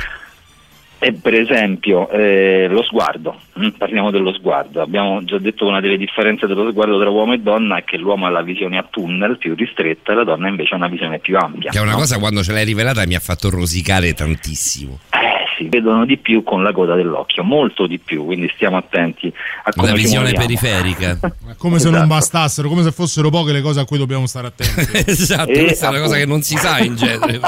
E 0.97 1.11
per 1.13 1.33
esempio 1.35 2.09
eh, 2.09 2.67
lo 2.69 2.81
sguardo, 2.83 3.41
Mm, 3.59 3.69
parliamo 3.77 4.11
dello 4.11 4.33
sguardo, 4.33 4.81
abbiamo 4.81 5.23
già 5.23 5.37
detto 5.37 5.65
una 5.65 5.79
delle 5.79 5.97
differenze 5.97 6.45
dello 6.45 6.69
sguardo 6.71 6.99
tra 6.99 7.09
uomo 7.09 7.31
e 7.33 7.39
donna 7.39 7.77
è 7.77 7.83
che 7.85 7.95
l'uomo 7.97 8.25
ha 8.25 8.29
la 8.29 8.41
visione 8.41 8.77
a 8.77 8.85
tunnel 8.89 9.37
più 9.37 9.55
ristretta 9.55 10.11
e 10.11 10.15
la 10.15 10.23
donna 10.25 10.49
invece 10.49 10.73
ha 10.73 10.77
una 10.77 10.87
visione 10.89 11.19
più 11.19 11.37
ampia. 11.37 11.71
Che 11.71 11.77
è 11.77 11.81
una 11.81 11.91
no? 11.91 11.97
cosa 11.97 12.17
quando 12.19 12.43
ce 12.43 12.51
l'hai 12.51 12.65
rivelata 12.65 13.05
mi 13.05 13.15
ha 13.15 13.19
fatto 13.21 13.49
rosicare 13.49 14.13
tantissimo. 14.13 14.99
Eh 15.11 15.34
sì, 15.57 15.67
vedono 15.69 16.05
di 16.05 16.17
più 16.17 16.43
con 16.43 16.63
la 16.63 16.71
coda 16.71 16.95
dell'occhio, 16.95 17.43
molto 17.43 17.87
di 17.87 17.97
più, 17.99 18.25
quindi 18.25 18.51
stiamo 18.55 18.77
attenti 18.77 19.31
a 19.63 19.71
come 19.73 19.87
Una 19.87 19.95
ci 19.97 20.03
visione 20.03 20.31
muoviamo. 20.31 20.45
periferica. 20.45 21.19
Come 21.57 21.79
se 21.79 21.85
non 21.85 21.95
Esatto. 21.95 22.09
bastassero, 22.13 22.69
come 22.69 22.83
se 22.83 22.91
fossero 22.91 23.29
poche 23.29 23.51
le 23.53 23.61
cose 23.61 23.79
a 23.79 23.85
cui 23.85 23.97
dobbiamo 23.97 24.27
stare 24.27 24.47
attenti. 24.47 24.91
esatto, 25.09 25.49
E 25.51 25.63
questa 25.63 25.87
è 25.87 25.89
una 25.89 25.99
cosa 25.99 26.15
appunto. 26.15 26.19
che 26.19 26.25
non 26.25 26.41
si 26.41 26.57
sa 26.57 26.79
in 26.79 26.95
genere. 26.97 27.39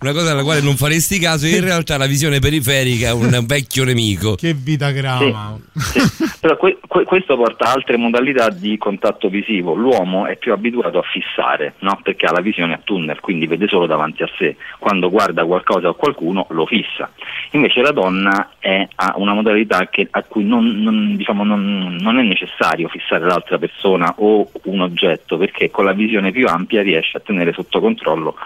una 0.00 0.12
cosa 0.12 0.32
alla 0.32 0.42
quale 0.42 0.60
non 0.60 0.76
faresti 0.76 1.18
caso. 1.18 1.46
In 1.46 1.60
realtà 1.64 1.96
la 1.96 2.06
visione 2.06 2.38
periferica 2.40 3.08
è 3.08 3.12
un 3.12 3.42
vecchio 3.46 3.84
nemico. 3.84 4.34
Che 4.34 4.52
vita 4.54 4.90
grama. 4.90 5.58
Però 6.40 6.56
que- 6.56 6.78
que- 6.86 7.04
questo 7.04 7.36
porta 7.36 7.66
a 7.68 7.72
altre 7.72 7.96
modalità 7.96 8.50
di 8.50 8.76
contatto 8.76 9.28
visivo. 9.28 9.74
L'uomo 9.74 10.26
è 10.26 10.36
più 10.36 10.52
abituato 10.52 10.98
a 10.98 11.02
fissare, 11.02 11.74
no? 11.80 11.98
perché 12.02 12.26
ha 12.26 12.32
la 12.32 12.40
visione 12.40 12.74
a 12.74 12.80
tunnel, 12.82 13.20
quindi 13.20 13.46
vede 13.46 13.66
solo 13.68 13.86
davanti 13.86 14.22
a 14.22 14.28
sé. 14.38 14.56
Quando 14.78 15.10
guarda 15.10 15.44
qualcosa 15.44 15.88
o 15.88 15.94
qualcuno 15.94 16.46
lo 16.50 16.66
fissa. 16.66 17.10
Invece 17.52 17.80
la 17.82 17.92
donna 17.92 18.50
è- 18.58 18.88
ha 18.94 19.14
una 19.16 19.34
modalità 19.34 19.88
che- 19.88 20.08
a 20.10 20.22
cui 20.22 20.44
non, 20.44 20.66
non- 20.82 21.16
diciamo, 21.16 21.44
non- 21.44 21.96
non 22.00 22.18
è 22.18 22.22
necessario 22.22 22.88
fissare 22.88 23.24
l'altra 23.26 23.58
persona 23.58 24.14
o 24.18 24.48
un 24.64 24.80
oggetto, 24.80 25.36
perché 25.36 25.70
con 25.70 25.84
la 25.84 25.92
visione 25.92 26.30
più 26.32 26.46
ampia 26.46 26.82
riesce 26.82 27.18
a 27.18 27.20
tenere 27.20 27.52
sotto 27.52 27.80
controllo 27.80 28.36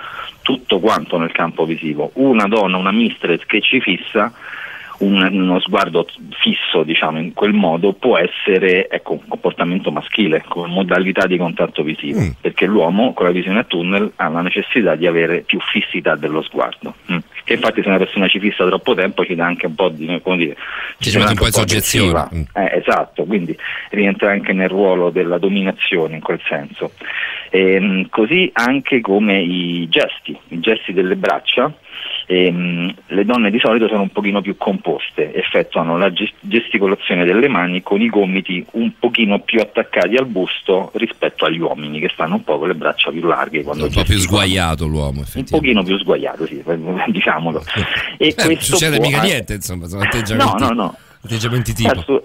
tutto 0.42 0.78
quanto 0.78 1.18
nel 1.18 1.32
campo 1.32 1.64
visivo. 1.64 2.10
Una 2.14 2.46
donna, 2.46 2.76
una 2.76 2.92
mistress 2.92 3.44
che 3.46 3.60
ci 3.60 3.80
fissa 3.80 4.32
un- 4.99 5.28
uno 5.33 5.60
sguardo 5.60 6.07
fisso 6.41 6.83
diciamo 6.83 7.18
in 7.18 7.33
quel 7.33 7.52
modo 7.52 7.92
può 7.92 8.16
essere 8.16 8.89
ecco, 8.89 9.12
un 9.12 9.28
comportamento 9.28 9.91
maschile 9.91 10.42
come 10.49 10.68
modalità 10.68 11.26
di 11.26 11.36
contatto 11.36 11.83
visivo 11.83 12.20
perché 12.41 12.66
l'uomo 12.66 13.12
con 13.12 13.26
la 13.26 13.33
visione 13.33 13.60
a 13.60 13.65
tunnel 13.65 14.12
ha 14.16 14.28
la 14.28 14.41
necessità 14.42 14.94
di 14.94 15.07
avere 15.07 15.41
più 15.42 15.58
fissità 15.60 16.15
dello 16.16 16.42
sguardo 16.42 16.94
mm. 17.10 17.18
che 17.44 17.55
infatti 17.55 17.83
se 17.83 17.89
una 17.89 17.99
persona 17.99 18.28
ci 18.28 18.39
fissa 18.39 18.66
troppo 18.66 18.94
tempo 18.94 19.25
ci 19.25 19.34
dà 19.34 19.47
anche 19.47 19.66
un 19.66 19.75
po' 19.75 19.89
di 19.89 20.20
come 20.23 20.36
dire 20.36 20.57
Ci 20.99 21.10
sembra 21.10 21.31
mette 21.31 21.42
un 21.42 21.50
po' 21.50 21.60
in 21.60 21.66
soggezione. 21.66 22.18
aggressiva. 22.20 22.62
Eh, 22.62 22.78
esatto 22.78 23.25
quindi 23.25 23.57
rientra 23.91 24.31
anche 24.31 24.52
nel 24.52 24.68
ruolo 24.68 25.10
della 25.10 25.39
dominazione 25.39 26.15
in 26.16 26.23
quel 26.23 26.41
senso 26.49 26.92
Ehm, 27.50 28.08
così 28.10 28.50
anche 28.52 29.00
come 29.00 29.41
i 29.41 29.86
gesti 29.89 30.36
i 30.49 30.58
gesti 30.60 30.92
delle 30.92 31.15
braccia 31.15 31.73
Ehm, 32.28 32.92
le 33.06 33.24
donne 33.24 33.50
di 33.52 33.58
solito 33.60 33.86
sono 33.86 34.02
un 34.02 34.08
pochino 34.10 34.40
più 34.40 34.56
composte, 34.56 35.32
effettuano 35.32 35.96
la 35.96 36.12
ges- 36.12 36.32
gesticolazione 36.40 37.24
delle 37.24 37.46
mani 37.46 37.82
con 37.82 38.00
i 38.00 38.08
gomiti 38.08 38.66
un 38.72 38.90
pochino 38.98 39.38
più 39.38 39.60
attaccati 39.60 40.16
al 40.16 40.26
busto 40.26 40.90
rispetto 40.94 41.44
agli 41.44 41.60
uomini 41.60 42.00
che 42.00 42.10
stanno 42.12 42.34
un 42.34 42.42
po' 42.42 42.58
con 42.58 42.66
le 42.66 42.74
braccia 42.74 43.10
più 43.12 43.22
larghe 43.24 43.62
quando 43.62 43.84
Un 43.84 43.92
po' 43.92 44.02
più 44.02 44.18
sguaiato 44.18 44.86
l'uomo, 44.86 45.22
un 45.34 45.44
pochino 45.44 45.84
più 45.84 45.96
sguaiato, 45.98 46.46
sì, 46.46 46.60
diciamolo. 47.06 47.62
E 48.18 48.26
Eh, 48.26 48.34
non 48.36 48.46
questo 48.46 48.76
succede 48.76 48.96
può- 48.96 49.06
mica 49.06 49.22
niente, 49.22 49.55
insomma, 49.55 49.86
sono 49.86 50.02
atteggiamenti, 50.02 50.52
No, 50.62 50.68
no, 50.68 50.74
no. 50.74 50.96
atteggiamenti 51.22 51.72
tipo. 51.74 51.90
Assu- 51.90 52.22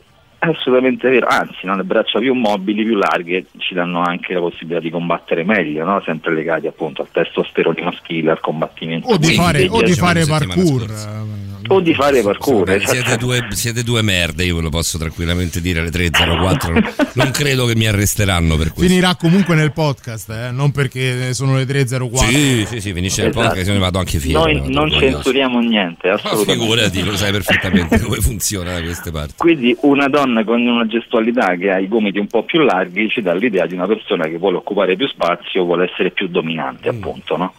assolutamente 0.50 1.10
vero, 1.10 1.28
anzi 1.28 1.66
no, 1.66 1.76
le 1.76 1.84
braccia 1.84 2.20
più 2.20 2.34
mobili, 2.34 2.84
più 2.84 2.96
larghe 2.96 3.46
ci 3.58 3.74
danno 3.74 4.02
anche 4.02 4.34
la 4.34 4.40
possibilità 4.40 4.80
di 4.80 4.90
combattere 4.90 5.44
meglio, 5.44 5.86
no? 5.86 6.02
sempre 6.04 6.34
legati 6.34 6.68
appunto 6.68 7.02
al 7.02 7.10
testosterone 7.12 7.82
maschile, 7.84 8.32
al 8.32 8.40
combattimento. 8.40 9.08
O 9.08 9.18
di 9.18 9.34
fare, 9.34 9.68
o 9.70 9.82
di 9.82 9.94
fare 9.94 10.26
parkour. 10.26 11.50
O 11.68 11.80
di 11.80 11.94
fare 11.94 12.22
parkour. 12.22 12.66
Vabbè, 12.66 12.80
siete, 12.80 13.06
esatto. 13.08 13.26
due, 13.26 13.48
siete 13.52 13.84
due 13.84 14.02
merde, 14.02 14.44
io 14.44 14.56
ve 14.56 14.62
lo 14.62 14.70
posso 14.70 14.98
tranquillamente 14.98 15.62
dire 15.62 15.80
alle 15.80 15.90
3.04. 15.90 16.72
non, 16.72 16.94
non 17.14 17.32
credo 17.32 17.66
che 17.66 17.76
mi 17.76 17.88
arresteranno 17.88 18.56
per 18.58 18.72
questo. 18.74 18.82
Finirà 18.94 19.16
comunque 19.16 19.56
nel 19.56 19.72
podcast, 19.72 20.30
eh, 20.30 20.52
non 20.52 20.72
perché 20.72 21.34
sono 21.34 21.56
le 21.56 21.66
3.04. 21.66 22.16
Sì, 22.18 22.66
sì, 22.66 22.82
sì, 22.82 22.94
finisce 22.94 23.28
Esatto. 23.28 23.42
podcast, 23.46 23.68
io 23.68 23.74
ne 23.74 23.80
vado 23.80 24.00
anche 24.00 24.20
fiero. 24.20 24.40
Noi 24.44 24.70
non 24.72 24.90
censuriamo 24.92 25.60
niente, 25.60 26.08
Ma 26.10 26.14
assolutamente. 26.16 26.54
figurati, 26.54 27.04
lo 27.04 27.16
sai 27.16 27.32
perfettamente 27.32 28.00
come 28.00 28.18
funziona 28.18 28.74
da 28.74 28.82
queste 28.82 29.12
parti. 29.12 29.34
Quindi 29.38 29.76
una 29.82 30.08
donna 30.08 30.44
con 30.44 30.62
una 30.66 30.86
gestualità 30.88 31.56
che 31.56 31.72
ha 31.72 31.80
i 31.80 31.88
gomiti 31.88 32.18
un 32.20 32.28
po' 32.28 32.44
più 32.44 32.60
larghi 32.62 33.10
ci 33.10 33.22
dà 33.22 33.34
l'idea 33.34 33.66
di 33.66 33.74
una 33.74 33.88
persona 33.88 34.26
che 34.28 34.38
vuole 34.38 34.58
occupare 34.58 34.96
più 34.96 35.08
spazio, 35.08 35.64
vuole 35.64 35.90
essere 35.92 36.12
più 36.12 36.28
dominante 36.28 36.92
Mm. 36.92 36.96
appunto. 36.96 37.38
No? 37.38 37.54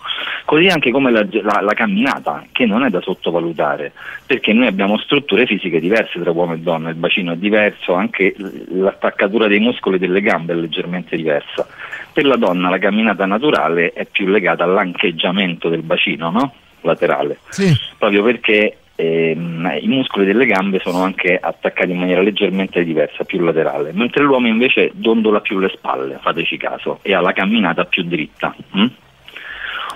Così 0.44 0.66
anche 0.66 0.90
come 0.90 1.10
la, 1.10 1.26
la- 1.42 1.60
la 1.60 1.72
camminata, 1.74 2.44
che 2.52 2.66
non 2.66 2.84
è 2.84 2.90
da 2.90 3.00
sottovalutare, 3.00 3.91
perché 4.26 4.52
noi 4.52 4.66
abbiamo 4.66 4.98
strutture 4.98 5.46
fisiche 5.46 5.80
diverse 5.80 6.20
tra 6.20 6.30
uomo 6.30 6.54
e 6.54 6.58
donna, 6.58 6.90
il 6.90 6.94
bacino 6.94 7.32
è 7.32 7.36
diverso, 7.36 7.94
anche 7.94 8.34
l'attaccatura 8.68 9.46
dei 9.46 9.60
muscoli 9.60 9.98
delle 9.98 10.20
gambe 10.20 10.52
è 10.52 10.56
leggermente 10.56 11.16
diversa. 11.16 11.66
Per 12.12 12.24
la 12.24 12.36
donna 12.36 12.68
la 12.68 12.78
camminata 12.78 13.26
naturale 13.26 13.92
è 13.92 14.06
più 14.06 14.26
legata 14.26 14.64
all'ancheggiamento 14.64 15.68
del 15.68 15.82
bacino 15.82 16.30
no? 16.30 16.54
laterale 16.82 17.38
Sì. 17.48 17.74
proprio 17.96 18.22
perché 18.22 18.76
ehm, 18.94 19.78
i 19.80 19.88
muscoli 19.88 20.26
delle 20.26 20.46
gambe 20.46 20.78
sono 20.80 21.02
anche 21.02 21.38
attaccati 21.40 21.90
in 21.90 21.98
maniera 21.98 22.20
leggermente 22.20 22.84
diversa, 22.84 23.24
più 23.24 23.40
laterale, 23.40 23.92
mentre 23.92 24.24
l'uomo 24.24 24.46
invece 24.46 24.90
dondola 24.94 25.40
più 25.40 25.58
le 25.58 25.70
spalle, 25.74 26.18
fateci 26.20 26.56
caso, 26.56 26.98
e 27.02 27.14
ha 27.14 27.20
la 27.20 27.32
camminata 27.32 27.84
più 27.84 28.04
dritta. 28.04 28.54
mm? 28.76 28.86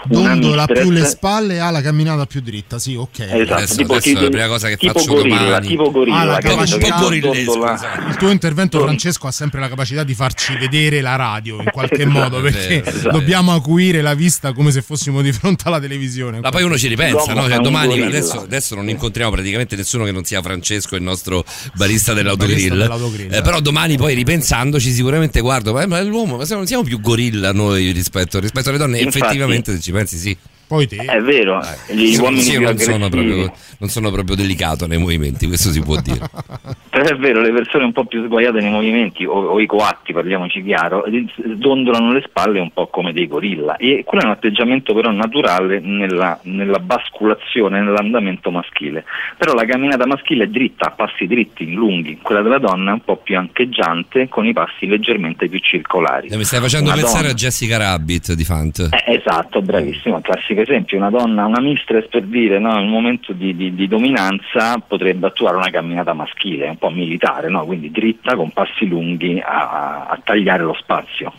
Dondola 0.08 0.66
più 0.66 0.90
le 0.90 1.04
spalle 1.04 1.60
ha 1.60 1.70
la 1.70 1.80
camminata 1.82 2.26
più 2.26 2.40
dritta, 2.40 2.78
sì, 2.78 2.94
ok. 2.94 3.18
Esatto, 3.20 3.54
Adesso- 3.54 3.74
tipo, 3.76 3.92
adesso 3.94 4.08
è 4.08 4.12
la 4.12 4.18
tipo- 4.18 4.30
prima 4.30 4.46
cosa 4.46 4.68
che 4.68 4.76
tipo 4.76 4.98
faccio 4.98 5.14
gorilla, 5.14 5.38
domani. 5.44 5.66
tipo 5.66 5.90
gorilla, 5.90 6.16
Ah, 6.18 6.24
la 6.24 6.38
capacità- 6.38 6.86
esatto. 7.32 8.08
Il 8.08 8.16
tuo 8.18 8.30
intervento, 8.30 8.80
Francesco, 8.80 9.26
ha 9.26 9.30
sempre 9.32 9.60
la 9.60 9.68
capacità 9.68 10.04
di 10.04 10.14
farci 10.14 10.56
vedere 10.56 11.00
la 11.00 11.16
radio 11.16 11.60
in 11.60 11.70
qualche 11.72 11.94
Esatto, 12.06 12.10
modo, 12.18 12.40
perché 12.40 12.84
esatto. 12.84 13.10
dobbiamo 13.10 13.52
acuire 13.52 14.00
la 14.02 14.14
vista 14.14 14.52
come 14.52 14.70
se 14.70 14.82
fossimo 14.82 15.22
di 15.22 15.32
fronte 15.32 15.64
alla 15.66 15.80
televisione. 15.80 16.40
Ma 16.40 16.50
poi 16.50 16.62
uno 16.62 16.76
ci 16.78 16.88
ripensa, 16.88 17.32
no? 17.34 17.48
Cioè, 17.48 17.58
domani 17.58 18.00
adesso, 18.02 18.40
adesso 18.42 18.74
non 18.74 18.88
incontriamo 18.88 19.30
praticamente 19.32 19.76
nessuno 19.76 20.04
che 20.04 20.12
non 20.12 20.24
sia 20.24 20.40
Francesco, 20.42 20.96
il 20.96 21.02
nostro 21.02 21.44
barista 21.74 22.12
dell'autogrill. 22.12 22.54
Barista 22.68 22.74
dell'autogrill. 22.74 23.32
Eh, 23.34 23.42
però 23.42 23.60
domani 23.60 23.96
poi 23.96 24.14
ripensandoci 24.14 24.90
sicuramente 24.92 25.40
guardo, 25.40 25.72
ma, 25.72 25.86
ma 25.86 26.00
l'uomo, 26.02 26.36
ma 26.36 26.44
siamo- 26.44 26.60
non 26.60 26.66
siamo 26.66 26.82
più 26.82 27.00
gorilla 27.00 27.52
noi 27.52 27.90
rispetto, 27.92 28.38
rispetto 28.38 28.68
alle 28.68 28.78
donne, 28.78 28.98
Infatti- 29.00 29.18
effettivamente 29.24 29.72
se 29.72 29.80
ci 29.80 29.92
pensi 29.96 30.18
sì. 30.18 30.36
Poi 30.68 30.86
te. 30.88 30.96
È 30.96 31.20
vero, 31.20 31.60
gli 31.88 32.14
Sì, 32.14 32.20
uomini 32.20 32.40
sì, 32.42 32.58
non, 32.58 32.76
sono 32.78 33.08
proprio, 33.08 33.52
non 33.78 33.88
sono 33.88 34.10
proprio 34.10 34.34
delicato 34.34 34.86
nei 34.86 34.98
movimenti, 34.98 35.46
questo 35.46 35.70
si 35.70 35.80
può 35.80 36.00
dire. 36.00 36.28
Però 36.90 37.04
è 37.04 37.14
vero, 37.16 37.40
le 37.40 37.52
persone 37.52 37.84
un 37.84 37.92
po' 37.92 38.04
più 38.06 38.24
sguaiate 38.24 38.60
nei 38.60 38.70
movimenti, 38.70 39.24
o, 39.24 39.32
o 39.32 39.60
i 39.60 39.66
coatti, 39.66 40.12
parliamoci 40.12 40.62
chiaro, 40.64 41.04
eh, 41.04 41.24
dondolano 41.56 42.12
le 42.12 42.22
spalle 42.26 42.58
un 42.58 42.70
po' 42.72 42.88
come 42.88 43.12
dei 43.12 43.26
gorilla. 43.28 43.76
E 43.76 44.02
quello 44.04 44.24
è 44.24 44.26
un 44.26 44.32
atteggiamento 44.32 44.92
però 44.94 45.10
naturale 45.10 45.78
nella, 45.80 46.38
nella 46.44 46.78
basculazione, 46.78 47.80
nell'andamento 47.82 48.50
maschile. 48.50 49.04
Però 49.36 49.52
la 49.54 49.64
camminata 49.66 50.06
maschile 50.06 50.44
è 50.44 50.48
dritta, 50.48 50.86
a 50.86 50.90
passi 50.90 51.26
dritti, 51.26 51.72
lunghi. 51.72 52.18
Quella 52.22 52.42
della 52.42 52.58
donna 52.58 52.90
è 52.90 52.94
un 52.94 53.04
po' 53.04 53.16
più 53.16 53.36
ancheggiante, 53.38 54.28
con 54.28 54.46
i 54.46 54.52
passi 54.52 54.86
leggermente 54.86 55.48
più 55.48 55.58
circolari. 55.60 56.28
Mi 56.36 56.44
stai 56.44 56.60
facendo 56.60 56.90
Una 56.90 56.98
pensare 56.98 57.22
donna- 57.22 57.34
a 57.34 57.36
Jessica 57.36 57.76
Rabbit 57.76 58.32
di 58.32 58.44
Fant. 58.44 58.88
eh, 58.90 59.12
esatto, 59.14 59.60
bravissimo, 59.62 60.20
classico 60.22 60.55
esempio, 60.58 60.96
una 60.98 61.10
donna, 61.10 61.46
una 61.46 61.60
mistress 61.60 62.08
per 62.08 62.22
dire, 62.24 62.58
no, 62.58 62.72
in 62.78 62.84
un 62.86 62.90
momento 62.90 63.32
di, 63.32 63.54
di- 63.56 63.74
di 63.74 63.88
dominanza 63.88 64.78
potrebbe 64.78 65.26
attuare 65.26 65.56
una 65.56 65.70
camminata 65.70 66.12
maschile, 66.12 66.68
un 66.68 66.78
po' 66.78 66.90
militare, 66.90 67.48
no? 67.48 67.64
quindi 67.64 67.90
dritta 67.90 68.34
con 68.36 68.50
passi 68.50 68.86
lunghi 68.86 69.40
a, 69.40 70.06
a 70.06 70.20
tagliare 70.22 70.62
lo 70.62 70.74
spazio. 70.74 71.32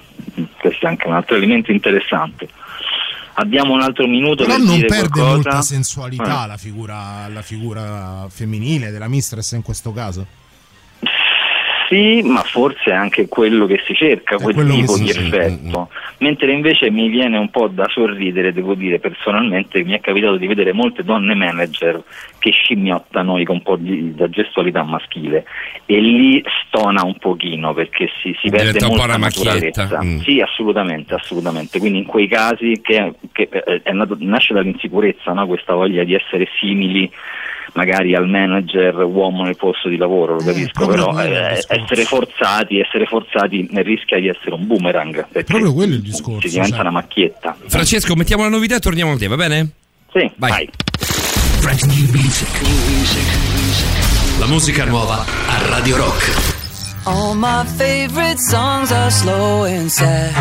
Questo 0.59 0.85
è 0.85 0.89
anche 0.89 1.07
un 1.07 1.13
altro 1.13 1.35
elemento 1.35 1.71
interessante. 1.71 2.47
Abbiamo 3.39 3.73
un 3.73 3.81
altro 3.81 4.07
minuto 4.07 4.43
Però 4.45 4.55
per 4.57 4.65
non 4.65 4.79
perde 4.79 5.07
qualcosa. 5.09 5.25
molta 5.33 5.61
sensualità 5.61 6.43
Eh. 6.45 6.47
la, 6.47 6.57
figura, 6.57 7.27
la 7.27 7.41
figura 7.43 8.25
femminile 8.29 8.89
della 8.89 9.07
mistress 9.07 9.51
in 9.51 9.61
questo 9.61 9.93
caso. 9.93 10.25
Sì, 11.87 12.21
ma 12.21 12.41
forse 12.43 12.91
è 12.91 12.93
anche 12.93 13.27
quello 13.29 13.65
che 13.65 13.81
si 13.85 13.93
cerca, 13.93 14.35
quel 14.35 14.55
quello 14.55 14.73
che 14.73 14.79
tipo 14.81 14.97
di 14.97 15.09
effetto. 15.09 15.89
Mentre 16.17 16.51
invece 16.51 16.91
mi 16.91 17.07
viene 17.07 17.37
un 17.37 17.49
po' 17.49 17.67
da 17.67 17.87
sorridere, 17.87 18.51
devo 18.51 18.73
dire 18.73 18.99
personalmente, 18.99 19.83
mi 19.83 19.93
è 19.93 20.01
capitato 20.01 20.35
di 20.35 20.47
vedere 20.47 20.73
molte 20.73 21.03
donne 21.03 21.33
manager 21.33 22.03
che 22.39 22.51
scimmiottano 22.51 23.41
con 23.43 23.55
un 23.55 23.61
po' 23.61 23.77
di, 23.77 24.13
da 24.13 24.29
gestualità 24.29 24.83
maschile 24.83 25.45
e 25.85 25.99
lì 25.99 26.43
stona 26.65 27.03
un 27.03 27.17
pochino 27.17 27.73
perché 27.73 28.09
si, 28.21 28.35
si 28.41 28.49
perde 28.49 28.83
un 28.83 28.89
po' 28.89 28.95
molta 28.95 29.17
naturalezza. 29.17 30.03
mm. 30.03 30.19
Sì, 30.19 30.41
assolutamente, 30.41 31.13
assolutamente. 31.13 31.79
Quindi 31.79 31.99
in 31.99 32.05
quei 32.05 32.27
casi 32.27 32.81
che, 32.81 33.13
che, 33.31 33.47
eh, 33.49 33.81
è 33.83 33.91
nato- 33.93 34.17
nasce 34.19 34.53
dall'insicurezza, 34.53 35.31
no? 35.31 35.47
questa 35.47 35.73
voglia 35.73 36.03
di 36.03 36.13
essere 36.13 36.47
simili 36.59 37.09
magari 37.77 38.15
al 38.15 38.27
manager 38.27 38.95
uomo 39.03 39.43
nel 39.43 39.55
posto 39.55 39.87
di 39.87 39.97
lavoro, 39.97 40.33
lo 40.33 40.43
capisco, 40.43 40.71
proprio 40.73 41.13
però 41.13 41.23
eh, 41.23 41.63
essere 41.67 42.03
forzati, 42.05 42.79
essere 42.79 43.05
forzati 43.05 43.67
ne 43.69 43.83
rischia 43.83 44.19
di 44.19 44.27
essere 44.27 44.55
un 44.55 44.65
boomerang, 44.65 45.27
perché 45.31 45.43
Proprio 45.43 45.73
quello 45.73 45.93
è 45.93 45.97
il 45.97 46.01
discorso. 46.01 46.47
si 46.47 46.53
diventa 46.55 46.71
cioè. 46.77 46.81
una 46.81 46.91
macchietta. 46.91 47.55
Francesco, 47.67 48.15
mettiamo 48.15 48.41
la 48.43 48.49
novità 48.49 48.75
e 48.75 48.79
torniamo 48.79 49.11
a 49.11 49.17
te, 49.17 49.27
va 49.27 49.35
bene? 49.35 49.69
Sì, 50.11 50.29
vai. 50.37 50.67
La 54.39 54.47
musica 54.47 54.85
nuova 54.85 55.23
a 55.23 55.67
Radio 55.69 55.97
Rock. 55.97 56.55
All 57.05 57.35
my 57.35 57.63
favorite 57.77 58.39
songs 58.39 58.91
are 58.91 59.11
slow 59.11 59.65
and 59.65 59.87
sad. 59.89 60.33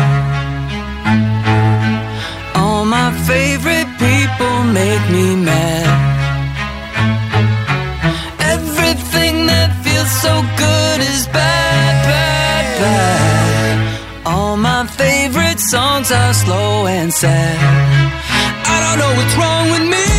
All 2.53 2.83
my 2.85 3.11
favorite 3.25 3.87
people 3.97 4.63
make 4.71 5.01
me 5.11 5.35
mad. 5.35 5.86
So 10.27 10.35
good 10.65 10.99
is 11.13 11.23
bad, 11.39 11.93
bad, 12.11 12.65
bad. 12.81 13.75
All 14.31 14.55
my 14.69 14.81
favorite 15.01 15.59
songs 15.73 16.07
are 16.11 16.33
slow 16.43 16.87
and 16.97 17.09
sad. 17.21 17.57
I 18.73 18.77
don't 18.83 18.97
know 19.01 19.13
what's 19.17 19.35
wrong 19.39 19.65
with 19.73 19.85
me. 19.95 20.09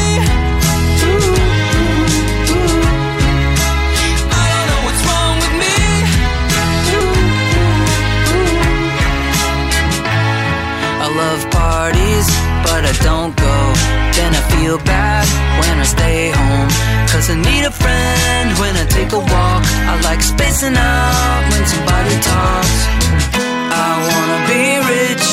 I 4.42 4.44
don't 4.52 4.66
know 4.70 4.80
what's 4.86 5.02
wrong 5.08 5.34
with 5.42 5.54
me. 5.62 5.76
I 11.04 11.06
love 11.22 11.42
parties, 11.62 12.28
but 12.66 12.82
I 12.92 12.94
don't 13.08 13.32
go. 13.46 13.56
Then 14.16 14.30
I 14.40 14.42
feel 14.52 14.78
bad 14.94 15.24
when 15.60 15.74
I 15.84 15.86
stay 15.96 16.20
home. 16.40 16.67
Cause 17.18 17.30
I 17.30 17.34
need 17.34 17.64
a 17.64 17.72
friend 17.72 18.48
when 18.60 18.76
I 18.76 18.86
take 18.86 19.10
a 19.10 19.18
walk. 19.18 19.62
I 19.90 19.98
like 20.04 20.22
spacing 20.22 20.76
out 20.76 21.42
when 21.50 21.66
somebody 21.66 22.14
talks. 22.22 22.78
I 23.74 23.90
wanna 24.06 24.40
be 24.46 24.64
rich, 24.94 25.26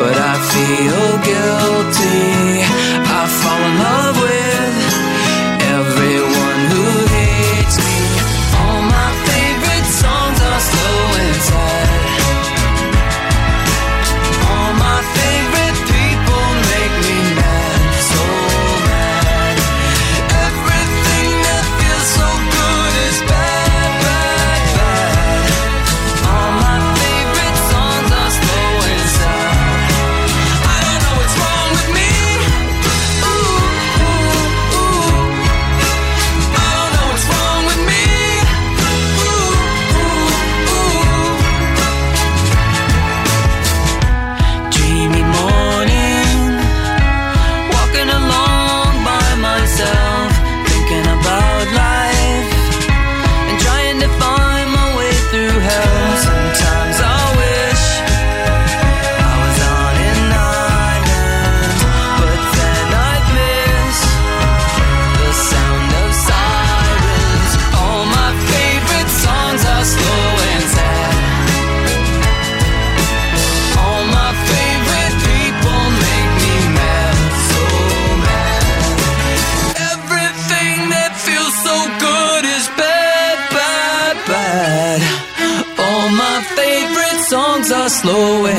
but 0.00 0.16
I 0.16 0.34
feel 0.52 1.04
guilty. 1.28 2.64
I 3.04 3.22
fall 3.40 3.60
in 3.68 3.74
love 3.84 4.16
with 4.24 4.93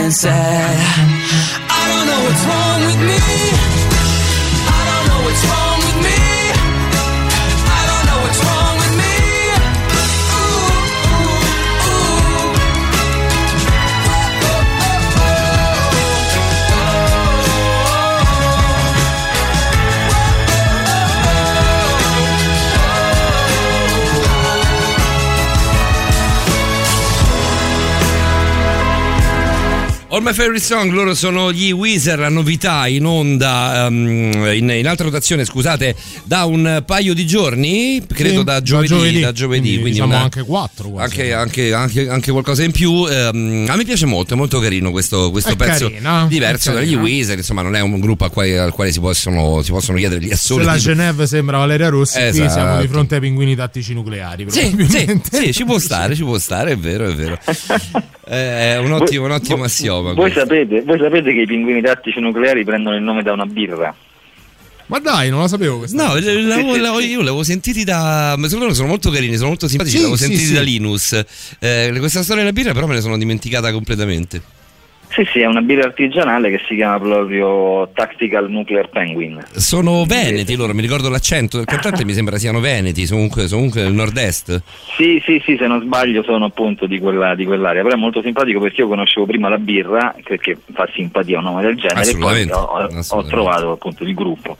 and 0.06 0.14
sad. 0.14 0.85
All 30.16 30.22
My 30.24 30.32
Favorite 30.32 30.64
Song, 30.64 30.92
loro 30.94 31.14
sono 31.14 31.52
gli 31.52 31.72
Weezer, 31.72 32.18
la 32.18 32.30
novità 32.30 32.88
in 32.88 33.06
onda, 33.06 33.88
ehm, 33.88 34.50
in, 34.56 34.70
in 34.70 34.88
alta 34.88 35.04
rotazione, 35.04 35.44
scusate, 35.44 35.94
da 36.24 36.46
un 36.46 36.84
paio 36.86 37.14
di 37.14 37.28
giorni, 37.28 38.02
credo 38.08 38.38
Sì, 38.40 38.44
da 38.46 38.54
da 38.54 38.62
giovedì. 38.62 38.88
giovedì, 38.88 39.20
da 39.20 39.32
giovedì, 39.34 39.62
quindi 39.62 39.74
quindi 39.82 39.92
diciamo 39.92 40.14
una- 40.14 40.24
anche 40.24 40.44
quattro. 40.44 40.98
Anche, 41.00 41.34
anche- 41.34 41.74
anche- 41.74 42.08
anche 42.08 42.32
qualcosa 42.32 42.64
in 42.64 42.72
più. 42.72 43.06
ehm, 43.10 43.66
a 43.68 43.76
me 43.76 43.84
piace 43.84 44.06
molto, 44.06 44.36
è 44.36 44.38
molto 44.38 44.60
carino 44.60 44.90
questo, 44.92 45.32
questo 45.32 45.50
È 45.52 45.56
pezzo 45.58 45.90
carina, 45.90 46.26
diverso 46.30 46.72
è 46.72 46.76
dagli. 46.76 46.96
Weezer, 46.96 47.38
insomma 47.38 47.62
non 47.62 47.76
è 47.76 47.82
un 47.82 48.00
gruppo 48.00 48.24
al 48.24 48.32
quale, 48.32 48.58
al 48.58 48.72
quale 48.72 48.94
si, 48.94 49.02
possono, 49.02 49.62
si 49.64 49.72
possono 49.72 49.98
chiedere 49.98 50.22
gli 50.22 50.28
Se 50.28 50.34
assoli. 50.36 50.64
la 50.64 50.78
Genève 50.78 51.28
sembra 51.28 51.58
Valeria 51.58 51.90
Rossi, 51.90 52.18
qui 52.20 52.28
Esatto. 52.30 52.52
siamo 52.52 52.80
di 52.80 52.88
fronte 52.88 53.16
ai 53.16 53.22
pinguini 53.22 53.54
tattici 53.54 53.94
nucleari. 53.94 54.46
Sì, 54.48 54.74
sì, 54.88 55.22
sì, 55.30 55.52
ci 55.54 55.66
può 55.66 55.78
stare, 55.78 56.16
ci 56.16 56.24
può 56.24 56.40
stare, 56.40 56.72
è 56.72 56.78
vero, 56.78 57.10
è 57.10 57.14
vero. 57.14 57.38
È 58.28 58.78
un 58.78 58.92
ottimo, 58.92 59.26
un 59.26 59.32
ottimo 59.32 59.66
assioma. 59.66 60.05
Voi 60.14 60.32
questo. 60.32 60.40
sapete, 60.40 60.82
voi 60.82 61.00
sapete 61.00 61.34
che 61.34 61.42
i 61.42 61.46
pinguini 61.46 61.82
tattici 61.82 62.20
nucleari 62.20 62.64
prendono 62.64 62.96
il 62.96 63.02
nome 63.04 63.24
da 63.24 63.34
una 63.34 63.46
birra? 63.46 63.96
Ma 64.88 65.00
dai, 65.00 65.30
non 65.32 65.42
la 65.42 65.48
sapevo 65.48 65.80
questa. 65.80 65.98
No, 65.98 66.14
l'avevo- 66.14 66.76
l'avevo- 66.76 67.00
io 67.00 67.20
l'avevo 67.20 67.44
sentiti 67.44 67.84
da. 67.84 68.38
Secondo 68.44 68.68
me 68.68 68.74
sono 68.76 68.88
molto 68.88 69.10
carini, 69.10 69.36
sono 69.36 69.48
molto 69.50 69.68
simpatici. 69.68 69.96
Sì, 69.98 70.02
l'avevo 70.04 70.18
sì, 70.18 70.26
sentiti 70.26 70.46
sì. 70.48 70.54
da 70.54 70.62
Linus. 70.62 71.24
Eh, 71.60 71.96
questa 71.98 72.22
storia 72.22 72.44
della 72.44 72.54
birra, 72.54 72.74
però, 72.74 72.86
me 72.86 72.94
ne 72.94 73.02
sono 73.02 73.18
dimenticata 73.18 73.72
completamente. 73.72 74.42
Sì, 75.10 75.26
sì, 75.32 75.40
è 75.40 75.46
una 75.46 75.62
birra 75.62 75.86
artigianale 75.86 76.50
che 76.50 76.60
si 76.68 76.76
chiama 76.76 77.00
proprio 77.00 77.90
Tactical 77.94 78.50
Nuclear 78.50 78.90
Penguin. 78.90 79.44
Sono 79.56 80.04
veneti 80.06 80.56
loro, 80.56 80.74
mi 80.74 80.82
ricordo 80.82 81.10
l'accento 81.10 81.58
del 81.58 81.66
cantante, 81.66 82.04
mi 82.06 82.14
sembra 82.14 82.38
siano 82.38 82.60
veneti, 82.60 83.08
comunque, 83.08 83.48
comunque 83.48 83.82
del 83.84 83.94
nord-est. 83.94 84.62
Sì, 84.98 85.22
sì, 85.26 85.42
sì, 85.46 85.56
se 85.58 85.68
non 85.68 85.82
sbaglio 85.82 86.22
sono 86.24 86.46
appunto 86.46 86.86
di, 86.86 87.00
quella, 87.00 87.34
di 87.36 87.46
quell'area, 87.46 87.82
però 87.82 87.96
è 87.96 87.98
molto 87.98 88.22
simpatico 88.22 88.60
perché 88.60 88.82
io 88.82 88.88
conoscevo 88.88 89.26
prima 89.26 89.48
la 89.50 89.58
birra, 89.58 90.14
perché 90.24 90.58
fa 90.74 90.88
simpatia 90.94 91.38
un 91.38 91.44
nome 91.46 91.62
del 91.62 91.76
genere, 91.76 92.10
e 92.10 92.18
poi 92.18 92.42
Assolutamente, 92.42 92.54
ho, 93.14 93.18
ho- 93.20 93.24
trovato 93.26 93.72
appunto 93.72 94.04
il 94.04 94.14
gruppo. 94.14 94.58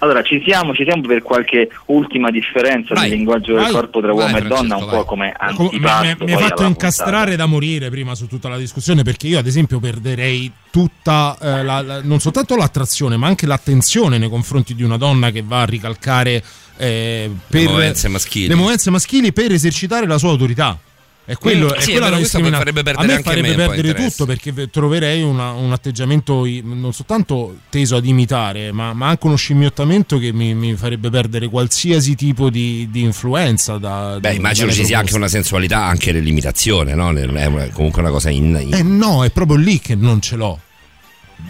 Allora, 0.00 0.22
ci 0.22 0.42
siamo, 0.46 0.74
ci 0.74 0.84
siamo 0.84 1.02
per 1.02 1.22
qualche 1.22 1.68
ultima 1.86 2.30
differenza 2.30 2.92
Vai, 2.94 3.08
nel 3.08 3.16
linguaggio 3.16 3.54
vai. 3.54 3.64
del 3.64 3.72
corpo 3.72 4.00
tra 4.00 4.12
Vai, 4.12 4.24
uomo 4.24 4.36
e 4.36 4.42
donna, 4.42 4.76
un 4.76 4.84
vai. 4.86 4.96
po' 4.98 5.04
come 5.04 5.34
Com- 5.54 5.64
mi, 5.66 5.70
antipasto. 5.72 6.04
mi- 6.04 6.08
mi 6.10 6.16
poi 6.32 6.42
hai 6.42 6.48
fatto 6.48 6.64
incastrare 6.64 7.36
da 7.36 7.46
morire 7.46 7.88
prima 7.90 8.14
su 8.14 8.26
tutta 8.26 8.48
la 8.48 8.56
discussione 8.58 9.02
perché 9.02 9.26
io 9.28 9.38
ad 9.38 9.46
esempio 9.46 9.80
perderei 9.84 10.50
tutta 10.70 11.36
eh, 11.38 11.62
la- 11.62 11.82
la- 11.82 12.00
non 12.02 12.18
soltanto 12.18 12.56
l'attrazione 12.56 13.18
ma 13.18 13.26
anche 13.26 13.44
l'attenzione 13.44 14.16
nei 14.16 14.30
confronti 14.30 14.74
di 14.74 14.82
una 14.82 14.96
donna 14.96 15.30
che 15.30 15.42
va 15.42 15.60
a 15.60 15.64
ricalcare 15.66 16.42
eh, 16.78 17.30
per 17.46 17.64
movenze 17.68 18.08
maschili. 18.08 18.46
le 18.48 18.54
movenze 18.54 18.88
maschili 18.90 19.32
per 19.34 19.52
esercitare 19.52 20.06
la 20.06 20.16
sua 20.16 20.30
autorità 20.30 20.78
è 21.26 21.36
quello, 21.36 21.66
Mm, 21.66 21.70
è 21.70 21.80
sì, 21.80 21.90
è 21.90 21.92
quella 21.92 22.00
vero, 22.00 22.10
la 22.10 22.16
questo 22.18 22.38
mi 22.38 22.42
discrimina- 22.44 22.56
farebbe 22.58 22.82
perdere 22.82 23.12
a 23.12 23.16
me 23.16 23.22
farebbe 23.22 23.48
me 23.56 23.66
perdere 23.68 24.08
tutto 24.08 24.26
perché 24.26 24.52
ve- 24.52 24.70
troverei 24.70 25.22
una- 25.22 25.52
un 25.52 25.72
atteggiamento 25.72 26.44
non 26.62 26.92
soltanto 26.92 27.56
teso 27.70 27.96
ad 27.96 28.04
imitare 28.06 28.72
ma, 28.72 28.92
ma 28.92 29.08
anche 29.08 29.26
uno 29.26 29.36
scimmiottamento 29.36 30.18
che 30.18 30.32
mi, 30.32 30.54
mi 30.54 30.74
farebbe 30.76 31.08
perdere 31.10 31.48
qualsiasi 31.48 32.14
tipo 32.14 32.50
di, 32.50 32.88
di 32.90 33.00
influenza 33.02 33.78
da, 33.78 34.14
Beh, 34.14 34.20
da- 34.20 34.30
immagino 34.30 34.70
ci 34.70 34.84
sia 34.84 34.98
anche 34.98 35.14
una 35.14 35.28
sensualità 35.28 35.82
anche 35.84 36.12
nell'imitazione, 36.12 36.94
no? 36.94 37.10
È 37.12 37.70
comunque 37.72 38.00
una 38.02 38.10
cosa 38.10 38.30
in. 38.30 38.58
in- 38.60 38.74
Eh 38.74 38.82
no, 38.82 39.24
è 39.24 39.30
proprio 39.30 39.56
lì 39.56 39.78
che 39.80 39.94
non 39.94 40.20
ce 40.20 40.36
l'ho. 40.36 40.58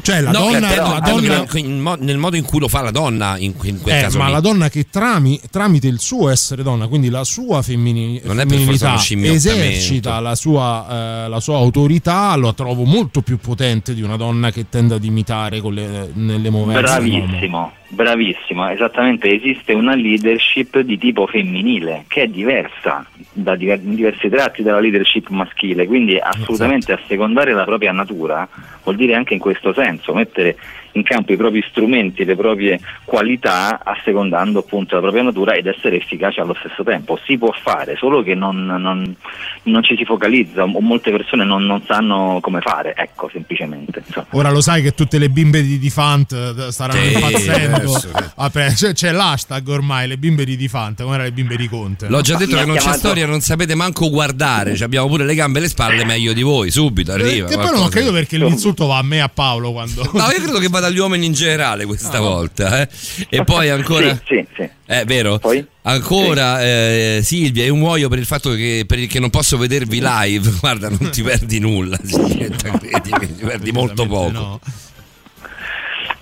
Cioè 0.03 0.21
la 0.21 0.31
No, 0.33 0.39
donna, 0.51 0.69
però, 0.69 0.93
la 0.93 1.01
donna 1.01 1.47
mo- 1.81 1.97
nel 1.99 2.19
modo 2.19 2.37
in 2.37 2.45
cui 2.45 2.59
lo 2.61 2.69
fa 2.69 2.83
la 2.83 2.91
donna, 2.91 3.37
in, 3.39 3.55
in 3.63 3.81
quel 3.81 3.97
eh, 3.97 4.01
caso 4.03 4.19
ma 4.19 4.27
lì. 4.27 4.33
la 4.33 4.41
donna 4.41 4.69
che 4.69 4.87
trami- 4.91 5.41
tramite 5.51 5.87
il 5.89 5.99
suo 6.01 6.29
essere 6.29 6.63
donna, 6.63 6.89
quindi 6.89 7.09
la 7.09 7.25
sua 7.25 7.63
femmini- 7.63 8.21
femminilità, 8.21 8.97
esercita 8.99 10.21
la 10.21 10.35
sua, 10.35 11.25
eh, 11.25 11.29
la 11.29 11.41
sua 11.41 11.57
autorità, 11.57 12.35
lo 12.37 12.53
trovo 12.55 12.85
molto 12.85 13.23
più 13.23 13.39
potente 13.39 13.95
di 13.95 14.03
una 14.03 14.17
donna 14.17 14.51
che 14.51 14.67
tende 14.69 14.95
ad 14.95 15.05
imitare 15.05 15.61
con 15.61 15.75
le, 15.75 16.11
nelle 16.13 16.51
movenze. 16.51 16.83
Bravissimo, 16.83 17.73
bravissimo, 17.95 18.69
esattamente 18.69 19.33
esiste 19.33 19.73
una 19.73 19.95
leadership 19.95 20.81
di 20.81 20.99
tipo 20.99 21.27
femminile 21.27 22.05
che 22.09 22.23
è 22.23 22.27
diversa 22.27 23.07
da 23.33 23.57
diver- 23.57 23.83
in 23.83 23.95
diversi 23.95 24.29
tratti 24.29 24.63
dalla 24.63 24.81
leadership 24.81 25.29
maschile, 25.29 25.87
quindi 25.87 26.19
assolutamente 26.19 26.93
assecondare 26.93 27.53
la 27.53 27.65
propria 27.65 27.93
natura 27.93 28.47
vuol 28.83 28.97
dire 28.97 29.15
anche 29.15 29.35
in 29.35 29.41
questo 29.41 29.73
senso 29.73 30.13
mettere 30.13 30.57
in 30.95 31.03
campo 31.03 31.33
i 31.33 31.37
propri 31.37 31.65
strumenti, 31.69 32.25
le 32.25 32.35
proprie 32.37 32.81
qualità 33.05 33.81
assecondando 33.85 34.59
appunto 34.61 34.95
la 34.95 35.01
propria 35.01 35.23
natura 35.23 35.55
ed 35.55 35.67
essere 35.67 35.97
efficaci 35.97 36.41
allo 36.41 36.55
stesso 36.59 36.83
tempo. 36.83 37.19
Si 37.25 37.39
può 37.39 37.53
fare, 37.63 37.97
solo 37.97 38.23
che 38.23 38.35
non, 38.35 38.65
non- 38.65 39.15
non 39.65 39.83
ci 39.83 39.97
si 39.97 40.05
focalizza 40.05 40.63
o 40.65 40.81
molte 40.81 41.11
persone 41.11 41.45
non, 41.45 41.65
non 41.65 41.83
sanno 41.87 42.39
come 42.41 42.61
fare, 42.61 42.95
ecco 42.97 43.29
semplicemente. 43.33 44.03
insomma. 44.07 44.27
Ora 44.31 44.51
lo 44.51 44.61
sai 44.61 44.83
che 44.83 44.93
tutte 44.95 45.19
le 45.19 45.29
bimbe 45.31 45.63
di 45.63 45.79
Difant 45.79 46.33
eh, 46.33 46.71
staranno 46.73 47.01
Sì, 47.01 47.15
impazzendo. 47.15 47.77
adesso. 47.77 48.11
Vabbè, 48.37 48.73
c'è, 48.93 49.13
l'hashtag 49.13 49.67
ormai, 49.69 50.09
le 50.09 50.17
bimbe 50.19 50.45
di 50.45 50.57
Difant, 50.57 51.01
come 51.03 51.15
erano 51.15 51.29
le 51.29 51.35
bimbe 51.35 51.57
di 51.57 51.69
Conte. 51.69 52.09
L'ho 52.09 52.21
già 52.21 52.37
detto 52.37 52.55
Mi 52.55 52.61
che 52.61 52.67
non 52.67 52.77
c'è 52.77 52.93
storia, 52.93 53.27
non 53.27 53.41
sapete 53.41 53.75
manco 53.75 54.11
guardare. 54.11 54.75
Ci 54.77 54.83
abbiamo 54.85 55.07
pure 55.09 55.25
le 55.25 55.35
gambe 55.35 55.59
e 55.59 55.63
le 55.63 55.69
spalle 55.69 56.05
meglio 56.05 56.33
di 56.33 56.43
voi. 56.43 56.71
Subito 56.71 57.11
Eh, 57.13 57.15
arriva. 57.15 57.49
che 57.49 57.57
poi 57.57 57.71
non 57.73 57.83
ho 57.83 57.89
capito 57.89 58.13
perché 58.13 58.37
l'insulto 58.37 58.87
va 58.87 58.99
a 58.99 59.03
me 59.03 59.17
e 59.17 59.21
a 59.21 59.29
Paolo 59.29 59.73
quando... 59.73 60.03
No, 60.15 60.25
io 60.31 60.43
credo 60.43 60.59
che 60.59 60.69
vada 60.69 60.84
agli 60.87 60.99
uomini 60.99 61.27
in 61.27 61.33
generale 61.33 61.85
questa 61.85 62.19
Ah. 62.19 62.21
volta. 62.21 62.81
eh. 62.83 62.89
E 63.29 63.45
poi 63.45 63.69
ancora. 63.71 64.11
Sì, 64.27 64.37
sì, 64.37 64.47
sì. 64.57 64.69
È 64.87 65.05
vero? 65.05 65.41
Ancora 65.83 66.63
eh, 66.63 67.21
Silvia, 67.23 67.65
io 67.65 67.75
muoio 67.75 68.09
per 68.09 68.19
il 68.19 68.27
fatto 68.27 68.51
che, 68.55 68.85
per 68.87 68.99
il 68.99 69.07
che 69.09 69.19
non 69.21 69.31
posso 69.31 69.57
vedervi 69.57 70.01
live. 70.03 70.51
Guarda, 70.61 70.89
non 70.89 71.11
ti 71.11 71.23
perdi 71.23 71.59
nulla, 71.59 71.97
credimi, 71.99 73.35
ti 73.37 73.45
perdi 73.45 73.73
molto 73.73 74.07
poco. 74.07 74.61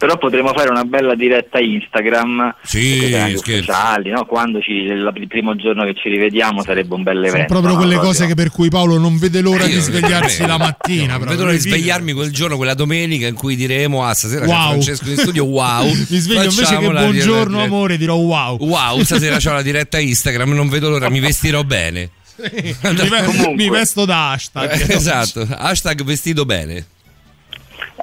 Però 0.03 0.19
potremmo 0.19 0.53
fare 0.53 0.69
una 0.69 0.83
bella 0.83 1.15
diretta 1.15 1.61
Instagram, 1.61 2.57
Sì, 2.65 2.97
con 2.99 3.07
i 3.07 3.11
canali 3.13 3.37
scherzo. 3.37 3.71
ufficiali, 3.71 4.11
no? 4.11 4.25
quando 4.25 4.61
ci, 4.61 4.73
il 4.73 5.27
primo 5.29 5.55
giorno 5.55 5.85
che 5.85 5.95
ci 5.95 6.09
rivediamo 6.09 6.65
sarebbe 6.65 6.93
un 6.95 7.05
bel 7.05 7.15
Sono 7.19 7.27
evento. 7.29 7.47
proprio 7.53 7.71
no? 7.71 7.77
quelle 7.77 7.93
Proprio. 7.93 8.13
cose 8.13 8.27
che 8.27 8.35
per 8.35 8.51
cui 8.51 8.69
Paolo 8.69 8.99
non 8.99 9.17
vede 9.19 9.41
l'ora 9.41 9.65
di 9.65 9.75
Io- 9.75 9.81
svegliarsi 9.81 10.43
eh, 10.43 10.47
la 10.49 10.59
mattina. 10.59 10.99
Non 11.17 11.19
proprio. 11.19 11.31
vedo 11.31 11.43
l'ora 11.45 11.53
di 11.55 11.61
svegliarmi 11.61 12.13
quel 12.15 12.33
giorno, 12.33 12.57
quella 12.57 12.75
domenica 12.75 13.29
in 13.29 13.35
cui 13.37 13.55
diremo: 13.55 14.05
Ah, 14.05 14.13
stasera 14.13 14.45
c'è 14.45 14.51
Wow. 14.51 14.69
Francesco 14.71 15.09
in 15.09 15.17
studio. 15.19 15.45
Wow, 15.45 15.85
Mi 16.09 16.19
sveglio 16.19 16.43
invece 16.51 16.77
che 16.79 16.89
buongiorno 16.89 17.45
diretta- 17.59 17.63
amore 17.63 17.97
dirò 17.97 18.15
wow. 18.17 18.57
Wow, 18.59 19.03
stasera 19.05 19.37
c'ho 19.37 19.53
la 19.53 19.63
diretta 19.63 20.01
Instagram. 20.01 20.51
Non 20.53 20.69
vedo 20.69 20.89
l'ora, 20.89 21.09
mi 21.11 21.21
vestirò 21.21 21.63
bene. 21.63 22.11
mi 23.55 23.69
vesto 23.71 24.05
da 24.05 24.33
hashtag. 24.33 24.71
Eh, 24.89 24.95
esatto, 24.95 25.47
hashtag 25.49 26.03
vestito 26.03 26.45
bene. 26.45 26.87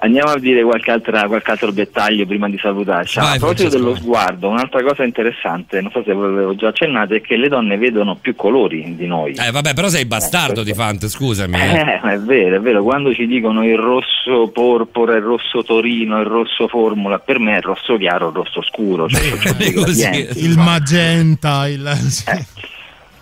Andiamo 0.01 0.31
a 0.31 0.39
dire 0.39 0.63
qualche, 0.63 0.91
altra- 0.91 1.27
qualche 1.27 1.51
altro 1.51 1.71
dettaglio 1.71 2.25
prima 2.25 2.47
di 2.49 2.57
salutarci. 2.57 3.19
Vai, 3.19 3.35
a 3.35 3.37
proposito 3.37 3.69
Francesco, 3.69 3.77
dello 3.77 3.91
vai. 3.91 4.01
sguardo, 4.01 4.47
un'altra 4.49 4.83
cosa 4.83 5.03
interessante, 5.03 5.81
non 5.81 5.91
so 5.91 6.03
se 6.05 6.13
ve 6.13 6.21
l'avevo 6.21 6.55
già 6.55 6.69
accennato, 6.69 7.13
è 7.15 7.21
che 7.21 7.35
le 7.37 7.47
donne 7.49 7.77
vedono 7.77 8.15
più 8.15 8.35
colori 8.35 8.95
di 8.95 9.07
noi. 9.07 9.33
Eh, 9.33 9.51
vabbè, 9.51 9.73
però 9.73 9.87
sei 9.89 10.05
bastardo 10.05 10.63
di 10.63 10.73
Fante, 10.73 11.09
scusami. 11.09 11.55
eh. 11.59 11.99
Eh, 12.01 12.13
è 12.13 12.19
vero, 12.19 12.55
è 12.55 12.59
vero, 12.59 12.83
quando 12.83 13.13
ci 13.13 13.27
dicono 13.27 13.65
il 13.65 13.77
rosso 13.77 14.49
porpora, 14.53 15.15
il 15.15 15.23
rosso 15.23 15.63
torino, 15.63 16.19
il 16.19 16.25
rosso 16.27 16.67
formula, 16.67 17.19
per 17.19 17.39
me 17.39 17.53
è 17.53 17.57
il 17.57 17.63
rosso 17.63 17.97
chiaro, 17.97 18.29
il 18.29 18.35
rosso 18.35 18.61
scuro, 18.61 19.07
cioè, 19.09 19.19
c'è 19.37 19.53
dei 19.59 19.73
così. 19.73 20.27
Il 20.35 20.57
magenta, 20.57 21.67
il... 21.67 21.87
sì. 22.07 22.25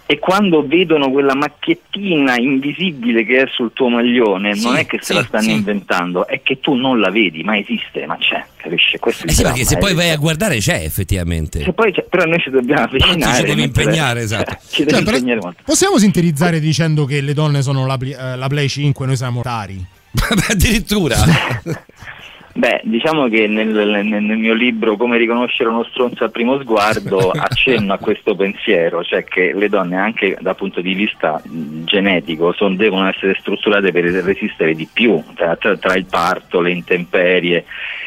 E 0.10 0.19
quando 0.19 0.66
vedono 0.66 1.11
quella 1.11 1.36
macchiettina 1.36 2.38
invisibile 2.38 3.26
che 3.26 3.42
è 3.42 3.48
sul 3.52 3.72
tuo 3.74 3.90
maglione, 3.90 4.56
Sì, 4.56 4.64
non 4.66 4.77
è 4.77 4.86
che 4.86 5.00
se 5.00 5.08
sì, 5.08 5.14
la 5.16 5.24
stanno 5.26 5.44
sì. 5.44 5.52
inventando, 5.52 6.26
è 6.27 6.42
che 6.42 6.61
tu 6.61 6.76
non 6.76 7.02
la 7.02 7.10
vedi, 7.11 7.44
ma 7.44 7.58
esiste, 7.58 8.06
ma 8.06 8.16
c'è, 8.18 8.42
capisci? 8.56 8.98
Questo 9.00 9.26
è 9.26 9.30
Eh 9.30 9.34
sì, 9.34 9.42
dramma, 9.42 9.53
perché 9.56 9.68
se 9.69 9.76
eh. 9.76 9.80
poi 9.80 9.94
vai 9.94 10.10
a 10.11 10.16
guardare 10.16 10.58
c'è 10.60 10.82
effettivamente. 10.82 11.61
Se 11.61 11.74
poi 11.74 11.92
c'è- 11.92 12.06
però 12.10 12.24
noi 12.24 12.40
ci 12.40 12.50
dobbiamo 12.50 12.88
Però 12.88 13.03
avvicinare. 13.06 13.36
ci 13.38 13.44
devi 13.44 13.60
mentre- 13.61 13.84
impegnare, 13.84 14.22
esatto. 14.24 14.58
ci 14.69 14.84
devi 14.86 14.92
Cioè, 15.06 15.14
impegnare 15.16 15.40
molto. 15.42 15.61
Possiamo 15.66 15.98
sintetizzare 16.00 16.60
dicendo 16.61 17.03
che 17.03 17.19
le 17.19 17.34
donne 17.34 17.61
sono 17.61 17.86
la, 17.86 17.98
Play- 17.98 18.14
eh, 18.18 18.36
la 18.38 18.48
Play 18.48 18.69
5 18.69 19.06
noi 19.06 19.18
siamo 19.18 19.42
Tari? 19.42 19.86
Addirittura. 20.50 21.18
Beh, 22.58 22.82
diciamo 22.86 23.27
che 23.30 23.45
nel, 23.45 23.68
nel- 23.68 24.24
nel 24.24 24.38
mio 24.38 24.56
libro 24.56 24.98
Come 24.98 25.18
riconoscere 25.19 25.69
uno 25.69 25.86
stronzo 25.92 26.24
al 26.24 26.32
primo 26.32 26.60
sguardo 26.60 27.30
accenno 27.38 27.94
a 27.94 27.98
questo 28.00 28.36
pensiero, 28.36 29.03
cioè 29.03 29.24
che 29.24 29.53
le 29.53 29.69
donne 29.69 29.95
anche 29.95 30.36
dal 30.42 30.56
punto 30.56 30.82
di 30.82 30.94
vista 30.95 31.40
genetico 31.45 32.53
son- 32.53 32.76
devono 32.76 33.08
essere 33.08 33.36
strutturate 33.40 33.92
per 33.92 34.06
resistere 34.06 34.74
di 34.74 34.88
più 34.92 35.22
tra, 35.36 35.56
tra- 35.56 35.77
tra 35.77 35.94
il 35.95 36.06
parto, 36.06 36.60
le 36.60 36.72
intemperie 36.72 37.64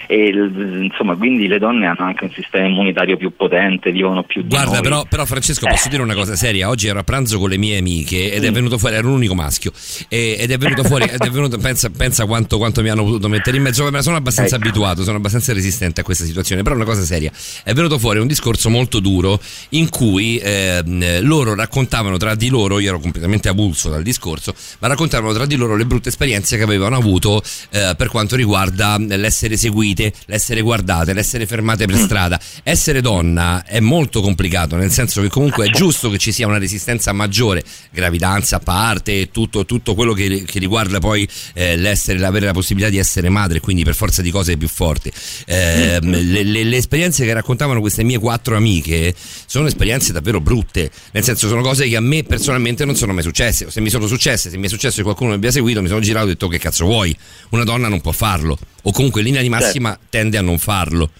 e 0.08 0.26
il- 0.26 0.80
insomma 0.90 1.14
quindi 1.14 1.46
le 1.46 1.58
donne 1.60 1.86
hanno 1.86 2.04
anche 2.08 2.24
un 2.24 2.32
sistema 2.32 2.66
immunitario 2.66 3.16
più 3.16 3.32
potente, 3.36 3.92
vivono 3.92 4.24
più 4.24 4.44
Guarda, 4.44 4.80
però, 4.80 5.04
però, 5.08 5.24
Francesco, 5.26 5.68
posso 5.68 5.86
Eh. 5.86 5.90
dire 5.90 6.02
una 6.02 6.14
cosa 6.14 6.34
seria? 6.34 6.68
Oggi 6.68 6.88
ero 6.88 6.98
a 6.98 7.04
pranzo 7.04 7.38
con 7.38 7.48
le 7.50 7.56
mie 7.56 7.78
amiche 7.78 8.32
ed 8.32 8.42
è 8.44 8.50
Mm. 8.50 8.54
venuto 8.54 8.78
fuori, 8.78 8.96
ero 8.96 9.06
l'unico 9.06 9.36
maschio, 9.36 9.70
e- 10.08 10.36
ed 10.40 10.50
è 10.50 10.58
venuto 10.58 10.82
fuori, 10.82 11.04
ed 11.04 11.20
è 11.20 11.30
venuto, 11.30 11.56
pensa, 11.58 11.88
pensa 11.96 12.26
quanto, 12.26 12.58
quanto 12.58 12.82
mi 12.82 12.88
hanno 12.88 13.04
potuto 13.04 13.28
mettere 13.28 13.56
in 13.56 13.62
mezzo, 13.62 13.84
me 13.84 13.90
la 13.92 14.02
sono 14.02 14.16
abbastanza 14.16 14.38
abbastanza 14.40 14.56
Ecco. 14.56 14.64
abituato, 14.64 15.02
sono 15.04 15.16
abbastanza 15.16 15.52
resistente 15.52 16.00
a 16.00 16.04
questa 16.04 16.24
situazione, 16.24 16.62
però 16.62 16.74
una 16.74 16.84
cosa 16.84 17.04
seria, 17.04 17.30
è 17.64 17.72
venuto 17.72 17.98
fuori 17.98 18.18
un 18.18 18.26
discorso 18.26 18.68
molto 18.70 19.00
duro 19.00 19.40
in 19.70 19.88
cui 19.88 20.38
ehm, 20.38 21.22
loro 21.22 21.54
raccontavano 21.54 22.16
tra 22.16 22.34
di 22.34 22.48
loro, 22.48 22.78
io 22.78 22.88
ero 22.88 23.00
completamente 23.00 23.48
avulso 23.48 23.88
dal 23.88 24.02
discorso, 24.02 24.54
ma 24.78 24.88
raccontavano 24.88 25.32
tra 25.32 25.46
di 25.46 25.56
loro 25.56 25.76
le 25.76 25.86
brutte 25.86 26.08
esperienze 26.08 26.56
che 26.56 26.62
avevano 26.62 26.96
avuto 26.96 27.42
eh, 27.70 27.94
per 27.96 28.08
quanto 28.08 28.36
riguarda 28.36 28.96
l'essere 28.98 29.56
seguite, 29.56 30.12
l'essere 30.26 30.60
guardate, 30.60 31.12
l'essere 31.12 31.46
fermate 31.46 31.86
per 31.86 31.96
strada. 31.96 32.40
Essere 32.62 33.00
donna 33.00 33.64
è 33.64 33.80
molto 33.80 34.20
complicato, 34.20 34.76
nel 34.76 34.90
senso 34.90 35.20
che 35.20 35.28
comunque 35.28 35.66
è 35.66 35.70
giusto 35.70 36.10
che 36.10 36.18
ci 36.18 36.32
sia 36.32 36.46
una 36.46 36.58
resistenza 36.58 37.12
maggiore, 37.12 37.64
gravidanza 37.90 38.56
a 38.56 38.60
parte, 38.60 39.30
tutto, 39.30 39.64
tutto 39.64 39.94
quello 39.94 40.12
che, 40.12 40.44
che 40.44 40.58
riguarda 40.58 40.98
poi 40.98 41.28
eh, 41.54 41.76
l'essere, 41.76 42.24
avere 42.24 42.46
la 42.46 42.52
possibilità 42.52 42.90
di 42.90 42.98
essere 42.98 43.28
madre, 43.28 43.60
quindi 43.60 43.84
per 43.84 43.94
forza 43.94 44.22
di 44.22 44.29
cose 44.30 44.56
più 44.56 44.68
forti. 44.68 45.10
Eh, 45.46 45.98
le, 46.00 46.42
le- 46.42 46.64
le 46.64 46.76
esperienze 46.76 47.24
che 47.24 47.32
raccontavano 47.32 47.80
queste 47.80 48.02
mie 48.02 48.18
quattro 48.18 48.56
amiche 48.56 49.14
sono 49.46 49.66
esperienze 49.66 50.12
davvero 50.12 50.40
brutte, 50.40 50.90
nel 51.12 51.22
senso 51.24 51.48
sono 51.48 51.62
cose 51.62 51.88
che 51.88 51.96
a 51.96 52.00
me 52.00 52.22
personalmente 52.22 52.84
non 52.84 52.96
sono 52.96 53.12
mai 53.12 53.22
successe, 53.22 53.66
o 53.66 53.70
se 53.70 53.80
mi 53.80 53.90
sono 53.90 54.06
successe, 54.06 54.50
se 54.50 54.56
mi 54.56 54.66
è 54.66 54.68
successo 54.68 54.96
che 54.96 55.02
qualcuno 55.02 55.30
mi 55.30 55.36
abbia 55.36 55.50
seguito, 55.50 55.82
mi 55.82 55.88
sono 55.88 56.00
girato 56.00 56.26
e 56.26 56.28
ho 56.28 56.32
detto 56.32 56.48
che 56.48 56.58
cazzo 56.58 56.84
vuoi, 56.84 57.16
una 57.50 57.64
donna 57.64 57.88
non 57.88 58.00
può 58.00 58.12
farlo, 58.12 58.58
o 58.82 58.92
comunque 58.92 59.20
in 59.20 59.26
linea 59.26 59.42
di 59.42 59.48
massima 59.48 59.98
tende 60.08 60.36
a 60.38 60.42
non 60.42 60.58
farlo. 60.58 61.10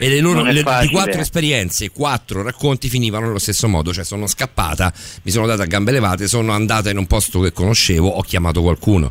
E 0.00 0.08
le 0.08 0.20
loro 0.20 0.44
le- 0.44 0.52
di 0.52 0.88
quattro 0.90 1.20
esperienze, 1.20 1.90
quattro 1.90 2.42
racconti 2.42 2.88
finivano 2.88 3.26
nello 3.26 3.40
stesso 3.40 3.66
modo, 3.66 3.92
cioè 3.92 4.04
sono 4.04 4.28
scappata, 4.28 4.92
mi 5.22 5.30
sono 5.32 5.44
data 5.46 5.64
a 5.64 5.66
gambe 5.66 5.90
levate, 5.90 6.28
sono 6.28 6.52
andata 6.52 6.88
in 6.90 6.98
un 6.98 7.06
posto 7.08 7.40
che 7.40 7.52
conoscevo, 7.52 8.08
ho 8.08 8.22
chiamato 8.22 8.62
qualcuno. 8.62 9.10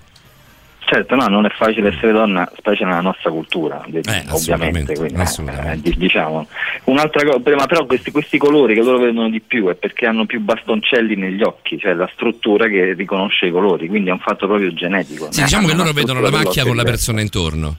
Certo, 0.90 1.16
no, 1.16 1.28
non 1.28 1.46
è 1.46 1.50
facile 1.50 1.90
essere 1.90 2.14
donna, 2.14 2.50
specie 2.56 2.86
nella 2.86 3.02
nostra 3.02 3.30
cultura, 3.30 3.82
assolutamente, 3.82 4.32
ovviamente. 4.32 4.96
Quindi, 4.96 5.16
eh, 5.16 5.22
assolutamente. 5.22 5.90
eh, 5.90 5.92
di- 5.92 5.98
diciamo. 5.98 6.48
Un'altra 6.86 7.26
cosa, 7.26 7.40
però 7.42 7.66
però 7.66 7.86
questi, 7.86 8.10
questi 8.10 8.38
colori 8.38 8.74
che 8.74 8.82
loro 8.82 9.00
vedono 9.00 9.30
di 9.30 9.42
più 9.42 9.68
è 9.68 9.76
perché 9.76 10.06
hanno 10.06 10.26
più 10.26 10.40
bastoncelli 10.40 11.18
negli 11.18 11.44
occhi, 11.44 11.78
cioè 11.78 11.94
la 11.94 12.10
struttura 12.14 12.70
che 12.70 12.94
riconosce 12.94 13.48
i 13.48 13.52
colori, 13.52 13.90
quindi 13.90 14.08
è 14.08 14.14
un 14.14 14.20
fatto 14.20 14.48
proprio 14.48 14.74
genetico. 14.74 15.28
Sì, 15.30 15.44
diciamo 15.44 15.68
che 15.68 15.76
loro 15.76 15.92
vedono 15.92 16.22
la 16.22 16.32
macchia 16.32 16.64
con 16.64 16.78
la 16.78 16.84
persona 16.84 17.20
intorno. 17.20 17.76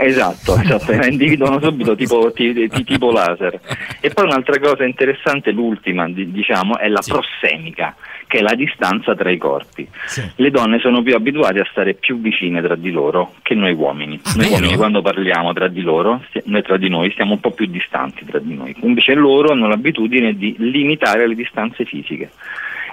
Esatto, 0.00 0.56
esatto, 0.62 0.92
la 0.92 1.06
individuano 1.06 1.60
subito 1.60 1.94
tipo, 1.96 2.32
ti- 2.32 2.66
ti- 2.68 2.84
tipo 2.84 3.10
laser. 3.12 3.60
E 4.00 4.08
poi 4.08 4.24
un'altra 4.24 4.58
cosa 4.58 4.84
interessante, 4.84 5.50
l'ultima 5.50 6.08
di- 6.08 6.30
diciamo, 6.30 6.78
è 6.78 6.88
la 6.88 7.02
prossemica, 7.06 7.94
che 8.28 8.38
è 8.38 8.42
la 8.42 8.54
distanza 8.54 9.16
tra 9.16 9.30
i 9.30 9.38
corpi. 9.38 9.88
Le 10.36 10.50
donne 10.50 10.78
sono 10.78 11.02
più 11.02 11.14
abituate 11.16 11.60
a 11.60 11.66
stare 11.68 11.94
più 11.94 12.20
vicine 12.20 12.62
tra 12.62 12.76
di 12.76 12.90
loro 12.90 13.34
che 13.42 13.54
noi 13.54 13.72
uomini. 13.72 14.20
noi 14.36 14.44
vero? 14.44 14.52
uomini 14.52 14.76
quando 14.76 15.02
parliamo 15.02 15.52
tra 15.54 15.66
di 15.66 15.80
loro, 15.80 16.22
noi 16.44 16.62
tra 16.62 16.76
di 16.76 16.88
noi 16.88 17.10
stiamo 17.10 17.32
un 17.32 17.40
po' 17.40 17.50
più 17.50 17.66
distanti 17.66 18.24
tra 18.24 18.38
di 18.38 18.54
noi. 18.54 18.76
Invece 18.82 19.14
loro 19.14 19.50
hanno 19.50 19.66
l'abitudine 19.66 20.36
di 20.36 20.54
limitare 20.58 21.26
le 21.26 21.34
distanze 21.34 21.84
fisiche. 21.84 22.30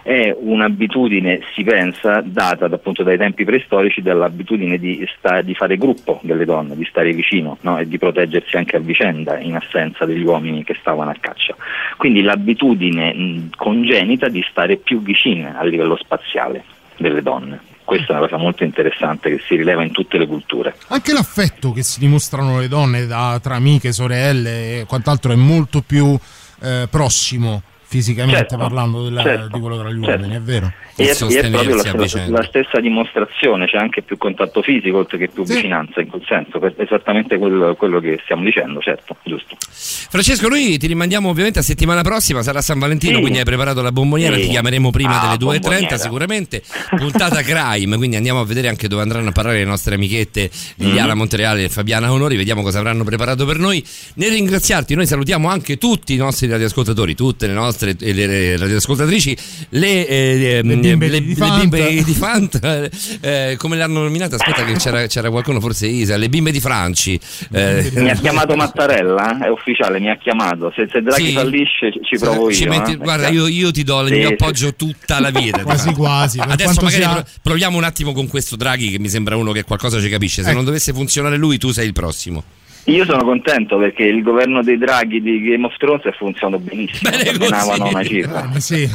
È 0.05 0.37
un'abitudine, 0.39 1.39
si 1.55 1.63
pensa, 1.63 2.21
data 2.23 2.65
appunto 2.65 3.01
dai 3.01 3.17
tempi 3.17 3.43
preistorici 3.43 4.03
dall'abitudine 4.03 4.77
di, 4.77 5.03
sta- 5.17 5.41
di 5.41 5.55
fare 5.55 5.77
gruppo 5.77 6.19
delle 6.21 6.45
donne, 6.45 6.75
di 6.75 6.85
stare 6.85 7.11
vicino 7.11 7.57
no? 7.61 7.79
e 7.79 7.87
di 7.87 7.97
proteggersi 7.97 8.55
anche 8.55 8.75
a 8.75 8.79
vicenda 8.79 9.39
in 9.39 9.55
assenza 9.55 10.05
degli 10.05 10.23
uomini 10.23 10.63
che 10.63 10.77
stavano 10.79 11.09
a 11.09 11.15
caccia. 11.19 11.55
Quindi 11.97 12.21
l'abitudine 12.21 13.49
congenita 13.55 14.29
di 14.29 14.45
stare 14.47 14.77
più 14.77 15.01
vicine 15.01 15.57
a 15.57 15.63
livello 15.63 15.97
spaziale 15.97 16.63
delle 16.97 17.23
donne. 17.23 17.59
Questa 17.83 18.13
è 18.13 18.17
una 18.17 18.27
cosa 18.27 18.37
molto 18.37 18.63
interessante 18.63 19.31
che 19.31 19.41
si 19.43 19.55
rileva 19.55 19.81
in 19.81 19.89
tutte 19.89 20.19
le 20.19 20.27
culture. 20.27 20.75
Anche 20.89 21.13
l'affetto 21.13 21.71
che 21.71 21.81
si 21.81 21.99
dimostrano 21.99 22.59
le 22.59 22.67
donne 22.67 23.07
da- 23.07 23.39
tra 23.41 23.55
amiche, 23.55 23.91
sorelle 23.91 24.81
e 24.81 24.85
quant'altro 24.85 25.31
è 25.31 25.35
molto 25.35 25.81
più 25.81 26.15
eh, 26.61 26.87
prossimo 26.91 27.63
fisicamente 27.87 28.39
Certo, 28.39 28.57
parlando 28.57 29.03
della- 29.03 29.21
certo, 29.21 29.47
di 29.55 29.59
quello 29.59 29.77
tra 29.77 29.91
gli 29.91 30.03
certo. 30.03 30.21
uomini, 30.21 30.35
è 30.35 30.41
vero? 30.41 30.71
E 30.97 31.03
è, 31.09 31.09
e 31.09 31.39
è 31.39 31.49
proprio 31.49 31.75
la, 31.75 32.27
la 32.29 32.43
stessa 32.43 32.79
dimostrazione, 32.79 33.65
c'è 33.67 33.77
anche 33.77 34.01
più 34.01 34.17
contatto 34.17 34.61
fisico 34.61 34.97
oltre 34.97 35.17
che 35.17 35.27
più 35.27 35.43
vicinanza 35.43 35.99
in 35.99 36.07
quel 36.07 36.23
senso, 36.25 36.57
per- 36.59 36.75
esattamente 36.77 37.37
quello, 37.37 37.75
quello 37.75 37.99
che 37.99 38.19
stiamo 38.23 38.43
dicendo, 38.43 38.79
certo, 38.79 39.17
giusto. 39.23 39.57
Francesco, 39.69 40.47
noi 40.47 40.77
ti 40.77 40.87
rimandiamo 40.87 41.27
ovviamente 41.29 41.59
a 41.59 41.61
settimana 41.63 42.01
prossima, 42.01 42.41
sarà 42.43 42.61
San 42.61 42.79
Valentino, 42.79 43.15
Sì. 43.15 43.19
quindi 43.21 43.39
hai 43.39 43.43
preparato 43.45 43.81
la 43.81 43.91
bomboniera, 43.91 44.35
Sì. 44.35 44.43
ti 44.43 44.47
chiameremo 44.49 44.89
prima 44.91 45.19
Ah, 45.21 45.23
delle 45.35 45.37
2.30 45.37 45.59
bomboniera. 45.59 45.97
sicuramente, 45.97 46.63
puntata 46.95 47.41
crime, 47.41 47.97
quindi 47.97 48.15
andiamo 48.15 48.39
a 48.39 48.45
vedere 48.45 48.69
anche 48.69 48.87
dove 48.87 49.01
andranno 49.01 49.29
a 49.29 49.31
parlare 49.33 49.57
le 49.57 49.65
nostre 49.65 49.95
amichette 49.95 50.49
Liliana 50.77 51.11
Mhm. 51.11 51.17
Montereale 51.17 51.63
e 51.65 51.69
Fabiana 51.69 52.11
Onori, 52.11 52.37
vediamo 52.37 52.61
cosa 52.61 52.79
avranno 52.79 53.03
preparato 53.03 53.45
per 53.45 53.57
noi. 53.57 53.83
Nel 54.15 54.31
ringraziarti, 54.31 54.95
noi 54.95 55.07
salutiamo 55.07 55.49
anche 55.49 55.77
tutti 55.77 56.13
i 56.13 56.17
nostri 56.17 56.47
radioascoltatori, 56.47 57.15
tutte 57.15 57.47
le 57.47 57.53
nostre 57.53 57.95
eh, 57.99 58.13
le 58.13 58.57
radioascoltatrici, 58.57 59.37
le, 59.71 60.07
eh, 60.07 60.37
Le 60.37 60.57
ehm, 60.59 60.67
bimbe 60.89 61.07
le- 61.07 61.21
di 61.21 61.27
le 61.29 61.35
Fanta. 61.35 61.59
bimbe 61.59 62.03
di 62.03 62.13
Fanta, 62.13 62.89
eh, 63.21 63.55
come 63.57 63.75
le 63.75 63.83
hanno 63.83 64.01
nominate? 64.01 64.35
Aspetta 64.35 64.63
che 64.63 64.73
c'era, 64.73 65.05
c'era 65.07 65.29
qualcuno, 65.29 65.59
forse 65.59 65.87
Isa, 65.87 66.17
le 66.17 66.29
bimbe 66.29 66.51
di 66.51 66.59
Franci. 66.59 67.19
eh, 67.51 67.91
Mi 67.95 68.09
ha 68.09 68.15
chiamato 68.15 68.55
Mattarella, 68.55 69.39
eh, 69.41 69.45
è 69.45 69.49
ufficiale, 69.49 69.99
mi 69.99 70.09
ha 70.09 70.17
chiamato, 70.17 70.71
se, 70.75 70.87
se 70.91 71.01
Draghi 71.01 71.27
Sì. 71.27 71.33
fallisce 71.33 71.91
ci- 71.91 71.99
ci 72.03 72.17
provo 72.17 72.49
io. 72.49 72.55
Ci 72.55 72.65
metti- 72.67 72.91
eh. 72.93 72.97
guarda, 72.97 73.29
io, 73.29 73.47
io 73.47 73.71
ti 73.71 73.83
do 73.83 74.01
il 74.01 74.07
Sì, 74.07 74.13
mio 74.15 74.27
sì. 74.27 74.33
appoggio 74.33 74.73
tutta 74.75 75.19
la 75.19 75.29
vita. 75.31 75.63
Quasi 75.63 75.93
quasi, 75.93 76.39
Adesso 76.39 76.81
magari 76.81 77.01
sia- 77.01 77.13
pro- 77.13 77.25
proviamo 77.41 77.77
un 77.77 77.83
attimo 77.83 78.11
con 78.13 78.27
questo 78.27 78.55
Draghi 78.55 78.91
che 78.91 78.99
mi 78.99 79.09
sembra 79.09 79.35
uno 79.35 79.51
che 79.51 79.63
qualcosa 79.63 79.99
ci 79.99 80.09
capisce. 80.09 80.41
Se 80.41 80.47
Ecco. 80.47 80.57
non 80.57 80.65
dovesse 80.65 80.93
funzionare 80.93 81.37
lui, 81.37 81.57
tu 81.57 81.71
sei 81.71 81.87
il 81.87 81.93
prossimo. 81.93 82.43
Io 82.87 83.03
sono 83.05 83.23
contento 83.23 83.77
perché 83.77 84.03
il 84.03 84.21
governo 84.21 84.61
dei 84.61 84.77
Draghi 84.77 85.19
di 85.19 85.41
Game 85.41 85.65
of 85.65 85.75
Thrones 85.77 86.03
è 86.03 86.11
funzionato 86.15 86.61
benissimo, 86.61 87.09
dominavano 87.35 87.87
una 87.87 88.03
cifra. 88.03 88.51
Eh, 88.53 88.59
sì. 88.61 88.87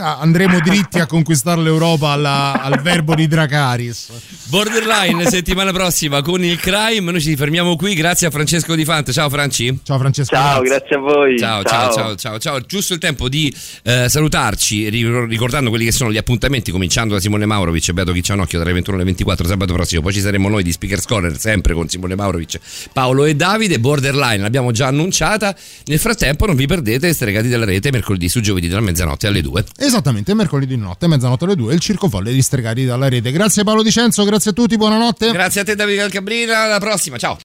Andremo 0.00 0.60
dritti 0.60 0.98
a 0.98 1.06
conquistare 1.06 1.60
l'Europa 1.60 2.08
alla- 2.08 2.58
al 2.62 2.80
verbo 2.80 3.14
di 3.14 3.26
Dracaris. 3.26 4.46
Borderline 4.48 5.26
settimana 5.26 5.72
prossima 5.72 6.22
con 6.22 6.42
il 6.42 6.58
crime. 6.58 7.10
Noi 7.10 7.20
ci 7.20 7.36
fermiamo 7.36 7.76
qui. 7.76 7.92
Grazie 7.94 8.28
a 8.28 8.30
Francesco 8.30 8.74
Di 8.74 8.84
Fante. 8.86 9.12
Ciao 9.12 9.28
Franci. 9.28 9.78
Ciao 9.82 9.98
Francesco. 9.98 10.34
Ciao, 10.34 10.62
grazie 10.62 10.96
a 10.96 10.98
voi. 10.98 11.38
Ciao, 11.38 11.62
ciao, 11.64 11.92
ciao, 11.92 12.14
ciao, 12.16 12.38
ciao. 12.38 12.60
Giusto 12.60 12.94
il 12.94 12.98
tempo 12.98 13.28
di 13.28 13.54
eh, 13.82 14.08
salutarci, 14.08 14.88
ri- 14.88 15.26
ricordando 15.26 15.68
quelli 15.68 15.84
che 15.84 15.92
sono 15.92 16.10
gli 16.10 16.16
appuntamenti, 16.16 16.70
cominciando 16.70 17.12
da 17.12 17.20
Simone 17.20 17.44
Maurovic 17.44 17.88
e 17.88 17.92
Beato 17.92 18.12
Chiccianocchio 18.12 18.58
dalle 18.58 18.72
21 18.72 18.96
alle 18.96 19.04
24 19.04 19.46
sabato 19.46 19.74
prossimo. 19.74 20.00
Poi 20.00 20.14
ci 20.14 20.20
saremo 20.20 20.48
noi 20.48 20.62
di 20.62 20.72
Speakers 20.72 21.04
Corner, 21.04 21.36
sempre 21.38 21.74
con 21.74 21.88
Simone 21.88 22.14
Maurovic, 22.14 22.58
Paolo 22.92 23.32
e 23.34 23.36
Davide. 23.36 23.78
Borderline 23.78 24.38
l'abbiamo 24.38 24.70
già 24.70 24.86
annunciata. 24.86 25.54
Nel 25.86 25.98
frattempo, 25.98 26.46
non 26.46 26.56
vi 26.56 26.66
perdete 26.66 27.12
Stregati 27.12 27.48
della 27.48 27.64
Rete 27.64 27.90
mercoledì 27.90 28.28
su 28.28 28.40
giovedì 28.40 28.68
dalla 28.68 28.80
mezzanotte 28.80 29.26
alle 29.26 29.42
2. 29.42 29.64
Esattamente, 29.78 30.34
mercoledì 30.34 30.76
notte, 30.76 31.06
mezzanotte 31.06 31.44
alle 31.44 31.56
2, 31.56 31.74
il 31.74 31.80
Circo 31.80 32.08
Folle 32.08 32.32
di 32.32 32.42
Stregati 32.42 32.84
dalla 32.84 33.08
rete. 33.08 33.32
Grazie 33.32 33.64
Paolo 33.64 33.82
Dicenzo, 33.82 34.24
grazie 34.24 34.50
a 34.50 34.54
tutti, 34.54 34.76
buonanotte. 34.76 35.32
Grazie 35.32 35.62
a 35.62 35.64
te 35.64 35.74
Davide 35.74 35.98
Calcabrina, 35.98 36.62
alla 36.62 36.78
prossima, 36.78 37.16
ciao. 37.16 37.38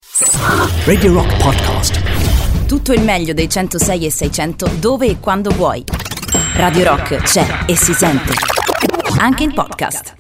Radio 0.85 1.13
Rock 1.13 1.37
Podcast. 1.41 2.01
Tutto 2.67 2.93
il 2.93 3.01
meglio 3.01 3.33
dei 3.33 3.49
106 3.49 4.05
e 4.05 4.11
600 4.11 4.71
dove 4.79 5.07
e 5.07 5.19
quando 5.19 5.49
vuoi. 5.51 5.83
Radio 6.53 6.83
Rock 6.83 7.23
c'è 7.23 7.65
e 7.65 7.75
si 7.75 7.93
sente. 7.93 8.33
Anche 9.17 9.43
in 9.43 9.53
podcast. 9.53 10.17